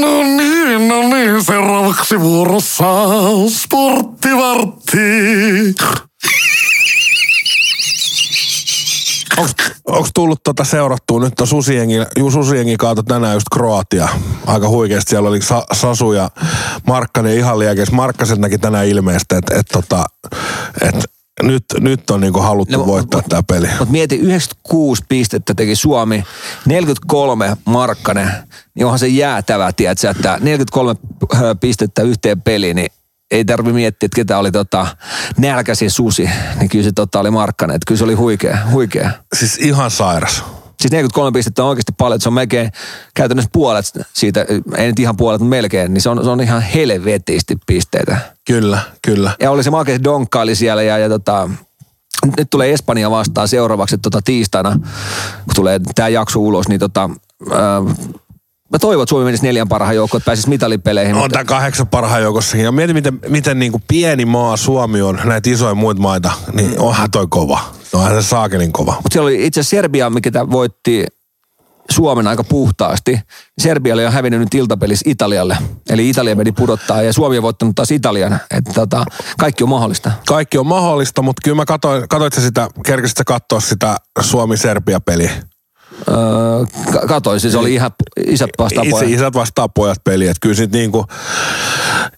No 0.00 0.22
niin, 0.22 0.88
no 0.88 1.00
niin, 1.08 1.44
seuraavaksi 1.44 2.20
vuorossa 2.20 2.84
sporttivartti. 3.48 4.98
Onko 9.86 10.08
tullut 10.14 10.42
tota 10.42 10.64
seurattua 10.64 11.20
nyt 11.20 11.40
on 11.40 11.46
Susiengi, 11.46 11.94
Susiengi 12.32 12.76
kautta 12.76 13.02
tänään 13.02 13.34
just 13.34 13.46
Kroatia. 13.52 14.08
Aika 14.46 14.68
huikeasti 14.68 15.10
siellä 15.10 15.28
oli 15.28 15.42
Sa- 15.42 15.66
Sasu 15.72 16.12
ja 16.12 16.30
Markkanen 16.86 17.38
ihan 17.38 17.58
liekeis. 17.58 17.92
Markkasen 17.92 18.40
näki 18.40 18.58
tänään 18.58 18.86
ilmeistä, 18.86 19.38
että 19.38 19.54
et, 19.58 19.66
tota, 19.72 20.04
et, 20.82 21.04
nyt, 21.42 21.64
nyt 21.80 22.10
on 22.10 22.20
niinku 22.20 22.40
haluttu 22.40 22.78
No, 22.78 22.86
voittaa 22.86 23.22
tämä 23.28 23.42
peli. 23.42 23.68
Mutta 23.78 23.92
mieti, 23.92 24.16
96 24.16 25.02
pistettä 25.08 25.54
teki 25.54 25.76
Suomi, 25.76 26.24
43 26.66 27.56
Markkanen, 27.64 28.30
niin 28.74 28.86
onhan 28.86 28.98
se 28.98 29.06
jäätävä, 29.06 29.72
tiedätkö, 29.72 30.10
että 30.10 30.38
43 30.40 31.00
pistettä 31.60 32.02
yhteen 32.02 32.42
peliin, 32.42 32.76
niin 32.76 32.90
ei 33.30 33.44
tarvi 33.44 33.72
miettiä, 33.72 34.06
että 34.06 34.16
ketä 34.16 34.38
oli 34.38 34.52
tota, 34.52 34.86
nälkäisin 35.36 35.90
susi, 35.90 36.30
niin 36.58 36.68
kyllä 36.68 36.84
se 36.84 36.92
tota, 36.92 37.20
oli 37.20 37.30
Markkanen, 37.30 37.76
että 37.76 37.86
kyllä 37.86 37.98
se 37.98 38.04
oli 38.04 38.14
huikea, 38.14 38.58
huikea. 38.70 39.10
Siis 39.34 39.58
ihan 39.58 39.90
sairas. 39.90 40.44
Siis 40.86 40.92
43 40.92 41.32
pistettä 41.32 41.62
on 41.62 41.68
oikeasti 41.68 41.92
paljon, 41.98 42.20
se 42.20 42.28
on 42.28 42.32
melkein 42.32 42.72
käytännössä 43.14 43.50
puolet 43.52 43.84
siitä, 44.12 44.46
ei 44.76 44.86
nyt 44.86 44.98
ihan 44.98 45.16
puolet, 45.16 45.40
mutta 45.40 45.50
melkein, 45.50 45.94
niin 45.94 46.02
se 46.02 46.08
on, 46.08 46.24
se 46.24 46.30
on 46.30 46.40
ihan 46.40 46.62
helvetisti 46.62 47.58
pisteitä. 47.66 48.18
Kyllä, 48.44 48.78
kyllä. 49.02 49.30
Ja 49.40 49.50
oli 49.50 49.64
se 49.64 49.70
makea 49.70 50.04
donkkaili 50.04 50.54
siellä 50.54 50.82
ja, 50.82 50.98
ja 50.98 51.08
tota, 51.08 51.50
nyt 52.36 52.50
tulee 52.50 52.72
Espanja 52.72 53.10
vastaan 53.10 53.48
seuraavaksi 53.48 53.98
tota, 53.98 54.20
tiistaina, 54.24 54.70
kun 55.44 55.54
tulee 55.54 55.80
tämä 55.94 56.08
jakso 56.08 56.40
ulos, 56.40 56.68
niin 56.68 56.80
tota, 56.80 57.10
mä 58.72 58.78
toivon, 58.78 59.02
että 59.02 59.10
Suomi 59.10 59.24
menisi 59.24 59.46
neljän 59.46 59.68
parhaan 59.68 59.96
joukkoon, 59.96 60.18
että 60.18 60.26
pääsisi 60.26 60.48
mitalipeleihin. 60.48 61.14
On 61.14 61.20
mutta, 61.20 61.32
tämä 61.32 61.44
kahdeksan 61.44 61.88
parhaan 61.88 62.22
joukossakin. 62.22 62.64
Ja 62.64 62.72
mieti, 62.72 62.92
miten, 62.94 63.20
miten 63.28 63.58
niin 63.58 63.72
kuin 63.72 63.84
pieni 63.88 64.24
maa 64.24 64.56
Suomi 64.56 65.02
on, 65.02 65.20
näitä 65.24 65.50
isoja 65.50 65.74
muita 65.74 66.00
maita, 66.00 66.32
niin 66.52 66.80
onhan 66.80 67.10
toi 67.10 67.26
kova. 67.30 67.60
Onhan 67.92 68.22
se 68.22 68.28
saakelin 68.28 68.72
kova. 68.72 68.92
mutta 68.92 69.12
siellä 69.12 69.26
oli 69.26 69.46
itse 69.46 69.62
Serbia, 69.62 70.10
mikä 70.10 70.30
voitti 70.50 71.06
Suomen 71.90 72.26
aika 72.26 72.44
puhtaasti. 72.44 73.20
Serbia 73.58 73.94
oli 73.94 74.02
jo 74.02 74.10
hävinnyt 74.10 74.40
nyt 74.40 74.54
iltapelissä 74.54 75.10
Italialle. 75.10 75.58
Eli 75.90 76.08
Italia 76.08 76.36
meni 76.36 76.52
pudottaa 76.52 77.02
ja 77.02 77.12
Suomi 77.12 77.36
on 77.36 77.42
voittanut 77.42 77.74
taas 77.74 77.90
Italian. 77.90 78.40
Että 78.50 78.72
tota, 78.74 79.04
kaikki 79.38 79.64
on 79.64 79.70
mahdollista. 79.70 80.12
Kaikki 80.26 80.58
on 80.58 80.66
mahdollista, 80.66 81.22
mutta 81.22 81.40
kyllä 81.44 81.56
mä 81.56 81.64
katoin, 81.64 82.08
katoit 82.08 82.32
sä 82.32 82.40
sitä, 82.40 82.68
kerkisit 82.86 83.16
sä 83.16 83.24
katsoa 83.24 83.60
sitä 83.60 83.96
Suomi-Serbia-peliä? 84.20 85.30
Öö, 86.08 86.16
ka- 86.92 87.06
katoin, 87.06 87.40
siis 87.40 87.54
oli 87.54 87.74
ihan 87.74 87.90
isä 88.26 88.46
vastaan 88.58 88.86
Itse 88.86 88.96
pojat. 88.98 89.10
isät 89.10 89.34
vastaa 89.34 89.68
pojat 89.68 89.98
peli, 90.04 90.24
että 90.26 90.40
kyllä 90.40 90.54
sit 90.54 90.72
niinku, 90.72 91.04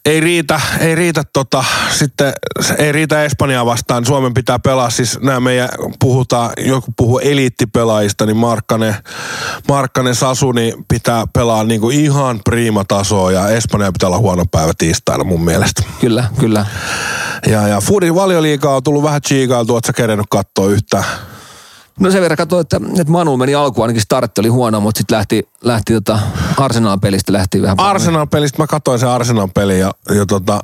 ei 0.04 0.20
riitä, 0.20 0.60
ei 0.80 0.94
riitä 0.94 1.22
tota, 1.32 1.64
sitten, 1.98 2.32
ei 2.78 2.92
riitä 2.92 3.24
Espanjaa 3.24 3.66
vastaan, 3.66 4.04
Suomen 4.06 4.34
pitää 4.34 4.58
pelaa, 4.58 4.90
siis 4.90 5.20
nämä 5.20 5.40
meidän, 5.40 5.68
puhutaan, 6.00 6.50
joku 6.58 6.92
puhuu 6.96 7.18
eliittipelaajista, 7.18 8.26
niin 8.26 8.36
Markkanen, 8.36 8.94
Markkanen 9.68 10.14
Sasu, 10.14 10.52
niin 10.52 10.74
pitää 10.88 11.24
pelaa 11.32 11.64
niinku 11.64 11.90
ihan 11.90 12.40
prima 12.44 12.84
tasoa 12.84 13.32
ja 13.32 13.48
Espanja 13.48 13.92
pitää 13.92 14.06
olla 14.06 14.18
huono 14.18 14.44
päivä 14.50 14.72
tiistaina 14.78 15.24
mun 15.24 15.44
mielestä. 15.44 15.82
Kyllä, 16.00 16.24
kyllä. 16.40 16.66
Ja, 17.46 17.68
ja 17.68 17.80
Fudin 17.80 18.14
valioliikaa 18.14 18.76
on 18.76 18.82
tullut 18.82 19.02
vähän 19.02 19.22
chiikailtu, 19.22 19.74
ootko 19.74 19.86
sä 19.86 19.92
kerennyt 19.92 20.26
katsoa 20.30 20.66
yhtään? 20.66 21.04
No 21.98 22.10
sen 22.10 22.22
verran 22.22 22.36
katsoin, 22.36 22.60
että, 22.60 22.80
että 23.00 23.12
Manu 23.12 23.36
meni 23.36 23.54
alkuun, 23.54 23.84
ainakin 23.84 24.02
startti 24.02 24.40
oli 24.40 24.48
huono, 24.48 24.80
mutta 24.80 24.98
sitten 24.98 25.16
lähti, 25.16 25.48
lähti 25.62 25.92
tota 25.92 26.18
Arsenal-pelistä 26.56 27.32
lähti 27.32 27.62
vähän. 27.62 27.80
Arsenal-pelistä 27.80 28.62
mä 28.62 28.66
katsoin 28.66 28.98
sen 28.98 29.08
Arsenal-pelin 29.08 29.78
ja, 29.78 29.92
ja 30.14 30.26
tota, 30.26 30.60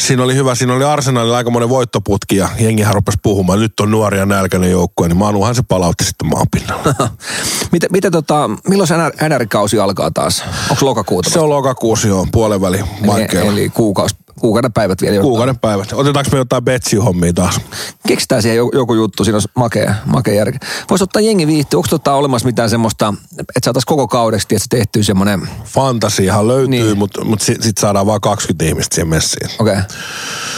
siinä 0.00 0.22
oli 0.22 0.34
hyvä, 0.34 0.54
siinä 0.54 0.74
oli 0.74 0.84
Arsenalilla 0.84 1.36
aikamoinen 1.36 1.68
voittoputki 1.68 2.36
ja 2.36 2.48
jengihän 2.58 2.94
rupesi 2.94 3.18
puhumaan, 3.22 3.60
nyt 3.60 3.80
on 3.80 3.90
nuoria 3.90 4.26
nälkäinen 4.26 4.70
joukkue, 4.70 5.08
niin 5.08 5.16
Manuhan 5.16 5.54
se 5.54 5.62
palautti 5.62 6.04
sitten 6.04 6.28
maan 6.28 6.46
pinnalla. 6.50 6.94
mitä, 7.72 7.86
mitä 7.90 8.10
tota, 8.10 8.50
milloin 8.68 8.88
se 8.88 8.94
NR, 8.96 9.12
NR-kausi 9.28 9.78
alkaa 9.78 10.10
taas? 10.10 10.44
Onko 10.70 10.86
lokakuuta? 10.86 11.30
se 11.30 11.40
on 11.40 11.50
lokakuusi 11.50 12.08
jo, 12.08 12.26
puolen 12.32 12.60
väli 12.60 12.78
eli, 12.78 13.48
eli 13.48 13.68
kuukausi, 13.68 14.16
kuukauden 14.40 14.72
päivät 14.72 15.02
vielä. 15.02 15.20
Kuukauden 15.22 15.58
päivät. 15.58 15.92
Otetaanko 15.92 16.30
me 16.32 16.38
jotain 16.38 16.64
Betsi-hommia 16.64 17.32
taas? 17.32 17.60
Keksitään 18.06 18.42
siihen 18.42 18.56
joku, 18.56 18.76
joku 18.76 18.94
juttu, 18.94 19.24
siinä 19.24 19.36
olisi 19.36 19.48
makea, 19.54 19.94
makea 20.06 20.34
järki. 20.34 20.58
Voisi 20.90 21.04
ottaa 21.04 21.22
jengi 21.22 21.46
viihtyä, 21.46 21.78
onko 21.78 21.88
tota 21.90 22.14
olemassa 22.14 22.46
mitään 22.46 22.70
semmoista, 22.70 23.14
että 23.38 23.60
saataisiin 23.64 23.86
koko 23.86 24.08
kaudeksi 24.08 24.46
että 24.50 24.66
tehtyä 24.70 25.02
semmoinen, 25.02 25.48
Fantasiahan 25.64 26.48
löytyy, 26.48 26.68
Niin. 26.68 26.98
mutta 26.98 27.24
mut 27.24 27.40
sitten 27.40 27.62
sit 27.62 27.78
saadaan 27.78 28.06
vaan 28.06 28.20
20 28.20 28.64
ihmistä 28.64 28.94
siihen 28.94 29.08
messiin. 29.08 29.50
okei. 29.58 29.72
Okay. 29.72 29.84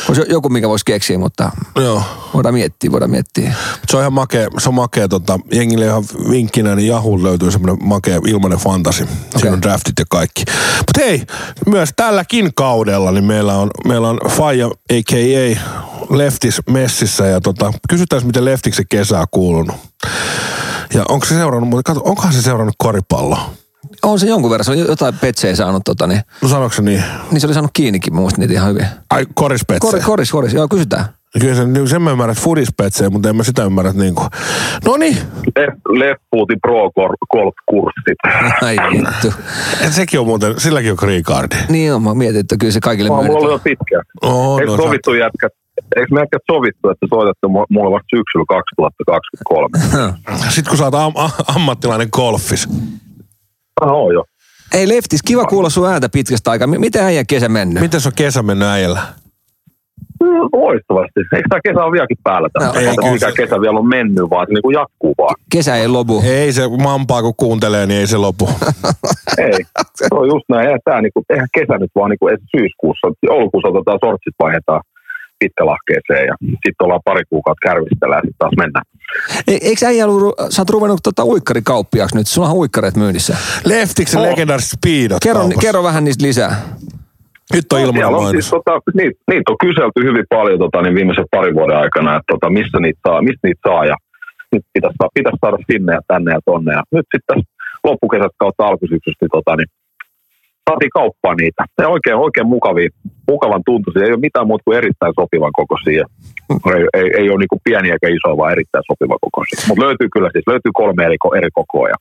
Olisi 0.09 0.23
joku, 0.29 0.49
mikä 0.49 0.69
voisi 0.69 0.85
keksiä, 0.85 1.19
mutta 1.19 1.51
Joo. 1.77 2.03
voidaan 2.35 2.55
miettiä, 2.55 2.93
voidaan 2.93 3.11
miettiä. 3.11 3.49
Mut 3.49 3.91
Se 3.91 3.97
on 3.97 4.03
ihan 4.03 4.13
makea, 4.13 4.49
se 4.59 4.69
on 4.69 4.75
makea 4.75 5.09
tota, 5.09 5.39
jengille 5.53 5.85
ihan 5.87 6.05
vinkkinä, 6.31 6.75
niin 6.75 6.89
Yahoo 6.89 7.23
löytyy 7.23 7.51
semmoinen 7.51 7.87
makea 7.89 8.21
ilmainen 8.27 8.59
fantasi. 8.59 8.99
Siinä 9.05 9.19
Okei. 9.37 9.51
on 9.51 9.63
draftit 9.63 9.93
ja 9.99 10.05
kaikki. 10.11 10.45
Mutta 10.79 11.01
hei, 11.01 11.23
myös 11.67 11.91
tälläkin 11.97 12.51
kaudella, 12.55 13.11
niin 13.13 13.25
meillä 13.25 13.55
on, 13.59 13.71
meillä 13.87 14.09
on 14.09 14.21
Faija, 14.29 14.67
a.k.a. 14.67 15.61
Leftis 16.11 16.61
messissä 16.71 17.27
ja 17.27 17.41
tota, 17.41 17.73
kysytään, 17.89 18.27
miten 18.27 18.45
Leftiksi 18.45 18.83
kesä 18.89 19.21
on 19.21 19.27
kuulunut. 19.31 19.77
Ja 20.95 21.05
onko 21.09 21.27
se 21.27 21.35
seurannut, 21.35 21.71
mutta 21.71 21.95
kato, 21.95 22.09
onkohan 22.09 22.33
se 22.33 22.43
seurannut 22.43 22.75
koripalloa? 22.79 23.51
On 24.03 24.21
se 24.21 24.27
jonkun 24.27 24.51
verran, 24.51 24.65
se 24.65 24.71
on 24.71 24.79
jotain 24.79 25.19
petsejä 25.19 25.57
saanut, 25.57 25.83
tota, 25.85 26.07
niin, 26.07 26.21
No 26.43 26.49
sanoiko 26.49 26.75
se 26.75 26.83
niin? 26.83 27.05
niin 27.31 27.41
se 27.41 27.47
oli 27.47 27.55
saanut 27.55 27.71
kiinnikin, 27.75 28.15
muista 28.15 28.41
niitä 28.41 28.55
ihan 28.55 28.69
hyvin. 28.69 28.87
Ai 29.11 29.27
korispetse. 29.35 29.81
Kor, 29.81 30.01
koris, 30.01 30.31
koris, 30.31 30.53
joo, 30.53 30.69
kysytään. 30.69 31.05
Kyllä 31.41 31.55
se, 31.55 31.67
niin 31.67 31.89
sen 31.89 32.03
mä 32.03 32.11
ymmärrän, 32.11 32.33
että 32.33 32.45
fudispetsejä, 32.45 33.11
mutta 33.11 33.29
en 33.29 33.37
mä 33.37 33.43
sitä 33.43 33.65
ymmärrä, 33.65 33.91
että 33.91 34.03
niinku. 34.03 34.23
No 34.87 34.97
niin, 34.97 35.17
Lef- 35.59 35.99
Leffuutin 35.99 36.61
Pro 36.61 36.87
Gor- 37.01 37.27
Golf-kurssit. 37.37 38.19
Ai 38.63 38.77
vittu. 38.93 39.33
et 39.87 39.93
sekin 39.93 40.21
on 40.21 40.27
muuten, 40.27 40.61
silläkin 40.61 40.91
on 40.91 40.97
green 41.01 41.23
cardi. 41.23 41.57
Niin 41.69 41.95
on, 41.95 42.03
mä 42.03 42.15
mietin, 42.15 42.41
että 42.41 42.57
kyllä 42.61 42.73
se 42.73 42.81
kaikille 42.81 43.09
Mulla 43.11 43.21
on 43.23 43.31
ollut 43.31 43.43
myönnetään. 43.43 43.73
jo 43.75 43.77
pitkään. 43.79 44.03
Oh, 44.23 44.61
Eikö 44.61 44.71
no, 44.71 44.77
sovittu 44.77 45.15
jätkät, 45.15 45.53
eikö 45.97 46.15
me 46.15 46.21
jätkät 46.21 46.43
sovittu, 46.51 46.89
että 46.91 47.07
soitatte 47.15 47.47
mu- 47.47 47.67
mulle 47.71 47.91
vasta 47.91 48.17
syksyllä 48.17 48.45
2023? 48.49 49.79
Sitten 50.55 50.69
kun 50.71 50.79
sä 50.79 50.85
oot 50.85 50.95
am- 50.95 51.31
ammattilainen 51.57 52.09
golfis. 52.13 52.69
Ah, 53.81 53.89
on 53.93 54.15
jo. 54.15 54.25
Ei 54.75 54.89
Leftis, 54.89 55.23
kiva 55.23 55.45
kuulla 55.45 55.71
sun 55.71 55.89
ääntä 55.89 56.09
pitkästä 56.09 56.51
aikaa. 56.51 56.67
M- 56.67 56.81
Miten 56.81 57.05
äijän 57.05 57.27
kesä 57.27 57.49
mennyt? 57.49 57.81
Miten 57.83 58.01
se 58.01 58.09
on 58.09 58.13
kesä 58.17 58.43
mennyt 58.43 58.69
äijällä? 58.69 59.03
Loistavasti. 60.53 61.21
Eikö 61.37 61.49
tämä 61.49 61.61
kesä 61.65 61.85
ole 61.85 61.93
vieläkin 61.93 62.17
päällä 62.25 62.49
No, 62.61 62.67
ei, 62.75 62.97
kyllä 62.97 63.13
mikä 63.13 63.31
se- 63.31 63.37
kesä 63.37 63.61
vielä 63.61 63.79
on 63.79 63.89
mennyt, 63.89 64.31
vaan 64.31 64.47
se 64.47 64.53
niin 64.55 64.63
kuin 64.63 64.75
jatkuu 64.75 65.15
vaan. 65.19 65.35
Kesä 65.53 65.77
ei 65.77 65.89
lopu. 65.89 66.23
Ei 66.27 66.53
se 66.53 66.63
mampaa, 66.69 67.23
kun 67.23 67.35
kuuntelee, 67.37 67.87
niin 67.87 68.01
ei 68.01 68.07
se 68.07 68.17
lopu. 68.17 68.49
Ei, 69.39 69.59
se 69.95 70.07
on 70.11 70.29
just 70.29 70.45
näin. 70.49 70.67
Eihän, 70.67 70.81
tää, 70.85 71.01
niin 71.03 71.13
kuin, 71.15 71.25
eihän 71.31 71.49
kesä 71.59 71.79
nyt 71.79 71.91
vaan 71.95 72.11
niin 72.11 72.19
kuin, 72.19 72.39
syyskuussa, 72.57 73.07
joulukuussa 73.23 73.69
otetaan 73.69 73.99
sortsit 74.05 74.35
vaihdetaan 74.43 74.81
pitkälahkeeseen 75.39 76.27
ja 76.27 76.35
sitten 76.41 76.83
ollaan 76.85 77.01
pari 77.05 77.23
kuukautta 77.31 77.69
kärvistellä 77.69 78.17
ja 78.17 78.21
sitten 78.21 78.39
taas 78.39 78.53
mennään. 78.59 78.85
E, 79.47 79.53
eikö 79.69 79.87
äijä 79.87 80.07
ollut, 80.07 80.35
sä 80.51 80.63
oot 80.63 80.71
ruvennut 80.71 81.01
tota 81.03 81.25
uikkarikauppiaksi 81.25 82.17
nyt, 82.17 82.27
sulla 82.27 82.49
on 82.49 82.57
uikkareet 82.57 82.97
myynnissä. 82.97 83.37
Leftiksen 83.65 84.21
Oh. 84.21 84.27
legendaariset 84.27 84.71
speedot 84.79 85.19
Kerro, 85.23 85.49
kerro 85.61 85.83
vähän 85.83 86.05
niistä 86.05 86.27
lisää. 86.27 86.57
Nyt 87.55 87.73
on 87.73 87.95
No, 87.95 88.19
on 88.19 88.31
siis, 88.31 88.51
tota, 88.51 88.81
niitä, 88.95 89.21
niitä, 89.31 89.53
on 89.53 89.63
kyselty 89.65 89.99
hyvin 90.09 90.25
paljon 90.29 90.59
tota, 90.59 90.83
niin 90.83 90.95
viimeisen 90.95 91.25
parin 91.31 91.55
vuoden 91.55 91.77
aikana, 91.77 92.17
että 92.17 92.31
tota, 92.33 92.51
missä 92.51 92.81
niitä 92.81 93.01
saa, 93.09 93.23
mistä 93.23 93.49
niitä 93.49 93.61
saa 93.69 93.85
ja 93.85 93.97
nyt 94.53 94.65
pitäisi, 94.73 94.97
pitäisi 95.15 95.39
saada 95.41 95.59
sinne 95.71 95.93
ja 95.93 96.01
tänne 96.09 96.33
ja 96.33 96.41
tonne. 96.45 96.73
Ja 96.73 96.83
nyt 96.93 97.07
sitten 97.15 97.43
loppukesät 97.85 98.35
kautta 98.43 98.67
alkusyksystä 98.67 99.23
niin, 99.25 99.35
tota, 99.37 99.57
niin 99.57 99.71
saatiin 100.71 100.97
kauppaa 101.01 101.35
niitä. 101.35 101.63
Ne 101.79 101.87
oikein, 101.87 102.17
oikein 102.17 102.49
mukavia, 102.55 102.89
mukavan 103.31 103.63
tuntuisia. 103.67 104.05
Ei 104.05 104.13
ole 104.17 104.27
mitään 104.29 104.47
muuta 104.47 104.65
kuin 104.65 104.79
erittäin 104.79 105.15
sopivan 105.21 105.55
kokoisia. 105.61 106.05
Ei, 106.75 106.85
ei, 106.99 107.09
ei 107.21 107.31
ole 107.31 107.39
niin 107.39 107.65
pieniä 107.69 107.93
eikä 107.97 108.09
isoja, 108.17 108.37
vaan 108.37 108.53
erittäin 108.57 108.85
sopivan 108.91 109.23
kokoisia. 109.25 109.59
Mutta 109.69 109.85
löytyy 109.87 110.09
kyllä 110.15 110.29
siis, 110.33 110.47
löytyy 110.53 110.73
kolme 110.81 111.05
eri, 111.05 111.17
eri 111.39 111.51
kokoa 111.59 111.89
ja 111.89 111.99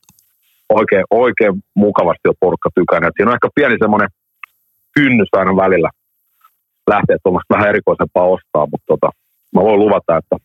oikein, 0.80 1.04
oikein 1.10 1.54
mukavasti 1.84 2.26
on 2.28 2.40
porukka 2.40 2.68
tykännyt. 2.74 3.14
Siinä 3.16 3.30
on 3.30 3.38
ehkä 3.38 3.56
pieni 3.58 3.76
semmoinen 3.84 4.08
kynnys 4.94 5.28
aina 5.32 5.56
välillä 5.56 5.90
lähteä 6.90 7.16
tuommoista 7.22 7.54
vähän 7.54 7.68
erikoisempaa 7.68 8.24
ostaa, 8.24 8.66
mutta 8.70 8.86
tota, 8.86 9.10
mä 9.54 9.60
voin 9.60 9.80
luvata, 9.80 10.16
että 10.16 10.36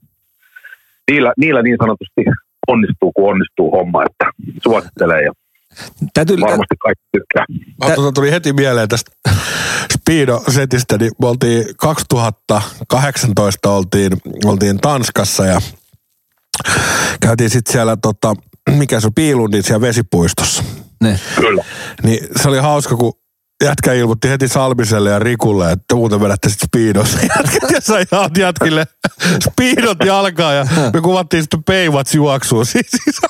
niillä, 1.12 1.34
niillä 1.38 1.62
niin 1.62 1.78
sanotusti 1.80 2.22
onnistuu, 2.68 3.12
kun 3.12 3.30
onnistuu 3.32 3.72
homma, 3.72 4.04
että 4.04 4.26
suosittelee 4.64 5.22
ja 5.24 5.32
Täytyy, 6.14 6.38
varmasti 6.42 6.76
kaikki 6.80 7.04
tykkää. 7.12 7.46
Ah, 7.82 7.94
Tuota 7.96 8.12
tuli 8.12 8.32
heti 8.32 8.54
mieleen 8.54 8.90
tästä 8.90 9.12
Speedo-setistä, 9.94 10.98
niin 10.98 11.12
me 11.22 11.28
oltiin 11.28 11.66
2018 11.78 13.72
oltiin, 13.72 14.12
oltiin 14.46 14.78
Tanskassa 14.78 15.46
ja 15.46 15.62
käytiin 17.22 17.50
sitten 17.50 17.72
siellä 17.72 17.98
tota, 17.98 18.34
mikä 18.78 19.00
se 19.00 19.08
on, 19.08 19.14
Piilundin 19.14 19.64
siellä 19.64 19.82
vesipuistossa. 19.82 20.64
ne. 21.02 21.20
Kyllä. 21.36 21.64
Niin 22.04 22.28
se 22.36 22.50
oli 22.50 22.58
hauska, 22.58 22.96
kun 22.96 23.14
jätkä 23.64 23.94
ilmoitti 23.94 24.30
heti 24.30 24.48
Salmiselle 24.48 25.10
ja 25.10 25.20
Rikulle, 25.20 25.72
että 25.72 25.96
muuten 25.96 26.22
vedätte 26.22 26.50
sitten 26.50 26.68
speedossa. 26.68 27.20
Jätkät 27.38 27.70
ja 27.72 27.82
sai 27.82 28.04
jaot 28.12 28.38
jätkille 28.38 28.86
speedot 29.44 29.98
jalkaa 30.06 30.54
ja 30.54 30.66
me 30.94 31.02
kuvattiin 31.02 31.44
sitten 31.44 31.64
Baywatch 31.64 32.16
juoksuun. 32.16 32.66
Siis, 32.72 32.88
siis, 33.04 33.22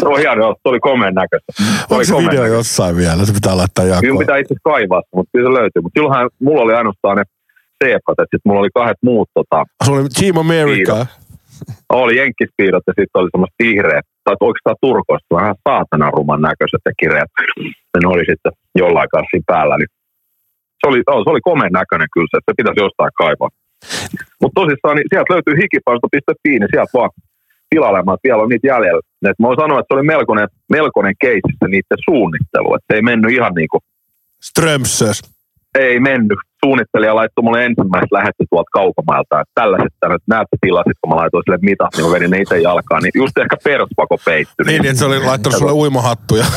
Se 0.00 0.06
on 0.06 0.18
hienoa, 0.18 0.52
se 0.52 0.60
oli 0.64 0.80
komeen 0.80 1.14
näköistä. 1.14 1.52
Onko 1.90 2.04
se 2.04 2.12
video 2.14 2.26
näköistä. 2.28 2.46
jossain 2.56 2.96
vielä? 2.96 3.24
Se 3.24 3.32
pitää 3.32 3.56
laittaa 3.56 3.84
Kyllä 3.84 3.96
jakoon. 3.96 4.18
pitää 4.18 4.36
itse 4.36 4.54
kaivaa, 4.64 5.02
mutta 5.14 5.30
kyllä 5.32 5.48
se 5.50 5.54
löytyy. 5.60 5.82
Mutta 5.82 5.98
silloinhan 6.00 6.30
mulla 6.42 6.62
oli 6.62 6.74
ainoastaan 6.74 7.16
ne 7.16 7.24
seepat, 7.84 8.12
että 8.22 8.22
sitten 8.36 8.40
mulla 8.50 8.60
oli 8.60 8.68
kahdet 8.74 8.96
muut 9.02 9.28
tota, 9.34 9.64
Se 9.84 9.90
oli 9.92 10.08
Team 10.20 10.36
America. 10.36 10.92
Speedot. 10.94 11.08
oli 11.92 12.16
jenkkispiidot 12.16 12.82
ja 12.86 12.92
sitten 12.98 13.20
oli 13.20 13.28
semmoista 13.32 13.56
vihreät, 13.62 14.04
tai 14.30 14.48
oikeastaan 14.48 14.82
turkoista, 14.86 15.38
vähän 15.40 15.56
saatanan 15.68 16.16
ruman 16.18 16.42
näköiset 16.48 16.82
ja 16.88 16.92
kireät. 17.00 17.32
Ne 18.02 18.08
oli 18.14 18.24
sitten 18.30 18.52
jollain 18.82 19.12
kanssa 19.14 19.36
päällä. 19.52 19.76
Niin 19.78 19.90
se 20.80 20.84
oli, 20.90 21.00
se 21.24 21.30
oli 21.34 21.48
komeen 21.50 21.72
näköinen 21.80 22.08
kyllä 22.14 22.28
se, 22.30 22.36
että 22.38 22.48
se 22.50 22.58
pitäisi 22.60 22.84
jostain 22.86 23.12
kaivaa. 23.22 23.56
Mutta 24.40 24.56
tosissaan 24.60 24.96
niin 24.96 25.10
sieltä 25.12 25.32
löytyy 25.34 25.54
hikipalsto.fi, 25.62 26.52
niin 26.58 26.72
sieltä 26.72 26.96
vaan 26.98 27.10
tilailemaan, 27.70 28.14
että 28.16 28.26
vielä 28.28 28.42
on 28.44 28.52
niitä 28.52 28.70
jäljellä. 28.72 29.02
Et 29.30 29.38
mä 29.38 29.48
voin 29.48 29.62
sanoa, 29.62 29.78
että 29.80 29.90
se 29.90 29.96
oli 29.96 30.06
melkoinen, 30.14 30.48
melkoinen 30.76 31.14
keissi 31.24 31.52
niiden 31.74 32.00
suunnittelu. 32.08 32.68
Että 32.74 32.94
ei 32.96 33.02
mennyt 33.10 33.32
ihan 33.38 33.54
niin 33.58 33.70
kuin, 33.72 33.82
Strömsös. 34.48 35.18
ei 35.78 36.00
mennyt. 36.00 36.38
Suunnittelija 36.64 37.14
laittoi 37.14 37.42
mulle 37.44 37.64
ensimmäiset 37.64 38.12
lähetti 38.12 38.44
tuolta 38.50 38.70
kaupamailta, 38.72 39.40
että 39.40 39.52
tällaiset 39.60 39.92
tänne, 40.00 40.16
näette 40.28 40.56
tilasit, 40.60 40.96
kun 41.00 41.08
mä 41.10 41.16
laitoin 41.16 41.42
sille 41.44 41.58
mitat, 41.62 41.88
niin 41.96 42.06
mä 42.06 42.12
vedin 42.12 42.30
ne 42.30 42.38
itse 42.38 42.58
jalkaan, 42.58 43.02
niin 43.02 43.12
just 43.14 43.38
ehkä 43.38 43.56
perspako 43.64 44.16
peittyi. 44.24 44.64
Niin, 44.66 44.82
niin, 44.82 44.90
että 44.90 44.98
se 44.98 45.04
oli 45.04 45.24
laittanut 45.24 45.58
sulle 45.58 45.72
uimahattuja. 45.72 46.44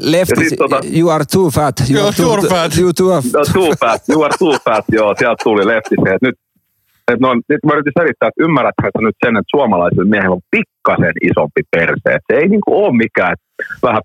Le, 0.00 0.18
Ja 0.18 0.26
sit 0.26 0.58
tota- 0.60 0.98
you 0.98 1.10
are 1.10 1.24
too 1.32 1.50
fat. 1.50 1.74
You 1.80 1.98
Joo, 1.98 2.06
are 2.08 2.16
too, 2.16 2.36
you're 2.36 2.48
fat. 2.48 2.78
You 2.78 2.92
too, 2.92 3.14
No, 3.14 3.44
too 3.52 3.72
fat, 3.80 4.02
you 4.08 4.22
are 4.22 4.34
too 4.38 4.58
fat, 4.64 4.84
joo, 4.92 5.14
sieltä 5.18 5.42
tuli 5.44 5.66
lefti 5.66 5.94
se, 6.04 6.14
että 6.14 6.26
nyt, 6.26 6.34
että 7.12 7.26
no, 7.26 7.34
nyt 7.34 7.62
mä 7.66 7.72
yritin 7.74 7.98
selittää, 7.98 8.28
että 8.28 8.44
ymmärrätkö 8.46 8.82
sä 8.84 9.00
nyt 9.02 9.18
sen, 9.24 9.36
että 9.36 9.54
suomalaisella 9.56 10.12
miehellä 10.14 10.38
on 10.38 10.50
pikkasen 10.56 11.16
isompi 11.28 11.62
perse, 11.74 12.08
että 12.16 12.28
se 12.28 12.34
ei 12.40 12.48
niinku 12.48 12.70
ole 12.84 12.96
mikään 13.04 13.32
että 13.32 13.86
vähän 13.86 14.02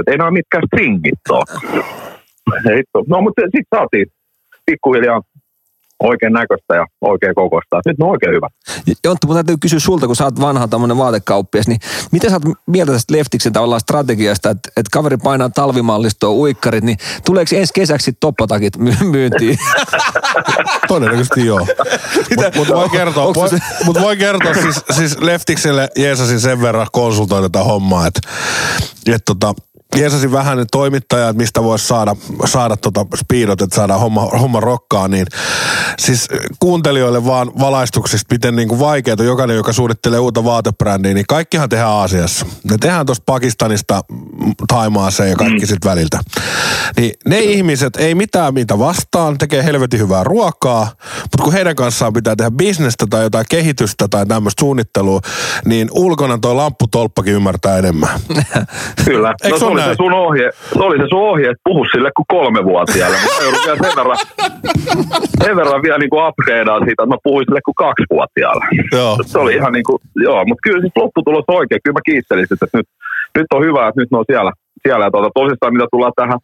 että 0.00 0.10
ei 0.12 0.18
nämä 0.18 0.38
mitkään 0.38 0.66
stringit 0.66 1.24
ole. 1.30 1.44
Hitto. 2.76 2.98
No, 3.12 3.16
mutta 3.24 3.42
sitten 3.42 3.74
saatiin 3.76 4.06
pikkuhiljaa 4.66 5.20
oikein 6.02 6.32
näköistä 6.32 6.74
ja 6.74 6.86
oikein 7.00 7.34
kokoista. 7.34 7.80
Nyt 7.86 7.98
ne 7.98 8.04
on 8.04 8.10
oikein 8.10 8.34
hyvä. 8.34 8.48
Jonttu, 9.04 9.26
mun 9.26 9.36
täytyy 9.36 9.56
kysyä 9.60 9.78
sulta, 9.78 10.06
kun 10.06 10.16
sä 10.16 10.24
oot 10.24 10.40
vanha 10.40 10.68
tämmöinen 10.68 10.98
vaatekauppias, 10.98 11.68
niin 11.68 11.80
mitä 12.12 12.28
sä 12.30 12.34
oot 12.34 12.56
mieltä 12.66 12.92
tästä 12.92 13.16
Leftiksen 13.16 13.52
tavallaan 13.52 13.80
strategiasta, 13.80 14.50
että, 14.50 14.68
että 14.76 14.90
kaveri 14.92 15.16
painaa 15.16 15.48
talvimallistoa, 15.48 16.30
uikkarit, 16.30 16.84
niin 16.84 16.96
tuleeko 17.24 17.56
ensi 17.56 17.72
kesäksi 17.74 18.12
toppatakit 18.20 18.76
my- 18.76 18.96
myyntiin? 19.10 19.58
Todennäköisesti 20.88 21.46
joo. 21.46 21.66
Mutta 22.36 22.50
mut 22.56 22.68
voi 22.68 22.88
kertoa, 22.88 23.34
voi, 23.34 23.48
se- 23.48 23.58
mut 23.84 24.00
voi 24.00 24.16
kertoa 24.16 24.54
siis, 24.54 24.82
siis 24.90 25.18
Leftikselle 25.20 25.88
Jeesasin 25.96 26.40
sen 26.40 26.62
verran 26.62 26.86
konsultoin 26.92 27.42
tätä 27.42 27.64
hommaa, 27.64 28.06
että 28.06 28.20
et 29.06 29.22
tota, 29.24 29.54
Jeesasin 29.94 30.32
vähän 30.32 30.58
ne 30.58 30.64
toimittajat, 30.72 31.36
mistä 31.36 31.62
voisi 31.62 31.86
saada, 31.86 32.16
saada 32.44 32.76
tota 32.76 33.06
speedot, 33.16 33.62
että 33.62 33.76
saadaan 33.76 34.00
homma, 34.00 34.20
homma 34.20 34.60
rokkaa, 34.60 35.08
niin 35.08 35.26
siis 35.98 36.28
kuuntelijoille 36.60 37.26
vaan 37.26 37.52
valaistuksista, 37.60 38.34
miten 38.34 38.56
niinku 38.56 38.78
vaikeaa 38.78 39.16
jokainen, 39.22 39.56
joka 39.56 39.72
suunnittelee 39.72 40.18
uutta 40.18 40.44
vaatebrändiä, 40.44 41.14
niin 41.14 41.26
kaikkihan 41.28 41.68
tehdään 41.68 41.90
Aasiassa. 41.90 42.46
Ne 42.70 42.76
tehdään 42.80 43.06
tuosta 43.06 43.22
Pakistanista 43.26 44.00
mm, 44.10 44.52
Taimaaseen 44.68 45.30
ja 45.30 45.36
kaikki 45.36 45.66
sit 45.66 45.84
väliltä. 45.84 46.20
Niin 46.96 47.12
ne 47.28 47.40
ihmiset 47.40 47.96
ei 47.96 48.14
mitään 48.14 48.54
mitä 48.54 48.78
vastaan, 48.78 49.38
tekee 49.38 49.64
helvetin 49.64 50.00
hyvää 50.00 50.24
ruokaa, 50.24 50.92
mutta 51.22 51.42
kun 51.42 51.52
heidän 51.52 51.76
kanssaan 51.76 52.12
pitää 52.12 52.36
tehdä 52.36 52.50
bisnestä 52.50 53.06
tai 53.10 53.22
jotain 53.22 53.46
kehitystä 53.50 54.08
tai 54.08 54.26
tämmöistä 54.26 54.60
suunnittelua, 54.60 55.20
niin 55.64 55.88
ulkona 55.92 56.38
toi 56.38 56.54
lampputolppakin 56.54 57.34
ymmärtää 57.34 57.78
enemmän. 57.78 58.20
Kyllä. 59.04 59.34
Eikö 59.42 59.58
no, 59.58 59.74
oli 59.84 59.94
se, 59.94 60.02
sun 60.02 60.12
ohje, 60.12 60.50
se 60.78 60.82
oli 60.88 60.98
se 60.98 61.06
sun 61.08 61.28
ohje, 61.30 61.46
että 61.50 61.66
puhu 61.68 61.84
sille 61.84 62.10
kuin 62.16 62.26
kolmevuotiaalle. 62.28 63.16
Mutta 63.22 63.36
mä 63.38 63.44
joudun 63.44 63.64
vielä 63.66 63.78
sen 63.82 63.96
verran, 63.98 64.18
sen 65.44 65.56
verran 65.56 65.82
vielä 65.82 65.98
niin 65.98 66.10
kuin 66.10 66.24
upgradeaa 66.28 66.78
siitä, 66.78 67.02
että 67.02 67.14
mä 67.14 67.24
puhuin 67.26 67.44
sille 67.48 67.60
kuin 67.64 67.80
kaksivuotiaalle. 67.84 68.64
Joo. 68.92 69.18
Se 69.26 69.38
oli 69.38 69.54
ihan 69.54 69.72
niin 69.72 69.86
kuin, 69.88 69.98
joo, 70.16 70.44
mutta 70.44 70.64
kyllä 70.66 70.80
siis 70.80 70.96
lopputulos 70.96 71.44
oikein. 71.48 71.80
Kyllä 71.84 71.98
mä 71.98 72.08
kiittelin 72.10 72.46
sitä, 72.48 72.64
että 72.64 72.78
nyt, 72.78 72.88
nyt 73.38 73.46
on 73.54 73.64
hyvä, 73.66 73.88
että 73.88 74.00
nyt 74.00 74.10
ne 74.10 74.18
on 74.18 74.30
siellä. 74.32 74.52
siellä 74.82 75.04
ja 75.04 75.10
tuota, 75.10 75.30
tosissaan 75.34 75.74
mitä 75.74 75.86
tullaan 75.92 76.12
tähän, 76.16 76.38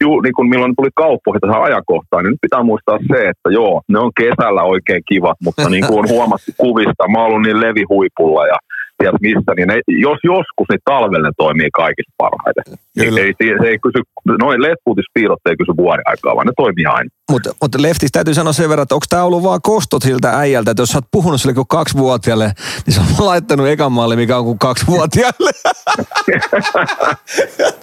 ju, 0.00 0.20
niin 0.20 0.36
kuin 0.36 0.48
milloin 0.48 0.76
tuli 0.76 0.88
kauppoihin 0.94 1.40
tähän 1.40 1.62
ajankohtaan, 1.62 2.24
niin 2.24 2.30
nyt 2.30 2.44
pitää 2.46 2.62
muistaa 2.62 2.98
se, 3.10 3.28
että 3.28 3.48
joo, 3.50 3.82
ne 3.88 3.98
on 3.98 4.12
kesällä 4.20 4.62
oikein 4.62 5.02
kivat, 5.08 5.38
mutta 5.44 5.68
niin 5.68 5.86
kuin 5.86 5.98
on 5.98 6.08
huomattu 6.08 6.50
kuvista, 6.56 7.08
mä 7.08 7.18
oon 7.18 7.26
ollut 7.26 7.42
niin 7.42 7.60
levihuipulla 7.60 8.46
ja 8.46 8.58
tiedät 8.98 9.20
missä, 9.20 9.52
niin 9.56 9.68
ne, 9.68 9.76
jos 9.88 10.20
joskus, 10.32 10.68
niin 10.70 10.80
talvella 10.84 11.28
ne 11.28 11.32
toimii 11.36 11.70
kaikista 11.82 12.12
parhaiten. 12.18 12.64
Kyllä. 12.98 13.20
Ei, 13.20 13.34
ei, 13.40 13.58
se 13.62 13.68
ei 13.68 13.78
kysy, 13.78 14.00
noin 14.44 14.62
letpuutispiirrot 14.62 15.46
ei 15.48 15.56
kysy 15.56 15.72
vuoden 15.76 16.08
aikaa, 16.10 16.36
vaan 16.36 16.46
ne 16.46 16.52
toimii 16.56 16.86
aina. 16.86 17.10
Mutta 17.30 17.50
mut 17.62 17.74
Leftis 17.74 18.12
täytyy 18.12 18.34
sanoa 18.34 18.52
sen 18.52 18.68
verran, 18.68 18.82
että 18.82 18.94
onko 18.94 19.06
tämä 19.08 19.24
ollut 19.24 19.42
vaan 19.42 19.60
kostot 19.62 20.02
siltä 20.02 20.30
äijältä, 20.38 20.70
että 20.70 20.82
jos 20.82 20.88
sä 20.88 20.98
oot 20.98 21.12
puhunut 21.12 21.40
sille 21.40 21.54
kuin 21.54 21.68
kaksivuotiaalle, 21.68 22.52
niin 22.86 22.94
se 22.94 23.00
on 23.00 23.26
laittanut 23.26 23.66
ekan 23.68 23.92
malli, 23.92 24.16
mikä 24.16 24.38
on 24.38 24.44
kuin 24.44 24.58
kaksivuotiaalle. 24.58 25.50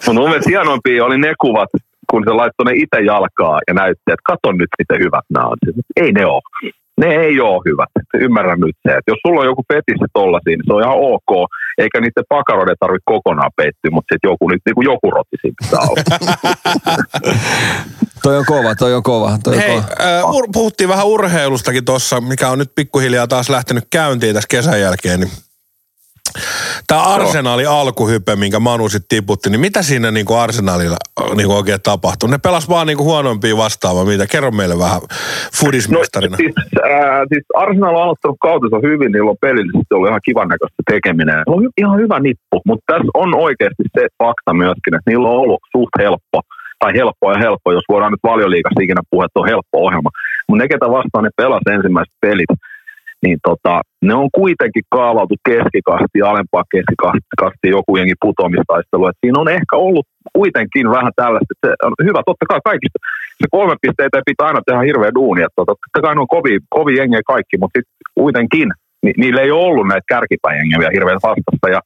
Mun 0.13 0.29
mielestä 0.29 0.49
hienoimpia 0.49 1.05
oli 1.05 1.17
ne 1.17 1.33
kuvat, 1.41 1.69
kun 2.11 2.23
se 2.27 2.33
laittoi 2.33 2.65
ne 2.65 2.71
itse 2.75 2.99
jalkaa 3.05 3.59
ja 3.67 3.73
näytti, 3.73 4.11
että 4.13 4.23
kato 4.31 4.51
nyt 4.51 4.69
miten 4.79 5.05
hyvät 5.05 5.25
nämä 5.29 5.45
on. 5.45 5.57
Ei 5.95 6.11
ne 6.11 6.25
ole. 6.25 6.41
Ne 7.01 7.07
ei 7.25 7.39
ole 7.39 7.61
hyvät. 7.69 7.89
Ymmärrän 8.25 8.59
nyt 8.59 8.77
se, 8.83 8.91
että 8.97 9.11
jos 9.11 9.19
sulla 9.27 9.39
on 9.41 9.51
joku 9.51 9.63
petisse 9.67 10.05
tollasia, 10.13 10.55
niin 10.57 10.67
se 10.67 10.73
on 10.73 10.81
ihan 10.81 10.97
ok, 11.13 11.31
eikä 11.77 11.97
niiden 12.01 12.29
pakaroiden 12.29 12.75
tarvitse 12.79 13.03
kokonaan 13.05 13.51
peittyä, 13.57 13.91
mutta 13.91 14.13
sitten 14.13 14.29
joku, 14.31 14.49
nyt, 14.49 14.61
niin 14.65 14.75
kuin 14.75 14.85
joku 14.91 15.11
rotti 15.11 15.37
siinä 15.41 15.55
pitää 15.61 15.79
olla. 15.89 16.03
toi 18.23 18.37
on 18.37 18.45
kova, 18.45 18.75
toi 18.75 18.93
on 18.93 19.03
kova. 19.03 19.37
Toi 19.43 19.53
on 19.53 19.59
Hei, 19.59 19.75
kova. 19.75 19.85
äh, 20.07 20.35
ur, 20.35 20.47
puhuttiin 20.53 20.89
vähän 20.89 21.07
urheilustakin 21.07 21.85
tuossa, 21.85 22.21
mikä 22.21 22.49
on 22.49 22.59
nyt 22.59 22.71
pikkuhiljaa 22.75 23.27
taas 23.27 23.49
lähtenyt 23.49 23.87
käyntiin 23.89 24.33
tässä 24.33 24.47
kesän 24.47 24.81
jälkeen. 24.81 25.19
Niin 25.19 25.31
Tämä 26.87 27.01
Arsenalin 27.03 27.69
alkuhype, 27.69 28.35
minkä 28.35 28.59
Manu 28.59 28.89
sitten 28.89 29.17
tiputti, 29.17 29.49
niin 29.49 29.59
mitä 29.59 29.81
siinä 29.81 30.11
niinku 30.11 30.33
Arsenalilla 30.33 30.97
niinku 31.35 31.53
oikein 31.53 31.79
tapahtui? 31.83 32.29
Ne 32.29 32.37
pelas 32.37 32.69
vaan 32.69 32.87
niinku 32.87 33.03
huonompia 33.03 33.57
vastaavaa, 33.57 34.05
mitä? 34.05 34.27
Kerro 34.27 34.51
meille 34.51 34.79
vähän 34.79 35.01
fudismestarina. 35.59 36.31
No, 36.31 36.37
siis, 36.37 36.55
äh, 36.85 37.21
siis 37.33 37.45
Arsenal 37.55 37.95
on 37.95 38.03
aloittanut 38.03 38.37
kautensa 38.41 38.77
hyvin, 38.83 39.11
niillä 39.11 39.31
on 39.31 39.41
pelillisesti 39.41 39.93
ollut 39.93 40.09
ihan 40.09 40.25
kivan 40.25 40.47
näköistä 40.47 40.83
tekeminen. 40.91 41.35
Se 41.35 41.51
on 41.55 41.69
ihan 41.77 41.99
hyvä 41.99 42.19
nippu, 42.19 42.61
mutta 42.65 42.83
tässä 42.87 43.11
on 43.13 43.35
oikeasti 43.35 43.83
se 43.99 44.07
fakta 44.23 44.53
myöskin, 44.53 44.95
että 44.95 45.09
niillä 45.09 45.29
on 45.29 45.41
ollut 45.43 45.61
suht 45.71 45.93
helppo 45.99 46.41
tai 46.79 46.91
helppo 46.99 47.31
ja 47.33 47.39
helppo, 47.45 47.71
jos 47.71 47.87
voidaan 47.89 48.11
nyt 48.11 48.29
valioliikasta 48.31 48.83
ikinä 48.83 49.01
puhua, 49.09 49.25
että 49.25 49.39
on 49.39 49.51
helppo 49.53 49.75
ohjelma. 49.85 50.09
Mutta 50.47 50.63
ne, 50.63 50.67
ketä 50.67 50.87
vastaan 50.97 51.23
ne 51.23 51.29
pelas 51.41 51.65
ensimmäiset 51.75 52.15
pelit, 52.21 52.51
niin 53.25 53.37
tota, 53.47 53.81
ne 54.07 54.13
on 54.13 54.29
kuitenkin 54.39 54.83
kaavautu 54.89 55.35
keskikasti 55.49 56.19
alempaa 56.31 56.63
keskikasti 56.73 57.67
joku 57.77 57.97
jengi 57.97 58.17
putoamistaistelu. 58.21 59.07
Et 59.07 59.21
siinä 59.21 59.39
on 59.43 59.49
ehkä 59.57 59.75
ollut 59.75 60.05
kuitenkin 60.33 60.85
vähän 60.95 61.13
tällaista, 61.15 61.53
se 61.65 61.73
on 61.83 62.07
hyvä, 62.07 62.21
totta 62.25 62.45
kai 62.51 62.61
kaikista. 62.69 62.99
Se 63.41 63.47
kolme 63.51 63.75
pisteitä 63.81 64.17
ei 64.17 64.29
pitää 64.31 64.47
aina 64.47 64.61
tehdä 64.65 64.81
hirveä 64.89 65.11
duunia. 65.19 65.47
Tota, 65.55 65.73
totta 65.81 66.01
kai 66.03 66.15
ne 66.15 66.21
on 66.21 66.35
kovia, 66.35 66.59
kovia 66.77 66.97
jengiä 67.01 67.21
kaikki, 67.33 67.55
mutta 67.59 67.77
sitten 67.77 67.95
kuitenkin 68.21 68.67
ni, 69.03 69.11
niillä 69.17 69.41
ei 69.41 69.51
ollut 69.51 69.87
näitä 69.87 70.11
kärkipäjengiä 70.13 70.79
vielä 70.79 70.97
hirveän 70.97 71.25
vastassa. 71.29 71.67
Ja 71.75 71.79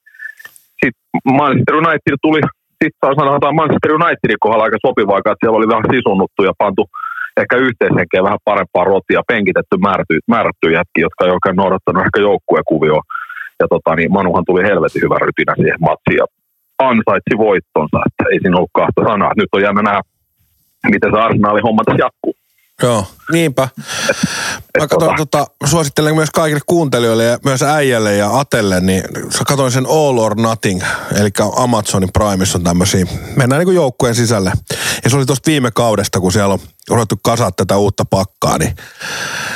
sitten 0.81 1.05
Manchester 1.39 1.75
United 1.75 2.17
tuli, 2.21 2.41
sitten 2.83 3.15
sanotaan 3.21 3.59
Manchester 3.59 3.91
Unitedin 3.99 4.43
kohdalla 4.43 4.67
aika 4.67 4.85
sopivaa, 4.87 5.17
että 5.17 5.39
siellä 5.39 5.57
oli 5.59 5.71
vähän 5.73 5.89
sisunnuttu 5.95 6.41
ja 6.49 6.53
pantu 6.63 6.83
ehkä 7.41 7.55
yhteishenkeä 7.67 8.23
vähän 8.23 8.45
parempaa 8.49 8.83
rotia, 8.83 9.21
penkitetty 9.27 9.75
määrätty, 9.77 10.19
määrätty 10.27 10.67
jätki, 10.77 10.99
jotka 11.05 11.25
ei 11.25 11.31
oikein 11.31 11.55
noudattanut 11.55 12.05
ehkä 12.05 12.19
joukkuekuvioa. 12.29 13.03
Ja 13.59 13.67
tota, 13.73 13.95
niin 13.95 14.11
Manuhan 14.11 14.45
tuli 14.45 14.63
helvetin 14.63 15.01
hyvä 15.05 15.17
rytinä 15.25 15.53
siihen 15.55 15.85
matsiin 15.89 16.17
ja 16.21 16.25
ansaitsi 16.89 17.33
voittonsa, 17.37 17.97
että 18.07 18.23
ei 18.31 18.39
siinä 18.39 18.57
ollut 18.57 18.77
kahta 18.79 19.01
sanaa. 19.09 19.31
Nyt 19.37 19.49
on 19.51 19.61
jäänyt 19.61 19.83
nähdä, 19.83 20.01
miten 20.95 21.11
se 21.11 21.19
arsenaalin 21.19 21.63
homma 21.67 21.83
tässä 21.83 22.03
jatkuu. 22.05 22.35
Joo, 22.83 23.05
niinpä. 23.31 23.67
Mä 24.79 24.87
katson, 24.87 25.15
tota, 25.17 25.47
suosittelen 25.65 26.15
myös 26.15 26.31
kaikille 26.31 26.61
kuuntelijoille 26.65 27.23
ja 27.23 27.37
myös 27.45 27.63
äijälle 27.63 28.15
ja 28.15 28.39
Atelle, 28.39 28.79
niin 28.79 29.03
katsoin 29.47 29.71
sen 29.71 29.85
All 29.89 30.17
or 30.17 30.35
Nothing, 30.35 30.81
eli 31.21 31.29
Amazonin 31.55 32.09
Primeissa 32.13 32.57
on 32.57 32.63
tämmöisiä, 32.63 33.05
mennään 33.35 33.59
niin 33.59 33.65
kuin 33.65 33.75
joukkueen 33.75 34.15
sisälle. 34.15 34.51
Ja 35.03 35.09
se 35.09 35.17
oli 35.17 35.25
tuosta 35.25 35.51
viime 35.51 35.71
kaudesta, 35.71 36.19
kun 36.19 36.31
siellä 36.31 36.53
on 36.53 36.59
ruvettu 36.89 37.15
kasaa 37.23 37.51
tätä 37.51 37.77
uutta 37.77 38.05
pakkaa, 38.05 38.57
niin 38.57 38.75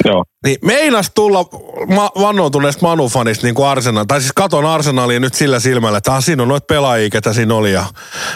Joo. 0.06 0.24
niin 0.46 0.58
meinas 0.62 1.12
tulla 1.16 1.46
ma- 1.96 2.12
vannoutuneesta 2.22 2.82
Manu-fanista 2.82 3.44
niin 3.44 3.56
kuin 3.56 3.68
Arsenal, 3.68 4.06
tai 4.06 4.22
siis 4.22 4.34
katon 4.34 4.66
Arsenalia 4.66 5.20
nyt 5.20 5.34
sillä 5.34 5.60
silmällä, 5.60 5.98
että 5.98 6.16
ah, 6.16 6.24
siinä 6.24 6.44
on 6.44 6.50
noita 6.50 6.66
pelaajia, 6.66 7.10
ketä 7.10 7.34
siinä 7.34 7.56
oli. 7.56 7.74
Ja, 7.74 7.86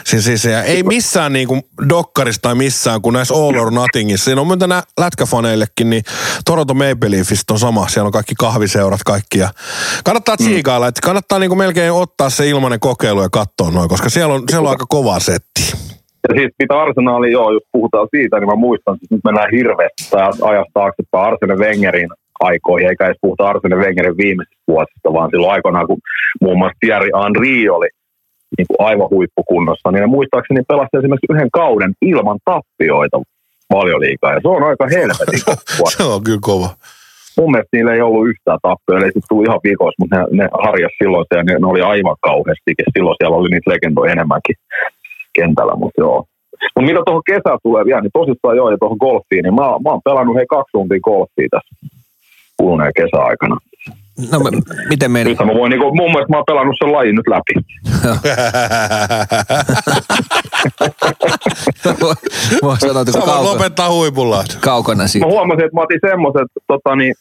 siis, 0.05 0.25
siis, 0.25 0.45
ja 0.45 0.63
ei 0.63 0.83
missään 0.83 1.33
niin 1.33 1.47
kuin 1.47 1.61
dokkarissa 1.89 2.41
tai 2.41 2.55
missään, 2.55 3.01
kuin 3.01 3.13
näissä 3.13 3.33
All 3.33 3.59
or 3.59 3.71
Nothingissa. 3.71 4.25
Siinä 4.25 4.41
on 4.41 4.47
myötä 4.47 4.67
nämä 4.67 4.83
lätkäfaneillekin, 4.99 5.89
niin 5.89 6.03
Toronto 6.45 6.73
Maple 6.73 7.11
Leafista 7.11 7.53
on 7.53 7.59
sama. 7.59 7.87
Siellä 7.87 8.07
on 8.07 8.11
kaikki 8.11 8.35
kahviseurat 8.35 9.03
kaikki. 9.03 9.39
Ja 9.39 9.49
kannattaa 10.03 10.37
tsiikailla, 10.37 10.87
että 10.87 11.01
kannattaa 11.03 11.39
niin 11.39 11.49
kuin 11.49 11.57
melkein 11.57 11.91
ottaa 11.91 12.29
se 12.29 12.49
ilmainen 12.49 12.79
kokeilu 12.79 13.21
ja 13.21 13.29
katsoa 13.29 13.71
noin, 13.71 13.89
koska 13.89 14.09
siellä 14.09 14.33
on, 14.33 14.43
siellä 14.49 14.67
on 14.67 14.71
aika 14.71 14.85
kova 14.89 15.19
setti. 15.19 15.73
Ja 16.29 16.35
siis 16.37 16.51
mitä 16.59 16.81
arsenaali, 16.81 17.31
joo, 17.31 17.51
jos 17.51 17.63
puhutaan 17.71 18.07
siitä, 18.15 18.39
niin 18.39 18.49
mä 18.49 18.55
muistan, 18.55 18.95
että 18.95 19.15
nyt 19.15 19.23
mennään 19.23 19.51
hirveästi 19.51 20.03
ajasta 20.41 20.71
taaksepäin 20.73 21.25
Arsene 21.27 21.55
Wengerin 21.55 22.09
aikoihin, 22.39 22.89
eikä 22.89 23.05
edes 23.05 23.17
puhuta 23.21 23.47
Arsene 23.49 23.75
Wengerin 23.75 24.17
viimeisistä 24.17 24.63
vuosista, 24.67 25.13
vaan 25.13 25.29
silloin 25.29 25.53
aikoinaan, 25.53 25.87
kun 25.87 25.99
muun 26.41 26.57
muassa 26.57 26.77
Thierry 26.79 27.09
Henry 27.23 27.69
oli 27.69 27.89
niin 28.57 28.67
kuin 28.67 28.87
aivan 28.87 29.09
huippukunnossa, 29.09 29.91
niin 29.91 30.01
ne 30.01 30.07
muistaakseni 30.07 30.61
pelasi 30.67 30.97
esimerkiksi 30.97 31.33
yhden 31.33 31.51
kauden 31.51 31.93
ilman 32.01 32.39
tappioita 32.45 33.17
valioliikaa, 33.73 34.33
ja 34.33 34.39
se 34.41 34.47
on 34.47 34.63
aika 34.63 34.87
helvetin 34.97 35.39
se 35.97 36.03
on 36.03 36.23
kyllä 36.23 36.47
kova. 36.51 36.69
Mun 37.37 37.51
mielestä 37.51 37.73
niillä 37.73 37.93
ei 37.93 38.01
ollut 38.01 38.27
yhtään 38.27 38.59
tappioita, 38.61 39.05
eli 39.05 39.13
sitten 39.13 39.31
tuli 39.31 39.45
ihan 39.47 39.65
vikoissa, 39.69 39.99
mutta 40.01 40.15
ne, 40.17 40.23
ne 40.39 40.45
harjas 40.65 40.95
silloin 41.01 41.25
ja 41.35 41.43
ne, 41.43 41.53
ne, 41.53 41.67
oli 41.73 41.81
aivan 41.81 42.15
kauheasti, 42.21 42.71
ja 42.77 42.91
silloin 42.95 43.15
siellä 43.19 43.37
oli 43.37 43.49
niitä 43.49 43.71
legendoja 43.71 44.11
enemmänkin 44.11 44.55
kentällä, 45.35 45.75
mutta 45.75 46.01
joo. 46.01 46.25
Mutta 46.75 46.87
mitä 46.91 47.01
tuohon 47.05 47.23
kesään 47.31 47.59
tulee 47.63 47.85
vielä, 47.85 48.01
niin 48.01 48.11
tosissaan 48.19 48.57
joo, 48.57 48.71
ja 48.71 48.77
tuohon 48.77 48.97
golfiin, 49.05 49.43
niin 49.43 49.53
mä, 49.55 49.61
mä 49.61 49.89
oon 49.91 50.01
pelannut 50.03 50.35
hei 50.35 50.45
kaksi 50.55 50.71
tuntia 50.71 50.99
golfia 50.99 51.47
tässä 51.51 51.75
kuluneen 52.57 52.91
kesäaikana. 52.95 53.57
No 54.31 54.39
m- 54.39 54.89
miten 54.89 55.11
meni? 55.11 55.29
Nyt 55.29 55.39
mä 55.39 55.53
voin, 55.53 55.69
niin 55.69 55.79
kuin, 55.81 55.95
mun 55.95 56.11
mielestä 56.11 56.33
mä 56.33 56.37
oon 56.37 56.43
pelannut 56.47 56.75
sen 56.83 56.91
lajin 56.91 57.15
nyt 57.15 57.27
läpi. 57.27 57.53
Voi 62.63 62.77
sanoa, 62.79 63.01
että 63.01 63.19
kauko, 63.25 63.43
lopettaa 63.43 63.91
huipulla. 63.91 64.43
kaukana 64.59 65.07
siitä. 65.07 65.25
Mä 65.27 65.31
huomasin, 65.31 65.65
että 65.65 65.75
mä 65.75 65.81
otin 65.81 65.99
semmoiset 66.09 66.47
tota, 66.67 66.95
niin, 66.95 67.13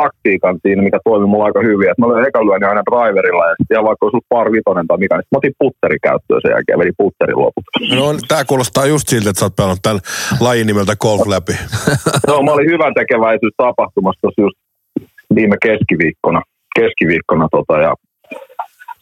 taktiikan 0.00 0.56
siinä, 0.62 0.82
mikä 0.86 0.98
toimi 1.04 1.26
mulla 1.26 1.44
aika 1.48 1.62
hyvin. 1.68 1.88
Että 1.90 2.00
mä 2.00 2.06
olin 2.06 2.28
eka 2.28 2.40
lyöni 2.46 2.66
aina 2.66 2.82
driverilla 2.90 3.44
ja 3.50 3.54
sitten 3.58 3.88
vaikka 3.88 4.02
olisi 4.04 4.16
ollut 4.16 4.32
par 4.34 4.46
vitonen 4.52 4.86
tai 4.86 4.98
mikä, 5.02 5.14
niin 5.16 5.32
mä 5.32 5.40
otin 5.40 5.58
putteri 5.62 5.98
käyttöön 6.06 6.40
sen 6.42 6.54
jälkeen, 6.54 6.78
veli 6.82 6.94
putterin 7.00 7.40
loput. 7.44 7.64
No, 7.98 8.04
tää 8.32 8.44
kuulostaa 8.50 8.86
just 8.94 9.06
siltä, 9.08 9.30
että 9.30 9.40
sä 9.40 9.46
oot 9.46 9.56
pelannut 9.56 9.82
tämän 9.82 10.00
lajin 10.46 10.66
nimeltä 10.66 10.94
golf 11.04 11.26
läpi. 11.34 11.54
No, 12.28 12.42
mä 12.42 12.52
olin 12.56 12.72
hyvän 12.74 12.94
tekeväisyys 13.00 13.54
tapahtumassa 13.56 14.28
just 14.44 14.58
viime 15.34 15.56
keskiviikkona, 15.66 16.40
keskiviikkona 16.78 17.46
tota, 17.56 17.74
ja 17.86 17.92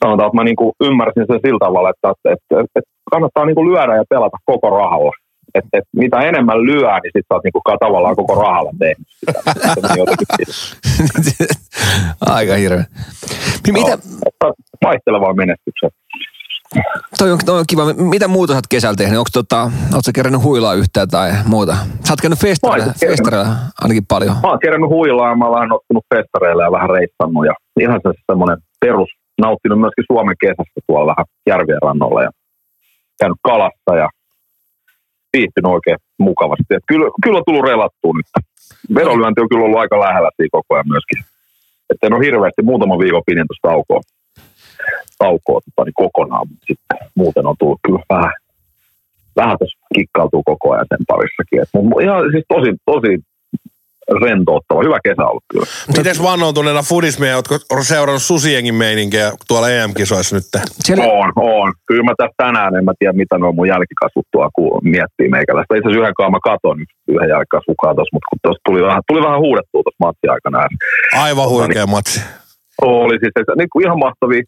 sanotaan, 0.05 0.27
että 0.27 0.39
mä 0.39 0.44
niinku 0.44 0.73
ymmärsin 0.89 1.27
sen 1.31 1.40
sillä 1.44 1.62
tavalla, 1.66 1.90
että, 1.90 2.09
että, 2.10 2.28
että, 2.35 2.78
että 2.78 2.90
kannattaa 3.12 3.44
niinku 3.47 3.64
lyödä 3.69 3.94
ja 3.97 4.05
pelata 4.09 4.39
koko 4.44 4.70
rahalla. 4.70 5.12
Et, 5.54 5.64
et 5.72 5.84
mitä 5.96 6.20
enemmän 6.20 6.62
lyö, 6.62 6.88
niin 7.02 7.12
sit 7.16 7.26
sä 7.28 7.34
oot 7.34 7.44
niinku 7.44 7.60
tavallaan 7.80 8.16
koko 8.16 8.34
rahalla 8.34 8.70
tehnyt 8.78 9.06
sitä. 9.08 9.32
Aika 12.36 12.54
hirveä. 12.54 12.84
Mitä, 13.72 13.88
Joo, 13.90 13.98
että 14.26 14.46
Vaihtelevaa 14.84 15.34
menestyksen. 15.34 15.90
toi 17.18 17.32
on, 17.32 17.38
toi 17.46 17.58
on 17.58 17.64
kiva. 17.68 17.92
Mitä 17.92 18.28
muuta 18.28 18.52
sä 18.52 18.56
oot 18.56 18.66
kesällä 18.70 18.96
tehnyt? 18.96 19.18
Onko 19.18 19.30
tota, 19.32 19.70
oot 19.94 20.04
sä 20.04 20.12
kerännyt 20.14 20.42
huilaa 20.42 20.74
yhtään 20.74 21.08
tai 21.08 21.30
muuta? 21.46 21.72
Sä 22.04 22.12
oot 22.12 22.20
käynyt 22.20 22.38
festareilla, 22.38 22.92
festareilla 23.00 23.54
ainakin 23.82 24.06
paljon. 24.08 24.36
Mä 24.42 24.48
oon 24.48 24.58
kerännyt 24.62 24.90
huilaa 24.90 25.28
ja 25.28 25.36
mä 25.36 25.44
oon 25.44 25.54
vähän 25.54 25.72
ottanut 25.72 26.04
festareille 26.14 26.62
ja 26.62 26.72
vähän 26.72 26.90
reissannut 26.90 27.46
ja 27.46 27.54
ihan 27.80 28.00
se 28.02 28.12
semmoinen 28.30 28.58
perus, 28.80 29.08
nauttinut 29.40 29.80
myöskin 29.80 30.04
Suomen 30.12 30.36
kesästä 30.40 30.80
tuolla 30.86 31.12
vähän 31.12 31.26
järvien 31.46 31.82
rannolla 31.82 32.22
ja 32.22 32.30
käynyt 33.20 33.38
kalassa 33.42 33.92
ja 34.02 34.08
viihtynyt 35.36 35.74
oikein 35.76 35.98
mukavasti. 36.18 36.70
Et 36.76 36.86
kyllä, 36.86 37.06
kyllä 37.22 37.38
on 37.38 37.46
tullut 37.46 37.68
relattua 37.70 38.12
nyt. 38.16 38.30
Vedonlyönti 38.94 39.40
on 39.40 39.48
kyllä 39.48 39.64
ollut 39.64 39.82
aika 39.82 40.00
lähellä 40.00 40.30
siinä 40.36 40.56
koko 40.59 40.74
ajan 40.74 40.92
myöskin. 40.92 41.18
Että 41.90 42.06
en 42.06 42.14
ole 42.14 42.24
hirveästi, 42.26 42.62
muutaman 42.62 42.98
viikon 42.98 43.22
pidin 43.26 43.48
tuosta 43.48 43.68
taukoa, 43.68 44.00
taukoa 45.18 45.60
tota, 45.60 45.84
niin 45.84 46.00
kokonaan, 46.02 46.48
mutta 46.48 46.66
sitten 46.68 46.98
muuten 47.14 47.46
on 47.46 47.56
tullut 47.59 47.80
kyllä 47.86 48.02
vähän, 48.14 48.32
vähän 49.36 49.56
tässä 49.59 49.78
kikkautuu 49.94 50.42
koko 50.50 50.66
ajan 50.72 50.86
sen 50.88 51.04
parissakin. 51.09 51.62
Et, 51.62 51.68
mun, 51.74 52.02
ihan 52.02 52.30
siis 52.32 52.44
tosi, 52.48 52.70
tosi 52.92 53.12
rentouttava. 54.20 54.82
Hyvä 54.82 54.98
kesä 55.04 55.26
ollut 55.26 55.44
kyllä. 55.52 55.66
Mites 55.96 56.22
vannoutuneena 56.22 56.82
fudismia, 56.82 57.36
ootko 57.36 57.58
seurannut 57.82 58.22
susiengin 58.22 58.74
meininkiä 58.74 59.32
tuolla 59.48 59.70
EM-kisoissa 59.70 60.36
nyt? 60.36 60.44
Siellä, 60.84 61.04
On, 61.04 61.32
on. 61.36 61.72
Kyllä 61.86 62.02
mä 62.02 62.14
tässä 62.18 62.34
tänään 62.36 62.74
en 62.74 62.84
mä 62.84 62.92
tiedä, 62.98 63.12
mitä 63.12 63.38
nuo 63.38 63.52
mun 63.52 63.68
jälkikasvut 63.68 64.26
tuo 64.32 64.50
kun 64.54 64.80
miettii 64.82 65.28
meikäläistä. 65.28 65.76
Itse 65.76 65.88
asiassa 65.88 66.00
yhden 66.00 66.30
mä 66.30 66.40
katon 66.50 66.78
yhden 67.08 67.28
jälkikasvun 67.28 67.82
katos, 67.86 68.08
mutta 68.12 68.26
kun 68.30 68.38
tuossa 68.42 68.66
tuli 68.68 68.82
vähän, 68.82 69.02
tuli 69.08 69.22
vähän 69.22 69.44
huudettua 69.46 69.82
tuossa 69.82 70.04
matsin 70.06 70.30
aikana. 70.30 70.58
Aivan 71.26 71.48
huikea 71.48 71.86
matsi. 71.86 72.20
Oli 72.82 73.16
siis 73.18 73.32
että, 73.40 73.52
niin 73.56 73.70
kuin 73.72 73.84
ihan 73.84 73.98
mahtavia, 73.98 74.42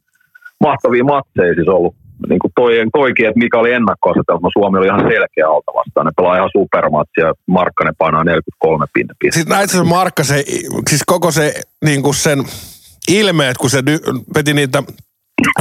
mahtavia 0.61 1.05
matseja 1.05 1.55
siis 1.55 1.69
ollut. 1.69 1.95
Niin 2.29 2.39
kuin 2.39 2.53
toi, 2.57 2.73
toikin, 2.93 3.27
että 3.27 3.39
mikä 3.39 3.59
oli 3.59 3.73
ennakkoasetelma, 3.73 4.49
Suomi 4.53 4.79
oli 4.79 4.87
ihan 4.87 5.01
selkeä 5.01 5.49
alta 5.49 5.73
vastaan. 5.75 6.07
Ne 6.07 6.13
pelaa 6.17 6.37
ihan 6.37 6.51
supermatsia, 6.53 7.33
Markkanen 7.47 7.95
painaa 7.99 8.25
43 8.25 8.87
pinnan 8.95 9.17
Siis 9.31 9.47
näit 9.47 9.71
se 9.71 9.83
Markka, 9.83 10.25
se, 10.25 10.45
siis 10.89 11.03
koko 11.07 11.31
se 11.31 11.55
niin 11.85 12.03
kuin 12.03 12.15
sen 12.15 12.39
ilmeet, 13.09 13.57
kun 13.59 13.71
se 13.71 13.83
peti 14.35 14.55
niitä 14.55 14.83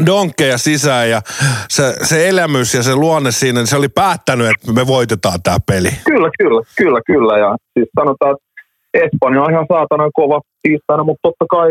donkkeja 0.06 0.58
sisään 0.58 1.10
ja 1.10 1.22
se, 1.70 1.96
se 2.04 2.30
elämys 2.30 2.74
ja 2.74 2.84
se 2.84 2.96
luonne 2.96 3.32
siinä, 3.32 3.60
niin 3.60 3.68
se 3.68 3.78
oli 3.78 3.90
päättänyt, 3.90 4.48
että 4.48 4.74
me 4.74 4.88
voitetaan 4.88 5.40
tämä 5.44 5.58
peli. 5.68 5.90
Kyllä, 6.06 6.30
kyllä, 6.40 6.62
kyllä, 6.78 7.00
kyllä. 7.06 7.38
Ja 7.38 7.56
siis 7.74 7.90
sanotaan, 8.00 8.36
että 8.36 8.54
Espanja 9.06 9.44
on 9.44 9.52
ihan 9.52 9.66
saatana 9.74 10.10
kova 10.14 10.42
tiistaina, 10.62 11.04
mutta 11.04 11.22
totta 11.22 11.46
kai 11.50 11.70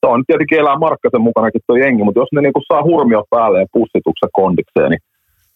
se 0.00 0.06
on 0.12 0.24
tietenkin 0.26 0.58
elää 0.58 0.78
Markkasen 0.78 1.20
mukanakin 1.28 1.60
tuo 1.66 1.76
jengi, 1.76 2.02
mutta 2.04 2.20
jos 2.20 2.28
ne 2.32 2.40
niinku 2.40 2.62
saa 2.68 2.82
hurmiot 2.82 3.26
päälle 3.30 3.58
ja 3.60 3.66
pussituksen 3.72 4.28
kondikseen, 4.32 4.90
niin 4.90 5.00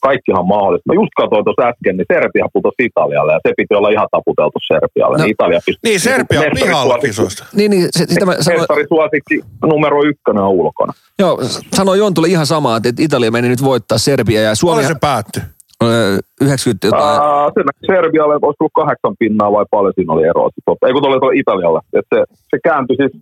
kaikkihan 0.08 0.40
on 0.40 0.48
mahdollista. 0.48 0.88
Mä 0.90 0.94
just 1.00 1.12
katsoin 1.20 1.44
tuossa 1.44 1.68
äsken, 1.70 1.96
niin 1.96 2.06
Serbia 2.12 2.46
putosi 2.52 2.82
Italialle 2.90 3.32
ja 3.32 3.40
se 3.46 3.52
piti 3.56 3.74
olla 3.74 3.90
ihan 3.96 4.08
taputeltu 4.10 4.58
Serbialle. 4.72 5.16
No. 5.18 5.22
niin 5.24 5.30
Italia 5.36 5.60
pistyi, 5.66 5.88
Niin, 5.90 6.00
Serbia 6.00 6.40
on 6.40 6.46
pihalla 6.54 6.98
kisoista. 6.98 7.44
niin, 7.58 7.70
niin 7.70 7.88
se, 7.90 8.04
sitä 8.08 8.26
mä 8.26 8.34
sanoin, 8.40 8.60
Mestarisuosikki 8.60 9.40
numero 9.72 10.04
ykkönen 10.04 10.42
on 10.42 10.50
ulkona. 10.50 10.92
joo, 11.18 11.38
sanoin 11.74 11.98
Jontulle 11.98 12.28
ihan 12.28 12.46
samaa, 12.46 12.76
että 12.76 13.02
Italia 13.02 13.30
meni 13.30 13.48
nyt 13.48 13.64
voittaa 13.64 13.98
Serbia 13.98 14.40
ja 14.40 14.54
Suomi 14.54 14.74
Paljon 14.76 14.92
se 14.94 14.98
päättyi? 15.00 15.42
Ö, 15.82 16.18
90 16.40 16.86
jotain. 16.86 17.20
Ää, 17.22 17.50
se 17.54 17.60
näki 17.68 17.84
Serbialle, 17.86 18.34
olisiko 18.34 18.64
ollut 18.64 18.80
kahdeksan 18.80 19.14
pinnaa 19.18 19.52
vai 19.52 19.66
paljon 19.70 19.92
siinä 19.94 20.12
oli 20.12 20.24
eroa. 20.26 20.50
Ei 20.86 20.92
kun 20.92 21.02
tuolla 21.02 21.40
Italialle. 21.42 21.80
Et 21.98 22.06
se, 22.14 22.24
se 22.50 22.56
kääntyi 22.64 22.96
siis, 22.96 23.12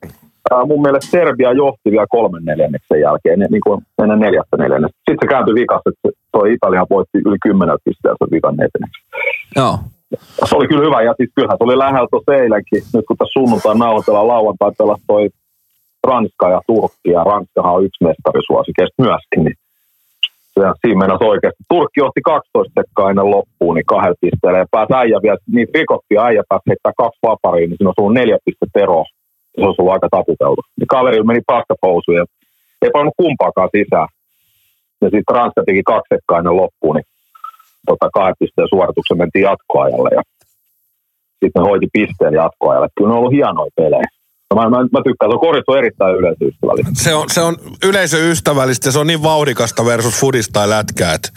ää, 0.51 0.65
mun 0.65 0.83
mielestä 0.83 1.11
Serbia 1.11 1.53
johti 1.53 1.91
vielä 1.91 2.15
kolmen 2.17 2.45
neljänneksen 2.45 3.01
jälkeen, 3.01 3.39
niin, 3.39 3.53
niin 3.55 3.65
kuin 3.67 3.81
ennen 4.03 4.21
neljättä 4.21 4.57
neljännestä. 4.57 4.97
Sitten 4.97 5.23
se 5.23 5.33
kääntyi 5.33 5.55
vikas, 5.55 5.83
että 5.87 6.09
toi 6.33 6.53
Italia 6.53 6.87
voitti 6.91 7.19
yli 7.27 7.39
10 7.43 7.77
pisteellä 7.85 8.35
vikan 8.37 8.57
neljänneksi. 8.57 9.01
Joo. 9.57 9.75
Se 10.49 10.57
oli 10.57 10.69
kyllä 10.69 10.87
hyvä, 10.87 11.03
ja 11.03 11.15
siis 11.17 11.31
kyllähän 11.35 11.59
se 11.59 11.65
oli 11.65 11.79
lähellä 11.79 12.09
tuossa 12.11 12.35
eilenkin, 12.35 12.83
nyt 12.95 13.07
kun 13.07 13.17
tässä 13.17 13.37
sunnuntai 13.39 13.75
nauhoitellaan 13.79 14.29
lauantai 14.29 14.73
pelasi 14.79 15.03
toi 15.07 15.29
Ranska 16.07 16.51
ja 16.51 16.61
Turkki, 16.67 17.11
ja 17.17 17.25
Ranskahan 17.25 17.75
on 17.75 17.85
yksi 17.85 18.05
mestarisuosikeista 18.05 19.03
myöskin, 19.03 19.45
niin 19.45 19.57
se, 20.61 20.67
siinä 20.83 21.01
mennessä 21.01 21.31
oikeasti. 21.33 21.63
Turkki 21.73 22.01
otti 22.07 22.23
12 22.25 22.73
sekkaa 22.79 23.11
ennen 23.11 23.31
loppuun, 23.37 23.75
niin 23.75 23.91
kahdella 23.93 24.23
pisteellä, 24.25 24.59
ja 24.59 24.75
pääsi 24.77 24.93
äijä 25.01 25.19
vielä, 25.25 25.41
niin 25.57 25.69
rikotti 25.75 26.15
ja 26.15 26.25
äijä 26.29 26.43
pääsi 26.49 26.69
heittää 26.71 27.01
kaksi 27.03 27.23
vapariin, 27.29 27.69
niin 27.69 27.79
siinä 27.79 27.91
on 27.91 28.01
ollut 28.01 28.19
neljä 28.21 28.39
pistettä 28.45 28.81
eroa. 28.85 29.05
Se 29.55 29.65
olisi 29.65 29.81
ollut 29.81 29.97
aika 29.97 30.09
taputeltu. 30.17 30.63
Niin 30.79 30.93
kaveri 30.95 31.23
meni 31.23 31.43
paskapousuun 31.53 32.19
ja 32.21 32.25
ei 32.83 32.91
pannut 32.97 33.21
kumpaakaan 33.23 33.75
sisään. 33.77 34.09
Ja 35.03 35.09
sitten 35.15 35.37
Ranska 35.37 35.61
teki 35.67 35.83
kaksi 35.93 36.09
sekkaa 36.15 36.39
ennen 36.39 36.61
loppuun, 36.63 36.97
niin 36.97 37.09
tota, 37.89 38.07
kahden 38.17 38.41
pisteen 38.41 38.69
suorituksen 38.75 39.19
mentiin 39.19 39.49
jatkoajalle 39.51 40.11
ja 40.19 40.23
sitten 41.41 41.67
hoiti 41.69 41.89
pisteen 41.93 42.35
jatkoajalle. 42.43 42.89
Kyllä 42.95 43.09
ne 43.09 43.15
on 43.15 43.19
ollut 43.19 43.37
hienoja 43.39 43.71
pelejä. 43.77 44.09
Mä, 44.55 44.71
mä, 44.71 44.77
mä 44.77 45.01
tykkään, 45.05 45.41
koris 45.41 45.65
on 45.69 45.79
erittäin 45.79 46.17
yleisöystävällinen. 46.17 46.97
Se 46.97 47.15
on, 47.15 47.25
se 47.31 47.41
on 47.41 47.55
yleisöystävällistä 47.85 48.89
ja 48.89 48.93
se 48.93 48.99
on 48.99 49.07
niin 49.07 49.23
vauhdikasta 49.23 49.85
versus 49.85 50.21
fudista 50.21 50.61
ja 50.61 50.71
lätkää. 50.71 51.15
että 51.15 51.29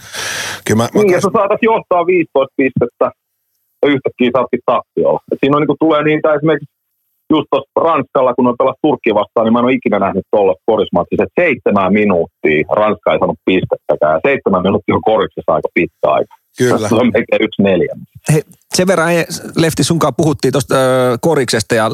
Kyllä 0.65 0.77
mä, 0.77 0.83
mä 0.83 1.01
Niin, 1.01 1.13
ja 1.13 1.21
sä 1.21 1.29
saatat 1.33 1.61
johtaa 1.61 2.05
15 2.05 2.53
pistettä 2.57 3.05
ja 3.81 3.89
yhtäkkiä 3.93 4.29
saatkin 4.35 4.59
tappiolla. 4.65 5.19
Et 5.31 5.39
siinä 5.41 5.57
on, 5.57 5.61
niin 5.63 5.83
tulee 5.85 6.03
niitä 6.03 6.33
esimerkiksi 6.33 6.73
just 7.33 7.47
tuossa 7.51 7.79
Ranskalla, 7.87 8.33
kun 8.33 8.47
on 8.47 8.59
pelas 8.59 8.79
Turkki 8.81 9.11
vastaan, 9.19 9.43
niin 9.43 9.53
mä 9.53 9.59
en 9.59 9.65
ole 9.65 9.79
ikinä 9.79 9.99
nähnyt 9.99 10.25
tuolla 10.31 10.55
korismatsissa, 10.69 11.23
että 11.23 11.41
seitsemän 11.41 11.93
minuuttia 12.01 12.67
Ranska 12.81 13.07
ei 13.11 13.19
saanut 13.19 13.45
pistettäkään. 13.49 14.21
Seitsemän 14.27 14.63
minuuttia 14.67 14.95
on 14.95 15.09
koriksessa 15.11 15.53
aika 15.55 15.69
pitkä 15.73 16.07
aika. 16.17 16.33
Kyllä. 16.57 16.87
Se 16.89 16.95
on 16.95 17.11
melkein 17.13 17.45
yksi 17.47 17.61
neljä. 17.61 17.93
Hei, 18.33 18.41
sen 18.75 18.87
verran 18.87 19.09
Lefti 19.63 19.83
sunkaan 19.83 20.15
puhuttiin 20.15 20.51
tuosta 20.51 20.75
koriksesta 21.21 21.75
ja 21.75 21.85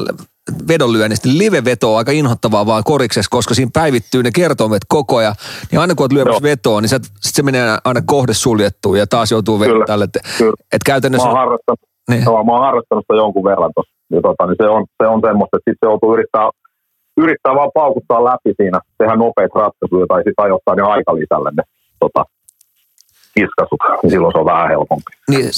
vedonlyönnistä. 0.68 1.28
Live-veto 1.28 1.92
on 1.92 1.98
aika 1.98 2.12
inhottavaa 2.12 2.66
vaan 2.66 2.84
koriksessa, 2.84 3.28
koska 3.30 3.54
siinä 3.54 3.70
päivittyy 3.74 4.22
ne 4.22 4.30
kertoimet 4.34 4.82
koko 4.88 5.16
ajan. 5.16 5.34
Niin 5.70 5.80
aina 5.80 5.94
kun 5.94 6.04
oot 6.04 6.12
lyömässä 6.12 6.36
Joo. 6.46 6.50
vetoa, 6.50 6.80
niin 6.80 6.88
sit 6.88 7.02
sit 7.20 7.34
se 7.34 7.42
menee 7.42 7.78
aina 7.84 8.00
kohde 8.06 8.34
suljettuun 8.34 8.98
ja 8.98 9.06
taas 9.06 9.30
joutuu 9.30 9.60
vetää 9.60 9.86
tälle. 9.86 10.04
Et, 10.04 10.18
kyllä. 10.38 10.52
et 10.72 10.82
käytännössä... 10.86 11.26
Mä 11.28 11.32
oon 11.32 11.38
harrastanut, 11.38 11.80
Niin. 11.80 12.16
niin. 12.16 12.24
joo, 12.24 12.44
mä 12.44 12.52
oon 12.52 12.64
harrastanut 12.68 13.04
sitä 13.04 13.14
jonkun 13.22 13.44
verran 13.44 13.70
tuossa. 13.74 13.94
Ja 14.10 14.20
tota, 14.22 14.46
niin 14.46 14.56
se, 14.62 14.68
on, 14.68 14.86
se 15.02 15.06
on 15.08 15.20
semmoista, 15.26 15.56
että 15.56 15.70
sitten 15.70 15.82
se 15.86 15.90
joutuu 15.90 16.14
yrittää, 16.14 16.50
yrittää 17.22 17.54
vaan 17.58 17.70
paukuttaa 17.80 18.24
läpi 18.24 18.50
siinä, 18.60 18.78
tehdä 18.98 19.14
nopeita 19.16 19.58
ratkaisuja 19.64 20.06
tai 20.08 20.20
sitten 20.26 20.44
ajoittaa 20.44 20.74
ne 20.74 20.82
aikalisälle 20.82 21.50
ne 21.56 21.62
tota, 22.04 22.22
kiskasut, 23.34 23.80
niin 24.02 24.10
silloin 24.10 24.32
se 24.32 24.38
on 24.38 24.44
vähän 24.44 24.68
helpompi. 24.68 25.04
Niin, 25.30 25.50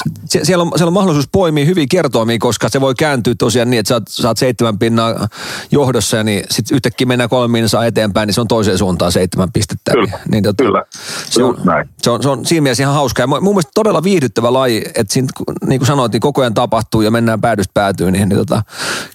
siellä, 0.43 0.63
on, 0.63 0.73
siellä 0.77 0.89
on 0.89 0.93
mahdollisuus 0.93 1.29
poimia 1.33 1.65
hyviä 1.65 1.87
kertoimia, 1.91 2.37
koska 2.41 2.69
se 2.69 2.81
voi 2.81 2.95
kääntyä 2.95 3.35
tosiaan 3.39 3.71
niin, 3.71 3.81
että 3.81 3.89
sä 3.89 3.95
oot, 3.95 4.03
sä 4.09 4.29
oot 4.29 4.39
seitsemän 4.39 4.79
pinnaa 4.79 5.29
johdossa 5.71 6.17
ja 6.17 6.25
niin 6.25 6.45
sit 6.51 6.71
yhtäkkiä 6.73 7.07
mennään 7.07 7.31
kolme 7.31 7.53
minsaa 7.53 7.87
eteenpäin, 7.87 8.27
niin 8.27 8.35
se 8.35 8.41
on 8.41 8.49
toiseen 8.49 8.79
suuntaan 8.79 9.13
seitsemän 9.13 9.53
pistettä. 9.53 9.93
Kyllä, 9.93 10.19
niin, 10.31 10.45
tota, 10.45 10.65
Kyllä, 10.65 10.85
Se 11.31 11.45
on, 11.45 11.57
näin. 11.65 11.89
se, 12.03 12.11
on, 12.11 12.23
se 12.23 12.29
on 12.29 12.47
siinä 12.47 12.63
mielessä 12.63 12.83
ihan 12.83 12.95
hauska. 12.95 13.23
Ja 13.23 13.27
mu- 13.27 13.41
mun 13.41 13.55
mielestä 13.55 13.71
todella 13.75 14.03
viihdyttävä 14.03 14.53
laji, 14.53 14.83
että 14.95 15.13
siinä, 15.13 15.29
niin 15.67 15.81
kuin 15.81 15.87
sanoit, 15.87 16.13
niin 16.13 16.21
koko 16.21 16.41
ajan 16.41 16.55
tapahtuu 16.55 17.03
ja 17.03 17.11
mennään 17.11 17.41
päädystä 17.41 17.71
päätyyn, 17.75 18.13
niin, 18.13 18.29
niin 18.29 18.39
tota, 18.39 18.63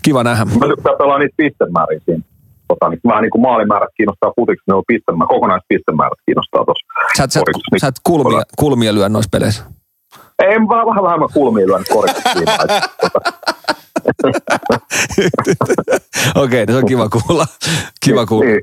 kiva 0.03 0.23
nähdä. 0.23 0.45
Mä 0.45 0.51
tykkään 0.75 0.97
pelaa 0.97 1.19
niitä 1.19 1.33
pistemääriä 1.37 1.99
siinä. 2.05 2.23
Tota, 2.67 2.89
niin, 2.89 2.99
vähän 3.07 3.21
niin 3.21 3.31
kuin 3.31 3.41
maalimäärät 3.41 3.89
kiinnostaa 3.97 4.31
putiksi, 4.35 4.63
ne 4.67 4.73
on 4.73 4.83
pistemäärät, 4.87 5.29
kokonaispistemäärät 5.29 6.19
kiinnostaa 6.25 6.65
tuossa. 6.65 6.85
Sä 7.17 7.23
et, 7.23 7.31
sä 7.31 7.39
et, 7.39 7.43
koriksessa. 7.43 7.79
sä 7.81 7.87
et 7.87 7.99
kulmia, 8.03 8.41
kulmia 8.61 8.93
lyö 8.93 9.09
noissa 9.09 9.29
peleissä. 9.31 9.63
Ei, 10.43 10.59
mä 10.59 10.67
vähän 10.67 11.03
vähemmän 11.03 11.29
koriksessa 11.93 12.29
siinä. 12.33 12.53
että, 12.53 12.89
tota, 13.01 13.19
Okei, 16.35 16.63
okay, 16.63 16.75
se 16.75 16.77
on 16.77 16.85
kiva 16.85 17.09
kuulla. 17.09 17.47
Kiva 18.05 18.25
kuulla. 18.25 18.45
Niin. 18.45 18.61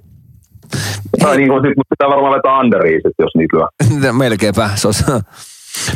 Tai 1.21 1.37
niin 1.37 1.49
kuin 1.49 1.63
sit 1.63 1.73
pitää 1.91 2.09
varmaan 2.09 2.35
vetää 2.35 2.61
underia 2.61 3.01
sit, 3.07 3.15
jos 3.19 3.35
niitä 3.35 3.57
lyö. 3.57 4.13
Melkeinpä. 4.13 4.71
Se 4.75 4.89
on, 4.89 4.95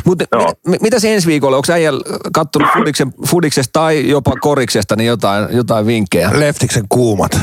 mutta 0.05 0.25
Joo. 0.31 0.53
mit, 0.67 0.81
mitä 0.81 0.99
se 0.99 1.13
ensi 1.13 1.27
viikolla? 1.27 1.57
Onko 1.57 1.73
äijällä 1.73 2.01
kattonut 2.33 2.69
fudiksen, 2.73 3.13
fudiksesta 3.27 3.79
tai 3.79 4.09
jopa 4.09 4.33
koriksesta 4.41 4.95
niin 4.95 5.07
jotain, 5.07 5.47
jotain 5.51 5.85
vinkkejä? 5.85 6.29
Leftiksen 6.33 6.85
kuumat. 6.89 7.39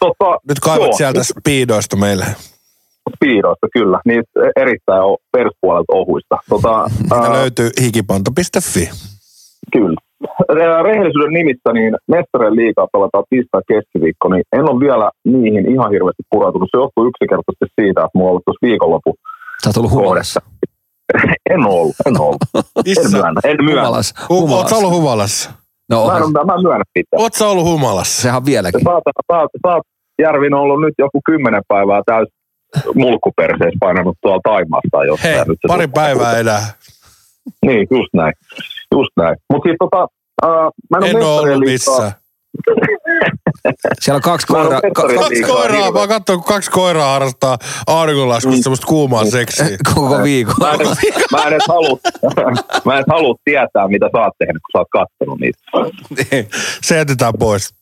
Tota, 0.00 0.38
Nyt 0.48 0.60
kaivat 0.60 0.86
joo, 0.86 0.96
sieltä 0.96 1.22
speedoista 1.24 1.96
meille. 1.96 2.24
Piiroista, 3.20 3.66
kyllä. 3.72 4.00
Niistä 4.04 4.40
erittäin 4.56 5.02
o- 5.02 5.16
perspuolelta 5.32 5.92
ohuista. 5.92 6.36
Tota, 6.48 6.84
Niitä 7.02 7.14
ää, 7.14 7.32
löytyy 7.32 7.70
hikipanto.fi. 7.82 8.90
Kyllä. 9.72 9.96
Re- 10.52 10.82
Rehellisyyden 10.82 11.32
nimissä 11.32 11.72
niin 11.72 11.94
mestarien 12.08 12.56
liikaa 12.56 12.86
pelataan 12.92 13.24
tiistai 13.30 13.62
keskiviikko, 13.68 14.28
niin 14.28 14.44
en 14.52 14.70
ole 14.70 14.80
vielä 14.80 15.10
niihin 15.24 15.72
ihan 15.72 15.90
hirveästi 15.92 16.22
pureutunut. 16.30 16.68
Se 16.72 16.78
johtuu 16.78 17.08
yksinkertaisesti 17.10 17.66
siitä, 17.80 18.00
että 18.00 18.14
mulla 18.14 18.28
on 18.28 18.30
ollut 18.30 18.44
tuossa 18.44 18.66
viikonloppu 18.66 19.14
Sä 19.64 19.68
oot 19.70 19.76
ollut 19.76 19.92
kohdassa. 19.92 20.40
en 21.54 21.60
ole 21.66 21.80
ollut, 21.80 21.96
en 22.06 22.20
ole 22.20 22.26
ollut. 22.26 22.42
En 22.86 23.10
myönnä, 23.12 23.40
en 23.44 23.56
myönnä. 23.64 23.82
Humalas. 23.82 24.14
Hu- 24.30 24.52
Oot 24.52 24.72
ollut 24.72 24.92
humalassa? 24.92 25.50
No 25.90 26.06
Mä 26.06 26.16
en, 26.16 26.22
onhan, 26.22 26.46
mä 26.46 26.54
en 26.54 26.62
myönnä 26.62 26.84
sitä. 26.98 27.16
Oot 27.16 27.34
sä 27.34 27.48
ollut 27.48 27.64
humalassa? 27.64 28.22
sehän 28.22 28.36
on 28.36 28.44
vieläkin. 28.46 28.88
Oot, 28.88 29.82
Järvin 30.22 30.54
on 30.54 30.60
ollut 30.60 30.80
nyt 30.80 30.94
joku 30.98 31.20
kymmenen 31.26 31.62
päivää 31.68 32.02
täys 32.06 32.28
mulkkuperseessä 32.94 33.76
painanut 33.80 34.16
tuolla 34.22 34.40
Taimaasta. 34.44 34.98
Hei, 35.22 35.36
Ja 35.36 35.44
nyt 35.48 35.58
se 35.62 35.68
pari 35.68 35.88
tulee- 35.88 35.94
päivää 36.04 36.38
enää. 36.38 36.62
Niin, 37.66 37.86
just 37.90 38.08
näin. 38.14 38.32
Just 38.94 39.10
näin. 39.16 39.36
Mutta 39.52 39.66
siis 39.68 39.76
tota, 39.78 40.06
ää, 40.42 40.70
mä 40.90 40.98
en, 41.06 41.16
En 41.16 41.22
ole 41.24 41.40
ollut 41.52 41.58
missään. 41.70 42.12
Siellä 44.00 44.16
on 44.16 44.22
kaksi 44.22 44.46
koiraa. 44.46 44.80
Kaksi 44.94 45.42
koiraa, 45.42 45.92
mä 45.92 45.98
oon 45.98 46.08
kattonut, 46.08 46.44
kun 46.44 46.54
kaksi 46.54 46.70
koiraa 46.70 47.12
harrastaa 47.12 47.58
auringonlaskusta 47.86 48.56
Mm. 48.58 48.62
semmoista 48.62 48.86
kuumaa 48.86 49.24
seksiä. 49.24 49.66
koko 49.94 50.22
viikon. 50.22 50.54
Mä 50.60 50.72
en, 50.72 50.78
mä 51.32 51.42
en 51.42 51.48
edes 51.52 51.68
halua, 51.68 51.98
mä 52.84 52.92
en 52.92 52.98
edes 52.98 53.06
halua 53.10 53.34
tietää, 53.44 53.88
mitä 53.88 54.06
sä 54.12 54.18
oot 54.22 54.32
tehnyt, 54.38 54.62
kun 54.62 54.70
sä 54.72 54.78
oot 54.78 54.88
kattonut 54.92 55.40
niitä. 55.40 55.58
Se 56.82 56.96
jätetään 56.96 57.32
pois. 57.38 57.74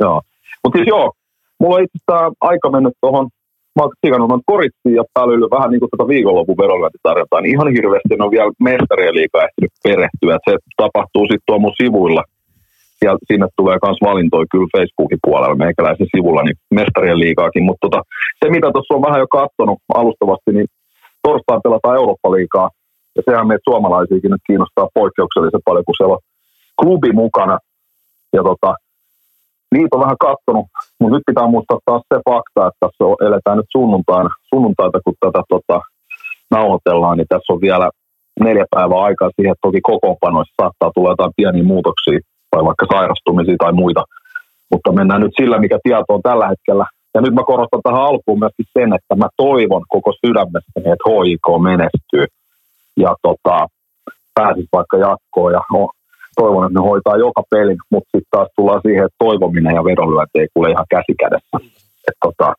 Joo. 0.00 0.22
Mutta 0.64 0.76
siis 0.78 0.88
joo, 0.88 1.12
mulla 1.60 1.76
on 1.76 1.82
itse 1.82 1.98
asiassa 2.08 2.32
aika 2.40 2.70
mennyt 2.70 2.94
tuohon, 3.00 3.28
mä 3.76 3.82
oon 3.82 3.90
tsikannut 4.00 4.28
noin 4.28 4.42
koritsiin 4.46 4.94
ja 4.94 5.04
päällä 5.14 5.48
vähän 5.56 5.70
niin 5.70 5.80
kuin 5.80 5.90
tätä 5.90 6.08
viikonlopun 6.08 6.56
vedonlyöntitarjontaa, 6.62 7.40
niin 7.40 7.54
ihan 7.54 7.72
hirveästi 7.76 8.14
en 8.14 8.22
ole 8.22 8.30
vielä 8.30 8.50
mestarien 8.60 9.14
liikaa 9.14 9.42
ehtinyt 9.46 9.72
perehtyä. 9.82 10.38
Se 10.50 10.56
tapahtuu 10.76 11.22
sitten 11.24 11.46
tuo 11.46 11.58
mun 11.58 11.74
sivuilla. 11.82 12.22
Ja 13.04 13.12
sinne 13.28 13.46
tulee 13.56 13.78
myös 13.84 14.00
valintoja 14.08 14.52
kyllä 14.52 14.72
Facebookin 14.76 15.24
puolella 15.26 15.62
meikäläisen 15.64 16.12
sivulla, 16.14 16.42
niin 16.42 16.56
mestarien 16.78 17.22
liikaakin. 17.24 17.64
Mutta 17.64 17.82
tota, 17.84 18.00
se, 18.40 18.50
mitä 18.50 18.68
tuossa 18.72 18.94
on 18.94 19.06
vähän 19.06 19.22
jo 19.24 19.28
katsonut 19.38 19.78
alustavasti, 20.00 20.50
niin 20.52 20.68
torstaina 21.22 21.64
pelataan 21.66 21.98
Eurooppa-liigaa. 22.00 22.68
Ja 23.16 23.22
sehän 23.24 23.48
meitä 23.48 23.68
suomalaisiakin 23.68 24.30
nyt 24.30 24.46
kiinnostaa 24.46 24.94
poikkeuksellisen 24.98 25.66
paljon, 25.68 25.84
kun 25.86 25.98
siellä 25.98 26.16
on 26.16 26.24
klubi 26.80 27.12
mukana. 27.22 27.56
Ja 28.36 28.42
tota, 28.48 28.70
niitä 29.74 29.96
on 29.96 30.04
vähän 30.04 30.24
katsonut, 30.28 30.66
mutta 30.98 31.14
nyt 31.14 31.28
pitää 31.30 31.52
muistaa 31.54 31.78
taas 31.84 32.02
se 32.10 32.18
fakta, 32.28 32.66
että 32.68 32.80
tässä 32.84 33.02
on, 33.08 33.16
eletään 33.28 33.56
nyt 33.58 33.70
sunnuntaina, 33.76 34.30
sunnuntaita, 34.52 34.98
kun 35.04 35.14
tätä 35.20 35.42
tota, 35.54 35.76
nauhoitellaan, 36.56 37.16
niin 37.16 37.30
tässä 37.32 37.52
on 37.52 37.60
vielä 37.60 37.88
neljä 38.46 38.66
päivää 38.74 39.00
aikaa 39.08 39.30
siihen, 39.36 39.52
että 39.52 39.66
toki 39.68 39.80
kokoonpanoissa 39.90 40.58
saattaa 40.60 40.90
tulla 40.94 41.12
jotain 41.14 41.36
pieniä 41.36 41.70
muutoksia, 41.72 42.18
tai 42.50 42.64
vaikka 42.64 42.86
sairastumisia 42.92 43.56
tai 43.58 43.72
muita, 43.72 44.02
mutta 44.70 44.92
mennään 44.92 45.20
nyt 45.20 45.32
sillä, 45.40 45.58
mikä 45.58 45.78
tieto 45.82 46.14
on 46.14 46.22
tällä 46.22 46.48
hetkellä. 46.48 46.86
Ja 47.14 47.20
nyt 47.20 47.34
mä 47.34 47.42
korostan 47.46 47.80
tähän 47.82 48.02
alkuun 48.10 48.38
myöskin 48.38 48.66
sen, 48.72 48.92
että 48.98 49.14
mä 49.16 49.28
toivon 49.36 49.84
koko 49.88 50.12
sydämestäni, 50.26 50.88
että 50.94 51.10
HIK 51.10 51.46
menestyy 51.62 52.26
ja 52.96 53.14
tota, 53.22 53.66
pääsis 54.34 54.68
vaikka 54.72 54.96
jatkoon 54.96 55.52
ja 55.52 55.62
no, 55.72 55.88
toivon, 56.40 56.66
että 56.66 56.78
ne 56.78 56.88
hoitaa 56.90 57.16
joka 57.16 57.42
pelin, 57.50 57.78
mutta 57.90 58.10
sitten 58.10 58.30
taas 58.30 58.48
tullaan 58.56 58.80
siihen, 58.86 59.04
että 59.04 59.24
toivominen 59.26 59.74
ja 59.74 59.84
vedonlyönti 59.84 60.38
ei 60.40 60.48
kuule 60.54 60.70
ihan 60.70 60.90
käsi 60.90 61.14
kädessä. 61.22 61.56
Et 62.08 62.18
tota, 62.24 62.52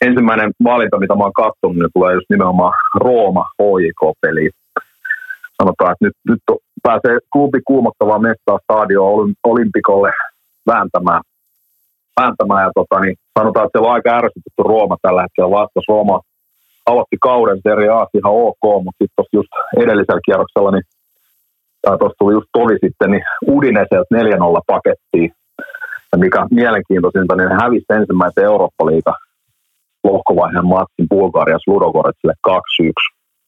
ensimmäinen 0.00 0.50
valinta, 0.64 0.98
mitä 0.98 1.14
mä 1.14 1.24
oon 1.24 1.40
katsonut, 1.44 1.76
niin 1.76 1.94
tulee 1.94 2.14
just 2.14 2.30
nimenomaan 2.30 2.74
Rooma 3.04 3.44
HJK-peli. 3.58 4.50
Sanotaan, 5.62 5.92
että 5.92 6.04
nyt, 6.06 6.16
nyt 6.28 6.42
pääsee 6.82 7.18
klubi 7.32 7.60
kuumottavaa 7.66 8.18
mestaa 8.18 8.58
stadion 8.64 9.12
Olym- 9.12 9.40
Olympikolle 9.44 10.12
vääntämään. 10.66 11.22
vääntämään 12.20 12.64
ja 12.66 12.70
tota, 12.74 13.00
niin 13.00 13.16
sanotaan, 13.38 13.66
että 13.66 13.72
siellä 13.78 13.88
on 13.88 13.94
aika 13.94 14.16
ärsytetty 14.20 14.62
Rooma 14.70 14.96
tällä 15.02 15.22
hetkellä 15.22 15.50
vastas. 15.50 15.84
Rooma 15.88 16.20
aloitti 16.86 17.16
kauden 17.20 17.60
Serie 17.62 17.88
A 17.88 18.06
ihan 18.14 18.34
ok, 18.48 18.64
mutta 18.84 18.98
sitten 18.98 19.16
tuossa 19.16 19.36
just 19.38 19.52
edellisellä 19.82 20.20
kierroksella, 20.26 20.70
niin 20.70 20.86
tuossa 21.82 22.18
tuli 22.18 22.32
just 22.38 22.48
tovi 22.52 22.76
sitten, 22.84 23.10
niin 23.10 23.24
Udineselta 23.54 24.14
4-0 24.14 24.60
pakettiin. 24.74 25.30
Ja 26.12 26.18
mikä 26.18 26.46
mielenkiintoisinta, 26.50 27.36
niin 27.36 27.60
hävisi 27.62 27.92
ensimmäisen 27.98 28.44
Eurooppa-liiga 28.44 29.14
lohkovaiheen 30.04 30.66
matsin 30.66 31.06
Bulgariassa 31.10 31.70
Ludogoretsille 31.70 32.34
2-1. 32.48 32.52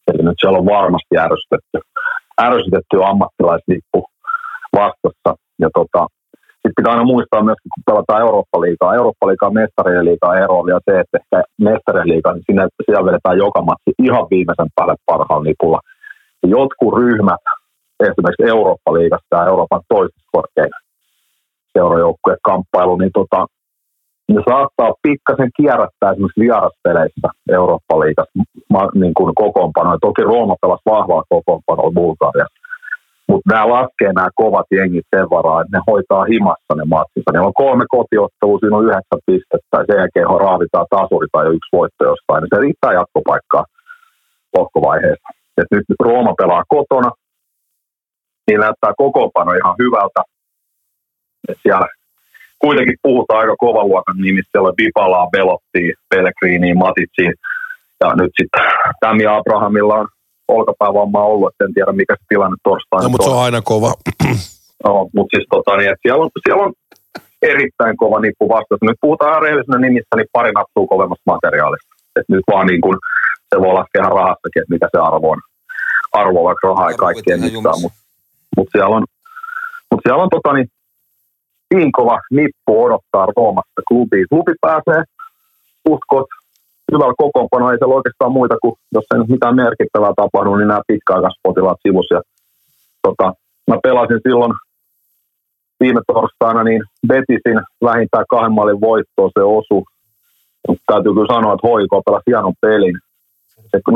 Eli 0.08 0.22
nyt 0.22 0.38
siellä 0.40 0.58
on 0.58 0.72
varmasti 0.78 1.14
ärsytetty, 1.26 1.78
ärsytetty 2.48 2.96
ammattilaislippu 3.10 4.00
vastassa. 4.80 5.30
Ja 5.62 5.68
tota, 5.78 6.02
sitten 6.52 6.76
pitää 6.76 6.92
aina 6.92 7.12
muistaa 7.12 7.46
myös, 7.48 7.60
kun 7.62 7.88
pelataan 7.90 8.24
Eurooppa-liigaa. 8.26 8.94
Eurooppa-liigaa 8.94 9.58
mestarien 9.60 10.04
liigaa 10.04 10.38
ero 10.38 10.58
on 10.58 10.66
vielä 10.66 10.86
se, 10.88 11.00
että 11.00 11.18
ehkä 11.18 11.36
mestarien 11.68 12.08
liigaa, 12.12 12.32
niin 12.32 12.46
siinä, 12.46 12.68
siellä 12.84 13.06
vedetään 13.08 13.42
joka 13.44 13.60
matsi 13.62 13.90
ihan 14.06 14.26
viimeisen 14.32 14.70
päälle 14.76 14.96
parhaan 15.06 15.44
lipulla. 15.48 15.80
Ja 16.42 16.48
jotkut 16.56 16.94
ryhmät, 17.00 17.44
esimerkiksi 18.08 18.48
Eurooppa-liigassa 18.54 19.36
ja 19.36 19.46
Euroopan 19.52 19.82
toisessa 19.88 20.30
korkein 20.32 20.72
seurajoukkueen 21.78 22.44
kamppailu, 22.48 22.96
niin 22.96 23.14
tota, 23.20 23.46
ne 24.28 24.42
saattaa 24.50 25.00
pikkasen 25.02 25.50
kierrättää 25.56 26.10
esimerkiksi 26.12 26.40
vieraspeleissä 26.40 27.28
Eurooppa-liigassa 27.58 28.40
niin 28.94 29.14
kuin 29.14 29.34
kokoonpanoja. 29.34 29.98
Toki 30.00 30.22
Rooma 30.22 30.56
pelasi 30.60 30.82
vahvaa 30.86 31.22
kokoonpanoa 31.28 31.90
Bulgariassa. 31.98 32.64
Mutta 33.28 33.52
nämä 33.52 33.68
laskee 33.68 34.12
nämä 34.12 34.28
kovat 34.34 34.66
jengit 34.70 35.06
sen 35.16 35.30
varaa, 35.30 35.60
että 35.60 35.76
ne 35.76 35.82
hoitaa 35.90 36.24
himassa 36.24 36.72
ne 36.76 36.84
matsinsa. 36.94 37.30
Niillä 37.32 37.46
on 37.46 37.62
kolme 37.64 37.84
kotiottelua, 37.96 38.58
siinä 38.58 38.76
on 38.76 38.84
yhdeksän 38.84 39.26
pistettä 39.26 39.74
ja 39.78 39.84
sen 39.86 40.00
jälkeen 40.00 40.40
raavitaan 40.46 40.86
tasuri 40.90 41.28
tai 41.32 41.46
yksi 41.56 41.72
voitto 41.78 42.02
jostain. 42.10 42.40
Niin 42.40 42.52
se 42.54 42.60
riittää 42.60 42.92
jatkopaikkaa 43.00 43.64
lohkovaiheessa. 44.56 45.28
Et 45.58 45.70
nyt 45.70 45.84
Rooma 46.06 46.34
pelaa 46.40 46.64
kotona, 46.68 47.10
niin 48.46 48.60
näyttää 48.60 48.92
kokoonpano 49.02 49.52
ihan 49.52 49.76
hyvältä. 49.82 50.20
Et 51.48 51.58
siellä 51.62 51.86
kuitenkin 52.58 52.96
puhutaan 53.02 53.40
aika 53.40 53.54
kovan 53.58 53.88
luokan 53.88 54.16
nimistä. 54.16 54.50
Siellä 54.52 54.68
on 54.68 54.74
Dybala, 54.78 55.28
Belotti, 55.32 55.94
Pellegrini, 56.10 56.74
Matitsi. 56.74 57.24
Ja 58.00 58.14
nyt 58.14 58.32
sitten 58.40 58.62
Tammy 59.00 59.26
Abrahamilla 59.26 59.94
on 59.94 60.08
olkapäävammaa 60.48 61.24
ollut, 61.24 61.52
että 61.52 61.64
en 61.64 61.74
tiedä 61.74 61.92
mikä 61.92 62.14
se 62.14 62.24
tilanne 62.28 62.56
torstaina 62.64 63.02
No, 63.02 63.08
mutta 63.08 63.24
se 63.24 63.30
on 63.30 63.42
aina 63.42 63.62
kova. 63.62 63.94
No, 64.86 65.08
mutta 65.14 65.36
siis 65.36 65.46
tota, 65.50 65.76
niin, 65.76 65.90
että 65.90 66.04
siellä, 66.04 66.22
on, 66.24 66.30
siellä 66.44 66.62
on 66.66 66.72
erittäin 67.42 67.96
kova 67.96 68.20
nippu 68.20 68.48
vastassa. 68.48 68.86
Nyt 68.86 69.00
puhutaan 69.00 69.42
rehellisenä 69.42 69.78
nimissä, 69.78 70.16
niin 70.16 70.34
pari 70.36 70.52
nappua 70.52 70.86
kovemmasta 70.86 71.32
materiaalista. 71.34 71.92
Et 72.18 72.28
nyt 72.28 72.44
vaan 72.52 72.66
niin 72.66 72.80
kuin, 72.80 72.96
se 73.50 73.56
voi 73.62 73.72
laskea 73.74 74.02
ihan 74.02 74.16
rahastakin, 74.20 74.62
että 74.62 74.74
mikä 74.74 74.88
se 74.92 74.98
arvo 75.08 75.28
on. 75.34 75.40
Arvo, 76.12 76.44
vaikka 76.44 76.68
rahaa 76.68 76.90
ei 76.90 76.96
mitään, 77.14 77.52
jumissa. 77.52 77.82
mutta 77.82 77.98
mut 78.56 78.68
siellä 78.72 78.96
on, 78.96 79.04
mut 79.90 80.00
siellä 80.04 80.22
on 80.22 80.30
tota, 80.36 80.52
niin, 80.52 80.68
niin 81.76 81.92
kova 81.92 82.18
nippu 82.30 82.84
odottaa 82.84 83.26
Roomasta 83.36 83.80
klubiin. 83.88 84.26
Klubi 84.30 84.52
pääsee 84.60 85.02
uskot 85.88 86.26
hyvällä 86.92 87.14
kokoonpanolla, 87.18 87.72
ei 87.72 87.78
siellä 87.78 87.94
oikeastaan 87.94 88.32
muita 88.32 88.56
kuin, 88.62 88.74
jos 88.92 89.04
ei 89.12 89.18
nyt 89.18 89.28
mitään 89.28 89.56
merkittävää 89.56 90.12
tapahdu, 90.16 90.56
niin 90.56 90.68
nämä 90.68 90.88
pitkäaikaispotilaat 90.88 91.78
sivus. 91.82 92.06
Ja, 92.10 92.20
tota, 93.02 93.32
mä 93.70 93.76
pelasin 93.82 94.20
silloin 94.26 94.52
viime 95.80 96.00
torstaina, 96.06 96.62
niin 96.64 96.82
Betisin 97.08 97.60
vähintään 97.88 98.24
kahden 98.30 98.52
maalin 98.52 98.80
voittoa 98.80 99.30
se 99.34 99.42
osu. 99.58 99.84
Mut 100.68 100.78
täytyy 100.86 101.12
kyllä 101.14 101.34
sanoa, 101.34 101.54
että 101.54 101.68
Hoiko 101.68 102.02
pelasi 102.06 102.26
hienon 102.26 102.54
pelin. 102.60 102.96
Se 103.70 103.78
0-2 103.78 103.92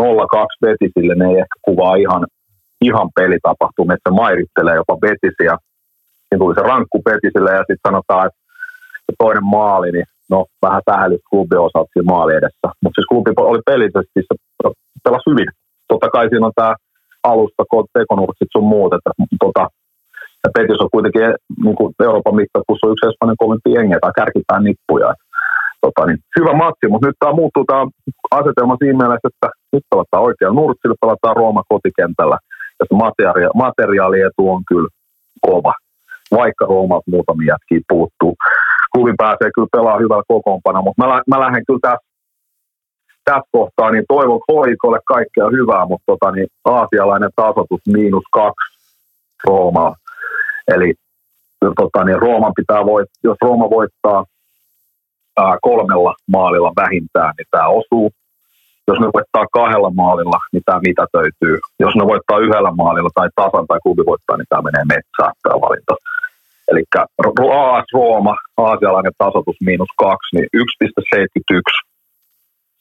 Betisille, 0.65 1.15
ne 1.15 1.25
ei 1.25 1.39
ehkä 1.45 1.57
kuvaa 1.63 1.95
ihan, 1.97 2.27
ihan 2.81 3.09
pelitapahtumia, 3.17 3.95
että 3.95 4.11
se 4.11 4.15
mairittelee 4.15 4.75
jopa 4.75 4.97
Betisiä. 5.05 5.55
Siinä 6.29 6.41
tuli 6.43 6.55
se 6.55 6.63
rankku 6.73 7.03
Betisille 7.03 7.51
ja 7.51 7.65
sitten 7.69 7.87
sanotaan, 7.89 8.27
että 8.27 8.41
se 9.07 9.13
toinen 9.19 9.45
maali, 9.45 9.93
niin 9.93 10.09
no 10.31 10.47
vähän 10.63 10.83
sähälyt 10.91 11.21
klubi 11.31 11.57
osalta 11.57 11.91
siinä 11.93 12.13
maali 12.13 12.33
edessä. 12.35 12.67
Mutta 12.83 12.97
siis 12.97 13.11
klubi 13.11 13.31
oli 13.37 13.61
pelisesti, 13.71 14.19
se 14.29 14.35
pelasi 15.05 15.31
hyvin. 15.31 15.51
Totta 15.89 16.09
kai 16.11 16.29
siinä 16.29 16.47
on 16.47 16.53
tämä 16.61 16.75
alusta, 17.23 17.63
tekonurksit 17.99 18.49
sun 18.53 18.71
muut, 18.75 18.93
että 18.95 19.11
tota, 19.45 19.65
ja 20.45 20.49
Petis 20.55 20.81
on 20.85 20.95
kuitenkin 20.95 21.23
niin 21.65 21.77
kuin 21.79 21.95
Euroopan 22.09 22.37
mittapuussa 22.41 22.91
yksi 22.93 23.07
Espanjan 23.09 23.43
kovempi 23.43 23.71
jengi, 23.77 23.97
tai 24.01 24.13
kärkipään 24.19 24.65
nippuja. 24.65 25.11
Et, 25.11 25.21
tota, 25.81 26.07
niin, 26.07 26.19
hyvä 26.39 26.53
matsi, 26.63 26.87
mutta 26.89 27.07
nyt 27.07 27.17
tämä 27.19 27.39
muuttuu 27.41 27.65
tämä 27.65 27.87
asetelma 28.41 28.77
siinä 28.77 28.99
mielessä, 29.01 29.29
että 29.33 29.49
nyt 29.73 29.85
pelataan 29.91 30.27
oikein 30.29 30.55
nurtsille, 30.55 30.97
pelataan 31.01 31.37
Rooma 31.37 31.63
kotikentällä. 31.73 32.39
Ja 32.79 32.85
se 32.89 32.95
materiaali, 33.05 33.43
materiaalietu 33.65 34.43
on 34.55 34.63
kyllä 34.69 34.89
kova, 35.47 35.73
vaikka 36.31 36.65
Roomalta 36.65 37.11
muutamia 37.11 37.53
jätkiä 37.53 37.81
puuttuu. 37.89 38.37
Klubi 38.93 39.13
pääsee 39.19 39.51
kyllä 39.55 39.69
pelaamaan 39.73 40.03
hyvällä 40.03 40.23
kokoonpanolla, 40.29 40.85
mutta 40.85 41.07
mä, 41.07 41.23
mä 41.27 41.41
lähden 41.41 41.65
kyllä 41.67 41.81
tässä 41.83 42.09
tässä 43.25 43.49
kohtaa, 43.53 43.91
niin 43.91 44.05
toivon 44.09 44.41
hoikolle 44.53 44.99
kaikkea 45.05 45.49
hyvää, 45.57 45.87
mutta 45.87 46.07
tota, 46.07 46.31
niin, 46.31 46.49
aasialainen 46.65 47.31
tasoitus 47.37 47.81
miinus 47.87 48.25
kaksi 48.33 48.79
Roomaa. 49.45 49.95
Eli 50.75 50.95
tota, 51.81 52.05
niin 52.05 52.23
Rooman 52.23 52.53
pitää 52.57 52.85
voit, 52.85 53.09
jos 53.23 53.37
Rooma 53.43 53.71
voittaa 53.71 54.25
ää, 55.37 55.59
kolmella 55.63 56.15
maalilla 56.33 56.73
vähintään, 56.77 57.35
niin 57.39 57.47
tämä 57.51 57.69
osuu. 57.69 58.11
Jos 58.89 59.01
ne 59.01 59.07
voittaa 59.15 59.47
kahdella 59.53 59.91
maalilla, 59.91 60.39
niin 60.53 60.63
tämä 60.67 60.81
mitätöityy. 60.89 61.59
Jos 61.79 61.95
ne 61.95 62.05
voittaa 62.07 62.39
yhdellä 62.39 62.71
maalilla 62.71 63.11
tai 63.15 63.29
tasan 63.37 63.67
tai 63.67 63.79
klubi 63.83 64.03
voittaa, 64.07 64.37
niin 64.37 64.47
tämä 64.49 64.63
menee 64.63 64.85
metsään 64.95 65.33
tämä 65.43 65.61
valinta. 65.61 65.95
Eli 66.71 66.83
AS 67.53 67.85
Rooma, 67.95 68.37
aasialainen 68.57 69.13
tasoitus 69.19 69.57
miinus 69.61 69.89
kaksi, 69.99 70.37
niin 70.37 70.49
1,71 70.57 71.61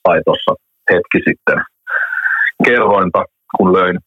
sai 0.08 0.20
tuossa 0.24 0.52
hetki 0.90 1.18
sitten 1.28 1.58
kerrointa, 2.64 3.24
kun 3.56 3.72
löin, 3.72 3.98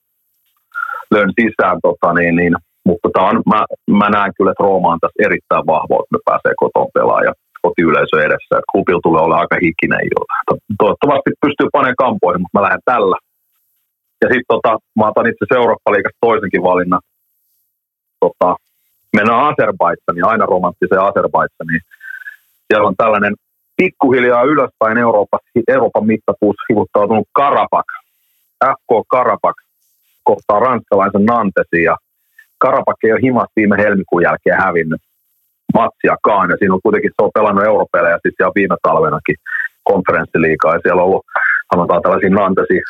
löin 1.11 1.31
sisään, 1.39 1.77
tota, 1.81 2.13
niin, 2.13 2.35
niin, 2.35 2.53
mutta 2.85 3.09
tää 3.13 3.23
on, 3.23 3.41
mä, 3.53 3.61
mä 3.99 4.09
näen 4.09 4.31
kyllä, 4.37 4.51
että 4.51 4.63
Rooma 4.63 4.93
on 4.93 4.99
tässä 5.01 5.23
erittäin 5.27 5.65
vahva, 5.73 5.95
että 6.01 6.15
me 6.15 6.19
pääsee 6.25 6.53
kotoon 6.61 6.91
pelaamaan 6.93 7.25
ja 7.29 7.33
kotiyleisö 7.61 8.15
edessä. 8.27 8.55
Klubilla 8.71 9.05
tulee 9.07 9.21
olla 9.23 9.41
aika 9.43 9.57
hikinen. 9.65 9.99
To- 10.47 10.57
Toivottavasti 10.79 11.29
pystyy 11.45 11.67
panemaan 11.73 12.01
kampoihin, 12.03 12.41
mutta 12.41 12.55
mä 12.57 12.65
lähden 12.65 12.87
tällä. 12.91 13.17
Ja 14.21 14.27
sitten 14.31 14.51
tota, 14.53 14.71
mä 14.99 15.07
otan 15.07 15.29
itse 15.31 15.55
Eurooppa-liigasta 15.55 16.25
toisenkin 16.27 16.63
valinnan. 16.69 17.01
Tota, 18.23 18.49
mennään 19.13 19.47
Azerbaidsaniin, 19.47 20.25
aina 20.25 20.45
romanttiseen 20.45 21.01
Azerbaidsaniin. 21.01 21.81
Siellä 22.67 22.87
on 22.87 22.95
tällainen 22.97 23.33
pikkuhiljaa 23.77 24.43
ylöspäin 24.43 24.97
Euroopan, 24.97 25.39
Euroopan 25.67 26.05
mittapuussa 26.05 26.65
hivuttautunut 26.69 27.27
Karabak. 27.31 27.85
FK 28.65 29.07
Karabak 29.07 29.55
kohtaa 30.23 30.59
ranskalaisen 30.59 31.25
Nantesin 31.25 31.83
ja 31.83 31.95
Karabak 32.57 32.97
ei 33.03 33.11
ole 33.11 33.21
himas 33.21 33.47
viime 33.55 33.77
helmikuun 33.77 34.23
jälkeen 34.23 34.61
hävinnyt 34.65 35.01
matsiakaan. 35.73 36.49
Ja 36.49 36.57
siinä 36.57 36.73
on 36.73 36.83
kuitenkin 36.83 37.11
se 37.15 37.23
on 37.23 37.31
pelannut 37.33 37.65
europelejä 37.65 38.15
sitten 38.15 38.33
siellä 38.37 38.59
viime 38.59 38.75
talvenakin 38.81 39.35
konferenssiliikaa. 39.83 40.73
Ja 40.73 40.79
siellä 40.83 41.01
on 41.01 41.07
ollut 41.07 41.25
sanotaan 41.73 42.01
tällaisia 42.01 42.29
Nantesi 42.29 42.81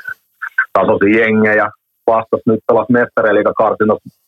tasoisia 0.73 1.21
jengejä. 1.21 1.69
Vastas 2.07 2.41
nyt 2.45 2.59
pelas 2.67 2.89
mestarien 2.89 3.53
karsinnossa 3.57 4.20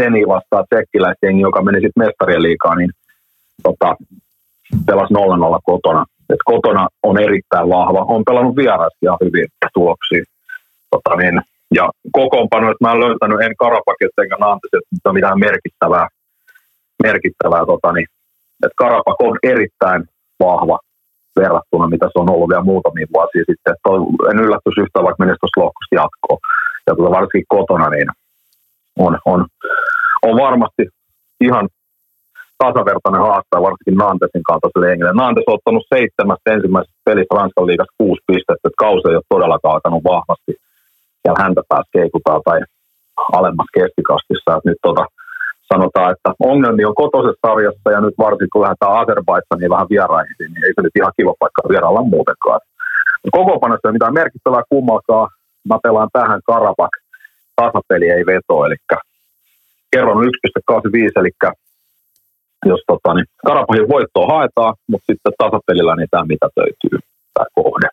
Zeni 0.00 0.26
vastaan 0.26 0.64
tsekkiläisjengi, 0.70 1.42
joka 1.42 1.62
meni 1.62 1.80
sitten 1.80 2.04
mestarien 2.04 2.42
liikaan, 2.42 2.78
niin 2.78 2.90
tota, 3.62 3.96
pelasi 4.86 5.14
0-0 5.14 5.18
kotona. 5.64 6.04
Et 6.30 6.42
kotona 6.44 6.88
on 7.02 7.20
erittäin 7.20 7.68
vahva. 7.68 8.04
On 8.14 8.24
pelannut 8.24 8.56
vieraasti 8.56 8.98
ihan 9.02 9.18
hyvin 9.24 9.46
tuloksia. 9.74 10.24
Tota 10.90 11.16
niin, 11.16 11.40
ja 11.74 11.90
kokoonpano, 12.12 12.70
että 12.70 12.84
mä 12.84 12.92
en 12.92 13.00
löytänyt 13.00 13.40
en 13.40 13.56
Karapakilta 13.56 14.22
enkä 14.22 14.36
Nantesilta 14.40 14.86
mutta 14.92 15.12
mitään 15.12 15.38
merkittävää. 15.38 16.08
merkittävää 17.02 17.66
tota 17.66 17.92
niin, 17.92 18.08
että 18.64 18.76
Karapak 18.76 19.20
on 19.20 19.38
erittäin 19.42 20.04
vahva 20.40 20.78
verrattuna, 21.36 21.88
mitä 21.88 22.06
se 22.06 22.18
on 22.22 22.30
ollut 22.30 22.48
vielä 22.48 22.70
muutamia 22.72 23.06
vuosia 23.14 23.44
sitten. 23.50 23.72
Et 23.72 23.82
toi, 23.82 23.98
en 24.30 24.38
yllättyisi 24.44 24.80
yhtään, 24.80 25.04
vaikka 25.04 25.22
menisi 25.24 25.40
tuossa 25.40 25.60
lohkosta 25.60 25.94
jatkoon. 26.00 26.40
Ja 26.86 26.92
tota, 26.96 27.16
varsinkin 27.18 27.54
kotona, 27.56 27.88
niin 27.90 28.08
on, 28.98 29.18
on, 29.24 29.46
on 30.22 30.36
varmasti 30.44 30.82
ihan 31.40 31.68
tasavertainen 32.58 33.26
haastaja 33.28 33.66
varsinkin 33.66 34.00
Nantesin 34.02 34.48
kaltaiselle 34.50 34.88
jengille. 34.88 35.12
Nantes 35.12 35.44
on 35.46 35.54
ottanut 35.54 35.86
seitsemästä 35.94 36.52
ensimmäisestä 36.54 37.06
pelissä 37.08 37.36
Ranskan 37.38 37.66
liigassa 37.66 37.98
kuusi 37.98 38.22
pistettä, 38.26 38.66
että 38.68 38.84
kausi 38.84 39.08
ei 39.08 39.18
ole 39.20 39.32
todellakaan 39.34 39.74
alkanut 39.74 40.04
vahvasti. 40.12 40.52
Siellä 41.20 41.42
häntä 41.42 41.62
pääsi 41.70 41.88
keikutaan 41.96 42.42
tai 42.44 42.58
alemmas 43.38 43.70
keskikastissa. 43.78 44.56
Et 44.56 44.64
nyt 44.70 44.80
tota, 44.88 45.04
sanotaan, 45.72 46.12
että 46.12 46.30
ongelmia 46.52 46.88
on 46.88 47.02
kotoisessa 47.02 47.44
sarjassa 47.46 47.88
ja 47.94 48.00
nyt 48.00 48.16
varsinkin 48.24 48.52
kun 48.52 48.62
lähdetään 48.62 48.98
Azerbaidsaniin 49.00 49.74
vähän 49.74 49.90
vieraihin, 49.92 50.36
niin 50.38 50.64
ei 50.64 50.72
se 50.74 50.82
nyt 50.82 50.96
ihan 50.96 51.16
kiva 51.16 51.34
paikka 51.40 51.62
vierailla 51.72 52.10
muutenkaan. 52.14 52.60
Kokoopanossa 53.36 53.88
ei 53.88 53.96
mitään 53.96 54.20
merkittävää 54.20 54.62
kummalkaa. 54.72 55.24
Mä 55.70 55.76
pelaan 55.82 56.10
tähän 56.12 56.40
Karabak. 56.46 56.94
Tasapeli 57.56 58.08
ei 58.08 58.26
veto, 58.26 58.64
eli 58.66 58.76
kerron 59.92 60.24
1,85, 60.24 61.20
eli 61.20 61.30
jos 62.66 62.80
tota, 62.86 63.14
niin 63.14 63.26
Karapahin 63.46 63.88
voittoa 63.88 64.26
haetaan, 64.26 64.74
mutta 64.88 65.06
sitten 65.06 65.32
tasapelillä 65.38 65.96
niin 65.96 66.08
tämä 66.10 66.24
mitä 66.24 66.48
töytyy, 66.54 66.98
tämä 67.34 67.46
kohde. 67.54 67.88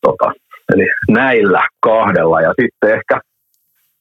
Tota, 0.00 0.32
Eli 0.74 0.86
näillä 1.08 1.66
kahdella. 1.80 2.40
Ja 2.40 2.54
sitten 2.60 2.94
ehkä 2.94 3.20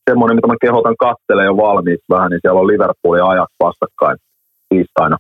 semmoinen, 0.10 0.36
mitä 0.36 0.48
mä 0.48 0.56
kehotan 0.62 0.96
katselemaan 1.00 1.46
jo 1.46 1.58
valmiiksi 1.58 2.06
vähän, 2.10 2.30
niin 2.30 2.40
siellä 2.42 2.60
on 2.60 2.68
Liverpool 2.68 3.18
ja 3.18 3.28
Ajax 3.28 3.50
vastakkain 3.60 4.18
tiistaina 4.70 5.18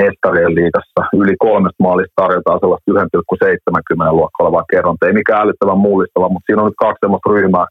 mestarien 0.00 0.54
liigassa. 0.58 1.00
Yli 1.22 1.36
kolmesta 1.46 1.84
maalista 1.86 2.20
tarjotaan 2.22 2.60
sellaista 2.60 2.92
1,70 2.92 4.12
luokkaa 4.18 4.44
olevaa 4.46 4.70
kerronta. 4.72 5.06
Ei 5.06 5.12
mikään 5.20 5.42
älyttävän 5.42 5.84
mullistava, 5.86 6.28
mutta 6.28 6.46
siinä 6.46 6.62
on 6.62 6.68
nyt 6.68 6.82
kaksi 6.84 7.00
semmoista 7.02 7.32
ryhmää, 7.34 7.66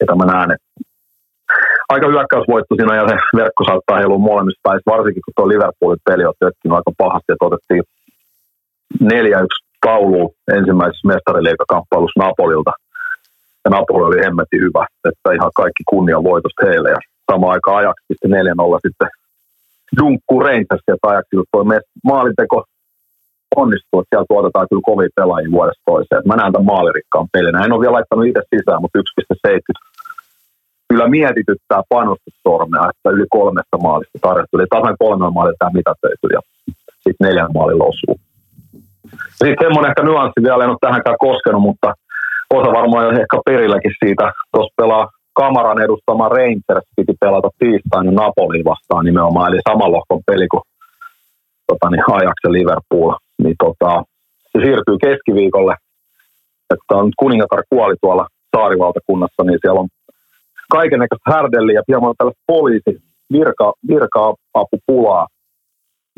jota 0.00 0.16
mä 0.16 0.24
näen, 0.32 0.50
että 0.54 0.68
aika 1.88 2.06
hyökkäysvoitto 2.12 2.74
siinä 2.74 2.96
ja 2.96 3.08
se 3.08 3.16
verkko 3.40 3.62
saattaa 3.64 4.00
heilua 4.00 4.28
molemmista 4.28 4.64
päin, 4.66 4.80
varsinkin 4.94 5.22
kun 5.24 5.34
tuo 5.36 5.48
Liverpoolin 5.48 6.06
peli 6.08 6.24
on 6.24 6.40
tökkinyt 6.40 6.76
aika 6.78 6.92
pahasti, 7.02 7.32
että 7.32 7.48
otettiin 7.48 7.84
4-1 9.04 9.06
taulu 9.86 10.34
ensimmäisessä 10.56 11.08
mestariliikakamppailussa 11.12 12.22
Napolilta. 12.22 12.72
Ja 13.64 13.70
Napoli 13.70 14.04
oli 14.04 14.24
hemmetin 14.24 14.64
hyvä, 14.66 14.86
että 15.08 15.28
ihan 15.38 15.52
kaikki 15.60 15.82
kunnia 15.92 16.24
voitosta 16.30 16.66
heille. 16.66 16.90
Ja 16.90 17.00
sama 17.32 17.52
aika 17.52 17.76
Ajax 17.76 17.96
4-0 18.26 18.28
sitten 18.86 19.08
dunkku 20.00 20.40
Rangers, 20.40 20.84
että 20.88 21.08
Ajaxilla 21.08 21.44
toi 21.52 21.64
maalinteko 22.04 22.64
onnistuu, 23.56 24.00
että 24.00 24.10
siellä 24.10 24.30
tuotetaan 24.32 24.66
kyllä 24.70 24.88
kovia 24.90 25.16
pelaajia 25.16 25.56
vuodesta 25.56 25.82
toiseen. 25.90 26.22
mä 26.26 26.36
näen 26.36 26.52
tämän 26.52 26.70
maalirikkaan 26.72 27.28
pelinä. 27.32 27.64
En 27.64 27.72
ole 27.72 27.80
vielä 27.80 27.98
laittanut 27.98 28.26
itse 28.26 28.42
sisään, 28.54 28.82
mutta 28.82 28.98
1,70 28.98 29.94
kyllä 30.88 31.06
mietityttää 31.08 31.82
panostussormea, 31.88 32.90
että 32.90 33.10
yli 33.16 33.26
kolmesta 33.30 33.76
maalista 33.86 34.18
tarjottu. 34.26 34.56
Eli 34.56 34.66
tasan 34.70 34.96
kolme 34.98 35.30
maalilla 35.30 35.56
tämä 35.58 35.78
mitätöity 35.80 36.26
ja 36.36 36.40
sitten 37.04 37.24
neljän 37.26 37.54
maalilla 37.54 37.84
osuu. 37.92 38.16
Sitten 39.40 39.64
semmoinen 39.66 39.90
ehkä 39.90 40.02
nyanssi 40.02 40.40
vielä, 40.46 40.64
en 40.64 40.74
ole 40.74 40.86
tähänkään 40.86 41.24
koskenut, 41.26 41.62
mutta 41.62 41.88
osa 42.58 42.72
varmaan 42.78 43.20
ehkä 43.20 43.36
perilläkin 43.46 43.94
siitä. 44.04 44.32
Tuossa 44.52 44.74
pelaa 44.76 45.08
Kamaran 45.34 45.82
edustama 45.82 46.28
Rangers 46.28 46.86
piti 46.96 47.12
pelata 47.20 47.48
tiistaina 47.58 48.10
Napoli 48.10 48.64
vastaan 48.64 49.04
nimenomaan, 49.04 49.48
eli 49.48 49.60
sama 49.68 49.92
lohkon 49.92 50.22
peli 50.26 50.48
kuin 50.48 50.62
tota, 51.66 51.90
niin 51.90 52.04
Ajax 52.12 52.36
ja 52.44 52.52
Liverpool. 52.52 53.12
Niin, 53.42 53.56
tota, 53.64 54.04
se 54.52 54.58
siirtyy 54.64 54.96
keskiviikolle. 55.04 55.74
Että 56.74 56.96
on 56.96 57.12
kuningatar 57.18 57.62
kuoli 57.70 57.94
tuolla 58.00 58.26
saarivaltakunnassa, 58.56 59.42
niin 59.44 59.58
siellä 59.62 59.80
on 59.80 59.88
kaikenlaista 60.70 61.16
härdelliä 61.26 61.74
ja 61.74 61.82
hieman 61.88 62.14
tällaista 62.18 62.42
poliisi 62.46 62.92
virka, 63.32 63.72
virka-apupulaa, 63.88 65.26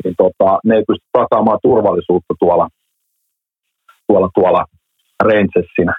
niin 0.03 0.15
tota, 0.17 0.59
ne 0.65 0.75
ei 0.75 0.83
pysty 0.87 1.05
tasaamaan 1.11 1.59
turvallisuutta 1.61 2.33
tuolla, 2.39 2.67
tuolla, 4.07 4.29
tuolla 4.35 4.65
Rangersin 5.23 5.89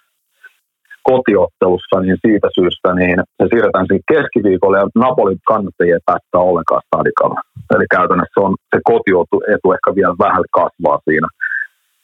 kotiottelussa, 1.10 1.96
niin 2.00 2.18
siitä 2.24 2.48
syystä 2.58 2.88
niin 3.00 3.18
se 3.38 3.44
siirretään 3.50 3.86
siihen 3.86 4.08
keskiviikolle 4.12 4.78
ja 4.78 4.86
Napolin 5.04 5.40
kannattajia 5.50 5.96
ei 5.96 6.08
päästä 6.08 6.38
ollenkaan 6.48 6.82
stadikalla. 6.86 7.40
Eli 7.74 7.86
käytännössä 7.96 8.38
on 8.46 8.52
se 8.72 8.78
kotietu 8.90 9.68
ehkä 9.76 9.88
vielä 9.98 10.14
vähän 10.26 10.44
kasvaa 10.58 10.98
siinä. 11.08 11.28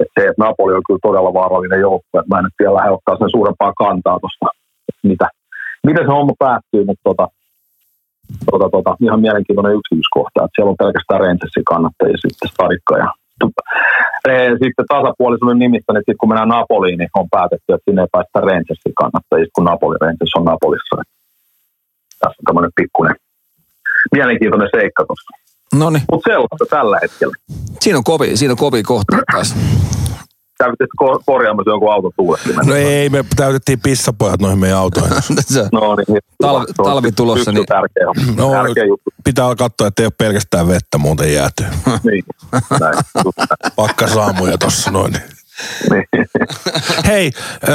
Et 0.01 0.11
se, 0.15 0.23
että 0.29 0.45
Napoli 0.45 0.75
on 0.75 0.87
kyllä 0.87 1.07
todella 1.09 1.39
vaarallinen 1.41 1.85
joukkue, 1.89 2.19
että 2.21 2.31
mä 2.31 2.39
en 2.39 2.45
nyt 2.45 2.61
vielä 2.61 2.79
lähde 2.79 2.91
ottaa 2.97 3.21
sen 3.21 3.35
suurempaa 3.37 3.73
kantaa 3.83 4.21
tuosta, 4.21 4.47
mitä, 5.11 5.27
miten 5.89 6.05
se 6.05 6.13
homma 6.17 6.35
päättyy, 6.45 6.83
mutta 6.89 7.07
tota, 7.09 7.27
tota, 8.51 8.69
tota, 8.77 8.93
ihan 9.05 9.21
mielenkiintoinen 9.25 9.77
yksityiskohta, 9.79 10.45
että 10.45 10.55
siellä 10.55 10.73
on 10.75 10.83
pelkästään 10.85 11.21
Rangersin 11.21 11.71
kannattajia 11.73 12.25
sitten 12.25 12.53
stadikka 12.55 12.95
ja 13.05 13.09
sitten 14.63 14.91
tasapuolisuuden 14.95 15.59
nimissä, 15.59 15.93
niin 15.93 16.01
sitten 16.01 16.21
kun 16.21 16.29
mennään 16.29 16.55
Napoliin, 16.57 16.99
niin 16.99 17.11
on 17.23 17.29
päätetty, 17.37 17.69
että 17.73 17.85
sinne 17.87 18.03
ei 18.03 18.13
päästä 18.13 18.41
Rangersin 18.49 18.99
kannattajista, 19.01 19.55
kun 19.55 19.65
Napoli 19.65 19.97
Rangers 20.01 20.37
on 20.39 20.45
Napolissa. 20.45 20.95
Tässä 22.21 22.39
on 22.41 22.47
tämmöinen 22.49 22.73
pikkuinen 22.81 23.17
mielenkiintoinen 24.13 24.69
seikka 24.77 25.05
tuossa. 25.07 25.31
No 25.81 25.91
niin. 25.91 26.05
Mutta 26.13 26.31
sellaista 26.31 26.67
tällä 26.77 26.99
hetkellä. 27.03 27.35
Siinä 27.81 27.99
on 27.99 28.05
kovi, 28.05 28.37
siinä 28.37 28.53
on 28.53 28.63
kovi 28.67 28.83
kohta 28.83 29.17
taas. 29.33 29.57
Täytyy 30.59 30.87
ko- 31.03 31.23
korjaamassa 31.27 31.71
jonkun 31.71 31.93
auton 31.93 32.11
tuulettimen. 32.17 32.67
No 32.67 32.75
ei, 32.75 33.09
me 33.09 33.25
täytettiin 33.37 33.81
pissapojat 33.81 34.41
noihin 34.41 34.59
meidän 34.59 34.79
autoihin. 34.79 35.17
Se- 35.41 35.69
No 35.73 35.95
niin. 35.97 36.19
Talvi- 36.43 36.67
Se 36.67 36.73
on 36.79 36.85
talvi 36.85 37.13
tulossa, 37.13 37.53
niin- 37.53 37.67
Tärkeä, 37.67 38.07
No, 38.37 38.51
tärkeä 38.51 38.85
juttu. 38.85 39.11
pitää 39.25 39.55
katsoa, 39.55 39.87
että 39.87 40.03
ei 40.03 40.07
ole 40.07 40.13
pelkästään 40.19 40.69
vettä 40.69 40.99
muuten 40.99 41.33
jääty. 41.35 41.65
Niin. 42.11 42.25
Näin. 42.81 42.95
Pakkasaamuja 43.77 44.59
tossa 44.59 44.91
noin. 44.91 45.13
Niin. 45.91 46.05
Hei, 47.07 47.31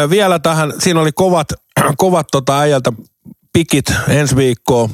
vielä 0.10 0.40
tähän, 0.40 0.74
siinä 0.80 1.00
oli 1.02 1.12
kovat, 1.12 1.48
kovat 1.98 2.28
tota 2.32 2.60
äijältä 2.60 2.94
pikit 3.54 3.86
ensi 4.08 4.36
viikkoon, 4.36 4.90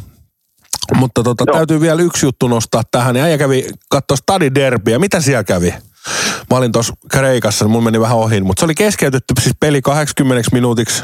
mutta 0.96 1.24
tota, 1.24 1.44
Joo. 1.48 1.56
täytyy 1.56 1.82
vielä 1.82 2.02
yksi 2.02 2.26
juttu 2.26 2.48
nostaa 2.48 2.82
tähän. 2.92 3.14
Niin 3.14 3.24
Äijä 3.26 3.38
kävi 3.38 3.68
katsoa 3.90 4.18
Stadi 4.18 4.52
Derbyä. 4.56 5.00
Mitä 5.00 5.20
siellä 5.22 5.44
kävi? 5.44 5.74
Mä 6.52 6.58
olin 6.58 6.72
tuossa 6.72 6.94
Kreikassa, 7.12 7.68
mun 7.68 7.84
meni 7.84 8.00
vähän 8.00 8.18
ohi, 8.18 8.42
mutta 8.42 8.60
se 8.60 8.66
oli 8.66 8.76
keskeytetty 8.76 9.34
siis 9.40 9.56
peli 9.60 9.82
80 9.82 10.50
minuutiksi. 10.54 11.04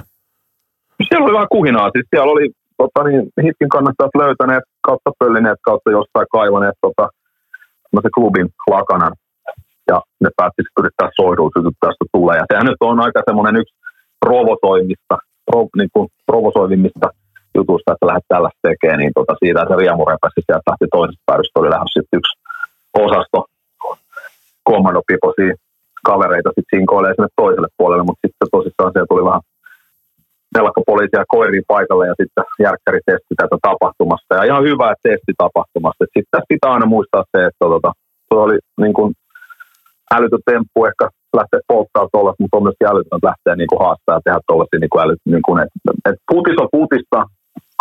siellä 1.08 1.26
oli 1.26 1.34
vähän 1.34 1.54
kuhinaa. 1.56 1.90
Siis 1.94 2.06
siellä 2.10 2.32
oli 2.32 2.46
tota, 2.78 3.00
niin, 3.08 3.24
hitkin 3.46 3.70
kannattajat 3.70 4.16
löytäneet 4.24 4.64
kautta 4.88 5.12
pöllineet 5.20 5.60
kautta 5.70 5.92
jostain 5.92 6.28
kaivaneet 6.32 6.78
tota, 6.82 7.06
tämmöisen 7.84 8.16
klubin 8.16 8.50
lakanan. 8.76 9.14
Ja 9.92 10.02
ne 10.24 10.30
päätti 10.38 10.62
yrittää 10.80 11.10
soihdulla 11.20 11.56
sytyttää 11.58 11.90
tästä 11.90 12.06
tulee. 12.16 12.38
Ja 12.42 12.46
sehän 12.50 12.70
nyt 12.70 12.82
on 12.90 13.00
aika 13.06 13.22
semmoinen 13.28 13.56
yksi 13.62 13.76
provosoimista, 14.26 15.16
prov, 15.48 15.68
niin 15.80 15.92
kuin 15.94 16.08
provosoivimmista 16.30 17.08
jutusta, 17.58 17.94
että 17.94 18.10
lähdet 18.10 18.28
tällaista 18.28 18.66
tekemään, 18.68 19.00
niin 19.00 19.14
tota, 19.18 19.34
siitä 19.42 19.66
se 19.70 19.76
riemu 19.76 20.04
sieltä 20.06 20.70
lähti 20.70 20.88
toisesta 20.98 21.28
päädystä, 21.30 21.60
oli 21.60 21.70
lähes 21.74 21.94
sitten 21.94 22.18
yksi 22.20 22.34
osasto 23.06 23.40
kommandopiposia 24.72 25.54
kavereita 26.10 26.50
sitten 26.50 26.72
sinkoilee 26.74 27.14
sinne 27.14 27.32
toiselle 27.42 27.70
puolelle, 27.78 28.04
mutta 28.08 28.24
sitten 28.24 28.52
tosissaan 28.56 28.92
siellä 28.92 29.12
tuli 29.12 29.30
vähän 29.30 29.46
melkkopoliisia 30.58 31.32
koiria 31.36 31.70
paikalle 31.74 32.06
ja 32.12 32.16
sitten 32.22 32.44
järkkäri 32.66 33.00
testi 33.06 33.34
tätä 33.38 33.58
tapahtumasta. 33.68 34.32
Ja 34.38 34.44
ihan 34.50 34.64
hyvä, 34.70 34.86
että 34.92 35.10
testi 35.10 35.34
tapahtumasta. 35.44 36.04
Sitten 36.16 36.50
pitää 36.52 36.74
aina 36.76 36.94
muistaa 36.96 37.24
se, 37.32 37.40
että 37.50 37.66
tota, 37.74 37.92
se 38.28 38.36
oli 38.46 38.58
niin 38.84 38.96
kuin 38.98 39.10
älytön 40.16 40.46
temppu 40.52 40.80
ehkä 40.90 41.06
lähteä 41.40 41.60
polttaa 41.72 42.08
tuolla, 42.12 42.34
mutta 42.40 42.58
on 42.58 42.66
myöskin 42.68 42.92
älytön 42.92 43.28
lähteä 43.30 43.56
niin 43.56 43.72
kuin 43.72 43.84
haastaa 43.86 44.16
ja 44.18 44.26
tehdä 44.26 44.40
tuollaisia 44.48 44.80
niin 44.80 44.94
kuin 44.94 45.04
äly, 45.06 45.16
niin 45.34 45.46
kuin, 45.48 45.58
että, 45.64 45.90
että 46.10 46.24
putis 46.32 46.58
on 46.64 46.76
putista, 46.78 47.20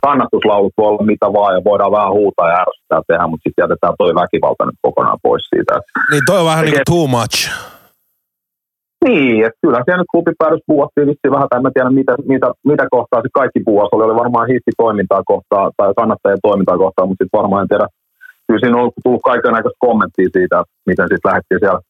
kannatuslaulut 0.06 0.72
voi 0.78 0.88
olla 0.88 1.10
mitä 1.12 1.26
vaan 1.36 1.54
ja 1.54 1.64
voidaan 1.64 1.92
vähän 1.98 2.16
huutaa 2.18 2.48
ja 2.52 2.60
ärsyttää 2.64 3.00
tehdä, 3.08 3.26
mutta 3.26 3.44
sitten 3.44 3.62
jätetään 3.64 3.94
toi 3.98 4.12
väkivalta 4.22 4.66
nyt 4.66 4.78
kokonaan 4.86 5.22
pois 5.22 5.44
siitä. 5.52 5.72
Että 5.78 5.90
Niin 6.10 6.22
toi 6.26 6.38
on 6.40 6.50
vähän 6.50 6.64
niin 6.64 6.78
kuin 6.78 6.90
too 6.94 7.06
much. 7.16 7.36
niin, 9.06 9.44
että 9.46 9.58
kyllä 9.62 9.80
siellä 9.84 10.02
nyt 10.02 10.12
klubipäädys 10.12 10.62
puhuttiin 10.66 11.08
vissiin 11.10 11.34
vähän, 11.34 11.48
tai 11.48 11.58
en 11.58 11.66
mä 11.66 11.70
tiedä 11.74 11.90
mitä, 12.00 12.14
mitä, 12.32 12.48
mitä 12.70 12.84
kohtaa 12.96 13.22
se 13.22 13.28
kaikki 13.40 13.60
puhuisi. 13.66 13.92
Oli, 13.92 14.04
oli 14.04 14.22
varmaan 14.22 14.50
hitti-toimintaa 14.52 15.22
kohtaa 15.32 15.70
tai 15.76 15.88
kannattajien 16.00 16.44
toimintaa 16.48 16.82
kohtaa, 16.84 17.06
mutta 17.06 17.22
sitten 17.24 17.40
varmaan 17.40 17.62
en 17.62 17.72
tiedä. 17.72 17.86
Kyllä 18.46 18.60
siinä 18.60 18.76
on 18.82 18.90
tullut 19.04 19.26
kaiken 19.30 19.52
näköistä 19.56 19.84
kommenttia 19.86 20.28
siitä, 20.36 20.54
että 20.60 20.74
miten 20.90 21.08
sitten 21.10 21.28
lähdettiin 21.28 21.62
siellä 21.62 21.80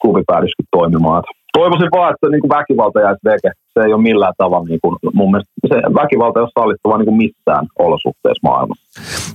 klubipäädyskin 0.00 0.66
toimimaan. 0.76 1.18
Et 1.20 1.28
toivoisin 1.58 1.94
vaan, 1.96 2.10
että 2.14 2.26
niin 2.28 2.40
kuin 2.40 2.54
väkivalta 2.58 3.00
jäisi 3.00 3.24
veke. 3.24 3.50
Se 3.72 3.80
ei 3.86 3.92
ole 3.92 4.02
millään 4.02 4.38
tavalla, 4.42 4.66
niin 4.68 4.80
kuin, 4.82 4.96
mun 5.18 5.30
mielestä 5.30 5.52
se 5.72 5.76
väkivalta 6.02 6.38
ei 6.38 6.46
ole 6.46 6.56
sallittavaa 6.58 6.98
niin 6.98 7.10
kuin 7.10 7.20
missään 7.24 7.64
olosuhteessa 7.86 8.48
maailmassa. 8.48 8.84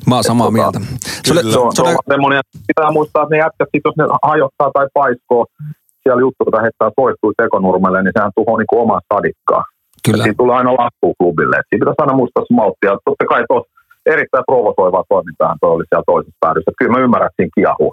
Mä 0.10 0.16
oon 0.16 0.24
samaa 0.32 0.48
Tota, 0.48 0.58
mieltä. 0.58 0.80
Se 1.54 1.60
on, 1.60 1.76
se 1.76 1.82
on 1.82 1.96
semmoinen, 2.14 2.40
että 2.42 2.54
pitää 2.70 2.92
muistaa, 2.98 3.24
että 3.24 3.36
ne 3.36 3.44
jätkät, 3.46 3.70
sit 3.72 3.86
jos 3.86 3.98
ne 3.98 4.06
hajottaa 4.30 4.70
tai 4.74 4.88
paiskoo 4.94 5.44
siellä 6.04 6.22
juttu, 6.26 6.42
jota 6.46 6.62
heittää 6.66 6.92
toistuu 7.02 7.32
tekonurmelle, 7.42 8.00
niin 8.04 8.16
sehän 8.18 8.36
tuhoaa 8.36 8.58
niin 8.60 8.82
omaa 8.86 9.02
stadikkaa. 9.06 9.64
kyllä. 10.06 10.24
Siitä 10.24 10.38
tulee 10.42 10.56
aina 10.60 10.80
lasku 10.82 11.08
klubille. 11.20 11.58
Siinä 11.58 11.82
pitäisi 11.84 12.02
aina 12.04 12.20
muistaa 12.20 12.44
se 12.48 12.54
malttia. 12.60 12.92
Totta 13.06 13.26
kai 13.32 13.44
tuossa 13.50 13.72
erittäin 14.16 14.48
provosoivaa 14.50 15.10
toimintaa 15.14 15.60
toi 15.62 15.72
oli 15.76 15.86
siellä 15.90 16.10
toisessa 16.12 16.44
päädyssä. 16.44 16.72
Kyllä 16.80 16.92
mä 16.94 17.04
ymmärrän, 17.06 17.30
että 17.30 17.40
siinä 17.40 17.58
kiahuu. 17.58 17.92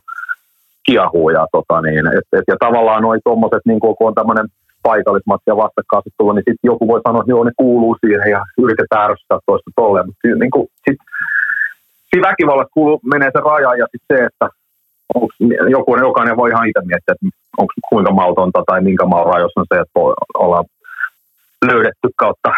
Kiahuu 0.87 1.31
ja, 1.31 1.47
tota 1.53 1.81
niin, 1.81 2.07
et, 2.07 2.29
et, 2.39 2.45
ja 2.49 2.57
tavallaan 2.59 3.03
noi 3.03 3.19
tommoset, 3.25 3.63
niin 3.67 3.81
kun 3.81 3.97
on 4.01 4.15
tämmöinen 4.15 4.47
paikallismatsi 4.83 5.51
ja 5.53 5.57
vastakkainasettelu, 5.57 6.33
niin 6.33 6.49
sitten 6.49 6.69
joku 6.73 6.89
voi 6.89 7.01
sanoa, 7.07 7.21
että 7.21 7.31
joo, 7.31 7.45
ne 7.45 7.53
kuuluu 7.57 7.97
siihen 8.01 8.31
ja 8.31 8.41
yritetään 8.59 9.11
ärsyttää 9.11 9.39
toista 9.47 9.71
tolleen. 9.77 10.07
Mutta 10.07 10.29
niin 10.43 10.51
kuin, 10.51 10.67
sit, 10.85 10.99
siinä 12.11 12.29
väkivallassa 12.29 12.75
kuuluu, 12.75 13.01
menee 13.15 13.31
se 13.33 13.41
raja 13.51 13.71
ja 13.81 13.87
sitten 13.93 14.17
se, 14.17 14.25
että 14.25 14.47
onks, 15.15 15.35
joku, 15.77 15.97
jokainen 15.97 16.37
voi 16.37 16.51
ihan 16.51 16.69
itse 16.69 16.81
miettiä, 16.87 17.15
että 17.15 17.27
onko 17.59 17.73
kuinka 17.89 18.13
mautonta 18.13 18.63
tai 18.67 18.81
minkä 18.81 19.05
maun 19.07 19.33
rajoissa 19.33 19.61
on 19.61 19.67
se, 19.69 19.81
että 19.81 20.01
voi 20.01 20.15
olla 20.35 20.65
löydetty 21.69 22.09
kautta 22.17 22.51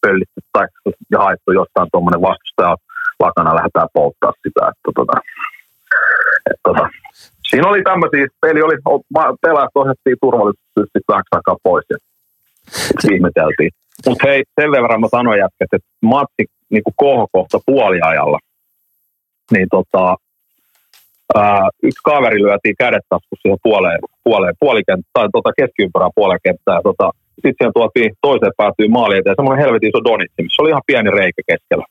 pöllitty 0.00 0.40
tai 0.52 0.66
ja 1.10 1.18
haettu 1.18 1.52
jostain 1.52 1.88
tuommoinen 1.92 2.22
vastustaja 2.22 2.76
lakana 3.20 3.54
lähdetään 3.54 3.88
polttaa 3.92 4.32
sitä. 4.42 4.60
Että, 4.70 4.90
tota, 4.94 5.16
tota, 6.62 6.88
Siinä 7.52 7.68
oli 7.68 7.82
tämmöisiä, 7.82 8.26
peli 8.40 8.62
oli, 8.62 8.76
pelaajat 9.42 9.70
ohjattiin 9.74 10.16
turvallisuussystit 10.20 11.04
vähäksi 11.08 11.32
aikaa 11.36 11.56
pois 11.62 11.86
ja 11.90 11.98
ihmeteltiin. 13.14 13.70
Mutta 14.06 14.28
hei, 14.28 14.42
sen 14.60 14.70
verran 14.72 15.00
mä 15.00 15.08
sanoin 15.10 15.38
jätkät, 15.44 15.72
että 15.72 15.88
matsi 16.02 16.42
niin 16.70 16.82
kohokohta 16.96 17.58
puoliajalla, 17.66 18.38
niin 19.52 19.68
tota, 19.76 20.16
ää, 21.34 21.68
yksi 21.82 22.02
kaveri 22.04 22.42
lyötiin 22.42 22.76
kädet 22.78 23.04
taskussa 23.08 23.42
siihen 23.42 23.58
puoleen, 23.62 24.00
puoleen 24.24 24.54
puolikenttä, 24.60 25.10
tai 25.12 25.28
tota 25.32 25.50
keskiympärää 25.60 26.16
puolen 26.18 26.44
kenttää, 26.44 26.74
ja 26.74 26.82
tota, 26.82 27.10
sitten 27.34 27.54
siihen 27.58 27.76
tuotiin 27.78 28.10
toiseen 28.26 28.52
päätyy 28.56 28.88
maali 28.88 29.16
eteen, 29.16 29.38
semmoinen 29.38 29.64
helvetin 29.64 29.88
iso 29.88 30.00
donitsi, 30.10 30.42
missä 30.42 30.62
oli 30.62 30.70
ihan 30.70 30.88
pieni 30.90 31.10
reikä 31.10 31.42
keskellä. 31.50 31.86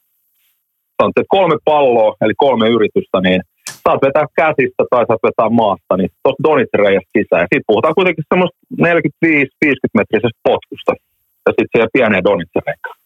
Sanoit, 0.98 1.18
että 1.18 1.36
kolme 1.38 1.58
palloa, 1.66 2.16
eli 2.22 2.34
kolme 2.38 2.66
yritystä, 2.76 3.18
niin 3.22 3.42
saat 3.86 4.02
vetää 4.08 4.28
käsistä 4.42 4.84
tai 4.92 5.04
saat 5.06 5.26
vetää 5.28 5.50
maasta, 5.62 5.94
niin 5.98 6.10
tuossa 6.24 6.46
donitsin 6.48 6.84
reiästä 6.86 7.14
sisään. 7.18 7.44
Ja 7.44 7.50
sitten 7.52 7.70
puhutaan 7.72 7.98
kuitenkin 7.98 8.30
semmoista 8.32 8.58
45-50 9.96 10.00
metrisestä 10.00 10.40
potkusta, 10.50 10.92
ja 11.46 11.52
sitten 11.52 11.72
siihen 11.72 11.96
pieneen 11.98 12.28
donitsin 12.30 12.66
reikään. 12.68 12.98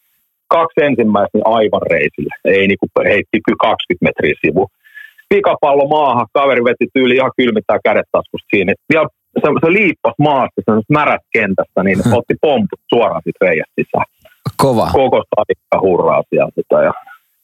Kaksi 0.57 0.79
ensimmäistä 0.89 1.35
niin 1.35 1.51
aivan 1.59 1.85
reisille, 1.93 2.33
ei 2.55 2.67
niinku 2.67 2.87
heitti 3.11 3.37
kyllä 3.45 3.61
20 3.69 4.05
metriä 4.07 4.35
sivu 4.45 4.63
pikapallo 5.29 5.87
maahan, 5.87 6.27
kaveri 6.33 6.63
veti 6.63 6.87
tyyli 6.93 7.15
ihan 7.15 7.31
kylmittää 7.37 7.79
kädet 7.83 8.07
taskusta 8.11 8.47
siinä. 8.49 8.73
Vielä 8.93 9.07
se, 9.41 9.47
se 9.65 9.71
liippas 9.73 10.13
maasta, 10.19 10.61
se 10.65 10.71
märät 10.89 11.21
kentästä, 11.33 11.83
niin 11.83 11.99
Hmm. 12.03 12.13
otti 12.13 12.35
pomput 12.41 12.79
suoraan 12.93 13.21
sit 13.23 13.35
reijästä 13.41 13.73
sisään. 13.79 14.05
Kova. 14.57 14.89
Koko 14.93 15.23
stadikka 15.27 15.77
hurraa 15.81 16.23
sieltä. 16.29 16.83
Ja 16.87 16.93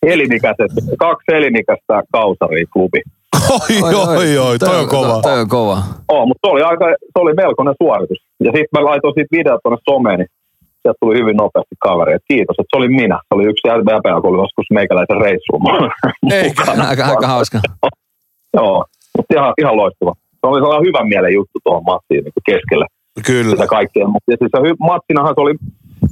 elinikäiset, 0.03 0.71
kaksi 0.97 1.31
elinikäistä 1.37 2.01
kausaria 2.11 2.65
klubi. 2.73 3.01
Oi, 3.49 3.93
oi, 4.17 4.37
oi, 4.37 4.59
toi 4.59 4.79
on 4.79 4.87
kova. 4.87 5.21
Toi 5.21 5.39
on 5.39 5.47
kova. 5.47 5.77
Oh, 6.07 6.27
mutta 6.27 6.47
se 6.47 6.51
oli, 6.53 6.61
aika, 6.61 6.85
se 6.89 7.17
oli 7.23 7.33
melkoinen 7.33 7.75
suoritus. 7.83 8.17
Ja 8.39 8.51
sitten 8.55 8.73
mä 8.73 8.85
laitoin 8.85 9.13
siitä 9.13 9.37
videot 9.37 9.61
tuonne 9.63 9.79
someen, 9.89 10.19
niin 10.19 10.31
sieltä 10.81 10.97
tuli 10.99 11.19
hyvin 11.19 11.37
nopeasti 11.37 11.75
kaveri. 11.79 12.13
Et 12.13 12.25
kiitos, 12.27 12.55
että 12.59 12.71
se 12.71 12.77
oli 12.77 12.89
minä. 13.01 13.17
Se 13.27 13.31
oli 13.35 13.45
yksi 13.51 13.67
jäpä, 13.67 14.09
joka 14.09 14.27
oli 14.27 14.43
joskus 14.45 14.65
meikäläisen 14.77 15.21
reissuun 15.21 15.61
Eikä. 16.39 16.63
Aika, 16.89 17.05
aika 17.05 17.27
hauska. 17.27 17.59
Joo, 18.57 18.85
mutta 19.17 19.33
ihan, 19.37 19.53
ihan 19.61 19.77
loistava. 19.77 20.13
Se 20.39 20.47
oli 20.47 20.61
sellainen 20.61 20.87
hyvän 20.87 21.07
mielen 21.07 21.33
juttu 21.33 21.59
tuohon 21.63 21.83
matsiin 21.83 22.23
niin 22.23 22.45
keskelle 22.45 22.85
Kyllä. 23.25 23.51
sitä 23.51 23.67
kaikkea. 23.67 24.07
Mutta 24.07 24.27
siis 24.27 24.51
se 24.55 24.73
matsinahan 24.79 25.33
se 25.35 25.41
oli 25.41 25.55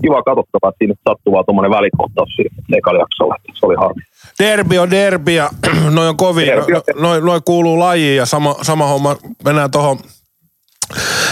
kiva 0.01 0.23
katsottava, 0.23 0.69
että 0.69 0.77
siinä 0.77 0.93
sattui 1.09 1.33
vaan 1.33 1.45
tuommoinen 1.45 1.71
välikohtaus 1.77 2.29
siinä 2.35 2.77
ekalla 2.77 2.99
jaksolla. 2.99 3.35
Se 3.59 3.65
oli 3.65 3.75
harmi. 3.75 4.01
Derbi 4.39 4.79
on 4.79 4.91
derbi 4.91 5.35
ja 5.35 5.49
noi 5.97 6.07
on 6.07 6.17
kovin, 6.17 6.47
no, 6.47 6.81
noi, 6.95 7.21
noi 7.21 7.41
kuuluu 7.45 7.79
lajiin 7.79 8.17
ja 8.17 8.25
sama, 8.25 8.55
sama 8.61 8.85
homma, 8.87 9.15
mennään 9.45 9.71
tuohon 9.71 9.97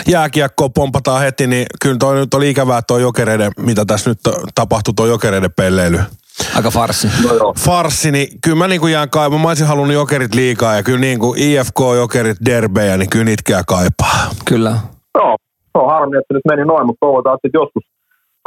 jääkiekkoon 0.08 0.74
pompataan 0.74 1.22
heti, 1.22 1.48
niin 1.48 1.66
kyllä 1.82 1.98
toi 2.00 2.16
nyt 2.16 2.34
oli 2.34 2.50
ikävää 2.50 2.82
toi 2.82 3.02
jokereiden, 3.02 3.52
mitä 3.58 3.86
tässä 3.86 4.10
nyt 4.10 4.20
tapahtui 4.56 4.94
toi 4.94 5.10
jokereiden 5.10 5.54
pelleily. 5.56 6.00
Aika 6.56 6.72
farsi. 6.72 7.08
No 7.24 7.34
joo. 7.34 7.54
Farssi, 7.60 8.12
niin 8.12 8.28
kyllä 8.42 8.58
mä 8.58 8.68
niinku 8.68 8.88
jään 8.88 9.10
kaipaamaan. 9.10 9.42
Mä 9.42 9.48
olisin 9.48 9.68
halunnut 9.68 9.94
jokerit 9.94 10.36
liikaa 10.36 10.76
ja 10.76 10.84
kyllä 10.84 11.00
niinku 11.00 11.36
IFK, 11.38 11.80
jokerit, 11.96 12.38
derbejä, 12.46 12.98
niin 12.98 13.10
kyllä 13.10 13.26
niitä 13.26 13.64
kaipaa. 13.68 14.30
Kyllä. 14.46 14.78
Joo, 15.16 15.36
se 15.72 15.78
on 15.78 15.90
harmi, 15.90 16.18
että 16.18 16.28
se 16.28 16.34
nyt 16.34 16.46
meni 16.48 16.66
noin, 16.66 16.86
mutta 16.86 17.06
toivotaan, 17.06 17.38
että 17.44 17.58
joskus 17.58 17.84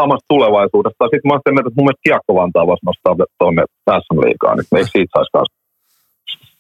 samassa 0.01 0.31
tulevaisuudessa. 0.33 1.05
Sitten 1.13 1.29
mä 1.29 1.33
olen 1.35 1.59
että 1.59 1.79
mun 1.79 1.87
mielestä 1.87 2.07
Kiekko 2.07 2.33
Vantaa 2.41 2.69
voisi 2.71 2.87
nostaa 2.89 3.27
tuonne 3.39 3.63
tässä 3.89 4.13
liikaa, 4.25 4.55
niin 4.55 4.79
eikö 4.79 4.91
siitä 4.95 5.13
saisi 5.17 5.33
kanssa? 5.37 5.61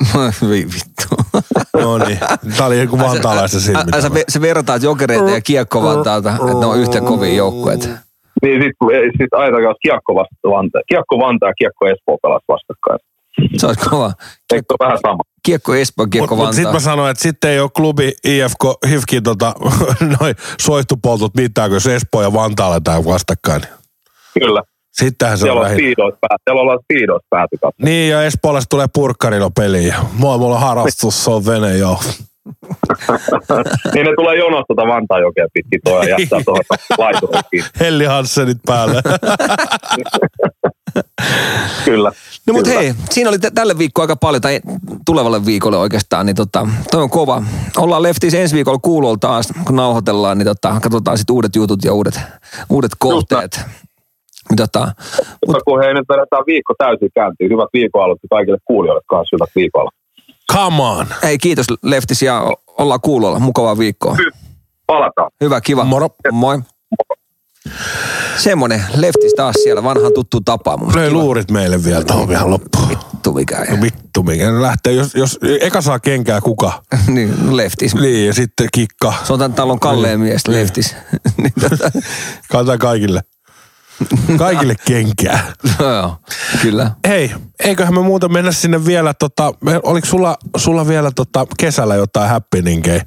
Vittu. 0.74 1.08
No 1.84 1.98
niin, 1.98 2.18
tää 2.56 2.66
oli 2.66 2.80
joku 2.80 2.98
vantaalaista 2.98 3.60
silmiä. 3.60 4.00
sä, 4.00 4.10
sä 4.28 4.40
vertaat 4.40 4.82
jokereita 4.82 5.30
ja 5.30 5.40
kiekko 5.40 5.82
Vantaalta, 5.82 6.30
että 6.30 6.60
ne 6.60 6.66
on 6.66 6.78
yhtä 6.78 7.00
kovia 7.00 7.34
joukkueita. 7.34 7.88
Niin 8.42 8.62
sitten 8.62 9.12
sit 9.18 9.32
ajatellaan, 9.34 9.70
että 9.70 9.82
Kiekko, 9.82 10.14
vasta 10.14 10.80
Kiekko 10.88 11.18
Vantaa 11.18 11.48
ja 11.48 11.54
Kiekko 11.58 11.86
Espoo 11.86 12.18
pelas 12.22 12.42
vastakkain. 12.48 12.98
Se 13.56 13.66
olisi 13.66 13.88
kova. 13.90 14.12
Ole 14.52 14.62
vähän 14.80 14.98
sama? 15.06 15.22
Kiekko 15.42 15.74
Espoo, 15.74 16.06
kiekko 16.06 16.36
Mutta 16.36 16.46
mut 16.46 16.54
sitten 16.54 16.72
Vantaa. 16.72 16.80
mä 16.80 16.84
sanoin, 16.92 17.10
että 17.10 17.22
sitten 17.22 17.50
ei 17.50 17.60
ole 17.60 17.70
klubi 17.76 18.12
IFK, 18.24 18.64
HIFKin 18.88 19.22
tota, 19.22 19.54
noin 20.20 20.34
soihtupoltut 20.60 21.34
mitään, 21.34 21.70
kun 21.70 21.80
se 21.80 21.94
Espoo 21.94 22.22
ja 22.22 22.32
Vantaa 22.32 22.66
aletaan 22.66 23.04
vastakkain. 23.04 23.62
Kyllä. 24.38 24.62
Sittenhän 24.92 25.38
se 25.38 25.42
Siellä 25.42 25.60
on 25.60 25.66
on 25.66 25.72
speedoit 25.72 26.14
pääty. 26.20 26.42
Siellä 26.44 26.62
ollaan 26.62 26.78
speedoit 26.84 27.22
pääty 27.30 27.56
katsomaan. 27.56 27.84
Niin, 27.84 28.10
ja 28.10 28.22
Espoolasta 28.24 28.68
tulee 28.68 28.86
purkkarilla 28.94 29.50
peliin. 29.50 29.94
Mulla, 30.12 30.38
mulla 30.38 30.54
on 30.54 30.60
harrastus, 30.60 31.24
se 31.24 31.30
on 31.30 31.46
vene, 31.46 31.76
joo. 31.76 32.00
niin 33.94 34.06
ne 34.06 34.12
tulee 34.16 34.36
jonosta 34.38 34.64
tuota 34.66 34.86
Vantaan 34.86 35.20
jokea 35.22 35.46
pitkin 35.54 35.80
tuo 35.84 36.02
ja 36.02 36.08
jättää 36.18 36.40
tuohon 36.44 36.64
laituriin 36.98 37.42
kiinni. 37.50 37.68
Helli 37.80 38.04
Hansenit 38.04 38.58
päälle. 38.66 39.02
Kyllä. 41.84 42.12
No 42.46 42.54
mutta 42.54 42.70
hei, 42.70 42.94
siinä 43.10 43.30
oli 43.30 43.38
t- 43.38 43.54
tälle 43.54 43.78
viikkoa 43.78 44.02
aika 44.02 44.16
paljon, 44.16 44.40
tai 44.42 44.60
tulevalle 45.06 45.46
viikolle 45.46 45.76
oikeastaan, 45.76 46.26
niin 46.26 46.36
tota, 46.36 46.68
toi 46.90 47.02
on 47.02 47.10
kova. 47.10 47.42
Ollaan 47.76 48.02
leftis 48.02 48.34
ensi 48.34 48.54
viikolla 48.54 48.78
kuulolla 48.82 49.18
taas, 49.20 49.48
kun 49.66 49.76
nauhoitellaan, 49.76 50.38
niin 50.38 50.46
tota, 50.46 50.80
katsotaan 50.82 51.18
sitten 51.18 51.34
uudet 51.34 51.56
jutut 51.56 51.84
ja 51.84 51.92
uudet, 51.92 52.20
uudet 52.70 52.92
kohteet. 52.98 53.56
Niin 53.56 54.56
Tota, 54.56 54.92
Mutta 55.46 55.62
kun 55.64 55.82
hei 55.84 55.94
nyt 55.94 56.08
vedetään 56.08 56.42
viikko 56.46 56.74
täysin 56.78 57.10
käyntiin. 57.14 57.50
Hyvät 57.50 57.68
viikoalut 57.72 58.18
kaikille 58.30 58.58
kuulijoille 58.64 59.02
kanssa 59.06 59.36
hyvät 59.36 59.50
viikoalut. 59.56 59.94
Come 60.52 60.82
on. 60.82 61.06
hei, 61.22 61.38
kiitos 61.38 61.66
Leftis 61.82 62.22
ja 62.22 62.42
ollaan 62.78 63.00
kuulolla. 63.00 63.38
Mukavaa 63.38 63.78
viikkoa. 63.78 64.16
Palataan. 64.86 65.30
Hyvä, 65.40 65.60
kiva. 65.60 65.84
Moro. 65.84 66.08
Moi. 66.32 66.58
Semmonen 68.36 68.84
Leftis 68.94 69.34
taas 69.34 69.56
siellä, 69.62 69.82
vanhan 69.82 70.12
tuttu 70.14 70.40
tapa. 70.40 70.78
Löi 70.94 71.10
luurit 71.10 71.50
meille 71.50 71.84
vielä 71.84 72.04
tuohon 72.04 72.28
vielä 72.28 72.50
loppuun. 72.50 72.88
Vittu 72.88 73.32
mikä. 73.32 73.66
No 73.70 73.82
Vittu, 73.82 74.22
mikä 74.22 74.62
lähtee, 74.62 74.92
jos, 74.92 75.14
jos 75.14 75.38
eka 75.60 75.80
saa 75.80 75.98
kenkää 75.98 76.40
kuka. 76.40 76.82
niin, 77.06 77.46
no 77.46 77.56
Leftis. 77.56 77.94
Niin, 77.94 78.26
ja 78.26 78.34
sitten 78.34 78.68
kikka. 78.72 79.14
Se 79.24 79.32
on 79.32 79.38
tämän 79.38 79.54
talon 79.54 79.80
kalleen 79.80 80.20
mies, 80.20 80.48
Leftis. 80.48 80.96
niin, 81.36 81.52
tota, 81.70 81.90
Kantaa 82.50 82.78
kaikille. 82.78 83.20
Kaikille 84.38 84.74
kenkää. 84.86 85.52
no, 85.78 85.92
joo, 85.94 86.16
kyllä. 86.62 86.90
Hei, 87.08 87.30
eiköhän 87.64 87.94
me 87.94 88.02
muuta 88.02 88.28
mennä 88.28 88.52
sinne 88.52 88.86
vielä, 88.86 89.14
tota, 89.14 89.52
me- 89.60 89.80
oliko 89.82 90.06
sulla, 90.06 90.36
sulla 90.56 90.88
vielä 90.88 91.10
tota, 91.16 91.46
kesällä 91.58 91.94
jotain 91.94 92.30
happeningejä? 92.30 93.04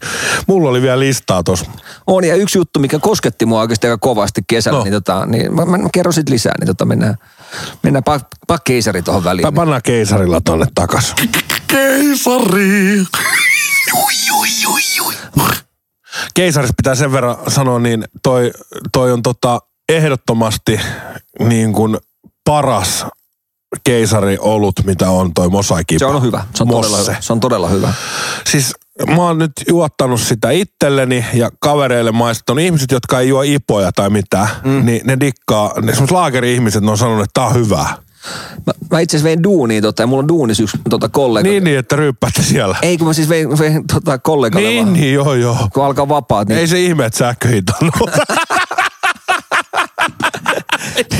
Mulla 0.48 0.70
oli 0.70 0.82
vielä 0.82 0.99
listaa 0.99 1.44
tossa. 1.44 1.65
On, 2.07 2.24
ja 2.24 2.36
yksi 2.36 2.57
juttu, 2.57 2.80
mikä 2.80 2.99
kosketti 2.99 3.45
mua 3.45 3.61
oikeasti 3.61 3.88
aika 3.88 3.98
kovasti 3.98 4.41
kesällä, 4.48 4.78
No. 4.78 4.84
niin, 4.84 4.94
tota, 4.94 5.26
niin 5.26 5.56
mä, 5.56 5.65
mä, 5.65 5.78
mä 5.78 5.90
kerron 5.94 6.14
sit 6.14 6.30
lisää, 6.30 6.53
niin 6.60 6.68
tota, 6.68 6.86
mennään, 6.86 7.15
mennään 7.84 8.03
pak, 8.03 8.24
pak 8.48 8.64
keisari 8.64 9.02
tuohon 9.02 9.24
väliin. 9.24 9.48
Mä 9.48 9.52
pannaan 9.52 9.82
keisarilla 9.84 10.41
tonne 10.41 10.65
takas. 10.76 11.15
Keisari. 11.68 13.03
Keisarista 16.34 16.74
pitää 16.78 16.95
sen 16.95 17.11
verran 17.11 17.36
sanoa, 17.48 17.80
niin 17.80 18.03
toi, 18.24 18.52
toi 18.94 19.11
on 19.11 19.22
tota 19.22 19.60
ehdottomasti 19.95 20.80
niin 21.40 21.74
kuin 21.74 21.98
paras 22.45 23.06
keisari 23.84 24.38
olut, 24.40 24.76
mitä 24.86 25.10
on 25.10 25.34
toi 25.34 25.49
mosaikipa. 25.49 25.99
Se 25.99 26.06
on 26.06 26.22
hyvä, 26.22 26.45
se 26.56 26.64
on, 26.64 26.70
todella 26.70 26.98
hyvä. 26.98 27.15
se 27.20 27.34
on 27.34 27.40
todella 27.40 27.68
hyvä. 27.68 27.94
Siis 28.52 28.74
mä 29.07 29.15
oon 29.15 29.38
nyt 29.38 29.52
juottanut 29.68 30.22
sitä 30.22 30.52
itselleni 30.52 31.26
ja 31.34 31.52
kavereille 31.60 32.11
maistanut. 32.11 32.61
Ihmiset, 32.64 32.91
jotka 32.91 33.20
ei 33.20 33.28
juo 33.30 33.41
ipoja 33.41 33.91
tai 33.91 34.10
mitään, 34.10 34.48
mm. 34.64 34.86
niin 34.86 35.02
ne 35.07 35.20
dikkaa. 35.20 35.74
Ne 35.82 35.91
semmoset 35.91 36.11
laageri-ihmiset, 36.11 36.84
ne 36.84 36.91
on 36.91 36.98
sanonut, 36.98 37.24
että 37.24 37.41
tää 37.41 37.45
on 37.45 37.56
hyvää. 37.56 37.98
Mä, 38.68 38.74
mä 38.91 38.99
itse 38.99 39.18
asiassa 39.18 39.28
vein 39.28 39.44
duuniin, 39.44 39.84
tota, 39.84 40.03
ja 40.03 40.07
mulla 40.07 40.22
on 40.24 40.28
duunis 40.28 40.60
yksi 40.60 40.78
tota, 40.90 41.10
kollega. 41.10 41.49
Niin, 41.49 41.64
niin, 41.64 41.80
että 41.80 41.95
ryyppäätte 41.95 42.44
siellä. 42.44 42.78
Ei, 42.82 42.98
kun 42.98 43.07
mä 43.07 43.14
siis 43.14 43.30
vein, 43.30 43.60
vein 43.60 43.88
tota, 43.88 44.18
kollegalle 44.18 44.68
Niin, 44.68 44.86
vaan. 44.86 44.94
niin, 44.94 45.14
joo, 45.14 45.34
joo. 45.34 45.57
Kun 45.74 45.86
alkaa 45.86 46.10
vapaat, 46.10 46.48
niin, 46.48 46.60
Ei 46.60 46.68
se 46.68 46.80
ihme, 46.82 47.06
että 47.06 47.18
sähköhinta 47.18 47.74
on 47.82 47.91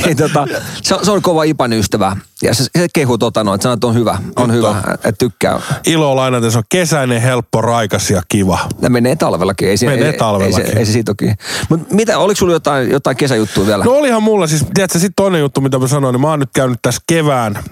niin 0.06 0.18
tota, 0.18 0.48
se, 0.84 0.96
on- 0.96 1.06
se, 1.06 1.12
on 1.12 1.22
kova 1.22 1.44
Ipan 1.44 1.74
ystävä. 1.74 2.18
Ja 2.44 2.54
se, 2.54 2.64
se 2.78 2.88
kehuu 2.94 3.18
tota 3.18 3.44
noin, 3.44 3.56
että 3.56 3.64
sanoo, 3.64 3.74
että 3.74 3.88
on 3.88 3.96
hyvä, 3.96 4.18
on 4.36 4.48
Nyt 4.50 4.58
hyvä, 4.58 4.70
on. 4.70 4.78
että 4.94 5.12
tykkää. 5.20 5.62
Ilo 5.86 6.16
lainaten, 6.16 6.52
se 6.52 6.58
on 6.58 6.64
kesäinen, 6.70 7.22
helppo, 7.22 7.62
raikas 7.62 8.10
ja 8.10 8.22
kiva. 8.30 8.60
Ne 8.82 8.90
menee 8.90 9.16
talvellakin. 9.16 9.68
Ei 9.70 9.76
Menee 9.86 10.10
ei, 10.12 10.18
talvellakin. 10.18 10.66
Ei 10.66 10.74
se, 10.74 10.80
ei 10.80 10.86
se 10.86 10.92
siitä 10.92 11.10
toki. 11.12 11.34
Mutta 11.70 11.96
mitä, 11.96 12.18
oliko 12.18 12.38
sulla 12.38 12.54
jotain, 12.54 12.92
jotain 12.92 13.18
kesäjuttuja 13.18 13.68
vielä? 13.68 13.84
No 13.84 13.92
olihan 13.92 14.24
mulla 14.24 14.48
siis, 14.48 14.66
tiedätkö, 14.74 15.00
sitten 15.00 15.16
toinen 15.16 15.40
juttu, 15.42 15.62
mitä 15.62 15.80
mä 15.80 15.88
sanoin, 15.88 16.14
niin 16.14 16.22
mä 16.22 16.30
oon 16.30 16.40
nyt 16.40 16.50
käynyt 16.56 16.80
tässä 16.82 17.02
kevään, 17.08 17.64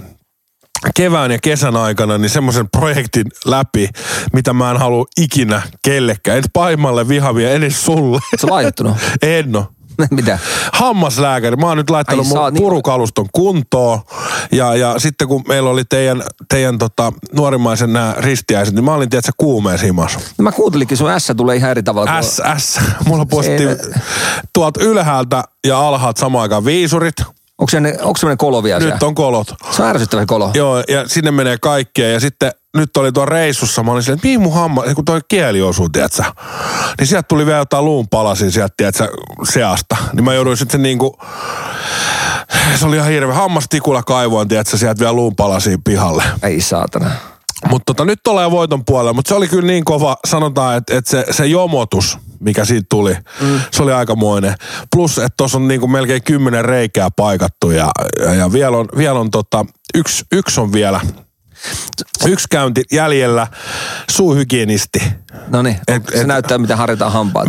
kevään 0.95 1.31
ja 1.31 1.39
kesän 1.41 1.75
aikana 1.75 2.17
niin 2.17 2.29
semmoisen 2.29 2.69
projektin 2.69 3.25
läpi, 3.45 3.89
mitä 4.33 4.53
mä 4.53 4.71
en 4.71 4.77
halua 4.77 5.05
ikinä 5.17 5.61
kellekään. 5.85 6.37
Et 6.37 6.45
pahimmalle 6.53 7.07
vihavia, 7.07 7.51
edes 7.51 7.85
sulle. 7.85 8.19
Se 8.39 8.45
on 8.47 8.53
lahjoittunut. 8.53 8.97
En 9.21 9.55
oo. 9.55 9.65
Mitä? 10.11 10.39
Hammaslääkäri. 10.73 11.55
Mä 11.55 11.67
oon 11.67 11.77
nyt 11.77 11.89
laittanut 11.89 12.25
Ai, 12.25 12.29
mun 12.33 12.53
niin- 12.53 12.63
purukaluston 12.63 13.27
kuntoon. 13.31 13.99
Ja, 14.51 14.75
ja 14.75 14.99
sitten 14.99 15.27
kun 15.27 15.43
meillä 15.47 15.69
oli 15.69 15.83
teidän, 15.89 16.23
teidän 16.49 16.77
tota, 16.77 17.13
nuorimmaisen 17.35 17.93
nämä 17.93 18.15
ristiäiset, 18.17 18.75
niin 18.75 18.85
mä 18.85 18.93
olin 18.93 19.09
tiedätkö 19.09 19.31
kuumeessa 19.37 19.85
himassa. 19.85 20.19
No 20.37 20.43
mä 20.43 20.51
kuuntelinkin, 20.51 20.97
sun 20.97 21.09
S 21.19 21.31
tulee 21.37 21.55
ihan 21.55 21.71
eri 21.71 21.83
tavalla. 21.83 22.11
kuin- 22.11 22.23
S, 22.23 22.41
S. 22.57 22.79
Mulla 23.05 23.25
posti 23.25 23.63
tuolta 24.53 24.83
ylhäältä 24.83 25.43
ja 25.67 25.87
alhaalta 25.87 26.19
samaan 26.19 26.41
aikaan 26.41 26.65
viisurit. 26.65 27.15
Onko 27.57 27.69
se, 27.71 27.77
onko 28.01 28.17
semmoinen 28.17 28.37
kolovia 28.37 28.79
siellä? 28.79 28.95
Nyt 28.95 29.03
on 29.03 29.15
kolot. 29.15 29.47
Se 29.71 29.83
on 29.83 29.89
ärsyttävä 29.89 30.25
kolo. 30.25 30.51
Joo, 30.53 30.77
ja 30.87 31.07
sinne 31.07 31.31
menee 31.31 31.57
kaikkea. 31.61 32.09
Ja 32.11 32.19
sitten 32.19 32.51
nyt 32.77 32.97
oli 32.97 33.11
tuo 33.11 33.25
reissussa, 33.25 33.83
mä 33.83 33.91
olin 33.91 34.03
silleen, 34.03 34.17
että 34.17 34.27
mihin 34.27 34.41
mun 34.41 34.53
hamma, 34.53 34.83
kun 34.95 35.05
toi 35.05 35.21
kieli 35.27 35.61
osuu, 35.61 35.89
tiedätkö? 35.89 36.23
Niin 36.99 37.07
sieltä 37.07 37.27
tuli 37.27 37.45
vielä 37.45 37.57
jotain 37.57 37.85
luun 37.85 38.07
palasia 38.07 38.51
sieltä, 38.51 38.73
tiedätkö, 38.77 39.07
seasta. 39.43 39.97
Niin 40.13 40.23
mä 40.23 40.33
jouduin 40.33 40.57
sitten 40.57 40.81
niinku, 40.81 41.17
se 42.75 42.85
oli 42.85 42.95
ihan 42.95 43.09
hirveä. 43.09 43.33
Hammastikulla 43.33 44.03
kaivoin, 44.03 44.47
tiedätkö, 44.47 44.77
sieltä 44.77 44.99
vielä 44.99 45.13
luun 45.13 45.35
palasia 45.35 45.77
pihalle. 45.85 46.23
Ei 46.43 46.61
saatana. 46.61 47.11
Mutta 47.69 47.85
tota, 47.85 48.05
nyt 48.05 48.27
ollaan 48.27 48.51
voiton 48.51 48.85
puolella, 48.85 49.13
mutta 49.13 49.29
se 49.29 49.35
oli 49.35 49.47
kyllä 49.47 49.67
niin 49.67 49.85
kova, 49.85 50.17
sanotaan, 50.27 50.77
että, 50.77 50.97
että 50.97 51.11
se, 51.11 51.25
se 51.31 51.45
jomotus, 51.45 52.17
mikä 52.39 52.65
siitä 52.65 52.85
tuli, 52.89 53.17
mm. 53.41 53.59
se 53.71 53.83
oli 53.83 53.93
aikamoinen. 53.93 54.53
Plus, 54.95 55.17
että 55.17 55.33
tuossa 55.37 55.57
on 55.57 55.67
niinku 55.67 55.87
melkein 55.87 56.23
kymmenen 56.23 56.65
reikää 56.65 57.09
paikattu 57.15 57.71
ja, 57.71 57.91
ja, 58.19 58.33
ja 58.33 58.53
vielä 58.53 58.77
on, 58.77 58.87
vielä 58.97 59.19
on 59.19 59.31
tota, 59.31 59.65
yksi, 59.95 60.25
yksi 60.31 60.61
on 60.61 60.73
vielä, 60.73 60.99
yksi 62.25 62.47
käynti 62.51 62.83
jäljellä, 62.91 63.47
suuhygienisti. 64.11 64.99
No 65.47 65.61
niin, 65.61 65.75
se 65.87 65.95
et- 66.21 66.27
näyttää 66.27 66.57
miten 66.57 66.77
harjataan 66.77 67.11
hampaat. 67.11 67.47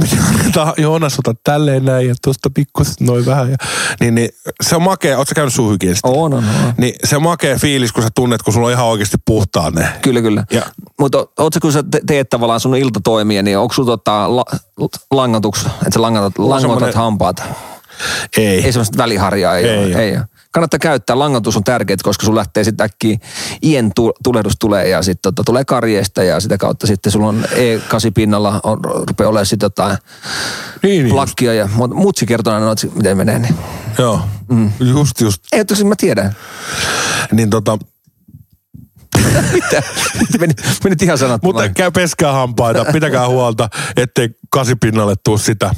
Joonas, 0.79 1.19
ota 1.27 1.35
tälleen 1.45 1.85
näin 1.85 2.09
ja 2.09 2.15
tuosta 2.23 2.51
pikkuset 2.55 3.01
noin 3.01 3.27
vähän. 3.27 3.51
Ja, 3.51 3.57
niin, 4.01 4.15
niin, 4.15 4.31
se 4.63 4.77
on 4.77 4.83
makea, 4.83 5.19
ootko 5.19 5.29
sä 5.29 5.35
käynyt 5.35 5.55
suuhygienistä? 5.55 6.09
On, 6.09 6.35
on, 6.35 6.35
on. 6.35 6.45
Niin 6.77 6.95
se 7.05 7.17
on 7.17 7.23
makea 7.23 7.59
fiilis, 7.59 7.93
kun 7.93 8.03
sä 8.03 8.09
tunnet, 8.15 8.43
kun 8.43 8.55
sulla 8.55 8.67
on 8.67 8.73
ihan 8.73 8.87
oikeasti 8.87 9.17
puhtaat 9.27 9.75
ne. 9.75 9.89
Kyllä, 10.03 10.21
kyllä. 10.23 10.45
Ja- 10.51 10.63
Mutta 11.01 11.19
ootko 11.39 11.61
kun 11.63 11.73
sä 11.73 11.83
te- 11.91 12.01
teet 12.07 12.29
tavallaan 12.31 12.61
sun 12.61 12.77
iltatoimia, 12.77 13.43
niin 13.43 13.59
onko 13.59 13.75
sulla 13.75 13.87
tota 13.91 14.37
la, 14.37 14.45
langatuks, 15.11 15.61
että 15.67 15.91
sä 15.95 16.03
langatat, 16.03 16.39
langotat 16.39 16.61
semmonen- 16.63 16.95
hampaat? 16.95 17.43
Ei. 18.37 18.65
Ei 18.65 18.73
semmoista 18.73 18.99
väliharjaa. 18.99 19.57
Ei, 19.57 19.69
Ei 19.69 19.95
oo. 19.95 20.01
ei 20.01 20.17
oo. 20.17 20.23
Kannattaa 20.53 20.79
käyttää. 20.79 21.19
Langatus 21.19 21.57
on 21.57 21.65
tärkeää, 21.65 21.97
koska 22.03 22.27
sun 22.27 22.35
lähtee 22.35 22.65
sitten 22.65 22.85
äkkiä 22.85 23.19
ien 23.63 23.91
tu- 23.95 24.13
tulehdus 24.25 24.53
tulee 24.59 24.89
ja 24.89 25.03
sitten 25.03 25.35
tota, 25.35 25.43
tulee 25.47 25.65
karjeesta 25.65 26.23
ja 26.23 26.41
sitä 26.41 26.59
kautta 26.59 26.87
sitten 26.87 27.13
sulla 27.13 27.29
on 27.29 27.45
E8 27.51 28.11
pinnalla 28.15 28.61
on, 28.63 28.79
rupeaa 28.85 29.31
olemaan 29.31 29.47
sitten 29.47 29.67
jotain 29.67 29.99
Niin, 30.83 31.05
niin 31.05 31.15
plakkia. 31.15 31.55
Ja, 31.55 31.69
mut 31.75 31.95
mutsi 31.95 32.27
kertoo 32.27 32.55
aina, 32.55 32.67
noit, 32.67 32.95
miten 32.95 33.17
menee. 33.17 33.39
Niin. 33.39 33.55
Joo, 33.99 34.21
mm. 34.49 34.73
just 34.81 35.21
just. 35.21 35.43
Ei, 35.53 35.65
tosi 35.65 35.85
mä 35.85 35.95
tiedän. 35.99 36.37
Niin 37.33 37.51
tota, 37.51 37.79
Mitä? 39.53 39.83
Meni, 40.41 40.55
menit 40.85 41.03
ihan 41.03 41.19
sanattomaan. 41.19 41.65
mutta 41.65 41.75
käy 41.75 41.91
peskää 41.91 42.33
hampaita, 42.33 42.85
pitäkää 42.93 43.29
huolta, 43.29 43.69
ettei 43.97 44.29
kasipinnalle 44.51 45.15
tuu 45.25 45.39
sitä 45.39 45.75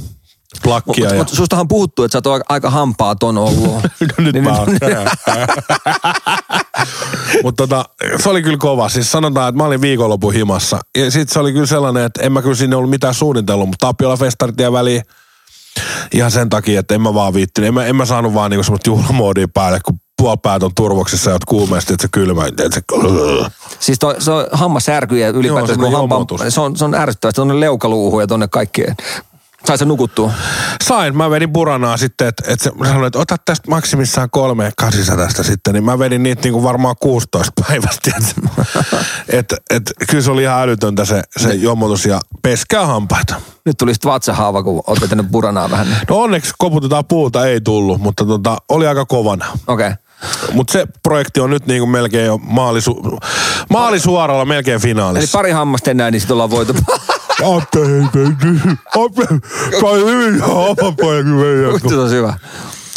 plakkia. 0.62 0.92
Mutta 1.04 1.14
ja... 1.14 1.18
mut 1.18 1.28
sustahan 1.28 1.68
puhuttu, 1.68 2.02
että 2.02 2.20
sä 2.24 2.30
oot 2.30 2.42
aika- 2.48 2.70
hampaaton 2.70 3.38
ollut. 3.38 3.82
No 4.18 4.24
nyt 4.24 4.32
Niin- 4.32 4.44
mä 4.44 4.52
oon. 4.58 4.68
Mutta 7.42 7.62
tota, 7.66 7.84
se 8.22 8.28
oli 8.28 8.42
kyllä 8.42 8.56
kova. 8.56 8.88
Siis 8.88 9.12
sanotaan, 9.12 9.48
että 9.48 9.56
mä 9.56 9.64
olin 9.64 9.80
viikonlopun 9.80 10.32
himassa. 10.34 10.80
Ja 10.98 11.10
sit 11.10 11.28
se 11.28 11.38
oli 11.38 11.52
kyllä 11.52 11.66
sellainen, 11.66 12.04
että 12.04 12.22
en 12.22 12.32
mä 12.32 12.42
kyllä 12.42 12.54
sinne 12.54 12.76
ollut 12.76 12.90
mitään 12.90 13.14
suunnitellut, 13.14 13.68
mutta 13.68 13.86
Tapiola 13.86 14.16
festarit 14.16 14.60
ja 14.60 14.72
väliin 14.72 15.02
ihan 16.12 16.30
sen 16.30 16.48
takia, 16.50 16.80
että 16.80 16.94
en 16.94 17.00
mä 17.00 17.14
vaan 17.14 17.34
viittynyt. 17.34 17.68
En 17.68 17.74
mä, 17.74 17.84
en 17.84 17.96
mä 17.96 18.04
saanut 18.04 18.34
vaan 18.34 18.50
niinku 18.50 18.64
semmoista 18.64 18.90
juhlamoodia 18.90 19.48
päälle, 19.54 19.80
kun 19.84 20.00
puolipäät 20.16 20.62
on 20.62 20.70
turvoksissa 20.74 21.30
ja 21.30 21.34
oot 21.34 21.44
kuumeesti, 21.44 21.92
että 21.92 22.02
se 22.02 22.08
kylmä. 22.12 22.46
Että 22.46 22.62
se, 22.74 22.80
Siis 23.80 23.98
toi, 23.98 24.14
se 24.18 24.30
on 24.30 24.46
hammasärky 24.52 25.18
ja 25.18 25.26
Joo, 25.26 25.36
ylipäätään, 25.38 25.60
kun 25.66 25.68
semmoinen 25.68 25.98
hampaan, 25.98 26.16
jomotus. 26.18 26.54
se 26.54 26.60
on, 26.60 26.76
se 26.76 26.84
on 26.84 26.94
ärsyttävää, 26.94 27.32
tuonne 27.32 27.60
leukaluuhun 27.60 28.20
ja 28.20 28.26
tonne 28.26 28.48
kaikkeen. 28.48 28.96
Sai 29.66 29.78
se 29.78 29.84
nukuttua? 29.84 30.32
Sain, 30.84 31.16
mä 31.16 31.30
vedin 31.30 31.52
puranaa 31.52 31.96
sitten, 31.96 32.28
että 32.28 32.44
et 32.52 32.60
se 32.60 32.70
mä 32.78 32.86
sanoin, 32.86 33.06
että 33.06 33.18
ota 33.18 33.36
tästä 33.44 33.70
maksimissaan 33.70 34.30
kolme 34.30 34.72
800 34.76 35.28
sitten, 35.42 35.74
niin 35.74 35.84
mä 35.84 35.98
vedin 35.98 36.22
niitä 36.22 36.42
niinku 36.42 36.62
varmaan 36.62 36.96
16 37.00 37.52
päivästä. 37.68 38.10
Että 39.28 39.56
et, 39.70 39.92
kyllä 40.10 40.22
se 40.22 40.30
oli 40.30 40.42
ihan 40.42 40.62
älytöntä 40.62 41.04
se, 41.04 41.22
se 41.36 41.54
jomotus 41.54 42.06
ja 42.06 42.20
peskää 42.42 42.86
hampaita. 42.86 43.34
Nyt 43.64 43.76
tuli 43.78 43.94
sitten 43.94 44.10
vatsahaava, 44.12 44.62
kun 44.62 44.82
oot 44.86 45.00
vetänyt 45.00 45.30
puranaa 45.32 45.70
vähän. 45.70 45.86
Okei. 45.86 46.04
No 46.08 46.16
onneksi 46.16 46.52
koputetaan 46.58 47.04
puuta 47.04 47.46
ei 47.46 47.60
tullut, 47.60 48.00
mutta 48.00 48.24
tota, 48.24 48.56
oli 48.68 48.86
aika 48.86 49.04
kovana. 49.04 49.46
Okay. 49.66 49.92
Mutta 50.52 50.72
se 50.72 50.86
projekti 51.02 51.40
on 51.40 51.50
nyt 51.50 51.66
niinku 51.66 51.86
melkein 51.86 52.26
jo 52.26 52.38
maalisu, 52.38 53.18
maalisuoralla 53.70 54.44
melkein 54.44 54.74
Eli 54.74 54.80
finaalissa. 54.80 55.38
pari 55.38 55.50
hammasta 55.50 55.90
enää, 55.90 56.10
niin 56.10 56.20
sitten 56.20 56.34
ollaan 56.34 56.50
voitu. 56.50 56.74
Sai 59.80 60.00
hyvin 60.04 60.40
hampapojakin 60.40 61.32
meidän. 61.32 61.80
Se 61.88 61.96
on 61.96 62.10
hyvä. 62.10 62.34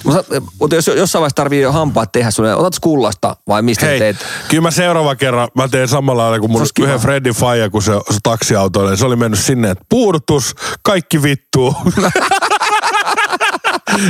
Mutta 0.04 0.24
mutta 0.60 0.76
jos 0.76 0.88
jossain 0.88 1.22
vaiheessa 1.22 1.36
tarvii 1.36 1.62
jo 1.62 1.72
hampaat 1.72 2.12
tehdä 2.12 2.32
sulle, 2.32 2.56
otat 2.56 2.80
kullasta 2.80 3.36
vai 3.48 3.62
mistä 3.62 3.86
Hei, 3.86 4.00
teet? 4.00 4.18
kyllä 4.50 4.62
mä 4.62 4.72
seuraava 4.72 5.16
kerran, 5.16 5.48
mä 5.56 5.68
teen 5.68 5.88
samalla 5.88 6.24
lailla 6.24 6.40
kuin 6.40 6.52
mun 6.52 6.66
yhden 6.80 7.00
Freddin 7.00 7.34
faija, 7.34 7.70
kun 7.70 7.82
se, 7.82 7.92
se 8.10 8.18
taksiautoille. 8.24 8.96
Se 8.98 9.06
oli 9.06 9.16
mennyt 9.16 9.40
sinne, 9.40 9.70
että 9.70 9.86
puudutus, 9.90 10.56
kaikki 10.84 11.24
vittuu. 11.24 11.76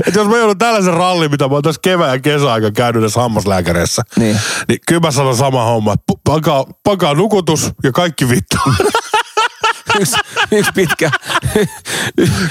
Et 0.07 0.15
jos 0.15 0.27
mä 0.27 0.37
joudun 0.37 0.57
tällaisen 0.57 0.93
rallin, 0.93 1.31
mitä 1.31 1.47
mä 1.47 1.53
oon 1.53 1.63
tässä 1.63 1.81
kevään 1.83 2.11
ja 2.11 2.19
kesäaika 2.19 2.71
käynyt 2.71 3.01
näissä 3.01 3.21
hammaslääkäreissä, 3.21 4.01
Niin. 4.17 4.39
niin 4.67 4.79
kyllä 4.87 5.01
mä 5.01 5.11
sanon 5.11 5.37
sama 5.37 5.63
homma. 5.63 5.93
että 5.93 6.13
Pakaa, 6.23 6.65
pakaa 6.83 7.13
nukutus 7.13 7.71
ja 7.83 7.91
kaikki 7.91 8.29
vittu. 8.29 8.57
Yksi, 9.99 10.15
yksi 10.51 10.71
pitkä, 10.75 11.11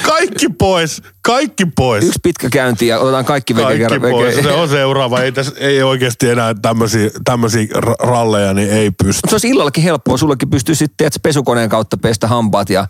kaikki 0.02 0.48
pois, 0.48 1.02
kaikki 1.23 1.64
pois. 1.77 2.05
yksi 2.05 2.18
pitkä 2.23 2.48
käynti 2.51 2.86
ja 2.86 2.98
otetaan 2.98 3.24
kaikki 3.24 3.55
veke 3.56 3.64
Kaikki 3.66 3.82
kerran. 3.82 4.10
pois. 4.10 4.35
Se 4.35 4.52
on 4.52 4.68
seuraava. 4.68 5.20
Ei, 5.20 5.32
tässä, 5.32 5.52
ei 5.56 5.82
oikeasti 5.82 6.31
enää 6.31 6.55
tämmöisiä, 6.62 7.10
tämmöisiä 7.24 7.66
ra- 7.77 8.06
ralleja, 8.06 8.55
niin 8.55 8.70
ei 8.70 8.90
pysty. 8.90 9.18
Mutta 9.18 9.28
se 9.31 9.35
olisi 9.35 9.48
illallakin 9.48 9.85
helppoa. 9.85 10.16
Sullekin 10.16 10.51
pystyy 10.51 10.74
sitten 10.74 11.10
pesukoneen 11.23 11.68
kautta 11.68 11.97
pestä 11.97 12.27
hampaat 12.27 12.70
ja 12.70 12.86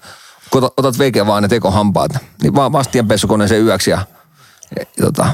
kun 0.50 0.64
otat, 0.76 0.98
veke 0.98 1.26
vaan 1.26 1.42
ne 1.42 1.48
tekohampaat. 1.48 2.10
Niin 2.42 2.54
vaan 2.54 2.72
vastian 2.72 3.08
pesukoneeseen 3.08 3.64
yöksi 3.64 3.90
ja, 3.90 3.98
ja 4.78 4.84
tota, 5.04 5.30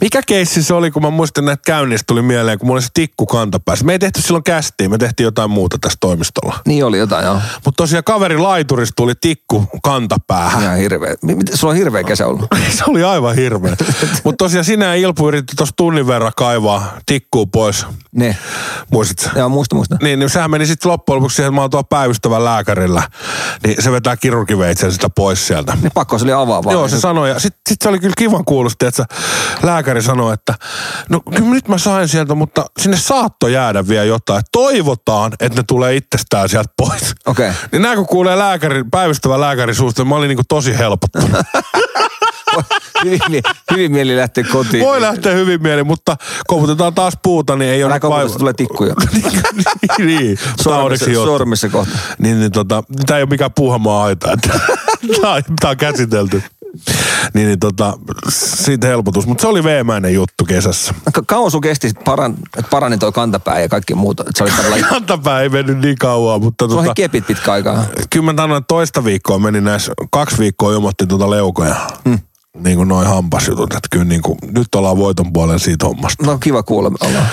Mikä 0.00 0.20
keissi 0.26 0.62
se 0.62 0.74
oli, 0.74 0.90
kun 0.90 1.02
mä 1.02 1.10
muistan 1.10 1.44
näitä 1.44 1.62
käynnistä 1.66 2.04
tuli 2.06 2.22
mieleen, 2.22 2.58
kun 2.58 2.66
mulla 2.66 2.76
oli 2.76 2.82
se 2.82 2.88
tikku 2.94 3.26
kantapäässä. 3.26 3.84
Me 3.84 3.92
ei 3.92 3.98
tehty 3.98 4.22
silloin 4.22 4.44
kästiin, 4.44 4.90
me 4.90 4.98
tehtiin 4.98 5.24
jotain 5.24 5.50
muuta 5.50 5.78
tässä 5.80 5.96
toimistolla. 6.00 6.58
niin 6.66 6.84
oli 6.84 6.98
jotain 6.98 7.24
joo. 7.24 7.38
Mutta 7.64 7.76
tosiaan 7.82 8.04
kaveri 8.04 8.38
laiturista 8.38 8.92
tuli 8.96 9.12
tikku 9.20 9.68
kantapäähän. 9.82 10.62
Ihan 10.62 10.76
hirveä. 10.76 11.14
Mi- 11.22 11.34
Mitä, 11.34 11.56
sulla 11.56 11.70
on 11.70 11.76
hirveä 11.78 12.04
kesä 12.04 12.26
ollut. 12.26 12.46
se 12.78 12.84
oli 12.86 13.04
aivan 13.04 13.34
hirveä. 13.36 13.76
Mutta 14.24 14.44
tosiaan 14.44 14.64
sinä 14.64 14.84
ja 14.86 14.94
Ilpu 14.94 15.28
yritti 15.28 15.56
tuossa 15.56 15.74
tunnin 15.76 16.06
verran 16.06 16.32
kaivaa 16.36 16.96
tikkuu 17.06 17.46
pois. 17.46 17.86
Ne. 18.16 18.36
Muistatko? 18.90 19.38
Joo, 19.38 19.48
muista, 19.48 19.74
muista. 19.76 19.96
Niin, 20.02 20.18
niin 20.18 20.30
sehän 20.30 20.50
meni 20.50 20.66
sitten 20.66 20.92
loppujen 20.92 21.16
lopuksi 21.16 21.36
siihen, 21.36 21.48
että 21.48 21.54
mä 21.54 21.60
oon 21.60 21.70
tuolla 21.70 21.86
päivystävän 21.90 22.44
lääkärillä. 22.44 23.02
Niin 23.66 23.82
se 23.82 23.92
vetää 23.92 24.16
kirurgiveitsen 24.16 24.92
sitä 24.92 25.08
pois 25.16 25.46
sieltä. 25.46 25.78
Niin 25.82 25.92
pakko 25.94 26.18
se 26.18 26.24
oli 26.24 26.32
avaa 26.32 26.64
vaan. 26.64 26.74
Joo, 26.74 26.88
se 26.88 27.00
sanoi. 27.00 27.30
Ja 27.30 27.38
sitten 27.40 27.60
sit 27.68 27.82
se 27.82 27.88
oli 27.88 27.98
kyllä 27.98 28.14
kivan 28.18 28.44
kuulosti, 28.44 28.86
että 28.86 28.96
se 29.02 29.16
lääkäri 29.62 30.02
sanoi, 30.02 30.34
että 30.34 30.54
no 31.10 31.20
kyllä 31.20 31.50
nyt 31.50 31.68
mä 31.68 31.78
sain 31.78 32.08
sieltä, 32.08 32.34
mutta 32.34 32.66
sinne 32.80 32.96
saatto 32.96 33.48
jäädä 33.48 33.88
vielä 33.88 34.04
jotain. 34.04 34.42
Toivotaan, 34.52 35.32
että 35.40 35.58
ne 35.58 35.64
tulee 35.68 35.96
itsestään 35.96 36.48
sieltä 36.48 36.70
pois. 36.76 37.14
Okei. 37.26 37.50
Niin 37.72 37.82
nämä 37.82 37.96
kun 37.96 38.06
kuulee 38.06 38.38
lääkäri, 38.38 38.84
päivystävän 38.90 39.40
lääkärin 39.40 39.74
suusta, 39.74 40.02
niin 40.02 40.08
mä 40.08 40.14
olin 40.14 40.28
niinku 40.28 40.42
tosi 40.48 40.78
helpottunut. 40.78 41.30
hyvin, 43.04 43.42
hyvin 43.70 43.92
mieli 43.92 44.16
lähteä 44.16 44.44
kotiin. 44.52 44.84
Voi 44.84 45.00
lähteä 45.00 45.32
hyvin 45.32 45.62
mieli, 45.62 45.84
mutta 45.84 46.16
koputetaan 46.46 46.94
taas 46.94 47.14
puuta, 47.22 47.56
niin 47.56 47.70
ei 47.70 47.84
ole 47.84 47.90
Älä 47.90 47.96
nyt 47.96 48.02
koputa, 48.02 48.16
vaiva- 48.16 48.32
se 48.32 48.38
tulee 48.38 48.52
tikkuja. 48.52 48.94
niin, 49.98 50.38
mutta 50.46 50.62
Sormissa, 51.14 51.68
kohta. 51.68 51.98
Niin, 52.18 52.40
niin 52.40 52.52
tota, 52.52 52.82
tämä 53.06 53.18
ei 53.18 53.22
ole 53.22 53.30
mikään 53.30 53.52
puuhamaa 53.56 54.04
aita. 54.04 54.28
Tämä 55.20 55.32
on, 55.34 55.42
tää 55.60 55.70
on 55.70 55.76
käsitelty. 55.76 56.42
Niin, 57.34 57.46
niin 57.46 57.58
tota, 57.58 57.98
siitä 58.28 58.86
helpotus. 58.86 59.26
Mutta 59.26 59.42
se 59.42 59.48
oli 59.48 59.64
veemäinen 59.64 60.14
juttu 60.14 60.44
kesässä. 60.44 60.94
Ka- 61.12 61.22
kauan 61.26 61.50
sun 61.50 61.60
kesti, 61.60 61.88
sit 61.88 62.04
paran, 62.04 62.34
että 62.58 62.70
parani 62.70 62.98
toi 62.98 63.12
kantapää 63.12 63.60
ja 63.60 63.68
kaikki 63.68 63.94
muut. 63.94 64.20
Että 64.20 64.32
se 64.34 64.44
oli 64.44 64.50
tavallaan, 64.50 64.90
Kantapää 64.90 65.40
ei 65.40 65.48
mennyt 65.48 65.78
niin 65.78 65.98
kauan, 65.98 66.42
mutta 66.42 66.68
sulla 66.68 66.82
tota, 66.82 66.94
kepit 66.94 67.26
pitkä 67.26 67.52
aikaa. 67.52 67.84
kyllä 68.10 68.32
mä 68.32 68.56
että 68.56 68.64
toista 68.68 69.04
viikkoa 69.04 69.38
meni 69.38 69.60
näissä, 69.60 69.92
kaksi 70.10 70.38
viikkoa 70.38 70.72
ilmoitti 70.72 71.06
tuota 71.06 71.30
leukoja. 71.30 71.74
Hmm. 72.08 72.18
Niin 72.58 72.76
kuin 72.76 72.88
noin 72.88 73.06
hampasjutut, 73.06 73.74
että 73.74 73.88
kyllä 73.90 74.04
niin 74.04 74.22
kuin, 74.22 74.38
nyt 74.54 74.74
ollaan 74.74 74.96
voiton 74.96 75.32
puolen 75.32 75.58
siitä 75.58 75.86
hommasta. 75.86 76.26
No 76.26 76.38
kiva 76.38 76.62
kuulla. 76.62 76.90
Ollaan. 77.00 77.26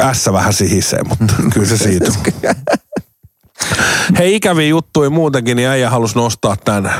Ässä 0.00 0.32
vähän 0.32 0.52
sihisee, 0.52 1.02
mutta 1.08 1.34
kyllä 1.54 1.66
se 1.66 1.76
siitä. 1.76 2.12
Hei, 4.18 4.34
ikäviä 4.34 4.68
juttuja 4.68 5.10
muutenkin, 5.10 5.56
niin 5.56 5.68
äijä 5.68 5.90
halusi 5.90 6.14
nostaa 6.14 6.56
tämän, 6.56 6.92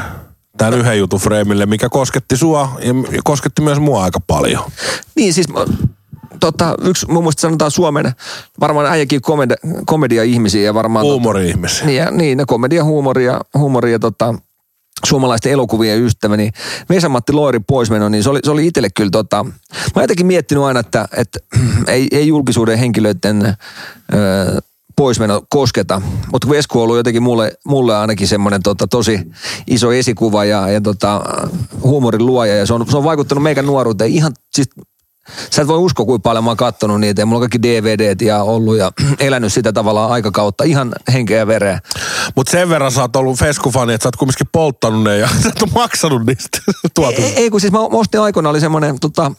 tämän 0.58 0.74
yhden 0.74 0.98
jutun 0.98 1.20
freimille, 1.20 1.66
mikä 1.66 1.88
kosketti 1.88 2.36
sua 2.36 2.78
ja 2.82 3.20
kosketti 3.24 3.62
myös 3.62 3.80
mua 3.80 4.04
aika 4.04 4.20
paljon. 4.20 4.64
Niin 5.16 5.34
siis 5.34 5.46
tota, 6.40 6.74
yksi 6.82 7.06
mun 7.06 7.22
mielestä 7.22 7.40
sanotaan 7.40 7.70
Suomen 7.70 8.12
varmaan 8.60 8.86
äijäkin 8.86 9.22
komedia, 9.22 9.56
komedia-ihmisiä 9.86 10.62
ja 10.62 10.74
varmaan... 10.74 11.06
tota- 11.06 11.08
Huumori-ihmisiä. 11.08 11.86
Niin, 11.86 11.96
ja, 11.96 12.10
niin, 12.10 12.38
ne 12.38 12.44
komedia, 12.46 12.84
huumoria, 12.84 13.40
huumoria 13.54 13.98
tota, 13.98 14.34
suomalaisten 15.06 15.52
elokuvien 15.52 16.02
ystävä, 16.02 16.36
niin 16.36 16.52
Vesa-Matti 16.88 17.32
Loirin 17.32 17.64
poismeno, 17.64 18.08
niin 18.08 18.22
se 18.22 18.30
oli, 18.30 18.40
se 18.44 18.50
oli 18.50 18.66
itselle 18.66 18.88
kyllä 18.96 19.10
tota, 19.10 19.46
mä 19.96 20.02
jotenkin 20.02 20.26
miettinyt 20.26 20.64
aina, 20.64 20.80
että, 20.80 21.08
että 21.16 21.38
ei, 21.86 22.08
ei 22.12 22.28
julkisuuden 22.28 22.78
henkilöiden 22.78 23.46
ö, 23.46 24.60
poismeno 24.98 25.42
kosketa, 25.48 26.02
mutta 26.32 26.48
Vesku 26.48 26.78
on 26.78 26.82
ollut 26.82 26.96
jotenkin 26.96 27.22
mulle, 27.22 27.52
mulle 27.66 27.96
ainakin 27.96 28.28
semmoinen 28.28 28.62
tota, 28.62 28.86
tosi 28.86 29.20
iso 29.66 29.92
esikuva 29.92 30.44
ja, 30.44 30.68
ja 30.68 30.80
tota, 30.80 31.20
huumorin 31.82 32.26
luoja 32.26 32.56
ja 32.56 32.66
se 32.66 32.74
on, 32.74 32.86
se 32.90 32.96
on 32.96 33.04
vaikuttanut 33.04 33.42
meidän 33.42 33.66
nuoruuteen 33.66 34.10
ihan 34.10 34.32
siis 34.54 34.68
Sä 35.50 35.62
et 35.62 35.68
voi 35.68 35.78
uskoa, 35.78 36.06
kuinka 36.06 36.22
paljon 36.22 36.44
mä 36.44 36.50
oon 36.50 36.56
kattonut 36.56 37.00
niitä. 37.00 37.22
Ja 37.22 37.26
mulla 37.26 37.38
on 37.38 37.40
kaikki 37.40 37.62
DVDt 37.62 38.22
ja 38.22 38.42
ollut 38.42 38.76
ja 38.76 38.92
elänyt 39.20 39.52
sitä 39.52 39.72
tavallaan 39.72 40.10
aikakautta 40.10 40.64
ihan 40.64 40.92
henkeä 41.12 41.38
ja 41.38 41.46
vereä. 41.46 41.80
Mutta 42.36 42.50
sen 42.50 42.68
verran 42.68 42.92
sä 42.92 43.00
oot 43.00 43.16
ollut 43.16 43.38
Fesku-fani, 43.38 43.92
että 43.92 44.02
sä 44.02 44.08
oot 44.08 44.16
kumminkin 44.16 44.46
polttanut 44.52 45.04
ne 45.04 45.18
ja 45.18 45.28
sä 45.42 45.48
et 45.48 45.62
ole 45.62 45.70
maksanut 45.74 46.26
niistä 46.26 46.58
tuotu. 46.94 47.22
ei, 47.22 47.36
ei, 47.36 47.50
kun 47.50 47.60
siis 47.60 47.72
mä 47.72 47.78
ostin 47.80 48.20
aikoina 48.20 48.50
oli 48.50 48.60
semmoinen, 48.60 49.00
tota, 49.00 49.32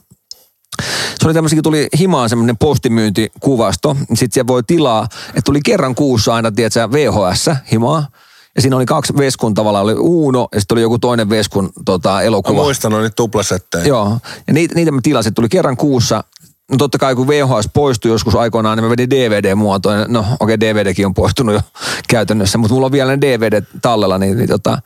se 1.19 1.25
oli 1.25 1.33
tämmöisikin, 1.33 1.63
tuli 1.63 1.87
himaan 1.99 2.29
semmoinen 2.29 2.57
postimyyntikuvasto. 2.57 3.95
Sitten 3.99 4.31
siellä 4.31 4.47
voi 4.47 4.63
tilaa, 4.63 5.07
että 5.29 5.41
tuli 5.45 5.59
kerran 5.65 5.95
kuussa 5.95 6.33
aina, 6.35 6.51
tiedätkö, 6.51 6.89
VHS 6.91 7.49
himaa. 7.71 8.07
Ja 8.55 8.61
siinä 8.61 8.75
oli 8.75 8.85
kaksi 8.85 9.17
Veskun 9.17 9.53
tavallaan, 9.53 9.83
oli 9.83 9.93
Uuno 9.93 10.47
ja 10.53 10.59
sitten 10.59 10.75
oli 10.75 10.81
joku 10.81 10.99
toinen 10.99 11.29
Veskun 11.29 11.69
tota, 11.85 12.09
Mä 12.09 12.21
elokuva. 12.21 12.61
muistan 12.61 12.93
on 12.93 13.01
niitä 13.03 13.15
tuplasettejä. 13.15 13.83
Joo, 13.83 14.17
ja 14.47 14.53
niitä, 14.53 14.75
niitä 14.75 14.91
mä 14.91 14.99
tilasin, 15.03 15.33
tuli 15.33 15.49
kerran 15.49 15.77
kuussa. 15.77 16.23
No 16.69 16.77
totta 16.77 16.97
kai 16.97 17.15
kun 17.15 17.27
VHS 17.27 17.69
poistui 17.73 18.11
joskus 18.11 18.35
aikoinaan, 18.35 18.77
niin 18.77 18.85
mä 18.85 18.89
vedin 18.89 19.09
DVD-muotoon. 19.09 20.05
No 20.07 20.19
okei, 20.19 20.35
okay, 20.39 20.59
DVDkin 20.59 21.05
on 21.05 21.13
poistunut 21.13 21.55
jo 21.55 21.61
käytännössä, 22.09 22.57
mutta 22.57 22.73
mulla 22.73 22.85
on 22.85 22.91
vielä 22.91 23.11
ne 23.11 23.21
DVD 23.21 23.61
tallella. 23.81 24.17
Niin, 24.17 24.37
niin 24.37 24.49
tota. 24.49 24.81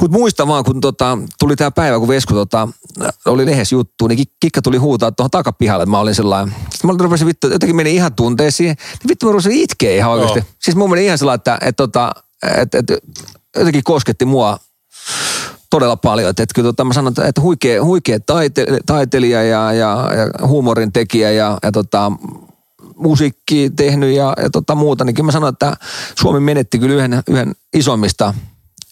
Mutta 0.00 0.18
muistan 0.18 0.48
vaan, 0.48 0.64
kun 0.64 0.80
tota, 0.80 1.18
tuli 1.38 1.56
tämä 1.56 1.70
päivä, 1.70 1.98
kun 1.98 2.08
Vesku 2.08 2.34
tota, 2.34 2.68
oli 3.26 3.46
lehes 3.46 3.72
juttu, 3.72 4.06
niin 4.06 4.18
Kik- 4.18 4.36
Kikka 4.40 4.62
tuli 4.62 4.76
huutaa 4.76 5.12
tuohon 5.12 5.30
takapihalle, 5.30 5.82
että 5.82 5.90
mä 5.90 5.98
olin 5.98 6.14
sellainen. 6.14 6.54
Sitten 6.70 6.90
mä 6.90 7.04
rupesin 7.04 7.26
vittu, 7.26 7.46
jotenkin 7.46 7.76
meni 7.76 7.94
ihan 7.94 8.14
tunteisiin, 8.14 8.66
niin 8.68 9.08
vittu 9.08 9.26
mä 9.26 9.32
rupesin 9.32 9.52
itkeä 9.52 9.96
ihan 9.96 10.10
oikeasti. 10.10 10.38
Joo. 10.38 10.48
Siis 10.58 10.76
mun 10.76 10.90
meni 10.90 11.04
ihan 11.04 11.18
sellainen, 11.18 11.40
että, 11.40 11.58
että, 11.62 11.84
että, 11.84 12.12
että, 12.62 12.78
että 12.78 12.98
jotenkin 13.56 13.84
kosketti 13.84 14.24
mua 14.24 14.58
todella 15.70 15.96
paljon. 15.96 16.30
Että, 16.30 16.42
että 16.42 16.54
kyllä 16.54 16.66
tota, 16.66 16.84
mä 16.84 16.92
sanon, 16.92 17.12
että, 17.24 17.40
huikea, 17.40 17.84
huikea 17.84 18.20
taite, 18.20 18.66
taiteilija 18.86 19.42
ja, 19.42 19.72
ja, 19.72 20.10
ja 20.16 20.46
huumorin 20.46 20.92
tekijä 20.92 21.30
ja, 21.30 21.58
ja 21.62 21.72
tota, 21.72 22.12
musiikki 22.96 23.70
tehnyt 23.76 24.16
ja, 24.16 24.34
ja 24.42 24.50
tota, 24.50 24.74
muuta, 24.74 25.04
niin 25.04 25.14
kyllä 25.14 25.26
mä 25.26 25.32
sanon, 25.32 25.48
että 25.48 25.76
Suomi 26.20 26.40
menetti 26.40 26.78
kyllä 26.78 26.94
yhden, 26.94 27.22
yhden 27.28 27.54
isommista. 27.74 28.34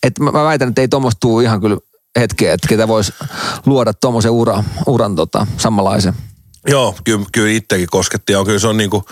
Että 0.03 0.23
mä, 0.23 0.31
mä 0.31 0.45
väitän, 0.45 0.69
että 0.69 0.81
ei 0.81 0.89
tuommoista 0.89 1.21
tule 1.21 1.43
ihan 1.43 1.61
kyllä 1.61 1.79
hetkeä, 2.19 2.53
että 2.53 2.69
ketä 2.69 2.89
voisi 2.89 3.15
luoda 3.67 3.95
tuommoisen 3.95 4.31
ura, 4.31 4.65
uran 4.87 5.17
tota, 5.17 5.47
samanlaisen. 5.57 6.15
Joo, 6.69 6.97
kyllä, 7.05 7.27
kyllä 7.33 7.51
itsekin 7.51 7.89
kosketti. 7.91 8.33
Ja 8.33 8.45
kyllä 8.45 8.59
se 8.59 8.69
on 8.69 8.77
niinku 8.77 9.05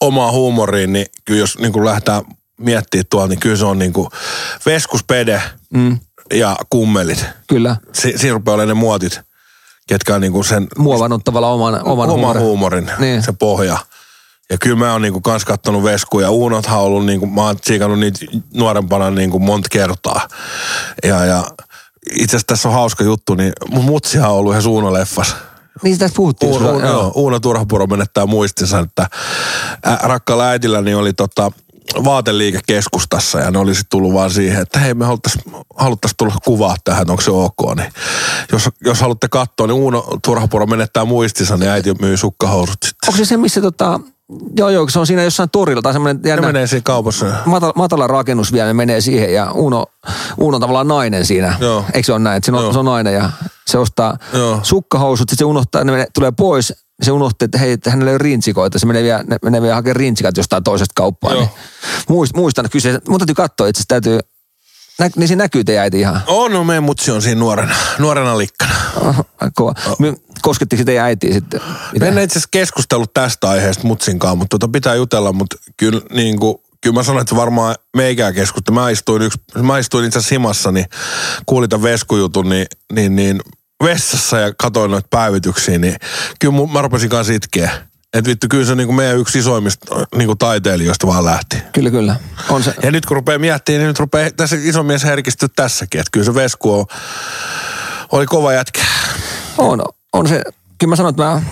omaa 0.00 0.32
huumoriin, 0.32 0.92
niin 0.92 1.06
kyllä 1.24 1.40
jos 1.40 1.58
niinku 1.58 1.84
lähdetään 1.84 2.22
miettimään 2.58 3.04
tuolla, 3.10 3.28
niin 3.28 3.40
kyllä 3.40 3.56
se 3.56 3.64
on 3.64 3.78
niinku 3.78 4.08
veskuspede 4.66 5.42
mm. 5.74 5.98
Ja 6.34 6.56
kummelit. 6.70 7.24
Kyllä, 7.48 7.76
Si- 7.92 8.12
siinä 8.16 8.32
rupeaa 8.34 8.54
olemaan 8.54 8.68
ne 8.76 8.80
muotit, 8.80 9.20
ketkä 9.86 10.14
on 10.14 10.20
niinku 10.20 10.42
sen 10.42 10.66
muovannut 10.78 11.24
tavallaan 11.24 11.54
oman, 11.54 11.74
oman 11.74 11.86
oman 11.90 12.08
huumorin. 12.10 12.42
huumorin, 12.42 12.90
Niin. 12.98 13.22
se 13.22 13.32
pohja. 13.32 13.78
Ja 14.50 14.58
kyllä 14.58 14.76
mä 14.76 14.92
oon 14.92 15.02
niinku 15.02 15.20
kans 15.20 15.44
kattonut 15.44 15.82
veskuja. 15.84 16.30
Uunothan 16.30 16.78
on 16.78 16.84
ollut 16.84 17.06
niinku, 17.06 17.26
mä 17.26 17.42
oon 17.42 17.56
tsiikannut 17.56 17.98
niitä 17.98 18.18
nuorempana 18.54 19.10
niinku 19.10 19.38
monta 19.38 19.68
kertaa. 19.72 20.28
Ja, 21.04 21.24
ja 21.24 21.44
itse 22.10 22.24
asiassa 22.36 22.46
tässä 22.46 22.68
on 22.68 22.74
hauska 22.74 23.04
juttu, 23.04 23.34
niin 23.34 23.52
mun 23.70 23.84
mutsihan 23.84 24.30
on 24.30 24.36
ollut 24.36 24.52
ihan 24.52 24.64
Uuno-leffas. 24.66 25.34
Niin 25.82 25.94
sitä 25.94 26.10
puhuttiin. 26.16 26.54
Sulla, 26.54 26.86
joo. 26.86 27.12
Uuno 27.14 27.40
Turhapuro 27.40 27.86
menettää 27.86 28.26
muistinsa, 28.26 28.78
että 28.78 29.06
ä, 29.86 29.98
rakkaalla 30.02 30.44
äidilläni 30.48 30.94
oli 30.94 31.12
tota, 31.12 31.52
vaateliike 32.04 32.60
keskustassa 32.66 33.38
ja 33.40 33.50
ne 33.50 33.58
oli 33.58 33.74
sitten 33.74 33.90
tullut 33.90 34.14
vaan 34.14 34.30
siihen, 34.30 34.62
että 34.62 34.78
hei 34.78 34.94
me 34.94 35.04
haluttais, 35.04 35.38
haluttais 35.76 36.14
tulla 36.18 36.34
kuvaa 36.44 36.76
tähän, 36.84 37.10
onko 37.10 37.22
se 37.22 37.30
ok. 37.30 37.76
Niin 37.76 37.92
jos, 38.52 38.68
jos 38.84 39.00
haluatte 39.00 39.28
katsoa, 39.28 39.66
niin 39.66 39.74
Uuno 39.74 40.04
Turhapuro 40.24 40.66
menettää 40.66 41.04
muistinsa, 41.04 41.56
niin 41.56 41.70
äiti 41.70 41.94
myy 42.00 42.16
sukkahousut 42.16 42.76
sitten. 42.84 43.08
Onko 43.08 43.16
se 43.18 43.24
se, 43.24 43.36
missä 43.36 43.60
tota, 43.60 44.00
joo 44.56 44.68
joo, 44.68 44.88
se 44.88 44.98
on 44.98 45.06
siinä 45.06 45.22
jossain 45.22 45.50
torilla 45.50 45.82
tai 45.82 45.92
semmoinen 45.92 46.22
Ne 46.22 46.28
jännä, 46.30 46.46
menee 46.46 46.66
siinä 46.66 46.82
kaupassa. 46.84 47.26
matala, 47.46 47.72
matala 47.76 48.06
rakennus 48.06 48.52
vielä, 48.52 48.66
ne 48.66 48.72
menee 48.72 49.00
siihen 49.00 49.34
ja 49.34 49.52
Uno, 49.52 49.86
Uno 50.38 50.54
on 50.56 50.60
tavallaan 50.60 50.88
nainen 50.88 51.26
siinä. 51.26 51.56
Joo. 51.60 51.84
Eikö 51.94 52.06
se 52.06 52.12
ole 52.12 52.18
näin? 52.20 52.36
Että 52.36 52.46
se, 52.46 52.52
Joo. 52.52 52.66
on, 52.66 52.72
se 52.72 52.78
on 52.78 52.84
nainen 52.84 53.14
ja 53.14 53.30
se 53.66 53.78
ostaa 53.78 54.16
Joo. 54.32 54.60
sukkahousut, 54.62 55.30
sitten 55.30 55.38
se 55.38 55.44
unohtaa, 55.44 55.84
ne 55.84 55.92
menee, 55.92 56.06
tulee 56.14 56.32
pois, 56.36 56.72
se 57.02 57.12
unohtaa, 57.12 57.44
että 57.44 57.58
hei, 57.58 57.72
että 57.72 57.90
hänellä 57.90 58.10
ei 58.10 58.14
ole 58.14 58.18
rintsikoita. 58.18 58.78
Se 58.78 58.86
menee 58.86 59.02
vielä, 59.02 59.22
ne 59.22 59.36
menee 59.42 59.62
vielä 59.62 59.74
hakemaan 59.74 59.96
rintsikat 59.96 60.36
jostain 60.36 60.64
toisesta 60.64 60.92
kauppaa. 60.94 61.32
Joo. 61.32 61.40
Niin 61.40 61.50
muist, 62.08 62.36
muistan, 62.36 62.64
että 62.64 62.72
kyse, 62.72 62.98
mun 63.08 63.18
täytyy 63.18 63.34
katsoa, 63.34 63.66
itse 63.66 63.82
täytyy, 63.88 64.18
nä, 64.98 65.10
niin 65.16 65.28
siinä 65.28 65.44
näkyy 65.44 65.64
teidän 65.64 65.82
äiti 65.82 66.00
ihan. 66.00 66.22
On, 66.26 66.52
no 66.52 66.64
meidän 66.64 66.84
mutsi 66.84 67.10
on 67.10 67.22
siinä 67.22 67.38
nuorena, 67.38 67.74
nuorena 67.98 68.38
likkana. 68.38 68.74
Kova. 69.54 69.74
My, 69.98 70.14
koskettiko 70.42 70.78
se 70.78 70.84
teidän 70.84 71.04
äitiä 71.04 71.32
sitten? 71.32 71.60
Me 72.00 72.08
en 72.08 72.18
itse 72.18 72.32
asiassa 72.32 72.48
keskustellut 72.50 73.14
tästä 73.14 73.50
aiheesta 73.50 73.86
mutsinkaan, 73.86 74.38
mutta 74.38 74.58
tota 74.58 74.72
pitää 74.72 74.94
jutella, 74.94 75.32
mutta 75.32 75.56
kyllä 75.76 76.00
niin 76.12 76.40
kuin, 76.40 76.56
kyllä 76.80 76.94
mä 76.94 77.02
sanoin, 77.02 77.22
että 77.22 77.36
varmaan 77.36 77.76
meikää 77.96 78.32
keskustelu. 78.32 78.74
Mä 78.74 78.90
istuin, 78.90 79.22
yksi, 79.22 79.38
mä 79.62 79.78
istuin 79.78 80.04
itse 80.04 80.18
asiassa 80.18 80.34
himassa, 80.34 80.72
niin 80.72 80.86
kuulin 81.46 81.70
tämän 81.70 81.82
veskujutun, 81.82 82.48
niin, 82.48 82.66
niin, 82.92 83.16
niin 83.16 83.40
vessassa 83.82 84.38
ja 84.38 84.52
katsoin 84.58 84.90
noita 84.90 85.08
päivityksiä, 85.10 85.78
niin 85.78 85.96
kyllä 86.40 86.54
mun- 86.54 86.72
mä 86.72 86.82
rupesin 86.82 87.08
kanssa 87.10 87.32
itkeä. 87.32 87.70
Että 88.14 88.30
vittu, 88.30 88.46
kyllä 88.50 88.64
se 88.64 88.74
niin 88.74 88.86
kuin 88.86 88.96
meidän 88.96 89.18
yksi 89.18 89.38
isoimmista 89.38 89.94
niin 90.14 90.26
kuin 90.26 90.38
taiteilijoista 90.38 91.06
vaan 91.06 91.24
lähti. 91.24 91.56
Kyllä, 91.72 91.90
kyllä. 91.90 92.16
On 92.48 92.62
se. 92.62 92.74
Ja 92.82 92.90
nyt 92.90 93.06
kun 93.06 93.14
rupeaa 93.16 93.38
miettimään, 93.38 93.80
niin 93.80 93.88
nyt 93.88 93.98
rupeaa 93.98 94.30
tässä 94.30 94.56
iso 94.60 94.82
mies 94.82 95.04
herkistyä 95.04 95.48
tässäkin. 95.56 96.00
Että 96.00 96.10
kyllä 96.12 96.24
se 96.24 96.34
vesku 96.34 96.78
on, 96.78 96.86
oli 98.12 98.26
kova 98.26 98.52
jätkä. 98.52 98.80
On, 99.58 99.82
on 100.12 100.28
se. 100.28 100.42
Kyllä 100.78 100.90
mä 100.90 100.96
sanon, 100.96 101.10
että 101.10 101.22
mä, 101.22 101.42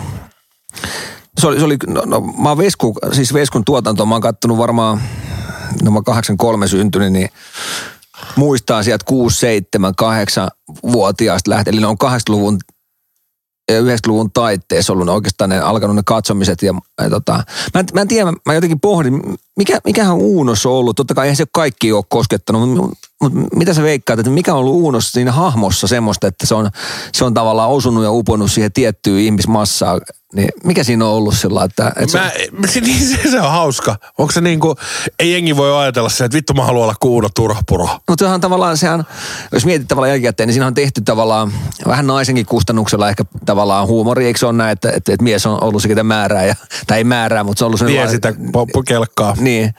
se 1.39 1.47
oli, 1.47 1.59
se 1.59 1.65
oli 1.65 1.77
no, 1.86 2.02
no, 2.07 2.20
mä 2.20 2.48
oon 2.48 2.59
Vesku, 2.59 2.98
siis 3.12 3.35
Veskun 3.35 3.65
tuotantoa, 3.65 4.07
mä 4.07 4.15
oon 4.15 4.23
kattonut 4.23 4.59
varmaan, 4.59 5.02
no 5.82 5.90
mä 5.90 6.02
83 6.02 6.69
syntynyt, 6.69 7.12
niin 7.12 7.28
muistaa 8.37 8.83
sieltä 8.83 9.05
6, 9.05 9.39
7, 9.39 9.95
8 9.95 10.49
vuotiaasta 10.83 11.51
lähtien. 11.51 11.75
Eli 11.75 11.81
ne 11.81 11.87
on 11.87 11.97
80-luvun 12.05 12.59
ja 13.71 13.81
90-luvun 13.81 14.33
taitteessa 14.33 14.93
ollut 14.93 15.07
ne 15.07 15.13
oikeastaan 15.13 15.51
ne 15.51 15.59
alkanut 15.59 15.97
ne 15.97 16.03
katsomiset. 16.05 16.63
Ja, 16.63 16.75
ja 17.03 17.11
tota, 17.11 17.33
mä, 17.75 17.81
en, 17.81 17.87
mä 17.95 18.01
en 18.01 18.09
tiedä, 18.09 18.33
mä 18.47 18.55
jotenkin 18.55 18.81
pohdin, 18.81 19.23
mikä, 19.57 19.81
mikähän 19.85 20.17
Uunossa 20.17 20.69
on 20.69 20.75
ollut. 20.75 20.97
Totta 20.97 21.15
kai 21.15 21.27
eihän 21.27 21.37
se 21.37 21.45
kaikki 21.53 21.93
ole 21.93 22.05
koskettanut, 22.09 22.69
mutta 22.69 22.97
mut 23.23 23.33
mitä 23.57 23.75
sä 23.75 23.83
veikkaat, 23.83 24.19
että 24.19 24.31
mikä 24.31 24.53
on 24.53 24.59
ollut 24.59 24.75
Uunossa 24.75 25.13
siinä 25.13 25.33
hahmossa 25.33 25.87
semmoista, 25.87 26.27
että 26.27 26.47
se 26.47 26.55
on, 26.55 26.71
se 27.13 27.25
on 27.25 27.35
tavallaan 27.35 27.71
osunut 27.71 28.05
ja 28.05 28.11
uponut 28.11 28.53
siihen 28.53 28.73
tiettyyn 28.73 29.21
ihmismassaan. 29.21 30.01
Niin 30.35 30.48
mikä 30.65 30.85
siinä 30.85 31.05
on 31.05 31.11
ollut 31.11 31.35
sillä 31.35 31.65
että, 31.65 31.93
että 31.97 32.19
Mä, 32.19 32.31
se, 32.66 32.81
niin 32.86 33.09
se, 33.09 33.31
se 33.31 33.40
on 33.40 33.51
hauska. 33.51 33.97
Onko 34.19 34.32
se 34.32 34.40
niinku, 34.40 34.77
ei 35.19 35.32
jengi 35.32 35.57
voi 35.57 35.82
ajatella 35.82 36.09
se, 36.09 36.24
että 36.24 36.36
vittu 36.36 36.55
mä 36.55 36.65
haluan 36.65 36.85
olla 36.85 36.94
kuuno 37.01 37.28
turhapuro. 37.36 37.89
Mutta 38.09 38.23
sehän 38.23 38.35
on 38.35 38.40
tavallaan, 38.40 38.77
sehän, 38.77 39.05
jos 39.52 39.66
mietit 39.66 39.89
tavallaan 39.89 40.11
jälkikäteen, 40.11 40.47
niin 40.47 40.55
siinä 40.55 40.66
on 40.66 40.74
tehty 40.74 41.01
tavallaan 41.01 41.52
vähän 41.86 42.07
naisenkin 42.07 42.47
kustannuksella 42.47 43.09
ehkä 43.09 43.24
tavallaan 43.47 43.86
huumori, 43.86 44.27
eikö 44.27 44.39
se 44.39 44.47
ole 44.47 44.52
näin, 44.52 44.73
että, 44.73 44.89
että, 44.89 45.12
että 45.12 45.24
mies 45.24 45.47
on 45.47 45.65
ollut 45.65 45.82
se, 45.82 45.89
ketä 45.89 46.02
määrää, 46.02 46.44
ja, 46.44 46.55
tai 46.86 46.98
ei 46.98 47.05
määrää, 47.05 47.44
mutta 47.44 47.59
se 47.59 47.65
on 47.65 47.66
ollut 47.66 47.86
Vie 47.86 48.09
sitä 48.09 48.35
poppukelkkaa. 48.52 49.36
Niin. 49.39 49.74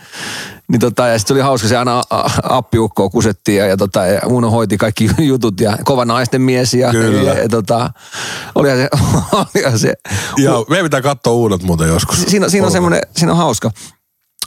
Niin 0.71 0.79
tota, 0.79 1.07
ja 1.07 1.19
sitten 1.19 1.35
oli 1.35 1.41
hauska, 1.41 1.67
se 1.67 1.77
aina 1.77 2.03
appiukkoa 2.43 3.09
kusettiin 3.09 3.57
ja, 3.57 3.65
ja, 3.67 3.77
tota, 3.77 4.05
ja 4.05 4.21
Uno 4.25 4.51
hoiti 4.51 4.77
kaikki 4.77 5.09
jutut 5.31 5.59
ja 5.59 5.77
kova 5.83 6.05
naisten 6.05 6.41
mies 6.41 6.73
ja, 6.73 6.91
Kyllä. 6.91 7.31
ja, 7.31 7.39
ja 7.39 7.49
tota, 7.49 7.89
olihan 8.55 8.77
se, 8.77 8.89
olihan 9.55 9.79
se 9.79 9.93
Ja 10.37 10.51
meidän 10.69 10.85
pitää 10.85 11.01
katsoa 11.01 11.33
uudet 11.33 11.63
muuten 11.63 11.87
joskus. 11.87 12.23
siinä, 12.27 12.49
siinä 12.49 12.65
on 12.65 12.71
semmoinen, 12.71 13.01
siinä 13.15 13.31
on 13.31 13.37
hauska. 13.37 13.71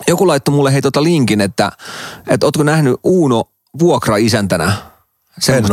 Joku 0.09 0.27
laittoi 0.27 0.55
mulle 0.55 0.73
hei 0.73 0.83
tota 0.83 1.03
linkin, 1.03 1.41
että, 1.41 1.73
että 2.29 2.47
ootko 2.47 2.63
nähnyt 2.63 2.97
Uuno 3.03 3.45
vuokraisäntänä? 3.79 4.73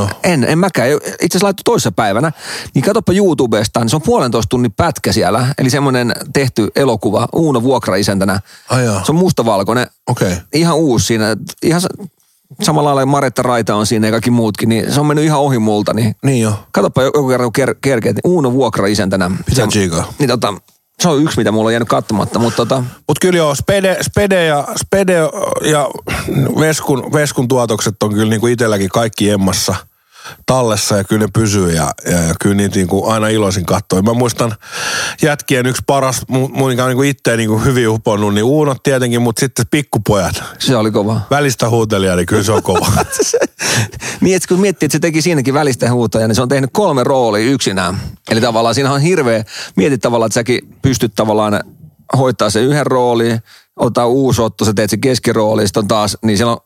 Oo. 0.01 0.09
En, 0.23 0.43
en 0.43 0.59
mäkään. 0.59 0.89
Itse 0.91 1.07
asiassa 1.07 1.45
laittoi 1.45 1.63
toisessa 1.63 1.91
päivänä. 1.91 2.31
Niin 2.75 2.83
katsoppa 2.83 3.13
YouTubesta, 3.13 3.79
niin 3.79 3.89
se 3.89 3.95
on 3.95 4.01
puolentoista 4.01 4.49
tunnin 4.49 4.71
pätkä 4.71 5.11
siellä. 5.11 5.47
Eli 5.57 5.69
semmoinen 5.69 6.13
tehty 6.33 6.67
elokuva 6.75 7.27
Uuno 7.33 7.63
vuokraisäntänä. 7.63 8.39
Se 9.05 9.11
on 9.11 9.15
mustavalkoinen. 9.15 9.87
Okei. 10.09 10.35
Ihan 10.53 10.75
uusi 10.75 11.05
siinä. 11.05 11.37
Ihan, 11.63 11.81
sa- 11.81 11.89
Samalla 12.61 12.95
lailla 12.95 13.11
Maretta 13.11 13.41
Raita 13.41 13.75
on 13.75 13.85
siinä 13.85 14.07
ja 14.07 14.11
kaikki 14.11 14.31
muutkin, 14.31 14.69
niin 14.69 14.93
se 14.93 14.99
on 14.99 15.05
mennyt 15.05 15.25
ihan 15.25 15.39
ohi 15.39 15.59
multa. 15.59 15.93
Niin 15.93 16.15
Niin 16.25 16.41
jo. 16.41 16.53
Katsopa 16.71 17.03
joku 17.03 17.27
kerran, 17.27 17.51
kun 17.51 17.63
ker- 17.63 17.75
kerkeet, 17.81 18.15
niin 18.15 18.31
Uuno 18.33 18.53
vuokra 18.53 18.87
isäntänä. 18.87 19.29
Mitä 19.29 19.55
Se- 19.55 19.67
tsiikaa? 19.67 20.13
Niin 20.19 20.27
tota, 20.29 20.53
se 21.01 21.09
on 21.09 21.23
yksi, 21.23 21.37
mitä 21.37 21.51
mulla 21.51 21.67
on 21.67 21.73
jäänyt 21.73 21.89
katsomatta, 21.89 22.39
mutta 22.39 22.55
tota, 22.55 22.83
Mut 23.07 23.19
kyllä 23.21 23.37
joo, 23.37 23.55
Spede, 23.55 23.97
Spede 24.01 24.45
ja, 24.45 24.67
Spede 24.79 25.17
ja 25.61 25.89
Veskun, 26.59 27.13
Veskun 27.13 27.47
tuotokset 27.47 28.03
on 28.03 28.13
kyllä 28.13 28.29
niinku 28.29 28.47
itselläkin 28.47 28.89
kaikki 28.89 29.29
emmassa 29.29 29.75
tallessa 30.45 30.97
ja 30.97 31.03
kyllä 31.03 31.25
ne 31.25 31.29
pysyy 31.33 31.71
ja, 31.71 31.91
ja, 32.05 32.17
ja 32.17 32.33
kyllä 32.41 32.55
niitä 32.55 32.75
niinku 32.75 33.09
aina 33.09 33.27
iloisin 33.27 33.65
kattoo. 33.65 34.01
Mä 34.01 34.13
muistan 34.13 34.55
jätkien 35.21 35.65
yksi 35.65 35.83
paras, 35.87 36.21
mun, 36.27 36.51
mun 36.53 36.69
niinku 36.69 37.01
itse 37.01 37.37
niinku 37.37 37.57
hyvin 37.57 37.89
uponnut, 37.89 38.33
niin 38.33 38.43
Uunot 38.43 38.83
tietenkin, 38.83 39.21
mutta 39.21 39.39
sitten 39.39 39.65
pikkupojat. 39.71 40.43
se 40.59 40.75
oli 40.77 40.91
kova. 40.91 41.21
Välistä 41.31 41.69
huutelija, 41.69 42.15
niin 42.15 42.25
kyllä 42.25 42.43
se 42.43 42.51
on 42.51 42.63
kova. 42.63 42.87
niin, 44.21 44.35
että 44.35 44.47
kun 44.47 44.59
miettii, 44.59 44.85
että 44.85 44.93
se 44.93 44.99
teki 44.99 45.21
siinäkin 45.21 45.53
välistä 45.53 45.91
huutoja, 45.91 46.27
niin 46.27 46.35
se 46.35 46.41
on 46.41 46.49
tehnyt 46.49 46.69
kolme 46.73 47.03
roolia 47.03 47.51
yksinään. 47.51 48.01
Eli 48.31 48.41
tavallaan 48.41 48.75
siinä 48.75 48.91
on 48.91 49.01
hirveä, 49.01 49.43
mietit 49.75 50.01
tavallaan, 50.01 50.27
että 50.27 50.33
säkin 50.33 50.59
pystyt 50.81 51.15
tavallaan 51.15 51.63
hoitaa 52.17 52.49
sen 52.49 52.63
yhden 52.63 52.85
roolin, 52.85 53.39
ottaa 53.81 54.05
uusi 54.05 54.41
otto, 54.41 54.65
sä 54.65 54.73
teet 54.73 54.89
sen 54.89 55.01
keskirooli, 55.01 55.67
sitten 55.67 55.81
on 55.81 55.87
taas, 55.87 56.17
niin 56.23 56.37
siellä 56.37 56.51
on, 56.51 56.57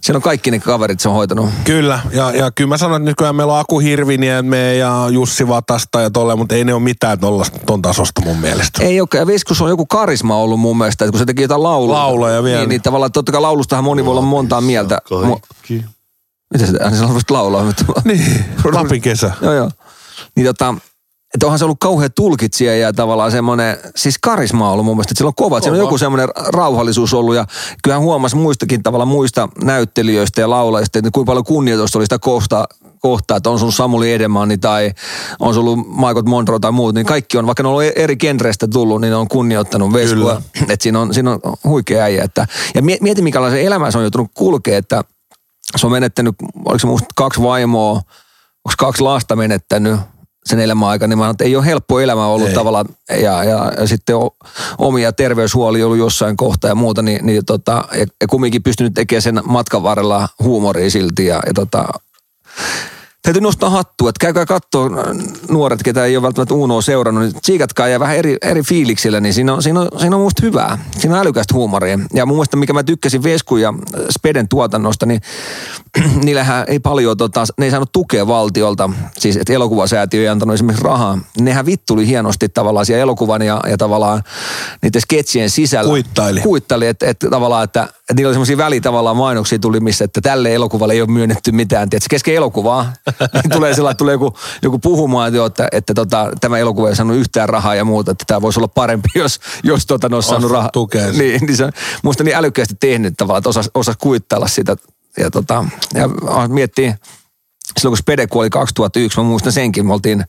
siellä 0.00 0.18
on 0.18 0.22
kaikki 0.22 0.50
ne 0.50 0.58
kaverit 0.58 1.00
se 1.00 1.08
on 1.08 1.14
hoitanut. 1.14 1.50
Kyllä, 1.64 2.00
ja, 2.12 2.30
ja 2.30 2.50
kyllä 2.50 2.68
mä 2.68 2.76
sanon, 2.76 2.96
että 2.96 3.10
nykyään 3.10 3.36
meillä 3.36 3.52
on 3.52 3.58
Aku 3.58 3.78
Hirviniemme 3.78 4.76
ja 4.76 5.06
Jussi 5.10 5.48
Vatasta 5.48 6.00
ja 6.00 6.10
tolle, 6.10 6.36
mutta 6.36 6.54
ei 6.54 6.64
ne 6.64 6.74
ole 6.74 6.82
mitään 6.82 7.18
tollasta, 7.20 7.58
ton 7.66 7.82
tasosta 7.82 8.20
mun 8.24 8.36
mielestä. 8.36 8.82
Ei 8.84 9.00
olekaan, 9.00 9.20
ja 9.22 9.26
Veskus 9.26 9.62
on 9.62 9.68
joku 9.68 9.86
karisma 9.86 10.36
ollut 10.36 10.60
mun 10.60 10.78
mielestä, 10.78 11.04
että 11.04 11.12
kun 11.12 11.18
se 11.18 11.24
teki 11.24 11.42
jotain 11.42 11.62
laulua. 11.62 11.94
Lauloja 11.98 12.42
vielä. 12.42 12.58
Niin, 12.60 12.68
niin 12.68 12.82
tavallaan 12.82 13.12
totta 13.12 13.32
kai 13.32 13.40
laulustahan 13.40 13.84
moni 13.84 14.04
voi 14.04 14.10
olla 14.10 14.20
montaa 14.22 14.60
mieltä. 14.60 14.98
Mo- 15.10 15.40
Mitä 16.52 16.66
se, 16.66 16.72
hän 16.84 16.94
laulaa. 17.30 17.64
mutta- 17.64 17.84
Niin, 18.04 18.44
Lapin 18.72 19.02
kesä. 19.02 19.32
Joo, 19.40 19.52
joo. 19.52 19.70
Niin 20.36 20.46
tota, 20.46 20.74
että 21.34 21.46
onhan 21.46 21.58
se 21.58 21.64
ollut 21.64 21.80
kauhean 21.80 22.10
tulkitsija 22.16 22.76
ja 22.76 22.92
tavallaan 22.92 23.30
semmoinen, 23.30 23.76
siis 23.96 24.18
karisma 24.18 24.66
on 24.66 24.72
ollut 24.72 24.84
mun 24.84 24.96
mielestä, 24.96 25.12
että 25.12 25.18
sillä 25.18 25.28
on 25.28 25.34
kova, 25.34 25.58
että 25.58 25.70
on 25.70 25.78
joku 25.78 25.98
semmoinen 25.98 26.28
rauhallisuus 26.46 27.14
ollut 27.14 27.34
ja 27.34 27.46
kyllähän 27.82 28.02
huomasi 28.02 28.36
muistakin 28.36 28.82
tavalla 28.82 29.06
muista 29.06 29.48
näyttelijöistä 29.62 30.40
ja 30.40 30.50
laulajista, 30.50 30.98
että 30.98 31.10
kuinka 31.10 31.30
paljon 31.30 31.44
kunnioitusta 31.44 31.98
oli 31.98 32.04
sitä 32.04 32.18
kohtaa, 32.18 32.66
kohtaa, 32.98 33.36
että 33.36 33.50
on 33.50 33.58
sun 33.58 33.72
Samuli 33.72 34.12
Edemanni 34.12 34.58
tai 34.58 34.92
on 35.40 35.54
se 35.54 35.60
ollut 35.60 35.78
Michael 35.88 36.22
Monroe 36.26 36.58
tai 36.60 36.72
muut, 36.72 36.94
niin 36.94 37.06
kaikki 37.06 37.38
on, 37.38 37.46
vaikka 37.46 37.62
ne 37.62 37.68
on 37.68 37.74
ollut 37.74 37.92
eri 37.96 38.16
genreistä 38.16 38.68
tullut, 38.68 39.00
niin 39.00 39.10
ne 39.10 39.16
on 39.16 39.28
kunnioittanut 39.28 39.92
Veskua. 39.92 40.42
Että 40.68 40.82
siinä 40.82 41.00
on, 41.00 41.14
siinä 41.14 41.30
on 41.30 41.40
huikea 41.64 42.02
äijä. 42.02 42.24
Että, 42.24 42.46
ja 42.74 42.82
mie- 42.82 42.98
mieti, 43.00 43.22
minkälaisen 43.22 43.62
elämän 43.62 43.92
se 43.92 43.98
on 43.98 44.04
joutunut 44.04 44.30
kulkea, 44.34 44.78
että 44.78 45.04
se 45.76 45.86
on 45.86 45.92
menettänyt, 45.92 46.34
oliko 46.64 46.78
se 46.78 46.86
musta 46.86 47.08
kaksi 47.14 47.42
vaimoa, 47.42 47.92
onko 47.92 48.74
kaksi 48.78 49.02
lasta 49.02 49.36
menettänyt 49.36 50.00
sen 50.46 50.60
elämän 50.60 50.88
aikana, 50.88 51.08
niin 51.08 51.18
mä 51.18 51.30
että 51.30 51.44
ei 51.44 51.56
ole 51.56 51.66
helppo 51.66 52.00
elämä 52.00 52.26
ollut 52.26 52.48
Ei. 52.48 52.54
tavallaan, 52.54 52.86
ja, 53.10 53.44
ja, 53.44 53.72
ja 53.78 53.86
sitten 53.86 54.16
omia 54.78 55.12
terveyshuoli 55.12 55.82
ollut 55.82 55.98
jossain 55.98 56.36
kohtaa 56.36 56.70
ja 56.70 56.74
muuta, 56.74 57.02
niin, 57.02 57.26
niin 57.26 57.44
tota, 57.44 57.84
ja, 57.92 58.06
ja 58.20 58.26
kumminkin 58.28 58.62
pystynyt 58.62 58.94
tekemään 58.94 59.22
sen 59.22 59.40
matkan 59.44 59.82
varrella 59.82 60.28
huumoria 60.42 60.90
silti, 60.90 61.26
ja, 61.26 61.40
ja 61.46 61.54
tota, 61.54 61.84
Täytyy 63.24 63.42
nostaa 63.42 63.70
hattua, 63.70 64.08
että 64.08 64.20
käykää 64.20 64.46
katsoa 64.46 64.90
nuoret, 65.48 65.82
ketä 65.82 66.04
ei 66.04 66.16
ole 66.16 66.22
välttämättä 66.22 66.54
Unoa 66.54 66.82
seurannut, 66.82 67.24
niin 67.24 67.42
tsiikatkaa 67.42 67.88
ja 67.88 68.00
vähän 68.00 68.16
eri, 68.16 68.36
eri 68.42 68.62
fiiliksillä, 68.62 69.20
niin 69.20 69.34
siinä 69.34 69.54
on, 69.54 69.62
siinä, 69.62 69.80
on, 69.80 69.88
siinä 69.98 70.16
on 70.16 70.22
musta 70.22 70.42
hyvää. 70.46 70.78
Siinä 70.98 71.14
on 71.14 71.20
älykästä 71.20 71.54
huumoria. 71.54 71.98
Ja 72.14 72.26
mun 72.26 72.36
mielestä, 72.36 72.56
mikä 72.56 72.72
mä 72.72 72.82
tykkäsin 72.82 73.22
Vesku 73.22 73.56
ja 73.56 73.74
Speden 74.10 74.48
tuotannosta, 74.48 75.06
niin 75.06 75.20
niillähän 76.24 76.64
ei 76.68 76.78
paljon, 76.78 77.16
tota, 77.16 77.44
ne 77.58 77.64
ei 77.64 77.70
saanut 77.70 77.92
tukea 77.92 78.26
valtiolta, 78.26 78.90
siis 79.18 79.36
että 79.36 79.52
elokuvasäätiö 79.52 80.20
ei 80.20 80.28
antanut 80.28 80.54
esimerkiksi 80.54 80.84
rahaa. 80.84 81.18
Nehän 81.40 81.66
vittuli 81.66 82.06
hienosti 82.06 82.48
tavallaan 82.48 82.86
siellä 82.86 83.02
elokuvan 83.02 83.42
ja, 83.42 83.60
ja 83.70 83.76
tavallaan 83.76 84.22
niiden 84.82 85.00
sketsien 85.00 85.50
sisällä. 85.50 85.88
Kuittaili. 85.88 86.40
Kuittaili, 86.40 86.86
että, 86.86 87.06
että 87.06 87.30
tavallaan, 87.30 87.64
että, 87.64 87.88
että 88.04 88.14
niillä 88.14 88.28
oli 88.28 88.34
semmoisia 88.34 88.56
väli 88.56 88.80
mainoksia 89.14 89.58
tuli, 89.58 89.80
missä, 89.80 90.04
että 90.04 90.20
tälle 90.20 90.54
elokuvalle 90.54 90.94
ei 90.94 91.00
ole 91.00 91.10
myönnetty 91.10 91.52
mitään. 91.52 91.90
Tiedätkö, 91.90 92.06
kesken 92.10 92.34
elokuvaa 92.34 92.92
niin 93.42 93.50
tulee 93.52 93.74
sellainen, 93.74 93.96
tulee 93.96 94.12
joku, 94.12 94.34
joku 94.62 94.78
puhumaan, 94.78 95.28
että, 95.28 95.44
että, 95.46 95.68
että 95.72 95.94
tota, 95.94 96.30
tämä 96.40 96.58
elokuva 96.58 96.88
ei 96.88 96.96
saanut 96.96 97.16
yhtään 97.16 97.48
rahaa 97.48 97.74
ja 97.74 97.84
muuta, 97.84 98.10
että 98.10 98.24
tämä 98.26 98.42
voisi 98.42 98.58
olla 98.60 98.68
parempi, 98.68 99.08
jos, 99.18 99.40
jos 99.62 99.86
tota, 99.86 100.08
ne 100.08 100.14
olisi 100.14 100.28
saanut 100.28 100.50
rahaa. 100.50 100.70
tukea. 100.72 101.12
Niin, 101.12 101.40
niin 101.46 101.56
se 101.56 101.70
musta 102.02 102.24
niin 102.24 102.36
älykkäästi 102.36 102.74
tehnyt 102.80 103.14
tavallaan, 103.16 103.38
että 103.38 103.48
osasi, 103.48 103.70
osasi 103.74 103.98
kuittailla 104.02 104.48
sitä. 104.48 104.76
Ja, 105.18 105.30
tota, 105.30 105.64
ja 105.94 106.08
ah, 106.26 106.48
miettii, 106.48 106.94
silloin 107.80 107.90
kun 107.90 107.98
Spede 107.98 108.26
kuoli 108.26 108.50
2001, 108.50 109.20
mä 109.20 109.24
muistan 109.24 109.52
senkin, 109.52 109.86
me 109.86 109.92
oltiin, 109.92 110.24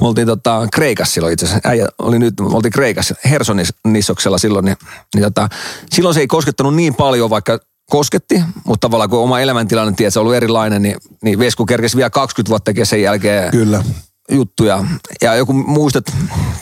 me 0.00 0.06
oltiin 0.06 0.26
tota, 0.26 0.68
Kreikassa 0.72 1.14
silloin 1.14 1.32
itse 1.32 1.46
asiassa, 1.46 1.68
äijä 1.68 1.86
oli 1.98 2.18
nyt, 2.18 2.34
me 2.40 2.46
oltiin 2.46 2.72
Kreikassa, 2.72 3.14
Hersonissoksella 3.24 4.38
silloin, 4.38 4.64
niin, 4.64 4.76
niin 5.14 5.22
tota, 5.22 5.48
silloin 5.92 6.14
se 6.14 6.20
ei 6.20 6.26
koskettanut 6.26 6.74
niin 6.74 6.94
paljon, 6.94 7.30
vaikka 7.30 7.58
kosketti, 7.90 8.42
mutta 8.64 8.88
tavallaan 8.88 9.10
kun 9.10 9.18
oma 9.18 9.40
elämäntilanne 9.40 9.92
tiedät, 9.96 10.12
se 10.12 10.20
on 10.20 10.22
ollut 10.22 10.36
erilainen, 10.36 10.82
niin, 10.82 10.96
niin 11.22 11.38
Vesku 11.38 11.66
kerkesi 11.66 11.96
vielä 11.96 12.10
20 12.10 12.50
vuotta 12.50 12.64
tekemään 12.64 12.86
sen 12.86 13.02
jälkeen 13.02 13.50
Kyllä. 13.50 13.84
juttuja. 14.30 14.84
Ja 15.22 15.34
joku 15.34 15.52
muistat 15.52 16.04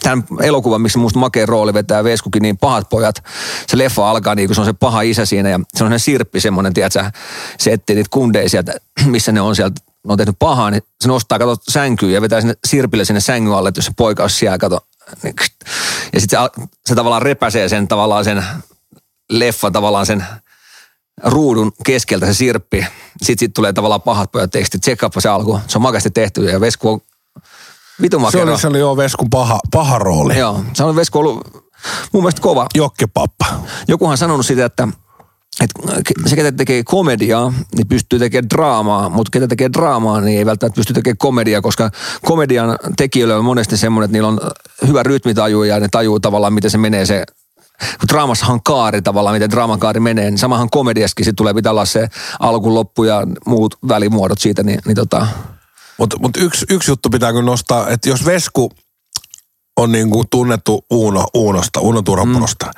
tämän 0.03 0.25
elokuvan, 0.41 0.81
missä 0.81 0.99
musta 0.99 1.19
makea 1.19 1.47
rooli 1.47 1.75
vetää 1.75 2.05
Veskukin, 2.05 2.43
niin 2.43 2.57
pahat 2.59 2.89
pojat. 2.89 3.25
Se 3.67 3.79
leffa 3.79 4.11
alkaa 4.11 4.35
niin 4.35 4.49
kuin 4.49 4.55
se 4.55 4.61
on 4.61 4.67
se 4.67 4.73
paha 4.73 5.01
isä 5.01 5.27
siinä 5.27 5.49
ja 5.49 5.57
se 5.57 5.63
on 5.63 5.67
sellainen 5.75 6.01
sirppi 6.01 6.41
semmoinen, 6.41 6.75
tiedätkö, 6.75 7.11
se 7.59 7.73
etsii 7.73 7.97
niitä 7.97 8.09
kundeja 8.13 8.49
sieltä, 8.49 8.75
missä 9.05 9.33
ne 9.33 9.41
on 9.41 9.57
sieltä, 9.57 9.81
ne 10.07 10.13
on 10.13 10.19
tehnyt 10.19 10.37
pahaa, 10.39 10.71
niin 10.71 10.83
se 11.01 11.09
nostaa, 11.09 11.39
kato, 11.39 11.57
sänkyyn 11.69 12.13
ja 12.13 12.21
vetää 12.21 12.41
sinne 12.41 12.55
sirpille 12.67 13.05
sinne 13.05 13.21
sängyn 13.21 13.55
alle, 13.55 13.69
että 13.69 13.79
jos 13.79 13.87
se 13.87 13.93
poika 13.97 14.23
olisi 14.23 14.37
siellä, 14.37 14.59
kato. 14.59 14.81
niin. 15.23 15.35
Ja 16.13 16.21
sitten 16.21 16.41
se, 16.57 16.69
se 16.87 16.95
tavallaan 16.95 17.23
repäsee 17.23 17.69
sen 17.69 17.89
tavallaan 17.89 18.25
sen 18.25 18.45
leffan 19.31 19.73
tavallaan 19.73 20.07
sen 20.07 20.27
ruudun 21.25 21.73
keskeltä 21.85 22.27
se 22.27 22.35
sirppi. 22.35 22.87
Sitten 23.23 23.47
sit 23.47 23.55
tulee 23.55 23.73
tavallaan 23.73 24.03
pahat 24.03 24.33
pojat 24.33 24.51
tekstit. 24.51 24.81
Tsekkaappa 24.81 25.21
se 25.21 25.29
alku. 25.29 25.61
Se 25.69 25.79
on 25.79 25.83
makasti 25.83 26.11
tehty 26.11 26.45
ja 26.45 26.61
Vesku 26.61 26.89
on 26.89 27.01
vitu 28.03 28.31
Se 28.31 28.43
oli, 28.43 28.59
se 28.59 28.69
oli 28.69 28.79
joo 28.79 28.97
Veskun 28.97 29.31
paha, 29.31 29.59
paha 29.73 29.99
rooli. 29.99 30.39
Joo, 30.39 30.65
se 30.73 30.85
on 30.85 30.97
Vesku 30.97 31.19
ollut 31.19 31.65
mun 32.13 32.23
mielestä 32.23 32.41
kova. 32.41 32.67
Jokkepappa. 32.75 33.47
Jokuhan 33.89 34.13
on 34.13 34.19
sanonut 34.19 34.47
sitä, 34.47 34.65
että 34.65 34.89
että 35.61 36.03
se, 36.27 36.37
ketä 36.37 36.53
tekee 36.53 36.83
komediaa, 36.85 37.53
niin 37.77 37.89
pystyy 37.89 38.19
tekemään 38.19 38.51
draamaa, 38.51 39.09
mutta 39.09 39.31
ketä 39.33 39.49
tekee 39.49 39.71
draamaa, 39.73 40.21
niin 40.21 40.39
ei 40.39 40.47
välttämättä 40.47 40.77
pysty 40.77 40.93
tekemään 40.93 41.19
komediaa, 41.19 41.61
koska 41.61 41.91
komedian 42.23 42.79
tekijöillä 42.97 43.37
on 43.37 43.45
monesti 43.45 43.77
semmoinen, 43.77 44.05
että 44.05 44.13
niillä 44.13 44.29
on 44.29 44.41
hyvä 44.87 45.03
rytmitaju 45.03 45.63
ja 45.63 45.81
ne 45.81 45.89
tajuu 45.91 46.21
tavallaan, 46.21 46.53
miten 46.53 46.71
se 46.71 46.79
menee 46.79 47.07
se 47.07 47.25
kun 47.79 48.09
draamassahan 48.09 48.63
kaari 48.63 49.03
tavallaan, 49.03 49.37
miten 49.37 49.51
draaman 49.51 49.79
kaari 49.79 50.01
menee, 50.01 50.31
niin 50.31 50.39
samahan 50.39 50.71
komediaskin 50.71 51.25
sit 51.25 51.37
tulee 51.37 51.55
pitää 51.55 51.73
olla 51.73 51.85
se 51.85 52.09
alku, 52.41 52.75
loppu 52.75 53.05
ja 53.05 53.23
muut 53.47 53.79
välimuodot 53.89 54.39
siitä, 54.39 54.63
niin, 54.63 54.81
niin 54.87 54.95
tota, 54.95 55.27
Mutta 55.99 56.17
mut 56.19 56.37
yksi, 56.37 56.67
yksi 56.71 56.91
juttu 56.91 57.11
pitää 57.11 57.33
kyllä 57.33 57.45
nostaa, 57.45 57.89
että 57.89 58.09
jos 58.09 58.27
Vesku 58.27 58.71
on 59.79 59.93
niin 59.93 60.11
kuin 60.11 60.27
tunnettu 60.31 60.87
Uuno, 60.91 61.27
Uunosta, 61.35 61.81
Uuno 61.81 62.03
Turhaporosta, 62.03 62.67
mm. 62.67 62.73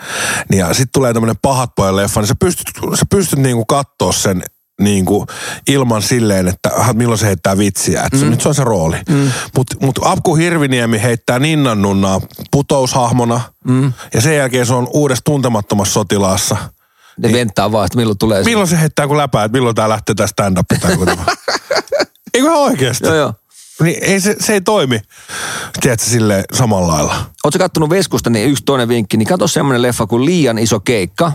niin 0.50 0.58
ja 0.58 0.66
sitten 0.68 0.88
tulee 0.92 1.12
tämmöinen 1.12 1.36
pahat 1.42 1.70
pojan 1.76 1.96
leffa, 1.96 2.20
niin 2.20 2.28
sä 2.28 2.34
pystyt, 2.34 2.66
sä 2.94 3.06
pystyt 3.10 3.38
niin 3.38 3.56
kuin 3.56 3.66
kattoo 3.66 4.12
sen 4.12 4.42
niin 4.80 5.04
kuin 5.04 5.26
ilman 5.68 6.02
silleen, 6.02 6.48
että 6.48 6.70
milloin 6.92 7.18
se 7.18 7.26
heittää 7.26 7.58
vitsiä. 7.58 8.02
Että 8.02 8.24
mm. 8.24 8.30
Nyt 8.30 8.40
se 8.40 8.48
on 8.48 8.54
se 8.54 8.64
rooli. 8.64 8.96
Mm. 9.08 9.32
Mutta 9.56 9.76
mut 9.80 9.98
Apku 10.02 10.34
Hirviniemi 10.34 11.02
heittää 11.02 11.38
Ninnan 11.38 11.82
nunnaa 11.82 12.20
putoushahmona, 12.50 13.40
mm. 13.64 13.92
ja 14.14 14.20
sen 14.20 14.36
jälkeen 14.36 14.66
se 14.66 14.74
on 14.74 14.88
uudessa 14.94 15.24
tuntemattomassa 15.24 15.92
sotilaassa. 15.92 16.56
ne 17.18 17.32
venttaa 17.32 17.72
vaan, 17.72 17.86
että 17.86 17.98
milloin 17.98 18.18
tulee 18.18 18.44
se. 18.44 18.50
Milloin 18.50 18.68
se 18.68 18.80
heittää 18.80 19.06
kun 19.06 19.16
läpää, 19.16 19.44
että 19.44 19.58
milloin 19.58 19.76
tää 19.76 19.88
lähtee 19.88 20.14
tää 20.14 20.26
stand-up. 20.26 20.66
Eikö 22.34 22.46
ihan 22.46 22.56
oikeasti? 22.56 23.06
Joo, 23.06 23.16
joo. 23.16 23.34
Niin 23.80 24.04
ei 24.04 24.20
se, 24.20 24.36
se 24.40 24.52
ei 24.52 24.60
toimi, 24.60 25.00
tiedätkö, 25.80 26.06
sille 26.06 26.44
samalla 26.52 26.88
lailla. 26.92 27.14
Oletko 27.44 27.58
kattonut 27.58 27.90
Veskusta, 27.90 28.30
niin 28.30 28.48
yksi 28.48 28.64
toinen 28.64 28.88
vinkki, 28.88 29.16
niin 29.16 29.28
katso 29.28 29.48
semmoinen 29.48 29.82
leffa 29.82 30.06
kuin 30.06 30.24
Liian 30.24 30.58
iso 30.58 30.80
keikka. 30.80 31.32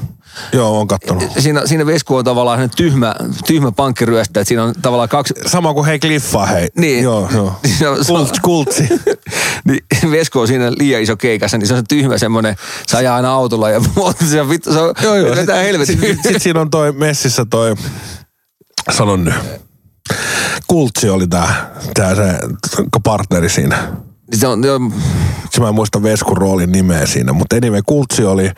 Joo, 0.54 0.80
on 0.80 0.88
kattonut. 0.88 1.24
Siinä, 1.40 1.62
siinä 1.66 1.86
Vesku 1.86 2.16
on 2.16 2.26
tavallaan 2.26 2.70
tyhmä, 2.76 3.16
tyhmä 3.46 3.72
pankkiryöstä, 3.72 4.40
että 4.40 4.48
siinä 4.48 4.64
on 4.64 4.74
tavallaan 4.82 5.10
kaksi... 5.10 5.34
Sama 5.46 5.74
kuin 5.74 5.86
hei 5.86 6.00
Cliffa, 6.00 6.46
hei. 6.46 6.68
Niin. 6.78 7.04
Joo, 7.04 7.30
joo. 7.34 7.48
On- 7.92 8.06
Kult, 8.08 8.40
kultsi. 8.42 8.90
niin 9.68 10.12
Vesku 10.12 10.40
on 10.40 10.48
siinä 10.48 10.72
liian 10.72 11.02
iso 11.02 11.18
keikassa, 11.18 11.58
niin 11.58 11.68
se 11.68 11.74
on 11.74 11.80
se 11.80 11.84
tyhmä 11.90 12.18
semmoinen, 12.18 12.56
se 12.88 12.98
ajaa 12.98 13.16
aina 13.16 13.34
autolla 13.34 13.70
ja 13.70 13.82
se 14.32 14.42
on 14.42 14.50
vittu, 14.50 14.74
se 14.74 14.80
on, 14.80 14.94
joo, 15.04 15.16
joo. 15.16 15.36
vetää 15.36 15.64
helvetin. 15.64 16.00
Sitten 16.00 16.34
sit 16.34 16.42
siinä 16.42 16.62
on 16.62 16.70
toi 16.70 16.92
messissä 16.92 17.46
toi, 17.46 17.76
sanon 18.92 19.24
nyt. 19.26 19.34
Kultsi 20.68 21.10
oli 21.10 21.27
tää, 21.27 21.72
tää 21.94 22.15
se 22.15 22.40
partneri 23.03 23.49
siinä. 23.49 23.91
Se 24.34 24.48
on, 24.48 24.64
jo, 24.64 24.80
Se 25.49 25.61
mä 25.61 25.68
en 25.68 25.76
muista 25.76 26.03
Veskun 26.03 26.38
roolin 26.38 26.72
nimeä 26.72 27.06
siinä, 27.06 27.34
mutta 27.34 27.56
anyway, 27.56 27.82
Kultsi 27.86 28.26
oli, 28.26 28.52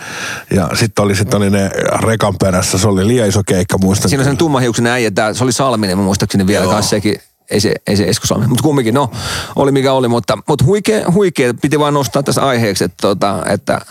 ja 0.55 0.69
sitten 0.73 1.05
oli, 1.05 1.15
sit 1.15 1.33
oli 1.33 1.49
ne 1.49 1.69
rekan 2.01 2.35
perässä, 2.39 2.77
se 2.77 2.87
oli 2.87 3.07
liian 3.07 3.27
iso 3.27 3.41
keikka, 3.45 3.77
muistan. 3.77 4.09
siinä 4.09 4.21
on 4.21 4.25
sen 4.25 4.37
tummahiuksen 4.37 4.87
äijä, 4.87 5.11
tää, 5.11 5.33
se 5.33 5.43
oli 5.43 5.51
Salminen, 5.51 5.97
mä 5.97 6.03
muistaakseni 6.03 6.47
vielä 6.47 6.63
Joo. 6.63 6.73
kanssa 6.73 6.89
sekin. 6.89 7.15
Ei 7.51 7.59
se, 7.59 7.73
ei 7.87 7.97
se 7.97 8.03
Esko 8.03 8.27
Salminen, 8.27 8.49
mutta 8.49 8.63
kumminkin, 8.63 8.93
no, 8.93 9.11
oli 9.55 9.71
mikä 9.71 9.93
oli, 9.93 10.07
mutta, 10.07 10.37
mutta 10.47 10.65
huikea, 10.65 11.11
huikea, 11.11 11.53
piti 11.53 11.79
vaan 11.79 11.93
nostaa 11.93 12.23
tässä 12.23 12.41
aiheeksi, 12.47 12.83
että, 12.83 12.97
tota, 13.01 13.43
että 13.49 13.81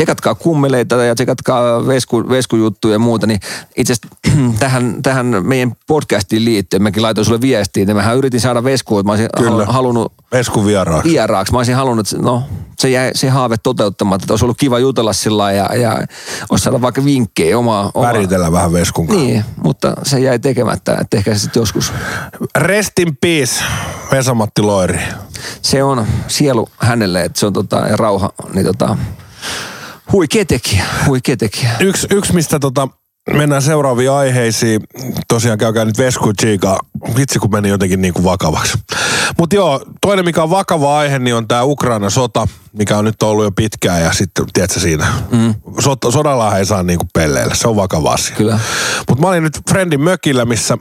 tsekatkaa 0.00 0.34
kummeleita 0.34 1.04
ja 1.04 1.14
tsekatkaa 1.14 1.86
vesku, 1.86 2.28
veskujuttuja 2.28 2.94
ja 2.94 2.98
muuta, 2.98 3.26
niin 3.26 3.40
itse 3.76 3.92
asiassa 3.92 4.58
tähän, 4.58 5.02
tähän 5.02 5.26
meidän 5.42 5.72
podcastiin 5.86 6.44
liittyen, 6.44 6.82
mäkin 6.82 7.02
laitoin 7.02 7.24
sulle 7.24 7.40
viestiin, 7.40 7.82
että 7.82 7.94
mähän 7.94 8.16
yritin 8.16 8.40
saada 8.40 8.64
veskua, 8.64 9.00
että 9.00 9.06
mä 9.08 9.12
olisin 9.12 9.28
Kyllä. 9.36 9.50
halu- 9.50 9.72
halunnut 9.72 10.12
Veskun 10.32 10.66
vieraaksi. 10.66 11.10
vieraaksi. 11.10 11.52
Mä 11.52 11.58
olisin 11.58 11.74
halunnut, 11.74 12.12
että 12.12 12.24
no, 12.24 12.42
se 12.78 12.90
jäi 12.90 13.10
se 13.14 13.28
haave 13.28 13.56
toteuttamatta, 13.62 14.24
että 14.24 14.32
olisi 14.32 14.44
ollut 14.44 14.58
kiva 14.58 14.78
jutella 14.78 15.12
sillä 15.12 15.52
ja, 15.52 15.76
ja 15.76 15.98
olisi 16.50 16.62
saada 16.64 16.80
vaikka 16.80 17.04
vinkkejä 17.04 17.58
omaa, 17.58 17.90
omaa 17.94 18.12
Väritellä 18.12 18.52
vähän 18.52 18.72
Veskun 18.72 19.06
kanssa. 19.06 19.26
Niin, 19.26 19.44
mutta 19.64 19.92
se 20.02 20.20
jäi 20.20 20.38
tekemättä, 20.38 20.96
että 21.00 21.16
ehkä 21.16 21.34
se 21.34 21.40
sitten 21.40 21.60
joskus. 21.60 21.92
Rest 22.58 22.98
in 22.98 23.16
peace, 23.20 23.64
Vesa-Matti 24.12 24.62
Loiri. 24.62 25.00
Se 25.62 25.82
on 25.84 26.06
sielu 26.28 26.68
hänelle, 26.78 27.22
että 27.24 27.40
se 27.40 27.46
on 27.46 27.52
tota, 27.52 27.76
ja 27.76 27.96
rauha, 27.96 28.30
niin 28.54 28.66
tota, 28.66 28.96
huikea 30.12 30.44
tekijä, 30.44 30.84
huikea 31.06 31.36
tekijä. 31.36 31.70
Yksi, 31.80 32.06
yksi 32.10 32.34
mistä 32.34 32.58
tota, 32.58 32.88
mennään 33.32 33.62
seuraaviin 33.62 34.10
aiheisiin. 34.10 34.80
Tosiaan 35.28 35.58
käykää 35.58 35.84
nyt 35.84 35.98
Vesku 35.98 36.32
Chica. 36.32 36.78
Vitsi 37.16 37.38
kun 37.38 37.50
meni 37.50 37.68
jotenkin 37.68 38.02
niin 38.02 38.14
kuin 38.14 38.24
vakavaksi. 38.24 38.78
Mutta 39.38 39.56
joo, 39.56 39.80
toinen 40.00 40.24
mikä 40.24 40.42
on 40.42 40.50
vakava 40.50 40.98
aihe, 40.98 41.18
niin 41.18 41.34
on 41.34 41.48
tämä 41.48 41.62
Ukraina-sota, 41.62 42.48
mikä 42.72 42.98
on 42.98 43.04
nyt 43.04 43.22
ollut 43.22 43.44
jo 43.44 43.52
pitkään 43.52 44.02
ja 44.02 44.12
sitten, 44.12 44.44
tiedätkö 44.52 44.80
siinä, 44.80 45.06
mm. 45.30 45.54
Sot, 45.78 45.98
sodalla 46.10 46.58
ei 46.58 46.66
saa 46.66 46.82
niin 46.82 46.98
kuin 46.98 47.08
pelleillä. 47.14 47.54
Se 47.54 47.68
on 47.68 47.76
vakava 47.76 48.12
asia. 48.12 48.36
Kyllä. 48.36 48.58
Mutta 49.08 49.22
mä 49.22 49.28
olin 49.28 49.42
nyt 49.42 49.60
Friendin 49.70 50.00
mökillä, 50.00 50.44
missä 50.44 50.78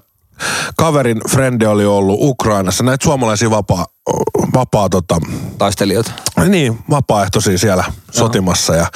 kaverin 0.78 1.22
frendi 1.30 1.66
oli 1.66 1.86
ollut 1.86 2.18
Ukrainassa. 2.22 2.84
Näitä 2.84 3.04
suomalaisia 3.04 3.50
vapaa, 3.50 3.86
vapaa 4.54 4.90
tota, 4.90 5.18
Taistelijoita. 5.58 6.12
niin, 6.48 6.80
vapaaehtoisia 6.90 7.58
siellä 7.58 7.84
sotimassa. 8.12 8.76
Ja, 8.76 8.88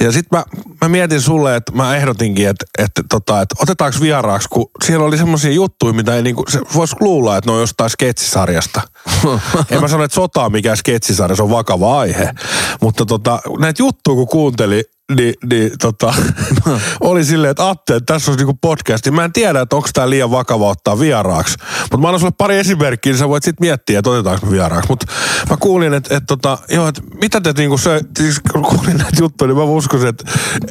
ja 0.00 0.12
sitten 0.12 0.38
mä, 0.38 0.44
mä 0.80 0.88
mietin 0.88 1.20
sulle, 1.20 1.56
että 1.56 1.72
mä 1.72 1.96
ehdotinkin, 1.96 2.48
että, 2.48 2.64
että, 2.78 3.02
tota, 3.10 3.40
että 3.40 3.54
otetaanko 3.58 3.98
vieraaksi, 4.00 4.48
kun 4.48 4.70
siellä 4.84 5.06
oli 5.06 5.18
semmoisia 5.18 5.50
juttuja, 5.50 5.92
mitä 5.92 6.16
ei 6.16 6.22
niinku, 6.22 6.44
se 6.48 6.60
voisi 6.74 6.96
luulla, 7.00 7.36
että 7.36 7.50
ne 7.50 7.54
on 7.54 7.60
jostain 7.60 7.90
sketsisarjasta. 7.90 8.80
en 9.70 9.80
mä 9.80 9.88
sano, 9.88 10.04
että 10.04 10.14
sota 10.14 10.44
on 10.44 10.52
mikään 10.52 10.76
sketsisarja, 10.76 11.36
se 11.36 11.42
on 11.42 11.50
vakava 11.50 11.98
aihe. 12.00 12.34
Mutta 12.80 13.06
tota, 13.06 13.40
näitä 13.58 13.82
juttuja 13.82 14.14
kun 14.14 14.28
kuunteli, 14.28 14.84
niin, 15.16 15.34
niin 15.50 15.70
tota, 15.80 16.14
oli 17.00 17.24
silleen, 17.24 17.50
että 17.50 17.68
Atte, 17.68 17.96
että 17.96 18.14
tässä 18.14 18.30
on 18.30 18.36
niinku 18.36 18.58
podcast. 18.60 19.10
Mä 19.10 19.24
en 19.24 19.32
tiedä, 19.32 19.60
että 19.60 19.76
onko 19.76 19.88
tämä 19.92 20.10
liian 20.10 20.30
vakava 20.30 20.68
ottaa 20.68 20.98
vieraaksi. 20.98 21.56
Mutta 21.80 21.96
mä 21.96 22.08
annan 22.08 22.20
sulle 22.20 22.34
pari 22.38 22.58
esimerkkiä, 22.58 23.12
niin 23.12 23.18
sä 23.18 23.28
voit 23.28 23.44
sitten 23.44 23.66
miettiä, 23.66 23.98
että 23.98 24.10
otetaanko 24.10 24.46
me 24.46 24.52
vieraaksi. 24.52 24.88
Mutta 24.88 25.06
mä 25.50 25.56
kuulin, 25.56 25.94
että, 25.94 26.16
että, 26.16 26.26
tota, 26.26 26.58
joo, 26.68 26.88
että 26.88 27.02
mitä 27.20 27.40
te 27.40 27.52
niinku 27.56 27.78
se, 27.78 28.00
siis 28.18 28.40
kun 28.52 28.62
kuulin 28.62 28.96
näitä 28.96 29.16
juttuja, 29.20 29.48
niin 29.48 29.56
mä 29.56 29.62
uskoisin, 29.62 30.08
että 30.08 30.24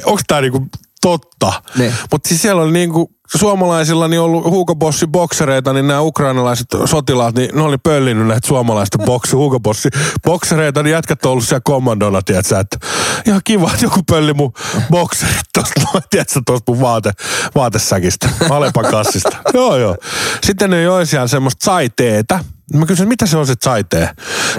onko 0.04 0.20
tämä 0.26 0.40
niinku 0.40 0.66
totta. 1.02 1.52
Niin. 1.78 1.94
Mutta 2.12 2.28
siis 2.28 2.42
siellä 2.42 2.62
oli 2.62 2.72
niinku 2.72 3.10
suomalaisilla 3.36 4.08
niin 4.08 4.20
ollut 4.20 4.44
huukobossi 4.44 5.06
boksereita, 5.06 5.72
niin 5.72 5.86
nämä 5.86 6.00
ukrainalaiset 6.00 6.66
sotilaat, 6.84 7.34
niin 7.34 7.50
ne 7.54 7.62
oli 7.62 7.78
pöllinyt 7.78 8.26
näitä 8.26 8.48
suomalaisten 8.48 9.06
boksi, 9.06 9.36
huukobossi 9.36 9.88
boksereita, 10.24 10.82
niin 10.82 10.92
jätkät 10.92 11.24
on 11.24 11.32
ollut 11.32 11.44
siellä 11.44 11.60
kommandona, 11.64 12.22
tiedätkö, 12.22 12.58
että 12.58 12.78
ihan 13.26 13.40
kiva, 13.44 13.70
että 13.72 13.84
joku 13.84 14.00
pölli 14.10 14.34
mun 14.34 14.52
bokserit 14.90 15.48
tosta, 15.54 15.80
noin, 15.80 16.04
tiedätkö, 16.10 16.40
tosta 16.46 16.72
mun 16.72 16.80
vaate, 16.80 17.12
vaatesäkistä, 17.54 18.28
Alepan 18.50 18.84
kassista. 18.84 19.36
joo, 19.54 19.76
joo. 19.76 19.96
Sitten 20.44 20.70
ne 20.70 20.82
joi 20.82 21.06
siellä 21.06 21.28
semmoista 21.28 21.64
saiteetä. 21.64 22.44
Mä 22.74 22.86
kysyin, 22.86 23.08
mitä 23.08 23.26
se 23.26 23.36
on 23.36 23.46
se 23.46 23.54
saitee? 23.62 24.10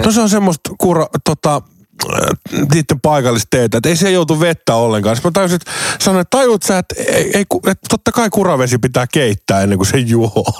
No 0.04 0.12
se 0.12 0.20
on 0.20 0.28
semmoista 0.28 0.70
kura, 0.78 1.06
tota, 1.24 1.62
niiden 2.52 3.00
paikallista 3.02 3.46
teetä, 3.50 3.78
että 3.78 3.88
ei 3.88 3.96
se 3.96 4.10
joutu 4.10 4.40
vettä 4.40 4.74
ollenkaan. 4.74 5.16
Sitten 5.16 5.30
mä 5.30 5.32
tajusin, 5.32 5.56
että 5.56 5.70
sanoin, 6.00 6.20
että 6.20 6.38
tajut 6.38 6.62
sä, 6.62 6.78
että, 6.78 6.94
ei, 6.98 7.30
ei, 7.34 7.44
että 7.66 7.86
totta 7.88 8.12
kai 8.12 8.30
kuravesi 8.30 8.78
pitää 8.78 9.06
keittää 9.12 9.60
ennen 9.60 9.78
kuin 9.78 9.86
se 9.86 9.98
juo. 9.98 10.44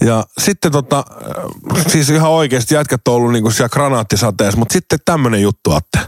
Ja 0.00 0.24
sitten 0.38 0.72
tota, 0.72 1.04
äh, 1.76 1.84
siis 1.88 2.10
ihan 2.10 2.30
oikeasti 2.30 2.74
jätkät 2.74 3.08
on 3.08 3.14
ollut 3.14 3.32
niinku 3.32 3.50
siellä 3.50 3.68
granaattisateessa, 3.68 4.58
mutta 4.58 4.72
sitten 4.72 4.98
tämmönen 5.04 5.42
juttu, 5.42 5.72
Atte. 5.72 5.98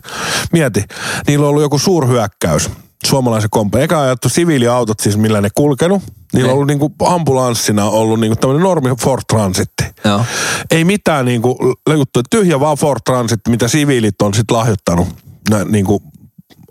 Mieti, 0.53 0.85
niillä 1.27 1.45
on 1.45 1.51
ollut 1.51 1.63
joku 1.63 1.79
suurhyökkäys 1.79 2.71
suomalaisen 3.07 3.51
kompa. 3.51 3.79
Eka 3.79 4.03
ajattu 4.03 4.29
siviiliautot 4.29 5.01
siis, 5.01 5.17
millä 5.17 5.41
ne 5.41 5.49
kulkenut. 5.55 6.03
Niillä 6.33 6.49
on 6.49 6.55
ollut 6.55 6.67
niinku 6.67 6.93
ambulanssina 7.05 7.85
ollut 7.85 8.21
niinku 8.21 8.37
tämmöinen 8.37 8.63
normi 8.63 8.91
Ford 9.01 9.23
Transitti. 9.33 9.85
Joo. 10.05 10.25
Ei 10.71 10.85
mitään 10.85 11.25
niinku 11.25 11.59
juttu, 11.91 12.21
tyhjä 12.31 12.61
vaan 12.61 12.77
Ford 12.77 13.01
Transit, 13.05 13.41
mitä 13.49 13.69
siviilit 13.69 14.23
on 14.23 14.35
sitten 14.35 14.57
lahjoittanut 14.57 15.09
nä, 15.51 15.65
niinku 15.65 16.03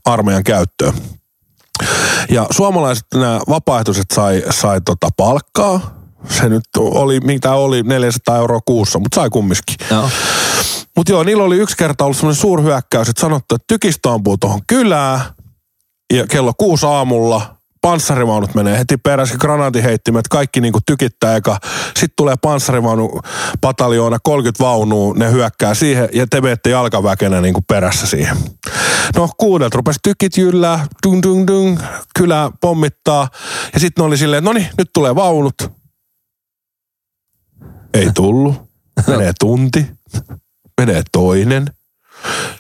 armeijan 0.06 0.44
käyttöön. 0.44 0.94
Ja 2.30 2.48
suomalaiset 2.52 3.06
nämä 3.14 3.40
vapaaehtoiset 3.50 4.06
sai, 4.14 4.44
sai 4.50 4.82
tota 4.82 5.10
palkkaa. 5.18 6.00
Se 6.30 6.50
nyt 6.50 6.64
oli, 6.78 7.20
mitä 7.20 7.54
oli, 7.54 7.84
400 7.84 8.38
euroa 8.38 8.60
kuussa, 8.66 9.00
mutta 9.00 9.16
sai 9.16 9.30
kumminkin. 9.30 9.76
Joo. 9.92 10.10
Mutta 10.96 11.12
joo, 11.12 11.24
niillä 11.24 11.44
oli 11.44 11.58
yksi 11.58 11.78
kerta 11.78 12.04
ollut 12.04 12.18
semmoinen 12.18 12.42
suurhyökkäys, 12.42 13.10
että 13.10 13.22
sanottu, 13.22 13.56
että 13.56 13.66
tykistö 13.68 14.12
ampuu 14.12 14.38
tuohon 14.38 14.62
kylään 14.68 15.22
ja 16.14 16.28
kello 16.28 16.54
kuusi 16.58 16.86
aamulla 16.86 17.60
panssarivaunut 17.82 18.56
menee 18.56 18.78
heti 18.78 18.98
perässä, 18.98 19.38
granaatiheittimet, 19.38 20.28
kaikki 20.28 20.62
niinku 20.62 20.80
tykittää 20.86 21.36
eka. 21.36 21.58
Sitten 21.86 22.14
tulee 22.16 22.36
panssarivaunu 22.42 23.22
pataljoona, 23.62 24.18
30 24.24 24.64
vaunua, 24.64 25.14
ne 25.14 25.32
hyökkää 25.32 25.74
siihen 25.74 26.10
ja 26.14 26.28
te 26.28 26.42
menette 26.42 26.70
jalkaväkenä 26.70 27.42
niinku 27.42 27.62
perässä 27.62 28.08
siihen. 28.08 28.38
No 29.16 29.30
kuudelta 29.38 29.76
rupesi 29.78 30.00
tykit 30.04 30.38
jyllää, 30.38 30.88
dung 31.08 31.24
dung 31.24 31.48
dung, 31.48 31.80
kylä 32.16 32.52
pommittaa 32.62 33.28
ja 33.74 33.80
sitten 33.80 34.06
oli 34.06 34.18
silleen, 34.18 34.44
no 34.44 34.54
niin, 34.54 34.68
nyt 34.78 34.90
tulee 34.94 35.16
vaunut. 35.16 35.56
Ei 37.94 38.12
tullut. 38.14 38.56
Menee 39.08 39.32
tunti. 39.40 39.86
Menee 40.82 41.04
toinen. 41.12 41.66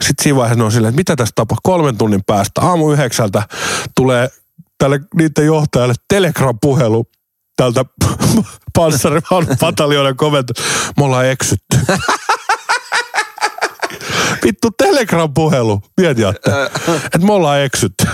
Sitten 0.01 0.23
siinä 0.23 0.35
vaiheessa 0.35 0.57
ne 0.59 0.63
on 0.63 0.71
silleen, 0.71 0.89
että 0.89 0.99
mitä 0.99 1.15
tässä 1.15 1.33
tapahtuu. 1.35 1.71
Kolmen 1.71 1.97
tunnin 1.97 2.23
päästä 2.27 2.61
aamu 2.61 2.91
yhdeksältä 2.91 3.43
tulee 3.95 4.29
tälle 4.77 4.99
niiden 5.15 5.45
johtajalle 5.45 5.93
Telegram-puhelu 6.07 7.05
tältä 7.57 7.85
panssarivaunun 8.75 9.57
pataljoonan 9.59 10.15
komento. 10.15 10.53
Me 10.97 11.03
ollaan 11.03 11.25
eksytty. 11.25 11.77
Vittu 14.45 14.71
Telegram-puhelu. 14.77 15.81
Mieti. 15.97 16.21
Että 17.05 17.25
me 17.25 17.33
ollaan 17.33 17.61
eksytty. 17.61 18.07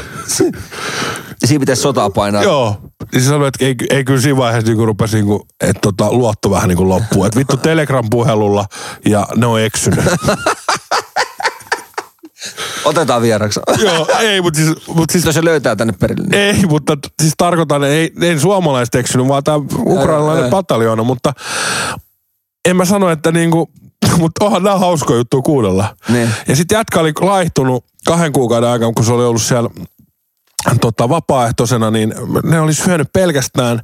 Siinä 1.45 1.59
pitäisi 1.59 1.81
sotaa 1.81 2.09
painaa. 2.09 2.43
Joo. 2.43 2.81
Ja 3.13 3.19
se 3.19 3.25
sanoi, 3.25 3.47
että 3.47 3.65
ei, 3.65 3.75
ei 3.89 4.03
kyllä 4.03 4.21
siinä 4.21 4.37
vaiheessa 4.37 4.71
niin 4.71 4.87
rupesi, 4.87 5.15
niin 5.15 5.25
kuin, 5.25 5.41
että 5.61 5.79
tota, 5.81 6.11
luotto 6.11 6.49
vähän 6.49 6.69
niin 6.69 6.77
kuin 6.77 6.89
loppuu. 6.89 7.25
Että 7.25 7.39
vittu 7.39 7.57
Telegram-puhelulla 7.57 8.65
ja 9.05 9.27
ne 9.35 9.45
on 9.45 9.61
eksynyt. 9.61 10.05
Otetaan 12.85 13.21
vieraksi. 13.21 13.59
Joo, 13.85 14.07
ei, 14.19 14.41
mutta 14.41 14.57
siis, 14.57 14.87
mut 14.87 15.09
siis 15.09 15.25
se 15.31 15.45
löytää 15.45 15.75
tänne 15.75 15.93
perille. 15.99 16.27
Niin. 16.27 16.41
ei, 16.41 16.65
mutta 16.65 16.97
siis 17.21 17.33
tarkoitan, 17.37 17.83
ei, 17.83 18.11
ei 18.21 18.39
suomalaiset 18.39 18.95
eksynyt, 18.95 19.27
vaan 19.27 19.43
tämä 19.43 19.57
ukrainalainen 19.85 20.43
joo. 20.43 20.51
pataljoona, 20.51 21.03
mutta 21.03 21.33
en 22.69 22.75
mä 22.75 22.85
sano, 22.85 23.09
että 23.09 23.31
niinku, 23.31 23.69
mutta 24.19 24.45
onhan 24.45 24.63
nämä 24.63 24.77
hauskoja 24.77 25.17
juttuja 25.17 25.41
kuunnella. 25.41 25.95
Niin. 26.09 26.29
Ja 26.47 26.55
sitten 26.55 26.75
jätkä 26.75 26.99
oli 26.99 27.13
laihtunut 27.21 27.85
kahden 28.05 28.33
kuukauden 28.33 28.69
aikana, 28.69 28.93
kun 28.95 29.05
se 29.05 29.13
oli 29.13 29.25
ollut 29.25 29.41
siellä 29.41 29.69
tota, 30.81 31.09
vapaaehtoisena, 31.09 31.91
niin 31.91 32.13
ne 32.43 32.59
oli 32.59 32.73
syönyt 32.73 33.13
pelkästään 33.13 33.81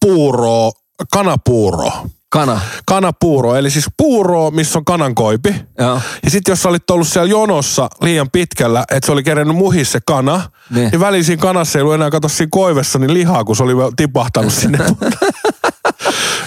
puuroa, 0.00 0.72
kanapuuroa. 1.12 2.06
Kana. 2.34 2.60
Kanapuuro, 2.86 3.54
eli 3.56 3.70
siis 3.70 3.86
puuroa, 3.96 4.50
missä 4.50 4.78
on 4.78 4.84
kanankoipi. 4.84 5.54
Joo. 5.78 6.00
Ja 6.24 6.30
sitten 6.30 6.52
jos 6.52 6.62
sä 6.62 6.68
olit 6.68 6.90
ollut 6.90 7.08
siellä 7.08 7.30
jonossa 7.30 7.88
liian 8.00 8.30
pitkällä, 8.30 8.84
että 8.90 9.06
se 9.06 9.12
oli 9.12 9.22
kerennyt 9.22 9.56
muhis 9.56 9.92
se 9.92 10.00
kana, 10.06 10.42
Niin. 10.70 10.90
niin, 10.90 11.00
väliin 11.00 11.24
siinä 11.24 11.40
kanassa 11.42 11.78
ei 11.78 11.82
ollut 11.82 11.94
enää 11.94 12.10
kato 12.10 12.28
siinä 12.28 12.48
koivessa 12.50 12.98
niin 12.98 13.14
lihaa, 13.14 13.44
kun 13.44 13.56
se 13.56 13.62
oli 13.62 13.72
tipahtanut 13.96 14.52
sinne. 14.52 14.78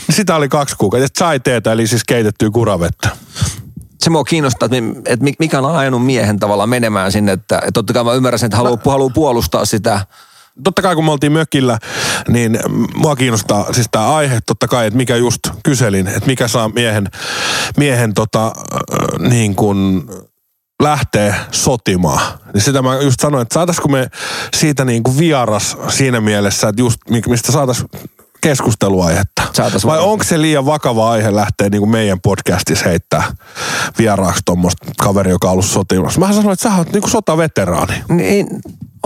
Niin 0.08 0.16
Sitä 0.16 0.36
oli 0.36 0.50
kaksi 0.50 0.76
kuukautta. 0.78 1.04
Ja 1.04 1.08
sai 1.20 1.40
teetä, 1.40 1.72
eli 1.72 1.88
siis 1.88 2.04
keitettyä 2.08 2.50
kuravettä. 2.52 3.10
Se 4.00 4.10
mua 4.10 4.24
kiinnostaa, 4.24 4.66
että, 4.66 4.82
mi- 4.82 4.96
että 5.06 5.24
mi- 5.24 5.34
mikä 5.40 5.60
on 5.60 5.76
ajanut 5.78 6.06
miehen 6.06 6.40
tavallaan 6.40 6.70
menemään 6.70 7.12
sinne, 7.12 7.32
että, 7.32 7.58
että 7.58 7.72
totta 7.72 7.94
kai 7.94 8.04
mä 8.04 8.14
ymmärrän 8.14 8.40
sen, 8.40 8.48
että 8.48 8.58
haluaa, 8.58 8.78
haluaa 8.86 9.10
puolustaa 9.14 9.66
sitä 9.66 10.06
totta 10.64 10.82
kai 10.82 10.96
kun 10.96 11.06
me 11.06 11.12
oltiin 11.12 11.32
mökillä, 11.32 11.78
niin 12.28 12.60
mua 12.96 13.16
kiinnostaa 13.16 13.74
siis 13.74 13.88
tämä 13.92 14.16
aihe, 14.16 14.40
totta 14.46 14.68
kai, 14.68 14.88
että 14.88 14.98
mikä 14.98 15.16
just 15.16 15.40
kyselin, 15.64 16.08
että 16.08 16.26
mikä 16.26 16.48
saa 16.48 16.70
miehen, 16.70 17.08
miehen 17.78 18.14
tota, 18.14 18.46
äh, 18.48 19.30
niin 19.30 19.56
kuin 19.56 20.04
lähtee 20.84 21.36
sotimaan. 21.52 22.40
Niin 22.54 22.62
sitä 22.62 22.82
mä 22.82 22.96
just 22.96 23.20
sanoin, 23.20 23.42
että 23.42 23.54
saataisiko 23.54 23.88
me 23.88 24.08
siitä 24.56 24.86
niin 24.86 25.04
kuin 25.04 25.18
vieras 25.18 25.78
siinä 25.88 26.22
mielessä, 26.22 26.70
että 26.70 26.82
just 26.82 26.98
mi- 27.10 27.22
mistä 27.28 27.52
saataisiin 27.52 27.90
keskusteluaihetta. 28.42 29.44
Saatais 29.54 29.86
Vai 29.86 30.00
onko 30.00 30.24
se 30.24 30.42
liian 30.42 30.66
vakava 30.66 31.12
aihe 31.12 31.36
lähteä 31.36 31.70
niin 31.70 31.82
kuin 31.82 31.92
meidän 31.92 32.22
podcastissa 32.22 32.90
heittää 32.90 33.24
vieraaksi 33.98 34.42
tuommoista 34.46 34.86
kaveri, 34.98 35.32
joka 35.32 35.48
on 35.48 35.52
ollut 35.52 35.66
sotimassa? 35.66 36.20
Mä 36.20 36.34
sanoin, 36.34 36.54
että 36.54 36.70
sä 36.70 36.76
oot 36.76 36.92
niin 36.92 37.02
kuin 37.02 37.12
sotaveteraani. 37.12 38.04
Niin, 38.10 38.48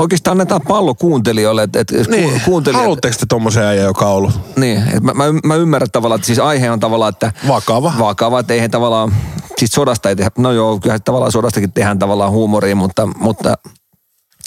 oikeastaan 0.02 0.32
annetaan 0.32 0.61
pallo 0.68 0.95
kuuntelijoille, 0.95 1.64
että, 1.64 1.80
että 1.80 1.95
niin. 2.10 2.41
kuuntelijat... 2.45 2.82
Haluatteko 2.82 3.15
te 3.19 3.26
tommosen 3.30 3.64
äijä, 3.64 3.84
joka 3.84 4.06
on 4.06 4.15
ollut 4.15 4.32
Niin, 4.56 4.78
että 4.78 4.99
mä, 4.99 5.14
mä, 5.14 5.23
mä, 5.44 5.56
ymmärrän 5.56 5.91
tavallaan, 5.91 6.18
että 6.19 6.26
siis 6.26 6.40
aihe 6.40 6.72
on 6.72 6.80
tavallaan, 6.80 7.10
että... 7.10 7.34
Vakava. 7.48 7.94
Vakava, 7.99 8.40
että 8.40 8.53
eihän 8.53 8.72
tavallaan, 8.72 9.15
siis 9.57 9.72
sodasta 9.72 10.10
ei 10.10 10.15
tehdä, 10.15 10.32
no 10.38 10.52
joo, 10.52 10.80
kyllä 10.80 10.99
tavallaan 10.99 11.32
sodastakin 11.32 11.72
tehdään 11.72 11.99
tavallaan 11.99 12.32
huumoria, 12.32 12.76
mutta, 12.76 13.06
mutta 13.06 13.53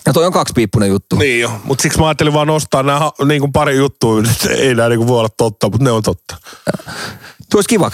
ja 0.07 0.13
toi 0.13 0.27
on 0.27 0.33
kaksipiippunen 0.33 0.89
juttu. 0.89 1.17
Niin 1.17 1.41
jo, 1.41 1.51
mutta 1.65 1.83
siksi 1.83 1.99
mä 1.99 2.07
ajattelin 2.07 2.33
vaan 2.33 2.47
nostaa 2.47 2.83
nämä 2.83 3.11
niin 3.25 3.41
kuin 3.41 3.53
pari 3.53 3.77
juttua, 3.77 4.21
nyt 4.21 4.49
ei 4.59 4.75
nämä 4.75 4.89
niin 4.89 4.99
kuin 4.99 5.09
voi 5.09 5.19
olla 5.19 5.29
totta, 5.37 5.71
mutta 5.71 5.85
ne 5.85 5.91
on 5.91 6.03
totta. 6.03 6.37
Tuo 7.51 7.59
olisi 7.59 7.69
kiva. 7.69 7.91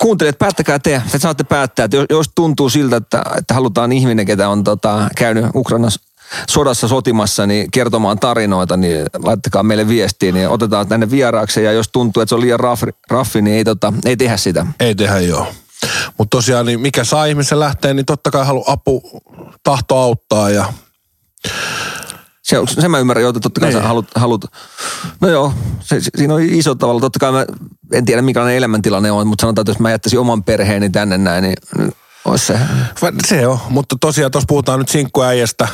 Kuuntelijat, 0.00 0.38
päättäkää 0.38 0.78
te. 0.78 1.02
Te 1.12 1.18
saatte 1.18 1.44
päättää, 1.44 1.84
että 1.84 1.96
jos- 1.96 2.06
jos 2.10 2.26
tuntuu 2.34 2.70
siltä, 2.70 2.96
että, 2.96 3.22
että 3.38 3.54
halutaan 3.54 3.92
ihminen, 3.92 4.26
ketä 4.26 4.48
on 4.48 4.64
tota, 4.64 5.08
käynyt 5.16 5.44
Ukrainassa 5.54 6.07
sodassa 6.50 6.88
sotimassa, 6.88 7.46
niin 7.46 7.70
kertomaan 7.70 8.18
tarinoita, 8.18 8.76
niin 8.76 9.06
laittakaa 9.22 9.62
meille 9.62 9.88
viestiä, 9.88 10.32
niin 10.32 10.48
otetaan 10.48 10.88
tänne 10.88 11.10
vieraaksi. 11.10 11.64
Ja 11.64 11.72
jos 11.72 11.88
tuntuu, 11.92 12.20
että 12.22 12.28
se 12.28 12.34
on 12.34 12.40
liian 12.40 12.60
raffi, 12.60 12.86
raffi 13.10 13.42
niin 13.42 13.56
ei, 13.56 13.64
tota, 13.64 13.92
ei 14.04 14.16
tehdä 14.16 14.36
sitä. 14.36 14.66
Ei 14.80 14.94
tehdä 14.94 15.20
joo. 15.20 15.46
Mutta 16.18 16.36
tosiaan, 16.36 16.66
niin 16.66 16.80
mikä 16.80 17.04
saa 17.04 17.24
ihmisen 17.24 17.60
lähteä, 17.60 17.94
niin 17.94 18.06
totta 18.06 18.30
kai 18.30 18.46
halu 18.46 18.64
apu, 18.66 19.22
tahto 19.62 19.96
auttaa 19.96 20.50
ja 20.50 20.72
Se, 22.42 22.56
sen 22.80 22.90
mä 22.90 22.98
ymmärrän 22.98 23.28
että 23.28 23.40
totta 23.40 23.60
kai 23.60 23.68
Niin. 23.68 23.82
sä 23.82 23.88
halut, 23.88 24.06
halut, 24.14 24.44
no 25.20 25.28
joo, 25.28 25.52
se, 25.80 26.00
se, 26.00 26.10
siinä 26.16 26.34
on 26.34 26.42
iso 26.42 26.74
tavalla, 26.74 27.00
totta 27.00 27.18
kai 27.18 27.32
mä 27.32 27.46
en 27.92 28.04
tiedä 28.04 28.22
minkälainen 28.22 28.56
elämäntilanne 28.56 29.10
on, 29.10 29.26
mutta 29.26 29.42
sanotaan, 29.42 29.62
että 29.62 29.70
jos 29.70 29.78
mä 29.78 29.90
jättäisin 29.90 30.18
oman 30.18 30.44
perheeni 30.44 30.90
tänne 30.90 31.18
näin, 31.18 31.42
niin 31.42 31.56
niin 31.78 31.92
olisi 32.24 32.46
se. 32.46 32.58
se 33.26 33.46
on. 33.46 33.58
Mutta 33.68 33.96
tosiaan 34.00 34.32
tuossa 34.32 34.46
puhutaan 34.48 34.78
nyt 34.78 34.88
sinkkuäijästä, 34.88 35.68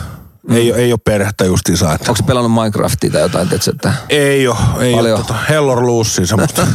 mm. 0.48 0.56
ei, 0.56 0.72
ei 0.72 0.92
ole 0.92 1.00
perhettä 1.04 1.44
justiinsa. 1.44 1.94
Että 1.94 2.10
Onko 2.10 2.22
pelannut 2.22 2.52
Minecraftia 2.52 3.10
tai 3.10 3.20
jotain, 3.20 3.48
tiedätkö, 3.48 3.70
että 3.70 3.94
ei 4.08 4.48
ole, 4.48 4.56
ei 4.80 4.94
Paljon. 4.94 5.18
ole 5.18 5.26
tota, 5.26 5.38
Hellor 5.48 5.80
Luussi 5.80 6.26
semmoista. 6.26 6.66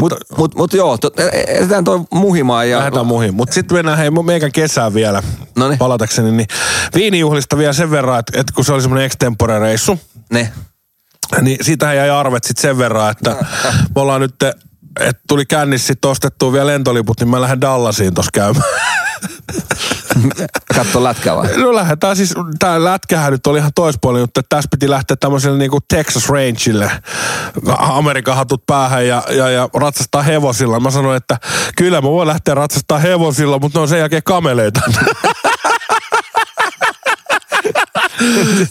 Mutta 0.00 0.16
mut, 0.36 0.54
mut 0.54 0.72
joo, 0.72 0.98
tot, 0.98 1.14
jätetään 1.54 1.84
toi 1.84 2.00
muhimaan 2.10 2.70
ja... 2.70 2.78
Lähdetään 2.78 3.06
muihin. 3.06 3.34
Mutta 3.34 3.54
sitten 3.54 3.76
mennään 3.78 3.98
hei 3.98 4.10
meikän 4.10 4.52
kesään 4.52 4.94
vielä. 4.94 5.22
Noniin. 5.56 5.78
Palatakseni, 5.78 6.30
niin 6.30 6.48
viinijuhlista 6.94 7.58
vielä 7.58 7.72
sen 7.72 7.90
verran, 7.90 8.18
että, 8.18 8.40
että 8.40 8.52
kun 8.54 8.64
se 8.64 8.72
oli 8.72 8.82
semmoinen 8.82 9.10
extempore-reissu, 9.10 9.98
Ne. 10.32 10.52
niin 11.40 11.58
siitähän 11.62 11.96
jäi 11.96 12.10
arvet 12.10 12.44
sitten 12.44 12.62
sen 12.62 12.78
verran, 12.78 13.10
että 13.10 13.30
me 13.94 14.00
ollaan 14.00 14.20
nyt, 14.20 14.34
että 15.00 15.22
tuli 15.28 15.46
kännissä 15.46 15.86
sitten 15.86 16.10
ostettua 16.10 16.52
vielä 16.52 16.66
lentoliput, 16.66 17.20
niin 17.20 17.28
mä 17.28 17.40
lähden 17.40 17.60
Dallasiin 17.60 18.14
tossa 18.14 18.30
käymään. 18.34 18.64
Katso 20.74 21.04
lätkää 21.04 21.36
vai? 21.36 21.56
No 21.56 21.74
lähdetään 21.74 22.16
siis, 22.16 22.34
tää 22.58 22.84
lätkähän 22.84 23.32
nyt 23.32 23.46
oli 23.46 23.58
ihan 23.58 23.70
toispuolinen, 23.74 24.22
mutta 24.22 24.42
tässä 24.48 24.68
piti 24.70 24.90
lähteä 24.90 25.16
tämmöiselle 25.16 25.58
niinku 25.58 25.78
Texas 25.88 26.28
Rangeille, 26.28 26.90
Amerikan 27.78 28.36
hatut 28.36 28.66
päähän 28.66 29.06
ja, 29.06 29.22
ja, 29.30 29.50
ja 29.50 29.68
ratsastaa 29.74 30.22
hevosilla. 30.22 30.80
Mä 30.80 30.90
sanoin, 30.90 31.16
että 31.16 31.38
kyllä 31.76 32.00
mä 32.00 32.08
voin 32.08 32.28
lähteä 32.28 32.54
ratsastaa 32.54 32.98
hevosilla, 32.98 33.58
mutta 33.58 33.78
ne 33.78 33.82
on 33.82 33.88
sen 33.88 33.98
jälkeen 33.98 34.22
kameleita. 34.22 34.80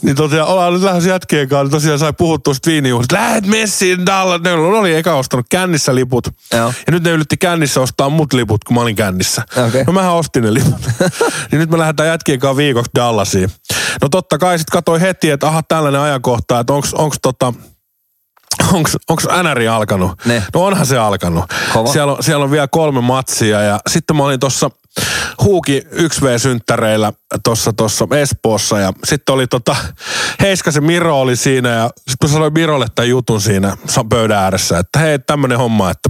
niin 0.02 0.16
tosiaan 0.16 0.48
ollaan 0.48 0.74
nyt 0.74 0.82
lähes 0.82 1.06
jätkien 1.06 1.50
kanssa, 1.50 1.64
niin 1.64 1.72
tosiaan 1.72 2.00
sai 2.00 2.14
puhuttua 2.14 2.54
sit 2.54 2.68
viinijuhlista. 2.68 3.16
Lähet 3.16 3.46
messiin 3.46 4.06
Dallas. 4.06 4.42
Ne 4.42 4.52
oli 4.52 4.96
eka 4.96 5.16
ostanut 5.16 5.46
kännissä 5.50 5.96
liput. 5.96 6.28
Joo. 6.54 6.74
Ja 6.88 6.94
nyt 6.94 7.04
ne 7.04 7.10
yritti 7.10 7.38
kännissä 7.38 7.82
ostaa 7.82 8.10
mut 8.10 8.34
liput, 8.34 8.64
kun 8.64 8.76
mä 8.76 8.82
olin 8.82 8.96
kännissä. 8.96 9.44
Okei. 9.68 9.84
No 9.84 9.94
mähän 9.94 10.14
ostin 10.14 10.44
ne 10.44 10.54
liput. 10.54 10.82
niin 11.52 11.60
nyt 11.60 11.70
me 11.70 11.78
lähdetään 11.78 12.10
jätkien 12.10 12.40
kanssa 12.40 12.58
viikoksi 12.58 12.92
Dallasiin. 12.96 13.52
No 14.02 14.10
totta 14.10 14.38
kai 14.38 14.60
sit 14.60 14.70
katsoin 14.70 15.02
heti, 15.02 15.30
että 15.30 15.48
aha 15.48 15.64
tällainen 15.64 16.02
ajankohta, 16.02 16.60
että 16.60 16.74
onks, 16.74 16.94
onks 16.94 17.18
tota, 17.22 17.54
onks, 18.74 18.98
onks 19.10 19.28
NRI 19.44 19.68
alkanut? 19.68 20.12
Ne. 20.26 20.44
No 20.54 20.66
onhan 20.66 20.86
se 20.86 20.98
alkanut. 20.98 21.46
Kova. 21.74 21.92
Siellä 21.92 22.14
on, 22.14 22.24
siellä 22.24 22.44
on 22.44 22.52
vielä 22.52 22.68
kolme 22.68 23.02
matsia 23.02 23.62
ja 23.62 23.80
sitten 23.90 24.16
mä 24.16 24.24
olin 24.24 24.40
tuossa 24.40 24.72
Huuki 25.44 25.82
1V-synttäreillä 25.92 27.14
tuossa 27.44 27.74
tossa 27.74 28.08
Espoossa 28.22 28.80
ja 28.80 28.94
sitten 29.04 29.34
oli 29.34 29.48
tota, 29.48 29.76
Heiskasen 30.42 30.84
Miro 30.84 31.20
oli 31.20 31.36
siinä 31.36 31.70
ja 31.70 31.90
sitten 31.98 32.30
mä 32.30 32.34
sanoin 32.34 32.54
Mirolle 32.54 32.86
tämän 32.96 33.10
jutun 33.10 33.42
siinä 33.42 33.78
pöydän 34.10 34.38
ääressä, 34.38 34.80
että 34.80 35.00
hei 35.00 35.20
tämmönen 35.20 35.58
homma, 35.58 35.92
että 35.92 36.10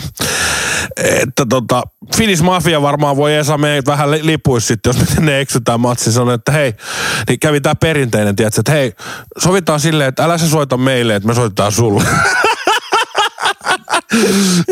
että 0.97 1.45
tota, 1.49 1.83
Finnish 2.17 2.43
Mafia 2.43 2.81
varmaan 2.81 3.17
voi 3.17 3.35
Esa 3.35 3.57
meidät 3.57 3.85
vähän 3.85 4.11
li- 4.11 4.25
lipuis 4.25 4.67
sitten, 4.67 4.93
jos 4.95 5.17
ne 5.19 5.39
eksytään 5.39 5.79
matsi. 5.79 6.11
Sanoin, 6.11 6.35
että 6.35 6.51
hei, 6.51 6.73
niin 7.29 7.39
kävi 7.39 7.61
tää 7.61 7.75
perinteinen, 7.75 8.35
tiedätkö, 8.35 8.61
että 8.61 8.71
hei, 8.71 8.93
sovitaan 9.37 9.79
silleen, 9.79 10.09
että 10.09 10.23
älä 10.23 10.37
sä 10.37 10.49
soita 10.49 10.77
meille, 10.77 11.15
että 11.15 11.27
me 11.27 11.33
soitetaan 11.35 11.71
sulle. 11.71 12.03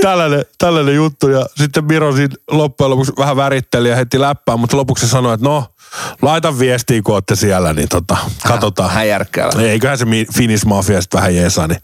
tällainen, 0.01 0.45
tällainen 0.57 0.95
juttu 0.95 1.29
ja 1.29 1.45
sitten 1.55 1.85
Miro 1.85 2.15
siinä 2.15 2.35
loppujen 2.51 2.89
lopuksi 2.89 3.13
vähän 3.17 3.35
väritteli 3.35 3.89
ja 3.89 3.95
heti 3.95 4.19
läppää, 4.19 4.57
mutta 4.57 4.77
lopuksi 4.77 5.07
sanoi, 5.07 5.33
että 5.33 5.45
no, 5.45 5.65
laita 6.21 6.59
viestiä, 6.59 7.01
kun 7.01 7.15
olette 7.15 7.35
siellä, 7.35 7.73
niin 7.73 7.89
tota, 7.89 8.17
katsotaan. 8.47 8.89
Hän. 8.89 8.97
Eiköhän 9.59 9.97
se 9.97 10.05
Finnish 10.37 10.65
Mafia 10.65 11.01
sitten 11.01 11.17
vähän 11.17 11.35
jeesa, 11.35 11.67
niin 11.67 11.79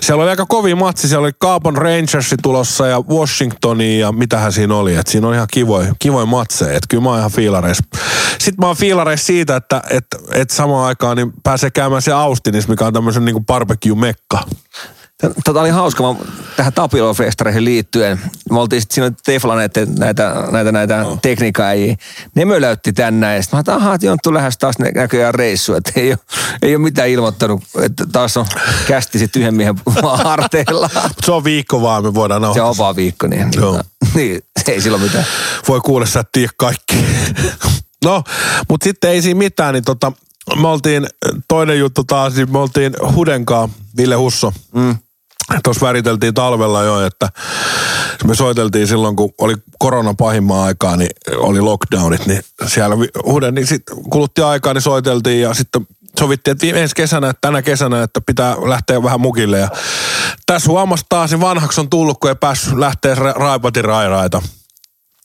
siellä 0.00 0.22
oli 0.22 0.30
aika 0.30 0.46
kovin 0.46 0.78
matsi, 0.78 1.08
siellä 1.08 1.24
oli 1.24 1.32
Carbon 1.32 1.76
Rangersi 1.76 2.36
tulossa 2.42 2.86
ja 2.86 3.00
Washingtoni 3.00 3.98
ja 3.98 4.12
mitähän 4.12 4.52
siinä 4.52 4.74
oli, 4.74 4.94
että 4.94 5.12
siinä 5.12 5.28
on 5.28 5.34
ihan 5.34 5.48
kivoja, 5.52 5.94
kivoja 5.98 6.26
matseja, 6.26 6.70
että 6.70 6.86
kyllä 6.88 7.02
mä 7.02 7.10
oon 7.10 7.18
ihan 7.18 7.30
fiilareissa. 7.30 7.84
Sitten 8.30 8.54
mä 8.60 8.66
oon 8.66 8.76
fiilareissa 8.76 9.26
siitä, 9.26 9.56
että 9.56 9.82
et, 9.90 10.06
et 10.32 10.50
samaan 10.50 10.86
aikaan 10.86 11.16
niin 11.16 11.32
pääsee 11.42 11.70
käymään 11.70 12.02
se 12.02 12.12
Austinissa, 12.12 12.70
mikä 12.70 12.86
on 12.86 12.92
tämmöisen 12.92 13.24
niin 13.24 13.46
barbecue-mekka. 13.46 14.40
Tota 15.44 15.60
oli 15.60 15.70
hauska, 15.70 16.02
mä, 16.02 16.18
tähän 16.56 16.72
Tapilo-festareihin 16.72 17.64
liittyen. 17.64 18.20
Me 18.50 18.60
oltiin 18.60 18.82
sitten 18.82 18.94
siinä 18.94 19.16
Teflanet, 19.24 19.72
näitä, 19.98 20.34
näitä, 20.50 20.72
näitä 20.72 20.96
no. 21.02 21.18
tekniikkaajia. 21.22 21.94
Ne 22.34 22.44
möläytti 22.44 22.92
tänne 22.92 23.36
ja 23.36 23.42
sitten 23.42 23.56
mä 23.56 23.58
ajattelin, 23.58 23.80
ahaa, 23.80 23.94
että 23.94 24.06
Jonttu 24.06 24.34
lähes 24.34 24.58
taas 24.58 24.78
nä- 24.78 24.90
näköjään 24.94 25.34
reissu. 25.34 25.74
Että 25.74 25.92
ei 25.96 26.10
ole, 26.10 26.18
ei 26.62 26.76
ole 26.76 26.82
mitään 26.84 27.08
ilmoittanut, 27.08 27.62
että 27.82 28.06
taas 28.12 28.36
on 28.36 28.46
kästi 28.86 29.18
sitten 29.18 29.42
yhden 29.42 29.54
miehen 29.54 29.74
harteilla. 30.24 30.90
Se 31.24 31.32
on 31.32 31.44
viikko 31.44 31.82
vaan, 31.82 32.02
me 32.04 32.14
voidaan 32.14 32.40
Se 32.40 32.42
nauhoittaa. 32.42 32.68
on 32.68 32.76
vapaa 32.76 32.96
viikko, 32.96 33.26
niin, 33.26 33.48
Joo. 33.56 33.80
niin 34.14 34.42
ei 34.68 34.80
silloin 34.80 35.02
mitään. 35.02 35.24
Voi 35.68 35.80
kuulla, 35.80 36.06
sä 36.06 36.20
et 36.20 36.28
tiedä 36.32 36.52
kaikki. 36.56 37.04
no, 38.04 38.22
mutta 38.68 38.84
sitten 38.84 39.10
ei 39.10 39.22
siinä 39.22 39.38
mitään, 39.38 39.74
niin 39.74 39.84
tota, 39.84 40.12
me 40.60 40.68
oltiin, 40.68 41.06
toinen 41.48 41.78
juttu 41.78 42.04
taas, 42.04 42.34
niin 42.34 42.52
me 42.52 42.58
oltiin 42.58 42.92
Hudenkaa, 43.14 43.68
Ville 43.96 44.14
Husso. 44.14 44.52
Mm. 44.74 44.96
Tuossa 45.64 45.86
väriteltiin 45.86 46.34
talvella 46.34 46.82
jo, 46.82 47.06
että 47.06 47.28
me 48.26 48.34
soiteltiin 48.34 48.86
silloin, 48.86 49.16
kun 49.16 49.34
oli 49.38 49.54
korona 49.78 50.14
pahimman 50.14 50.60
aikaa, 50.60 50.96
niin 50.96 51.10
oli 51.36 51.60
lockdownit, 51.60 52.26
niin 52.26 52.42
siellä 52.66 52.96
Huden, 53.26 53.54
niin 53.54 53.66
sitten 53.66 53.96
kulutti 54.10 54.42
aikaa, 54.42 54.74
niin 54.74 54.82
soiteltiin 54.82 55.42
ja 55.42 55.54
sitten 55.54 55.86
sovittiin, 56.18 56.52
että 56.52 56.80
ensi 56.80 56.94
kesänä, 56.94 57.30
että 57.30 57.40
tänä 57.40 57.62
kesänä, 57.62 58.02
että 58.02 58.20
pitää 58.20 58.56
lähteä 58.68 59.02
vähän 59.02 59.20
mukille. 59.20 59.58
Ja 59.58 59.68
tässä 60.46 60.70
huomasi 60.70 61.04
taas, 61.08 61.30
niin 61.30 61.40
vanhaksi 61.40 61.80
on 61.80 61.90
tullut, 61.90 62.20
kun 62.20 62.30
ei 62.30 62.36
päässyt 62.36 62.78
lähteä 62.78 63.14
ra- 63.14 63.36
raipatin 63.36 63.84
rairaita. 63.84 64.42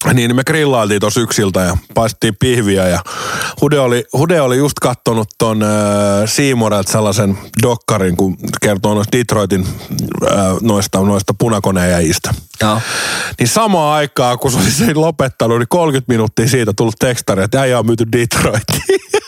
Niin, 0.05 0.15
niin 0.15 0.35
me 0.35 0.43
grillailtiin 0.43 0.99
tuossa 0.99 1.21
yksiltä 1.21 1.59
ja 1.59 1.77
paistettiin 1.93 2.35
pihviä 2.39 2.87
ja 2.87 3.03
Hude 3.61 3.79
oli, 3.79 4.05
Hude 4.13 4.41
oli 4.41 4.57
just 4.57 4.79
kattonut 4.81 5.29
ton 5.37 5.63
äh, 5.63 5.69
Seamorelta 6.25 6.91
sellaisen 6.91 7.37
dokkarin, 7.61 8.17
kun 8.17 8.37
kertoo 8.61 8.93
noista 8.93 9.17
Detroitin 9.17 9.67
äh, 10.31 10.37
noista, 10.61 10.99
noista 10.99 11.33
punakoneajista. 11.39 12.33
Joo. 12.61 12.81
Niin 13.39 13.47
samaan 13.47 13.95
aikaan, 13.95 14.39
kun 14.39 14.51
se 14.51 14.57
oli 14.57 14.71
sen 14.71 15.01
lopettanut, 15.01 15.59
niin 15.59 15.67
30 15.69 16.13
minuuttia 16.13 16.47
siitä 16.47 16.73
tullut 16.73 16.95
tekstari, 16.99 17.43
että 17.43 17.61
äijä 17.61 17.79
on 17.79 17.85
myyty 17.85 18.05
Detroitiin. 18.11 18.99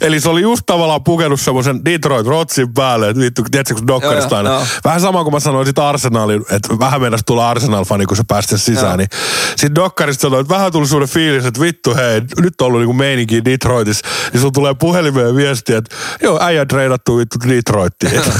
Eli 0.00 0.20
se 0.20 0.28
oli 0.28 0.40
just 0.40 0.62
tavallaan 0.66 1.04
pukenut 1.04 1.40
semmoisen 1.40 1.84
Detroit 1.84 2.26
Rotsin 2.26 2.74
päälle, 2.74 3.08
että 3.08 3.22
vittu, 3.22 3.42
tiedätkö, 3.50 3.74
kun 3.74 3.86
Dockerista 3.86 4.36
aina. 4.36 4.50
joo. 4.50 4.62
Vähän 4.84 5.00
sama 5.00 5.22
kuin 5.24 5.34
mä 5.34 5.40
sanoin 5.40 5.66
sit 5.66 5.78
Arsenalin, 5.78 6.44
että 6.50 6.78
vähän 6.78 7.00
mennäs 7.00 7.20
tulla 7.26 7.50
Arsenal-fani, 7.50 8.06
kun 8.06 8.16
se 8.16 8.22
päästä 8.28 8.56
sisään. 8.58 8.86
Joo. 8.86 8.96
Niin 8.96 9.08
sitten 9.56 9.74
Dockerista 9.74 10.22
sanoi, 10.22 10.40
että 10.40 10.54
vähän 10.54 10.72
tuli 10.72 10.86
sulle 10.86 11.06
fiilis, 11.06 11.44
että 11.46 11.60
vittu 11.60 11.94
hei, 11.94 12.20
nyt 12.40 12.60
on 12.60 12.66
ollut 12.66 12.80
niinku 12.80 12.92
meininki 12.92 13.44
Detroitissa. 13.44 14.06
Niin 14.32 14.40
sun 14.40 14.52
tulee 14.52 14.74
puhelimeen 14.74 15.36
viesti, 15.36 15.74
että 15.74 15.96
joo, 16.22 16.38
äijä 16.42 16.66
treidattu 16.66 17.16
vittu 17.16 17.38
Detroittiin. 17.48 18.20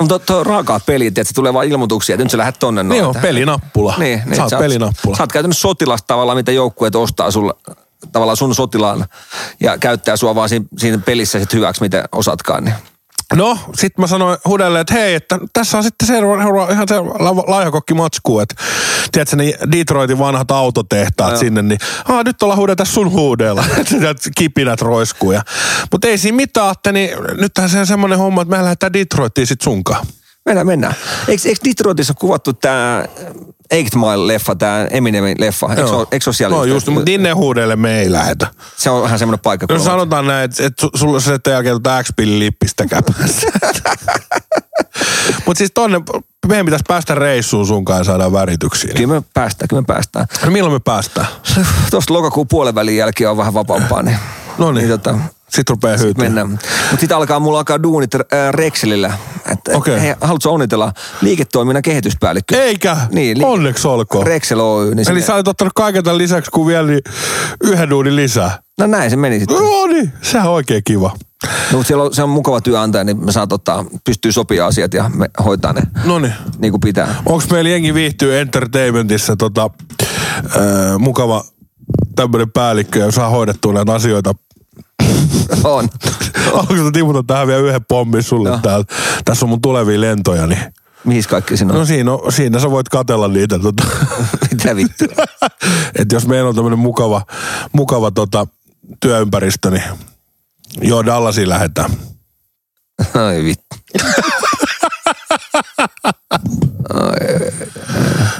Mutta 0.00 0.18
tuo 0.18 0.44
raakaat 0.44 0.86
pelit, 0.86 1.18
että 1.18 1.24
se 1.24 1.34
tulee 1.34 1.54
vaan 1.54 1.66
ilmoituksia, 1.66 2.14
että 2.14 2.24
nyt 2.24 2.30
sä 2.30 2.38
lähdet 2.38 2.58
tonne 2.58 2.82
noin. 2.82 2.90
niin 2.90 3.04
on, 3.04 3.14
pelinappula. 3.22 3.94
Niin, 3.98 4.22
niin 4.24 4.36
sä 4.36 4.44
oot- 4.44 4.58
pelinappula. 4.58 5.16
Sä 5.16 5.22
oot 5.22 5.32
käytännössä 5.32 5.60
sotilas 5.60 6.02
tavallaan, 6.06 6.38
mitä 6.38 6.52
joukkueet 6.52 6.94
ostaa 6.96 7.30
sulle 7.30 7.54
tavallaan 8.12 8.36
sun 8.36 8.54
sotilaan 8.54 9.04
ja 9.60 9.78
käyttää 9.78 10.16
sua 10.16 10.34
vaan 10.34 10.48
siinä, 10.48 10.66
siinä 10.78 10.98
pelissä 10.98 11.38
sit 11.38 11.52
hyväksi, 11.52 11.82
mitä 11.82 12.08
osatkaan. 12.12 12.64
Niin. 12.64 12.74
No, 13.34 13.58
sitten 13.74 14.02
mä 14.02 14.06
sanoin 14.06 14.38
Hudelle, 14.48 14.80
että 14.80 14.94
hei, 14.94 15.14
että 15.14 15.38
tässä 15.52 15.76
on 15.76 15.84
sitten 15.84 16.08
seuraava 16.08 16.70
ihan 16.70 16.88
se 16.88 16.94
la- 17.00 17.44
laihakokki 17.46 17.94
matsku, 17.94 18.40
että 18.40 18.54
tiedätkö, 19.12 19.36
ne 19.36 19.52
Detroitin 19.72 20.18
vanhat 20.18 20.50
autotehtaat 20.50 21.30
Joo. 21.30 21.40
sinne, 21.40 21.62
niin 21.62 21.78
Aa, 22.08 22.22
nyt 22.22 22.42
ollaan 22.42 22.58
huude 22.58 22.76
tässä 22.76 22.94
sun 22.94 23.10
huudella, 23.10 23.64
että 24.10 24.30
kipinät 24.36 24.80
roiskuu. 24.80 25.34
Mutta 25.92 26.08
ei 26.08 26.18
siinä 26.18 26.36
mitään, 26.36 26.72
että 26.72 26.92
niin 26.92 27.10
nythän 27.40 27.68
se 27.68 27.78
on 27.78 27.86
semmoinen 27.86 28.18
homma, 28.18 28.42
että 28.42 28.56
me 28.56 28.62
lähdetään 28.62 28.92
Detroittiin 28.92 29.46
sit 29.46 29.60
sunkaan. 29.60 30.06
Mennään, 30.46 30.66
mennään. 30.66 30.94
Eikö, 31.28 31.48
eikö 31.48 31.60
Detroitissa 31.64 32.14
kuvattu 32.14 32.52
tämä 32.52 33.04
Eight 33.70 33.94
Mile-leffa, 33.94 34.54
tämä 34.58 34.86
Eminemin 34.90 35.36
leffa? 35.40 35.66
Eikö, 35.70 35.82
eikö 36.12 36.24
se 36.24 36.30
ole 36.30 36.34
siellä? 36.34 36.56
No 36.56 36.64
just, 36.64 36.88
mutta 36.88 37.06
Dinne 37.06 37.30
huudelle 37.30 37.76
me 37.76 38.00
ei 38.00 38.12
lähetä. 38.12 38.46
Se 38.76 38.90
on 38.90 39.02
vähän 39.02 39.18
semmoinen 39.18 39.42
paikka. 39.42 39.66
No 39.70 39.78
sanotaan 39.78 40.26
näin, 40.26 40.44
että, 40.44 40.66
että 40.66 40.86
su- 40.86 40.90
sulla 40.98 41.20
se 41.20 41.32
sitten 41.32 41.52
jälkeen 41.52 41.82
tuota 41.82 42.02
X-pillin 42.02 42.38
lippistä 42.38 42.86
käpässä. 42.86 43.46
Mutta 45.46 45.58
siis 45.58 45.70
tonne, 45.74 46.00
meidän 46.48 46.66
pitäisi 46.66 46.84
päästä 46.88 47.14
reissuun 47.14 47.66
sunkaan 47.66 47.98
ja 48.00 48.04
saadaan 48.04 48.32
värityksiä. 48.32 48.94
Kyllä 48.94 49.14
me 49.14 49.22
päästään, 49.34 49.68
kyllä 49.68 49.82
me 49.82 49.86
päästään. 49.86 50.26
No 50.44 50.50
milloin 50.50 50.74
me 50.74 50.80
päästään? 50.80 51.26
Tuosta 51.90 52.14
lokakuun 52.14 52.48
puolen 52.48 52.74
välin 52.74 52.96
jälkeen 52.96 53.30
on 53.30 53.36
vähän 53.36 53.54
vapaampaa, 53.54 54.02
niin, 54.02 54.18
No 54.58 54.72
niin. 54.72 54.88
niin 54.88 55.00
tota, 55.00 55.18
Sitten 55.54 55.72
rupeaa 55.74 55.96
hyytyä. 55.96 56.24
mennään. 56.24 56.48
Mutta 56.50 56.66
sitten 57.00 57.16
alkaa, 57.16 57.40
mulla 57.40 57.58
alkaa 57.58 57.82
duunit 57.82 58.14
äh, 58.14 58.20
Rexelillä. 58.50 59.12
Että 59.52 59.72
hei, 60.00 60.14
haluatko 60.20 60.50
onnitella 60.50 60.92
liiketoiminnan 61.20 61.82
kehityspäällikkö? 61.82 62.62
Eikä, 62.62 62.96
Niin, 63.12 63.38
li- 63.38 63.44
onneksi 63.44 63.88
olkoon. 63.88 64.26
Rexel 64.26 64.60
Oy. 64.60 64.84
Niin 64.84 64.98
Eli 64.98 65.04
sinne- 65.04 65.20
sä 65.20 65.34
olet 65.34 65.48
ottanut 65.48 65.72
kaiken 65.76 66.04
tämän 66.04 66.18
lisäksi 66.18 66.50
kuin 66.50 66.66
vielä 66.66 66.86
niin 66.86 67.00
yhden 67.64 67.90
duunin 67.90 68.16
lisää. 68.16 68.58
No 68.78 68.86
näin 68.86 69.10
se 69.10 69.16
meni 69.16 69.38
sitten. 69.38 69.56
No 69.56 69.86
niin, 69.86 70.12
sehän 70.22 70.48
on 70.48 70.54
oikein 70.54 70.82
kiva. 70.84 71.10
No, 71.44 71.50
mutta 71.78 71.86
siellä 71.88 72.04
on, 72.04 72.14
se 72.14 72.22
on 72.22 72.28
mukava 72.30 72.60
työnantaja, 72.60 73.04
niin 73.04 73.24
me 73.24 73.32
saat 73.32 73.52
ottaa, 73.52 73.84
pystyy 74.04 74.32
sopia 74.32 74.66
asiat 74.66 74.94
ja 74.94 75.10
me 75.14 75.26
hoitaa 75.44 75.72
ne 75.72 75.82
No 76.04 76.18
niin. 76.18 76.32
niin 76.58 76.72
kuin 76.72 76.80
pitää. 76.80 77.14
Onko 77.26 77.44
meillä 77.50 77.70
jengi 77.70 77.94
viihtyy 77.94 78.38
entertainmentissa 78.40 79.36
tota, 79.36 79.70
äh, 80.56 80.98
mukava 80.98 81.44
tämmöinen 82.16 82.50
päällikkö 82.52 82.98
ja 82.98 83.10
saa 83.12 83.28
hoidettua 83.28 83.72
näitä 83.72 83.94
asioita? 83.94 84.32
On. 85.64 85.88
Onko 86.52 86.76
sä 86.76 86.90
tiputa 86.92 87.22
tähän 87.26 87.46
vielä 87.46 87.60
yhden 87.60 87.84
pommin 87.88 88.22
sulle 88.22 88.48
Joo. 88.48 88.58
täällä? 88.58 88.84
Tässä 89.24 89.44
on 89.44 89.48
mun 89.48 89.60
tulevia 89.60 90.00
lentoja, 90.00 90.46
niin 90.46 90.60
Mihin 91.04 91.24
kaikki 91.28 91.56
siinä 91.56 91.72
on? 91.72 91.78
no 91.78 91.84
siinä, 91.84 92.12
on, 92.12 92.32
siinä 92.32 92.60
sä 92.60 92.70
voit 92.70 92.88
katella 92.88 93.28
niitä. 93.28 93.58
Tota. 93.58 93.84
Mitä 94.50 94.76
vittu? 94.76 95.04
että 95.98 96.14
jos 96.14 96.26
meillä 96.26 96.48
on 96.48 96.54
tämmöinen 96.54 96.78
mukava, 96.78 97.22
mukava 97.72 98.10
tota, 98.10 98.46
työympäristö, 99.00 99.70
niin 99.70 99.84
joo, 100.80 101.06
Dallasiin 101.06 101.48
lähdetään. 101.48 101.90
Ai 103.14 103.44
vittu. 103.44 103.76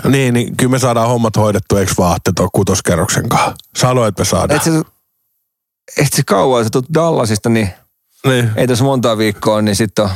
Niin, 0.09 0.35
niin 0.35 0.57
kyllä 0.57 0.71
me 0.71 0.79
saadaan 0.79 1.09
hommat 1.09 1.37
hoidettu, 1.37 1.77
eikö 1.77 1.93
vaan, 1.99 2.17
että 2.17 2.33
tuon 2.37 2.49
kutoskerroksen 2.53 3.29
kanssa. 3.29 3.55
Sanoit, 3.77 4.09
että 4.09 4.21
me 4.21 4.25
saadaan. 4.25 4.57
Et 4.57 4.63
se, 4.63 4.71
et 5.97 6.13
se 6.13 6.23
kauan, 6.27 6.65
sä 6.65 6.71
tulet 6.71 6.87
Dallasista, 6.95 7.49
niin 7.49 7.71
Niin. 8.27 8.51
ei 8.57 8.67
tässä 8.67 8.85
monta 8.85 9.19
viikkoa, 9.19 9.63
niin 9.63 9.77
sitten 9.77 10.05
on... 10.05 10.11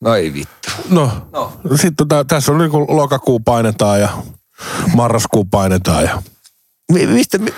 No 0.00 0.14
ei 0.14 0.34
vittu. 0.34 0.68
No, 0.90 1.10
No. 1.32 1.52
sitten 1.70 1.96
tota, 1.96 2.24
tässä 2.24 2.52
on 2.52 2.58
niinku 2.58 2.86
lokakuu 2.88 3.40
painetaan 3.40 4.00
ja 4.00 4.08
marraskuu 4.94 5.44
painetaan 5.44 6.04
ja 6.04 6.22
Mi- 6.92 7.06
mistä, 7.06 7.38
mi- 7.38 7.54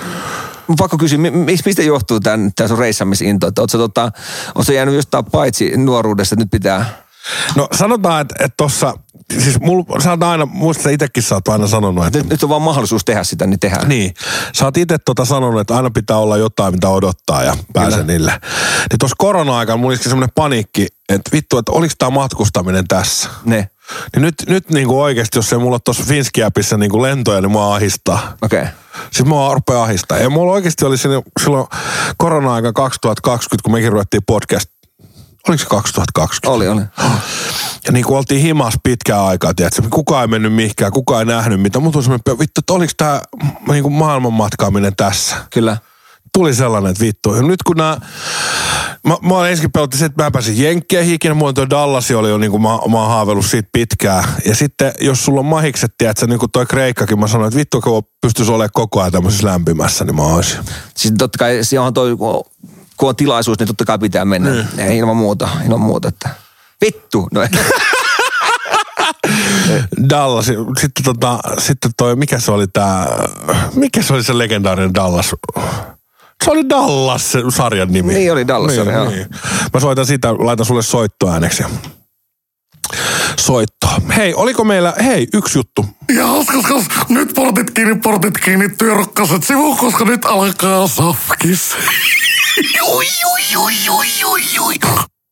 pakko 0.78 0.98
kysyä, 0.98 1.18
mi- 1.18 1.30
mis- 1.30 1.64
mistä 1.64 1.82
johtuu 1.82 2.20
tämän, 2.20 2.50
tämän 2.56 2.68
sun 2.68 2.78
reissaamisinto? 2.78 3.46
Että 3.46 3.60
ootko, 3.62 3.78
tota, 3.78 4.12
ootko 4.54 4.72
jäänyt 4.72 4.94
jostain 4.94 5.24
paitsi 5.24 5.76
nuoruudesta, 5.76 6.34
että 6.34 6.42
nyt 6.44 6.50
pitää... 6.50 7.02
No 7.56 7.68
sanotaan, 7.72 8.20
että, 8.20 8.34
että 8.38 8.54
tossa, 8.56 8.94
siis 9.38 9.60
mulla, 9.60 10.00
sä 10.00 10.10
oot 10.10 10.22
aina, 10.22 10.46
muista 10.46 10.82
sä 10.82 10.90
itekin 10.90 11.22
sä 11.22 11.34
oot 11.34 11.48
aina 11.48 11.66
sanonut, 11.66 12.06
että 12.06 12.18
Nyt, 12.18 12.28
nyt 12.28 12.42
on 12.42 12.48
vaan 12.48 12.62
mahdollisuus 12.62 13.04
tehdä 13.04 13.24
sitä, 13.24 13.46
niin 13.46 13.60
tehdään. 13.60 13.88
Niin. 13.88 14.14
Sä 14.54 14.64
oot 14.64 14.76
itse 14.76 14.98
tota 14.98 15.24
sanonut, 15.24 15.60
että 15.60 15.76
aina 15.76 15.90
pitää 15.90 16.16
olla 16.16 16.36
jotain, 16.36 16.74
mitä 16.74 16.88
odottaa 16.88 17.44
ja 17.44 17.56
pääsee 17.72 18.02
niille. 18.04 18.30
Niin 18.90 18.98
tuossa 18.98 19.16
korona-aikana 19.18 19.76
mulla 19.76 19.92
oli 19.92 19.96
semmoinen 19.96 20.32
paniikki, 20.34 20.86
että 21.08 21.30
vittu, 21.32 21.58
että 21.58 21.72
oliko 21.72 21.94
tämä 21.98 22.10
matkustaminen 22.10 22.88
tässä? 22.88 23.28
Ne, 23.44 23.70
Niin 24.14 24.22
nyt, 24.22 24.34
nyt 24.48 24.70
niinku 24.70 25.00
oikeasti, 25.00 25.38
jos 25.38 25.52
ei 25.52 25.58
mulla 25.58 25.74
ole 25.74 25.80
tuossa 25.84 26.04
Finski-appissa 26.04 26.76
niinku 26.76 27.02
lentoja, 27.02 27.40
niin 27.40 27.50
mua 27.50 27.74
ahistaa. 27.74 28.36
okei. 28.42 28.60
Okay. 28.60 28.72
Sitten 29.02 29.28
mua 29.28 29.54
rupeaa 29.54 29.82
ahistaa. 29.82 30.18
Ja 30.18 30.30
mulla 30.30 30.52
oikeasti 30.52 30.84
oli 30.84 30.98
siinä, 30.98 31.22
silloin 31.44 31.66
korona-aika 32.16 32.72
2020, 32.72 33.62
kun 33.62 33.72
mekin 33.72 33.92
ruvettiin 33.92 34.22
podcast. 34.26 34.70
Oliko 35.48 35.62
se 35.62 35.68
2020? 35.68 36.50
Oli, 36.50 36.68
oli. 36.68 36.82
Ja 37.86 37.92
niin 37.92 38.04
kuin 38.04 38.18
oltiin 38.18 38.42
himas 38.42 38.74
pitkään 38.82 39.24
aikaa, 39.24 39.54
tiedätkö? 39.54 39.82
Kukaan 39.90 40.22
ei 40.22 40.28
mennyt 40.28 40.54
mihinkään, 40.54 40.92
kukaan 40.92 41.20
ei 41.20 41.34
nähnyt 41.34 41.60
mitä. 41.60 41.80
Mutta 41.80 42.02
semmoinen, 42.02 42.38
vittu, 42.38 42.58
että 42.58 42.72
oliko 42.72 42.92
tämä 42.96 43.22
niin 43.68 43.82
kuin 43.82 43.92
maailmanmatkaaminen 43.92 44.96
tässä? 44.96 45.36
Kyllä. 45.50 45.76
Tuli 46.34 46.54
sellainen, 46.54 46.90
että 46.90 47.04
vittu. 47.04 47.34
Ja 47.34 47.42
nyt 47.42 47.62
kun 47.62 47.76
nämä... 47.76 47.98
Mä, 49.06 49.16
mä 49.22 49.34
olen 49.34 49.50
ensin 49.50 49.72
pelotti 49.72 49.96
se, 49.96 50.04
että 50.04 50.22
mä 50.22 50.30
pääsin 50.30 50.62
Jenkkeihin 50.62 51.14
ikinä. 51.14 51.34
Mulla 51.34 51.52
tuo 51.52 51.70
Dallasi 51.70 52.14
oli 52.14 52.28
jo 52.28 52.38
niin 52.38 52.50
kuin 52.50 52.62
mä, 52.62 52.68
mä 52.68 52.98
oon 52.98 53.08
haaveillut 53.08 53.46
siitä 53.46 53.68
pitkään. 53.72 54.24
Ja 54.46 54.56
sitten 54.56 54.92
jos 55.00 55.24
sulla 55.24 55.40
on 55.40 55.46
mahikset, 55.46 55.94
tiedätkö, 55.98 56.26
niin 56.26 56.38
kuin 56.38 56.50
toi 56.52 56.66
Kreikkakin, 56.66 57.20
mä 57.20 57.26
sanoin, 57.26 57.48
että 57.48 57.58
vittu, 57.58 57.80
kun 57.80 58.02
pystyisi 58.20 58.52
olemaan 58.52 58.70
koko 58.72 59.00
ajan 59.00 59.12
tämmöisessä 59.12 59.46
lämpimässä, 59.46 60.04
niin 60.04 60.16
mä 60.16 60.22
olisin. 60.22 60.58
Siis 60.96 61.14
totta 61.18 61.38
kai, 61.38 61.58
se 61.62 61.78
onhan 61.78 61.94
toi, 61.94 62.16
kun 63.00 63.08
on, 63.08 63.16
tilaisuus, 63.16 63.58
niin 63.58 63.66
totta 63.66 63.84
kai 63.84 63.98
pitää 63.98 64.24
mennä. 64.24 64.50
Niin. 64.50 64.66
Ei 64.78 64.98
ilman 64.98 65.16
muuta, 65.16 65.48
ilman 65.64 65.80
muuta. 65.80 66.08
Että. 66.08 66.28
Vittu! 66.80 67.28
No, 67.32 67.40
Dallas, 70.10 70.46
sitten, 70.80 71.04
tota, 71.04 71.38
sitten 71.58 71.90
toi, 71.96 72.16
mikä 72.16 72.38
se 72.38 72.52
oli 72.52 72.66
tää, 72.66 73.06
mikä 73.74 74.02
se 74.02 74.12
oli 74.12 74.22
se 74.22 74.38
legendaarinen 74.38 74.94
Dallas? 74.94 75.34
Se 76.44 76.50
oli 76.50 76.68
Dallas 76.68 77.32
se 77.32 77.42
sarjan 77.48 77.92
nimi. 77.92 78.14
Niin 78.14 78.32
oli 78.32 78.48
Dallas, 78.48 78.72
niin, 78.72 78.86
joo. 78.86 79.10
niin. 79.10 79.26
Mä 79.74 79.80
soitan 79.80 80.06
sitä, 80.06 80.34
laitan 80.34 80.66
sulle 80.66 80.82
soittoääneksi. 80.82 81.64
Soittoa. 83.40 84.00
Hei, 84.16 84.34
oliko 84.34 84.64
meillä, 84.64 84.94
hei, 85.04 85.28
yksi 85.34 85.58
juttu. 85.58 85.86
Ja 86.16 86.26
kas, 86.68 86.84
nyt 87.08 87.32
portit 87.34 87.70
kiinni, 87.70 87.96
portit 87.96 88.38
kiinni, 88.38 88.68
työrokkaset 88.68 89.44
sivuun, 89.44 89.76
koska 89.76 90.04
nyt 90.04 90.24
alkaa 90.24 90.86
safkis. 90.86 91.70
Ui, 92.94 93.04
ui, 93.32 93.40
ui, 93.56 93.72
ui, 93.88 94.06
ui, 94.24 94.42
ui. 94.60 94.74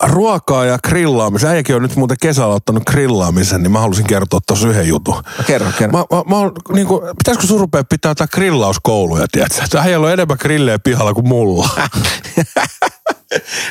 Ruokaa 0.03 0.65
ja 0.65 0.79
grillaamisen. 0.89 1.51
Äijäkin 1.51 1.77
on 1.77 1.83
nyt 1.83 1.97
muuten 1.97 2.17
kesällä 2.21 2.55
ottanut 2.55 2.85
grillaamisen, 2.85 3.63
niin 3.63 3.73
mä 3.73 3.81
halusin 3.81 4.07
kertoa 4.07 4.41
tuossa 4.47 4.69
yhden 4.69 4.89
jutun. 4.89 5.23
kerro, 5.47 5.71
kerro. 5.79 5.99
Mä, 5.99 6.17
mä, 6.17 6.23
mä 6.29 6.37
oon, 6.37 6.53
niin 6.73 6.87
kuin, 6.87 7.03
pitäisikö 7.19 7.47
sun 7.47 7.61
rupea 7.61 7.85
pitää 7.85 8.11
jotain 8.11 8.29
grillauskouluja, 8.35 9.27
tiedätkö? 9.33 9.79
Äijällä 9.79 10.07
on 10.07 10.13
enemmän 10.13 10.37
grillejä 10.41 10.79
pihalla 10.79 11.15
kuin 11.15 11.29
mulla. 11.29 11.69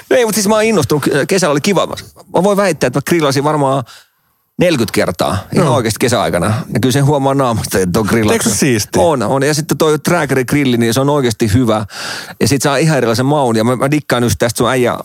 No 0.10 0.18
ei, 0.18 0.26
mutta 0.26 0.36
siis 0.36 0.48
mä 0.48 0.56
oon 0.56 0.64
innostunut. 0.64 1.06
Kesällä 1.28 1.52
oli 1.52 1.62
kiva. 1.62 1.88
Mä 2.36 2.44
voin 2.44 2.58
väittää, 2.58 2.88
että 2.88 2.98
mä 2.98 3.02
grillasin 3.08 3.44
varmaan 3.44 3.84
40 4.60 4.96
kertaa 4.96 5.38
ihan 5.54 5.66
Joo. 5.66 5.76
oikeasti 5.76 6.00
kesäaikana. 6.00 6.48
Ja 6.48 6.80
kyllä 6.80 6.94
sen 6.94 7.06
huomaa 7.06 7.34
naamasta, 7.34 7.80
että 7.80 8.00
on 8.00 8.06
grillaus. 8.06 8.34
Eikö 8.34 8.50
siistiä? 8.50 9.02
On, 9.02 9.24
on. 9.24 9.44
Ja 9.44 9.54
sitten 9.54 9.78
toi 9.78 10.00
Trackeri 10.00 10.46
grilli, 10.46 10.78
niin 10.78 10.94
se 10.94 11.00
on 11.00 11.10
oikeasti 11.10 11.54
hyvä. 11.54 11.86
Ja 12.40 12.48
sit 12.48 12.62
saa 12.62 12.78
ihan 12.78 12.98
erilaisen 12.98 13.26
maun. 13.26 13.56
Ja 13.56 13.64
mä, 13.64 13.76
mä 13.76 13.92
dikkaan 13.92 14.24
just 14.24 14.36
tästä 14.40 14.58
sun 14.58 14.70
äijä, 14.70 14.98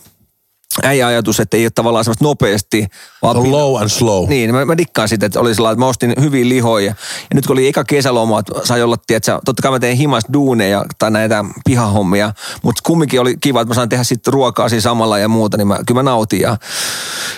äijä 0.83 1.07
ajatus, 1.07 1.39
että 1.39 1.57
ei 1.57 1.65
ole 1.65 1.71
tavallaan 1.75 2.03
semmoista 2.05 2.25
nopeasti. 2.25 2.87
Vaan 3.21 3.35
pin- 3.35 3.51
Low 3.51 3.81
and 3.81 3.89
slow. 3.89 4.29
niin, 4.29 4.55
mä, 4.55 4.65
mä 4.65 4.77
dikkaan 4.77 5.09
sitä, 5.09 5.25
että 5.25 5.39
oli 5.39 5.55
sellainen, 5.55 5.73
että 5.73 5.85
mä 5.85 5.89
ostin 5.89 6.13
hyviä 6.21 6.49
lihoja. 6.49 6.85
Ja 6.85 6.95
nyt 7.33 7.47
kun 7.47 7.53
oli 7.53 7.67
eka 7.67 7.83
kesäloma, 7.83 8.39
että 8.39 8.53
sai 8.63 8.81
olla, 8.83 8.95
tiedätkö, 9.07 9.39
totta 9.45 9.61
kai 9.61 9.71
mä 9.71 9.79
tein 9.79 9.97
himas 9.97 10.23
duuneja 10.33 10.85
tai 10.99 11.11
näitä 11.11 11.45
pihahommia, 11.65 12.33
mutta 12.63 12.81
kumminkin 12.85 13.21
oli 13.21 13.37
kiva, 13.41 13.61
että 13.61 13.69
mä 13.69 13.75
saan 13.75 13.89
tehdä 13.89 14.03
sitten 14.03 14.33
ruokaa 14.33 14.69
siinä 14.69 14.81
samalla 14.81 15.17
ja 15.19 15.27
muuta, 15.27 15.57
niin 15.57 15.67
mä, 15.67 15.79
kyllä 15.87 16.03
mä 16.03 16.09
nautin. 16.09 16.39
Ja, 16.41 16.57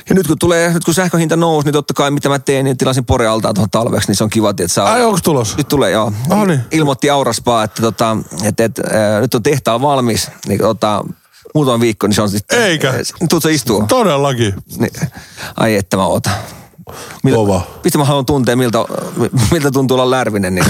ja 0.10 0.16
nyt 0.16 0.28
kun 0.28 0.40
tulee, 0.40 0.74
nyt 0.74 0.84
kun 0.84 0.94
sähköhinta 0.94 1.36
nousi, 1.36 1.66
niin 1.66 1.74
totta 1.74 1.94
kai 1.94 2.12
mitä 2.12 2.30
mä 2.30 2.40
teen, 2.40 2.66
niin 2.66 2.78
tilasin 2.78 3.06
porealtaa 3.06 3.54
tuohon 3.54 3.70
talveksi, 3.70 4.08
niin 4.08 4.16
se 4.16 4.24
on 4.24 4.30
kiva, 4.30 4.50
että 4.50 4.68
saa... 4.68 4.92
Ai 4.94 5.04
onko 5.04 5.20
tulos? 5.24 5.58
Nyt 5.58 5.68
tulee, 5.68 5.92
joo. 5.92 6.12
Ah, 6.30 6.48
niin. 6.48 6.60
Ilmoitti 6.72 7.10
Auraspaa, 7.10 7.64
että, 7.64 7.82
tota, 7.82 8.18
että, 8.44 8.64
että 8.64 8.82
äh, 9.16 9.22
nyt 9.22 9.36
on 9.36 9.44
tehtaan 9.44 9.82
valmis. 9.82 10.32
Niin, 10.48 10.60
tota, 10.60 11.06
muutama 11.56 11.80
viikko, 11.80 12.08
niin 12.08 12.16
se 12.16 12.22
on 12.22 12.30
sitten... 12.30 12.62
Eikä. 12.62 12.94
Tuutko 13.30 13.50
istua? 13.50 13.86
Todellakin. 13.88 14.54
Niin. 14.78 14.92
Ai 15.58 15.76
että 15.76 15.98
mä 15.98 16.06
ootan. 16.06 16.34
Miltä, 17.24 17.36
Kova. 17.36 17.62
Mistä 17.84 17.98
mä 18.00 18.06
haluan 18.06 18.26
tuntea, 18.26 18.56
miltä, 18.56 18.78
miltä 19.52 19.72
tuntuu 19.72 19.98
olla 19.98 20.12
lärvinen. 20.12 20.56
Niin, 20.56 20.66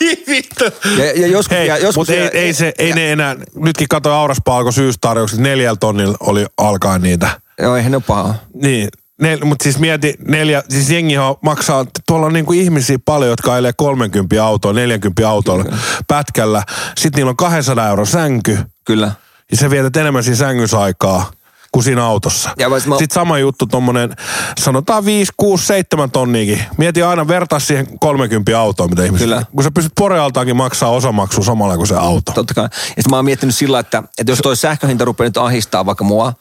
vittu. 0.28 0.64
ja, 0.98 1.04
ja 1.04 1.26
joskus, 1.26 1.58
Hei, 1.58 1.66
ja, 1.68 1.76
joskus 1.78 1.96
mutta 1.96 2.12
ei, 2.12 2.24
ja- 2.24 2.30
ei, 2.30 2.52
se, 2.54 2.72
ei 2.78 2.92
ne 2.92 3.12
enää, 3.12 3.36
nytkin 3.54 3.88
katsoin 3.88 4.14
Auraspaa 4.14 4.56
alkoi 4.56 4.72
syystarjoukset, 4.72 5.38
neljällä 5.38 5.76
tonnilla 5.80 6.16
oli 6.20 6.46
alkaa 6.58 6.98
niitä. 6.98 7.30
Joo, 7.62 7.76
eihän 7.76 7.92
ne 7.92 7.96
ole 7.96 8.04
pahaa. 8.06 8.34
Niin, 8.62 8.88
nel, 9.20 9.38
mutta 9.44 9.62
siis 9.62 9.78
mieti, 9.78 10.14
neljä, 10.28 10.62
siis 10.68 10.90
jengihan 10.90 11.34
maksaa, 11.42 11.86
tuolla 12.06 12.26
on 12.26 12.32
niinku 12.32 12.52
ihmisiä 12.52 12.98
paljon, 13.04 13.30
jotka 13.30 13.52
ajelee 13.52 13.72
30 13.76 14.44
autoa, 14.44 14.72
40 14.72 15.28
autolla 15.28 15.64
pätkällä. 16.08 16.62
Sitten 16.98 17.18
niillä 17.18 17.30
on 17.30 17.36
200 17.36 17.88
euron 17.88 18.06
sänky, 18.06 18.58
Kyllä. 18.84 19.12
Ja 19.50 19.56
sä 19.56 19.70
vietät 19.70 19.96
enemmän 19.96 20.24
siinä 20.24 20.36
sängyssä 20.36 20.78
aikaa 20.80 21.30
kuin 21.72 21.84
siinä 21.84 22.04
autossa. 22.04 22.50
Ja 22.58 22.68
mä- 22.68 22.78
Sitten 22.78 23.10
sama 23.10 23.38
juttu 23.38 23.66
tommonen, 23.66 24.16
sanotaan 24.58 25.04
5, 25.04 25.32
6, 25.36 25.66
7 25.66 26.10
tonniikin. 26.10 26.62
Mieti 26.76 27.02
aina 27.02 27.28
vertaa 27.28 27.58
siihen 27.60 27.98
30 28.00 28.60
autoa, 28.60 28.88
mitä 28.88 29.04
ihmiset. 29.04 29.24
Kyllä. 29.24 29.42
Kun 29.54 29.64
sä 29.64 29.70
pystyt 29.70 29.92
Porealtaankin 29.98 30.56
maksaa 30.56 30.90
osamaksu 30.90 31.42
samalla 31.42 31.76
kuin 31.76 31.86
se 31.86 31.94
auto. 31.96 32.32
Totta 32.32 32.54
kai. 32.54 32.64
Ja 32.64 32.70
sitten 32.86 33.10
mä 33.10 33.16
oon 33.16 33.24
miettinyt 33.24 33.54
sillä, 33.54 33.78
että, 33.78 34.02
että 34.18 34.32
jos 34.32 34.38
toi 34.38 34.56
sähköhinta 34.56 35.04
rupeaa 35.04 35.28
nyt 35.28 35.36
ahistaa 35.36 35.86
vaikka 35.86 36.04
mua, 36.04 36.32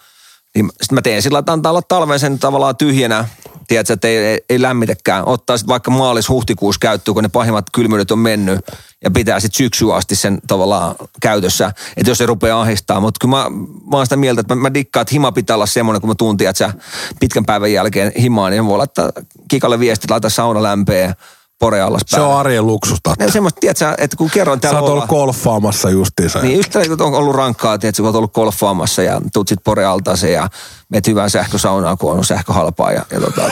niin 0.55 0.69
sitten 0.69 0.95
mä 0.95 1.01
teen 1.01 1.21
sillä, 1.21 1.39
että 1.39 1.51
antaa 1.53 1.69
olla 1.69 1.81
talven 1.81 2.19
sen 2.19 2.39
tavallaan 2.39 2.75
tyhjänä, 2.77 3.25
tiedätkö, 3.67 3.93
että 3.93 4.07
ei, 4.07 4.17
ei, 4.17 4.39
ei 4.49 4.61
lämmitäkään. 4.61 5.27
Ottaa 5.27 5.57
sitten 5.57 5.71
vaikka 5.71 5.91
maalis-huhtikuussa 5.91 6.79
käyttöön, 6.79 7.13
kun 7.13 7.23
ne 7.23 7.29
pahimmat 7.29 7.65
kylmyydet 7.73 8.11
on 8.11 8.19
mennyt 8.19 8.59
ja 9.03 9.11
pitää 9.11 9.39
sitten 9.39 9.57
syksyyn 9.57 9.95
asti 9.95 10.15
sen 10.15 10.39
tavallaan 10.47 10.95
käytössä, 11.21 11.73
että 11.97 12.11
jos 12.11 12.17
se 12.17 12.25
rupeaa 12.25 12.61
ahistaa. 12.61 12.99
Mutta 12.99 13.17
kyllä 13.21 13.37
mä, 13.37 13.49
mä 13.91 13.97
oon 13.97 14.05
sitä 14.05 14.15
mieltä, 14.15 14.41
että 14.41 14.55
mä, 14.55 14.61
mä 14.61 14.73
dikkaan, 14.73 15.01
että 15.01 15.13
hima 15.13 15.31
pitää 15.31 15.55
olla 15.55 15.65
semmoinen, 15.65 16.01
kun 16.01 16.09
mä 16.09 16.15
tuntin, 16.15 16.49
että 16.49 16.57
sä 16.57 16.73
pitkän 17.19 17.45
päivän 17.45 17.73
jälkeen 17.73 18.11
himaan, 18.19 18.51
niin 18.51 18.65
voi 18.65 18.77
laittaa 18.77 19.11
kikalle 19.47 19.79
viestit, 19.79 20.11
laita 20.11 20.29
sauna 20.29 20.63
lämpeä, 20.63 21.15
pore 21.59 21.81
allas 21.81 22.01
Se 22.07 22.19
on 22.19 22.37
arjen 22.37 22.67
luksusta. 22.67 23.13
Ne 23.19 23.31
semmoista, 23.31 23.59
tiedätkö, 23.59 23.95
että 23.97 24.17
kun 24.17 24.29
kerroin 24.29 24.57
Sä 24.57 24.61
täällä 24.61 24.79
oot 24.79 24.89
ollut 24.89 25.03
olla- 25.03 25.07
golfaamassa 25.25 25.89
justiinsa. 25.89 26.39
niin 26.39 26.59
yhtä 26.59 26.79
on 26.99 27.13
ollut 27.13 27.35
rankkaa, 27.35 27.77
tiedätkö, 27.77 28.01
kun 28.01 28.07
oot 28.07 28.15
ollut 28.15 28.33
golfaamassa 28.33 29.01
ja 29.03 29.21
tuut 29.33 29.47
sit 29.47 29.59
porealtaaseen 29.63 30.33
ja 30.33 30.49
meet 30.89 31.07
hyvään 31.07 31.29
sähkösaunaan, 31.29 31.97
kun 31.97 32.11
on 32.11 32.25
sähkö 32.25 32.53
halpaa 32.53 32.91
ja, 32.91 33.05
ja 33.11 33.19
tota... 33.21 33.41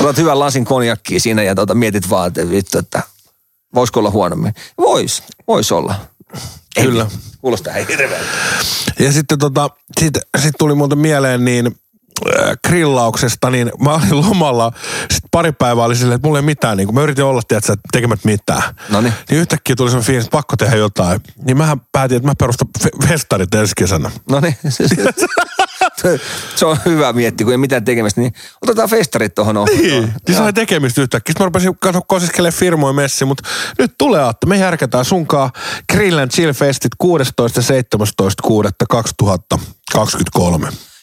Otat 0.00 0.16
hyvän 0.16 0.38
lasin 0.38 0.64
konjakkia 0.64 1.20
siinä 1.20 1.42
ja 1.42 1.54
tota, 1.54 1.74
mietit 1.74 2.10
vaan, 2.10 2.26
että 2.28 2.50
vittu, 2.50 2.78
että 2.78 3.02
voisiko 3.74 4.00
olla 4.00 4.10
huonommin. 4.10 4.54
Vois, 4.78 5.22
vois 5.48 5.72
olla. 5.72 5.94
Ei, 6.76 6.84
Kyllä. 6.84 7.06
Kuulostaa 7.40 7.72
hirveältä. 7.74 8.26
Ja 8.98 9.12
sitten 9.12 9.38
tota, 9.38 9.70
sit, 10.00 10.14
sit 10.38 10.54
tuli 10.58 10.74
muuten 10.74 10.98
mieleen 10.98 11.44
niin 11.44 11.76
äh, 12.38 12.56
grillauksesta, 12.68 13.50
niin 13.50 13.72
mä 13.84 13.94
olin 13.94 14.16
lomalla, 14.16 14.72
sit 15.10 15.24
pari 15.30 15.52
päivää 15.52 15.84
oli 15.84 15.96
silleen, 15.96 16.16
että 16.16 16.28
mulla 16.28 16.38
ei 16.38 16.42
mitään, 16.42 16.76
niin 16.76 16.86
kun 16.86 16.94
mä 16.94 17.02
yritin 17.02 17.24
olla, 17.24 17.42
tiedätkö, 17.48 17.72
että 17.72 17.88
tekemät 17.92 18.24
mitään. 18.24 18.62
Noniin. 18.88 19.14
Niin 19.30 19.40
yhtäkkiä 19.40 19.76
tuli 19.76 19.90
semmoinen 19.90 20.06
fiilis, 20.06 20.24
että 20.24 20.36
pakko 20.36 20.56
tehdä 20.56 20.76
jotain. 20.76 21.20
Niin 21.44 21.56
mähän 21.56 21.80
päätin, 21.92 22.16
että 22.16 22.28
mä 22.28 22.34
perustan 22.38 22.68
fe- 22.82 23.08
festarit 23.08 23.54
ensi 23.54 23.72
kesänä. 23.76 24.10
No 24.30 24.40
niin. 24.40 24.56
se 26.56 26.66
on 26.66 26.78
hyvä 26.84 27.12
miettiä, 27.12 27.44
kun 27.44 27.52
ei 27.52 27.58
mitään 27.58 27.84
tekemistä, 27.84 28.20
niin 28.20 28.32
otetaan 28.62 28.88
festarit 28.88 29.34
tuohon 29.34 29.56
ohjelmaan. 29.56 29.90
Niin, 29.90 30.12
niin 30.28 30.38
sai 30.38 30.52
tekemistä 30.52 31.02
yhtäkkiä. 31.02 31.32
Sitten 31.32 31.44
mä 31.44 31.46
rupesin 31.46 31.78
kosiskelemaan 32.06 32.58
firmoja 32.58 32.92
messi, 32.92 33.24
mutta 33.24 33.48
nyt 33.78 33.94
tulee, 33.98 34.28
että 34.28 34.46
me 34.46 34.56
järkätään 34.56 35.04
sunkaan 35.04 35.50
Grill 35.92 36.18
and 36.18 36.30
Chill 36.30 36.52
Festit 36.52 36.92
16. 36.98 38.42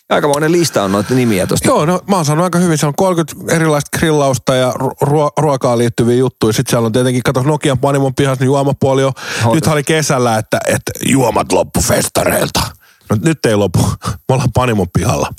ja 0.09 0.15
17.6.2023. 0.15 0.15
Aikamoinen 0.15 0.51
lista 0.51 0.83
on 0.83 0.91
noita 0.91 1.13
nimiä 1.13 1.47
tuosta. 1.47 1.67
Joo, 1.67 1.85
no 1.85 2.01
mä 2.09 2.15
oon 2.15 2.25
saanut 2.25 2.43
aika 2.43 2.59
hyvin. 2.59 2.77
Siellä 2.77 2.89
on 2.89 2.95
30 2.95 3.55
erilaista 3.55 3.97
grillausta 3.97 4.55
ja 4.55 4.73
ruo- 5.03 5.31
ruokaan 5.37 5.77
liittyviä 5.77 6.15
juttuja. 6.15 6.53
Sitten 6.53 6.71
siellä 6.71 6.85
on 6.85 6.91
tietenkin, 6.91 7.23
kato 7.23 7.41
Nokian 7.41 7.79
Panimon 7.79 8.15
pihassa, 8.15 8.43
niin 8.43 8.45
juomapuoli 8.45 9.03
on. 9.03 9.13
Hoitos. 9.43 9.53
Nyt 9.53 9.73
oli 9.73 9.83
kesällä, 9.83 10.37
että, 10.37 10.59
että 10.67 10.91
juomat 11.05 11.51
loppu 11.51 11.81
festareilta. 11.81 12.59
No 13.09 13.17
nyt 13.21 13.45
ei 13.45 13.55
lopu. 13.55 13.79
Me 14.27 14.33
ollaan 14.33 14.51
Panimon 14.53 14.87
pihalla. 14.93 15.29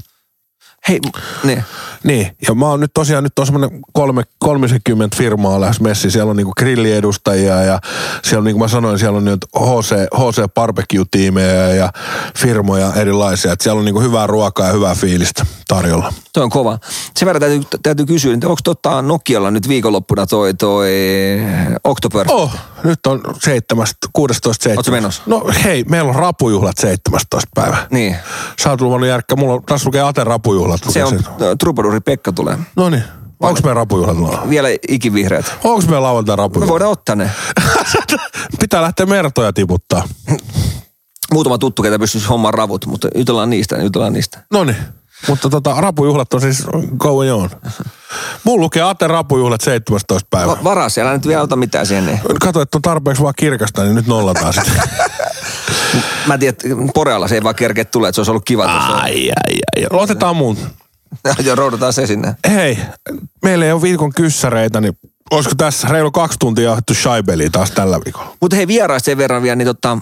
Hei, 0.89 0.99
niin. 1.45 1.65
Niin, 2.05 2.37
ja 2.49 2.55
mä 2.55 2.67
oon 2.67 2.81
nyt 2.81 2.91
tosiaan, 2.95 3.25
nyt 3.25 3.39
on 3.39 3.47
semmoinen 3.47 3.81
kolme, 3.93 4.23
30 4.39 5.17
firmaa 5.17 5.61
lähes 5.61 5.81
messi. 5.81 6.11
Siellä 6.11 6.31
on 6.31 6.37
niinku 6.37 6.53
grilliedustajia 6.59 7.63
ja 7.63 7.81
siellä 8.25 8.39
on, 8.39 8.45
niin 8.45 8.55
kuin 8.55 8.65
mä 8.65 8.69
sanoin, 8.69 8.99
siellä 8.99 9.17
on 9.17 9.25
nyt 9.25 9.47
HC, 9.57 9.95
HC 10.17 10.55
Barbecue-tiimejä 10.55 11.75
ja 11.75 11.93
firmoja 12.39 12.93
erilaisia. 12.95 13.53
Et 13.53 13.61
siellä 13.61 13.79
on 13.79 13.85
niinku 13.85 14.01
hyvää 14.01 14.27
ruokaa 14.27 14.67
ja 14.67 14.73
hyvää 14.73 14.95
fiilistä 14.95 15.47
tarjolla. 15.69 16.13
Toi 16.33 16.43
on 16.43 16.51
kova. 16.51 16.79
Sen 17.17 17.27
verran 17.27 17.41
täytyy, 17.41 17.63
täytyy 17.83 18.07
kysyä, 18.07 18.35
että 18.35 18.49
onko 18.49 18.61
tota 18.65 19.03
Nokialla 19.03 19.51
nyt 19.51 19.69
viikonloppuna 19.69 20.27
toi, 20.27 20.55
toi 20.55 20.91
October? 21.85 22.27
Oh, 22.31 22.55
nyt 22.85 23.07
on 23.07 23.21
7, 23.43 23.87
16, 24.13 24.65
7. 24.65 24.79
Ootko 24.79 24.93
menossa? 24.93 25.23
No 25.27 25.45
hei, 25.65 25.85
meillä 25.85 26.09
on 26.09 26.15
rapujuhlat 26.15 26.79
17 26.79 27.51
päivä. 27.55 27.87
Niin. 27.91 28.17
Sä 28.63 28.71
oot 28.71 28.81
luvannut 28.81 29.09
järkkä, 29.09 29.37
mulla 29.37 29.55
on, 29.55 29.63
tässä 29.63 29.87
lukee 29.87 30.03
Ate 30.03 30.25
rapujuhlat. 30.25 30.68
Se 30.77 31.05
on, 31.05 31.21
lukee 31.39 31.57
Trubaduri 31.59 32.01
Pekka 32.01 32.33
tulee. 32.33 32.59
No 32.77 32.91
niin, 32.91 33.05
onks 33.41 33.63
meillä 33.63 33.75
rapujuhlat? 33.75 34.49
Vielä 34.49 34.69
ikivihreät. 34.89 35.55
Onks 35.65 35.87
meillä 35.87 36.03
lauantai 36.03 36.37
Me 36.37 36.43
rapujuhlat? 36.43 36.71
voidaan 36.71 36.91
ottaa 36.91 37.17
ne. 37.17 37.31
Pitää 38.61 38.83
lähteä 38.83 39.07
mertoja 39.07 39.53
tiputtaa. 39.53 40.09
Muutama 41.33 41.59
tuttu, 41.59 41.83
ketä 41.83 41.99
pystyisi 41.99 42.27
hommaan 42.27 42.55
ravut, 42.55 42.87
mutta 42.87 43.09
jutellaan 43.15 43.51
niistä, 43.51 43.77
jutellaan 43.83 44.13
niistä. 44.13 44.45
No 44.53 44.65
niin. 44.65 44.77
Mutta 45.29 45.49
tota, 45.51 45.75
rapujuhlat 45.79 46.35
on 46.35 46.41
siis 46.41 46.65
going 46.99 47.33
on. 47.33 47.51
Mulla 48.45 48.61
lukee 48.63 48.83
Ate 48.83 49.07
rapujuhlat 49.07 49.61
17 49.61 50.27
päivä. 50.31 50.51
Va- 50.53 50.65
varaa 50.65 50.89
siellä 50.89 51.13
nyt 51.13 51.27
vielä 51.27 51.43
ota 51.43 51.57
mitään 51.57 51.87
siihen. 51.87 52.07
Niin. 52.07 52.21
Kato, 52.41 52.61
että 52.61 52.79
on 52.79 52.83
tarpeeksi 52.83 53.23
vaan 53.23 53.35
kirkasta, 53.37 53.83
niin 53.83 53.95
nyt 53.95 54.07
nollataan 54.07 54.53
sitten. 54.65 54.83
Mä 56.29 56.39
tiedän, 56.39 56.57
että 56.65 56.93
Porealla 56.95 57.29
se 57.29 57.35
ei 57.35 57.43
vaan 57.43 57.55
kerkeä 57.55 57.85
tulee, 57.85 58.09
että 58.09 58.15
se 58.15 58.21
olisi 58.21 58.31
ollut 58.31 58.45
kiva. 58.45 58.65
Ai. 58.65 59.31
ai, 59.47 59.59
ai. 59.77 59.87
Otetaan 59.91 60.37
mun. 60.37 60.59
Joo, 61.45 61.57
roudataan 61.57 61.93
se 61.93 62.07
sinne. 62.07 62.37
Hei, 62.51 62.79
meillä 63.43 63.65
ei 63.65 63.73
ole 63.73 63.83
viikon 63.83 64.13
kyssäreitä, 64.13 64.81
niin 64.81 64.99
olisiko 65.31 65.55
tässä 65.55 65.89
reilu 65.89 66.11
kaksi 66.11 66.39
tuntia 66.39 66.65
jauhettu 66.65 66.95
shaibeliä 66.95 67.51
taas 67.51 67.71
tällä 67.71 68.01
viikolla? 68.05 68.37
Mutta 68.41 68.57
hei 68.57 68.67
vieraista 68.67 69.07
sen 69.07 69.19
verran 69.19 69.43
vielä, 69.43 69.57
niin 69.57 69.67
tota, 69.67 69.99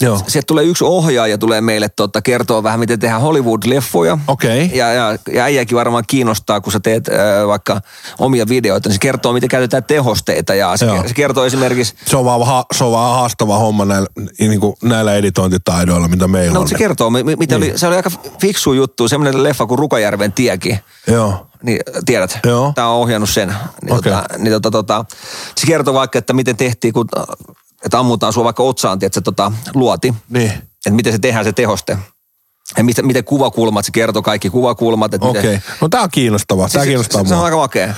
Joo. 0.00 0.20
sieltä 0.28 0.46
tulee 0.46 0.64
yksi 0.64 0.84
ohjaaja 0.84 1.38
tulee 1.38 1.60
meille 1.60 1.88
tota, 1.88 2.22
kertoa 2.22 2.62
vähän, 2.62 2.80
miten 2.80 2.98
tehdään 2.98 3.22
Hollywood-leffoja. 3.22 4.18
Okei. 4.28 4.70
Ja, 4.74 4.92
ja, 4.92 5.18
ja 5.32 5.44
äijäkin 5.44 5.76
varmaan 5.78 6.04
kiinnostaa, 6.06 6.60
kun 6.60 6.72
sä 6.72 6.80
teet 6.80 7.08
äh, 7.08 7.46
vaikka 7.46 7.80
omia 8.18 8.48
videoita, 8.48 8.88
niin 8.88 8.94
se 8.94 9.00
kertoo, 9.00 9.32
miten 9.32 9.48
käytetään 9.48 9.84
tehosteita. 9.84 10.54
Ja 10.54 10.76
se, 10.76 10.86
Joo. 10.86 11.08
se 11.08 11.14
kertoo 11.14 11.44
esimerkiksi, 11.44 11.94
Se 12.06 12.16
on 12.16 12.24
vaan, 12.24 12.46
ha, 12.46 12.64
se 12.74 12.84
on 12.84 12.92
vaan 12.92 13.14
haastava 13.14 13.58
homma 13.58 13.84
näillä, 13.84 14.08
niin 14.40 14.60
kuin 14.60 14.74
näillä 14.82 15.14
editointitaidoilla, 15.14 16.08
mitä 16.08 16.28
meillä 16.28 16.54
no 16.54 16.60
on. 16.60 16.68
se 16.68 16.74
kertoo, 16.78 17.10
mi- 17.10 17.22
mi- 17.24 17.36
mitä 17.36 17.58
Niin. 17.58 17.70
oli, 17.70 17.78
se 17.78 17.86
oli 17.86 17.96
aika 17.96 18.10
fiksu 18.40 18.72
juttu, 18.72 19.08
semmoinen 19.08 19.42
leffa 19.42 19.66
kuin 19.66 19.78
Rukajärven 19.78 20.32
tiekin. 20.32 20.78
Joo. 21.06 21.46
Niin, 21.62 21.80
tiedät, 22.06 22.38
Joo. 22.46 22.72
tämä 22.74 22.88
on 22.88 22.96
ohjannut 23.00 23.30
sen. 23.30 23.54
Niin, 23.82 23.92
Okei. 23.96 24.12
tota, 24.12 24.24
niin 24.38 24.52
tota, 24.52 24.70
tota, 24.70 25.04
se 25.56 25.66
kertoo 25.66 25.94
vaikka, 25.94 26.18
että 26.18 26.32
miten 26.32 26.56
tehtiin, 26.56 26.92
kun, 26.94 27.06
että 27.84 27.98
ammutaan 27.98 28.32
sua 28.32 28.44
vaikka 28.44 28.62
otsaan, 28.62 28.98
tiedätkö, 28.98 29.20
tota, 29.20 29.52
luoti. 29.74 30.14
Niin. 30.28 30.50
Että 30.50 30.90
miten 30.90 31.12
se 31.12 31.18
tehdään 31.18 31.44
se 31.44 31.52
tehoste. 31.52 31.98
Ja 32.76 32.84
miten, 32.84 33.06
miten 33.06 33.24
kuvakulmat, 33.24 33.84
se 33.84 33.92
kertoo 33.92 34.22
kaikki 34.22 34.50
kuvakulmat. 34.50 35.14
Että 35.14 35.26
Okei. 35.26 35.42
miten, 35.42 35.62
No 35.80 35.88
tää 35.88 36.02
on 36.02 36.10
kiinnostavaa. 36.10 36.68
Tää 36.68 36.82
se, 36.82 36.86
kiinnostaa 36.86 37.22
se, 37.22 37.28
se 37.28 37.34
on 37.34 37.38
mua. 37.38 37.44
aika 37.44 37.56
makea. 37.56 37.94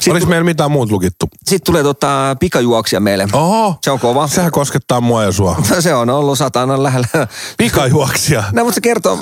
Sitten, 0.00 0.12
Olis 0.12 0.26
meillä 0.26 0.44
mitään 0.44 0.70
muut 0.70 0.90
lukittu? 0.90 1.28
sitten 1.44 1.66
tulee 1.66 1.82
tota, 1.82 2.36
pikajuoksia 2.40 3.00
meille. 3.00 3.28
Oho. 3.32 3.74
Se 3.84 3.90
on 3.90 4.00
kova. 4.00 4.26
Sehän 4.28 4.52
koskettaa 4.52 5.00
mua 5.00 5.24
ja 5.24 5.32
sua. 5.32 5.56
Se 5.80 5.94
on 5.94 6.10
ollut 6.10 6.38
satana 6.38 6.82
lähellä. 6.82 7.08
Pikajuoksia. 7.58 8.44
No, 8.52 8.62
mutta 8.64 8.74
se 8.74 8.80
kertoo, 8.80 9.18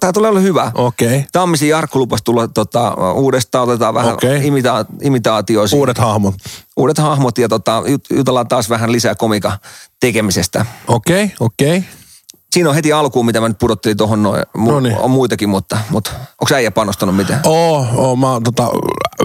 tämä 0.00 0.12
tulee 0.12 0.30
olla 0.30 0.40
hyvä. 0.40 0.72
Okei. 0.74 1.24
Tammisi 1.32 1.68
Jarkko 1.68 1.98
lupasi 1.98 2.24
tulla 2.24 2.48
tota, 2.48 2.94
uudestaan, 3.14 3.64
otetaan 3.64 3.94
vähän 3.94 4.14
Okei. 4.14 4.38
imita- 4.40 4.86
imitaatioa. 5.02 5.66
siihen. 5.66 5.80
Uudet 5.80 5.98
hahmot. 5.98 6.34
uudet 6.76 6.98
hahmot 6.98 7.38
ja 7.38 7.48
tota, 7.48 7.80
jut- 7.86 8.16
jutellaan 8.16 8.48
taas 8.48 8.70
vähän 8.70 8.92
lisää 8.92 9.14
komika 9.14 9.58
tekemisestä. 10.00 10.66
Okei, 10.88 11.32
okei. 11.40 11.84
Siinä 12.52 12.68
on 12.68 12.74
heti 12.74 12.92
alkuun, 12.92 13.26
mitä 13.26 13.40
mä 13.40 13.48
nyt 13.48 13.58
pudottelin 13.58 13.96
tuohon 13.96 14.22
noin. 14.22 14.42
Mu- 14.58 14.68
Noniin. 14.68 14.98
on 14.98 15.10
muitakin, 15.10 15.48
mutta, 15.48 15.78
mutta 15.90 16.10
onko 16.40 16.54
äijä 16.54 16.70
panostanut 16.70 17.16
mitään? 17.16 17.40
Oo, 17.46 17.86
oo, 17.96 18.16
mä 18.16 18.26
tota, 18.44 18.68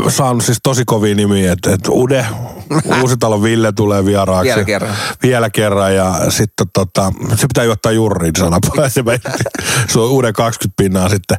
saanut 0.10 0.44
siis 0.44 0.60
tosi 0.64 0.86
kovia 0.86 1.16
nimiä, 1.16 1.52
että 1.52 1.74
et 1.74 1.88
Ude, 1.90 2.26
Uusitalo 3.02 3.44
Ville 3.44 3.72
tulee 3.72 4.06
vieraaksi. 4.06 4.50
Vielä 4.50 4.64
kerran. 4.64 4.96
Vielä 5.24 5.50
kerran 5.50 5.96
ja 5.96 6.16
sitten 6.30 6.68
tota, 6.74 7.14
se 7.36 7.48
pitää 7.48 7.64
juottaa 7.64 7.92
jurriin 7.92 8.36
sana 8.38 8.58
Se 9.94 10.00
on 10.00 10.10
Uuden 10.10 10.34
20 10.34 10.84
pinnaa 10.84 11.10
sitten. 11.10 11.38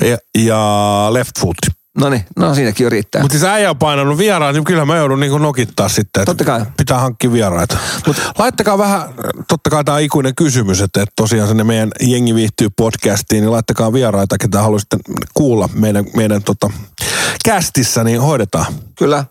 Ja, 0.00 0.18
ja 0.38 1.06
Left 1.10 1.40
Foot. 1.40 1.56
No 1.98 2.10
niin, 2.10 2.24
no 2.36 2.54
siinäkin 2.54 2.84
jo 2.84 2.90
riittää. 2.90 3.22
Mutta 3.22 3.38
siis 3.38 3.44
äijä 3.44 3.70
on 3.70 3.78
painanut 3.78 4.18
vieraat, 4.18 4.54
niin 4.54 4.64
kyllä 4.64 4.84
mä 4.84 4.96
joudun 4.96 5.20
niinku 5.20 5.38
nokittaa 5.38 5.88
sitten. 5.88 6.22
että 6.22 6.24
Totta 6.24 6.44
kai. 6.44 6.66
Pitää 6.76 6.98
hankkia 6.98 7.32
vieraita. 7.32 7.76
Mut 8.06 8.16
laittakaa 8.38 8.78
vähän, 8.78 9.02
totta 9.48 9.70
kai 9.70 9.84
tämä 9.84 9.98
ikuinen 9.98 10.34
kysymys, 10.34 10.80
että, 10.80 11.02
että 11.02 11.12
tosiaan 11.16 11.48
sinne 11.48 11.64
meidän 11.64 11.90
Jengi 12.00 12.34
viihtyy 12.34 12.68
podcastiin, 12.76 13.40
niin 13.40 13.52
laittakaa 13.52 13.92
vieraita, 13.92 14.38
ketä 14.38 14.62
haluaisitte 14.62 14.96
kuulla 15.34 15.68
meidän, 15.74 16.04
meidän 16.16 16.42
tota, 16.42 16.70
kästissä, 17.44 18.04
niin 18.04 18.20
hoidetaan. 18.20 18.66
Kyllä. 18.98 19.24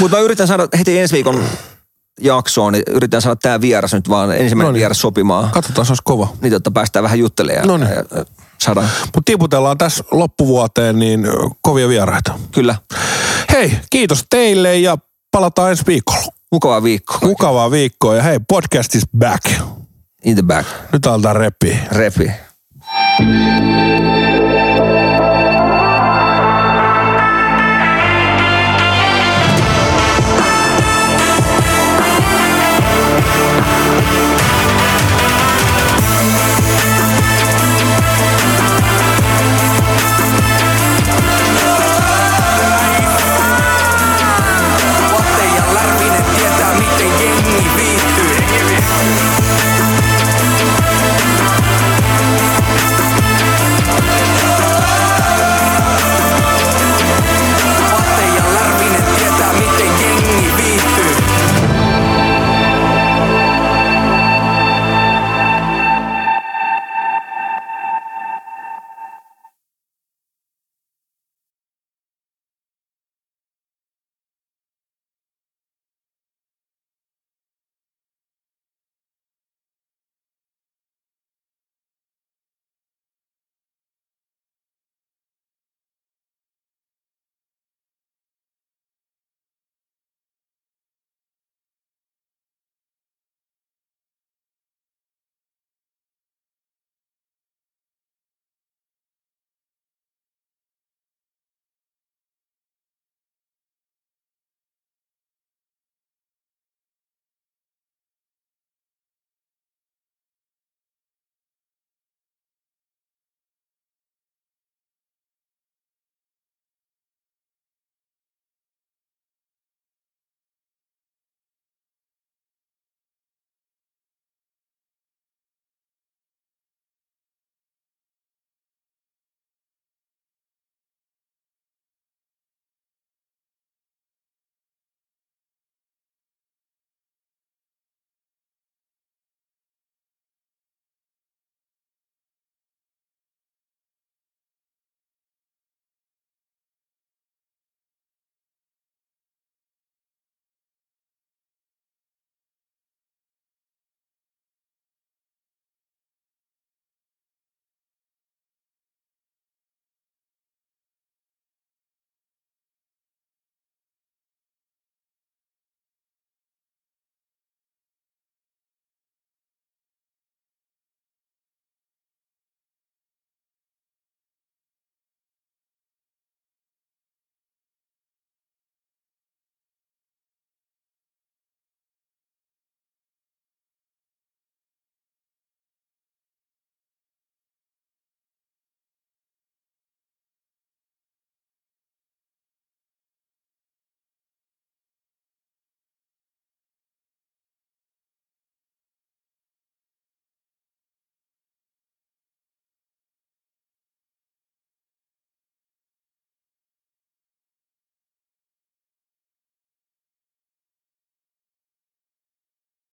Mutta 0.00 0.16
mä 0.16 0.22
yritän 0.22 0.46
saada 0.46 0.68
heti 0.78 0.98
ensi 0.98 1.14
viikon 1.14 1.44
jaksoon, 2.20 2.72
niin 2.72 2.84
yritän 2.88 3.22
saada 3.22 3.36
tämä 3.42 3.60
vieras 3.60 3.92
nyt 3.92 4.08
vaan 4.08 4.30
ensimmäinen 4.32 4.66
No 4.68 4.72
niin. 4.72 4.78
vieras 4.78 5.00
sopimaan. 5.00 5.50
Katsotaan, 5.50 5.86
se 5.86 5.90
olisi 5.90 6.02
kova. 6.04 6.28
Niin, 6.42 6.52
jotta 6.52 6.70
päästään 6.70 7.02
vähän 7.02 7.18
juttelemaan. 7.18 7.68
No 7.68 7.76
niin. 7.76 7.88
Saadaan. 8.64 8.88
Mutta 9.04 9.20
tiputellaan 9.24 9.78
tässä 9.78 10.04
loppuvuoteen 10.10 10.98
niin 10.98 11.26
kovia 11.62 11.88
vieraita. 11.88 12.38
Kyllä. 12.52 12.76
Hei, 13.52 13.72
kiitos 13.90 14.24
teille 14.30 14.78
ja 14.78 14.98
palataan 15.30 15.70
ensi 15.70 15.86
viikolla. 15.86 16.32
Mukavaa 16.52 16.82
viikkoa. 16.82 17.18
Mukavaa 17.22 17.70
viikkoa 17.70 18.16
ja 18.16 18.22
hei, 18.22 18.40
podcast 18.48 18.94
is 18.94 19.02
back. 19.18 19.44
In 20.24 20.34
the 20.34 20.42
back. 20.42 20.68
Nyt 20.92 21.06
aletaan 21.06 21.36
repiä. 21.36 21.78
Repi. 21.92 22.30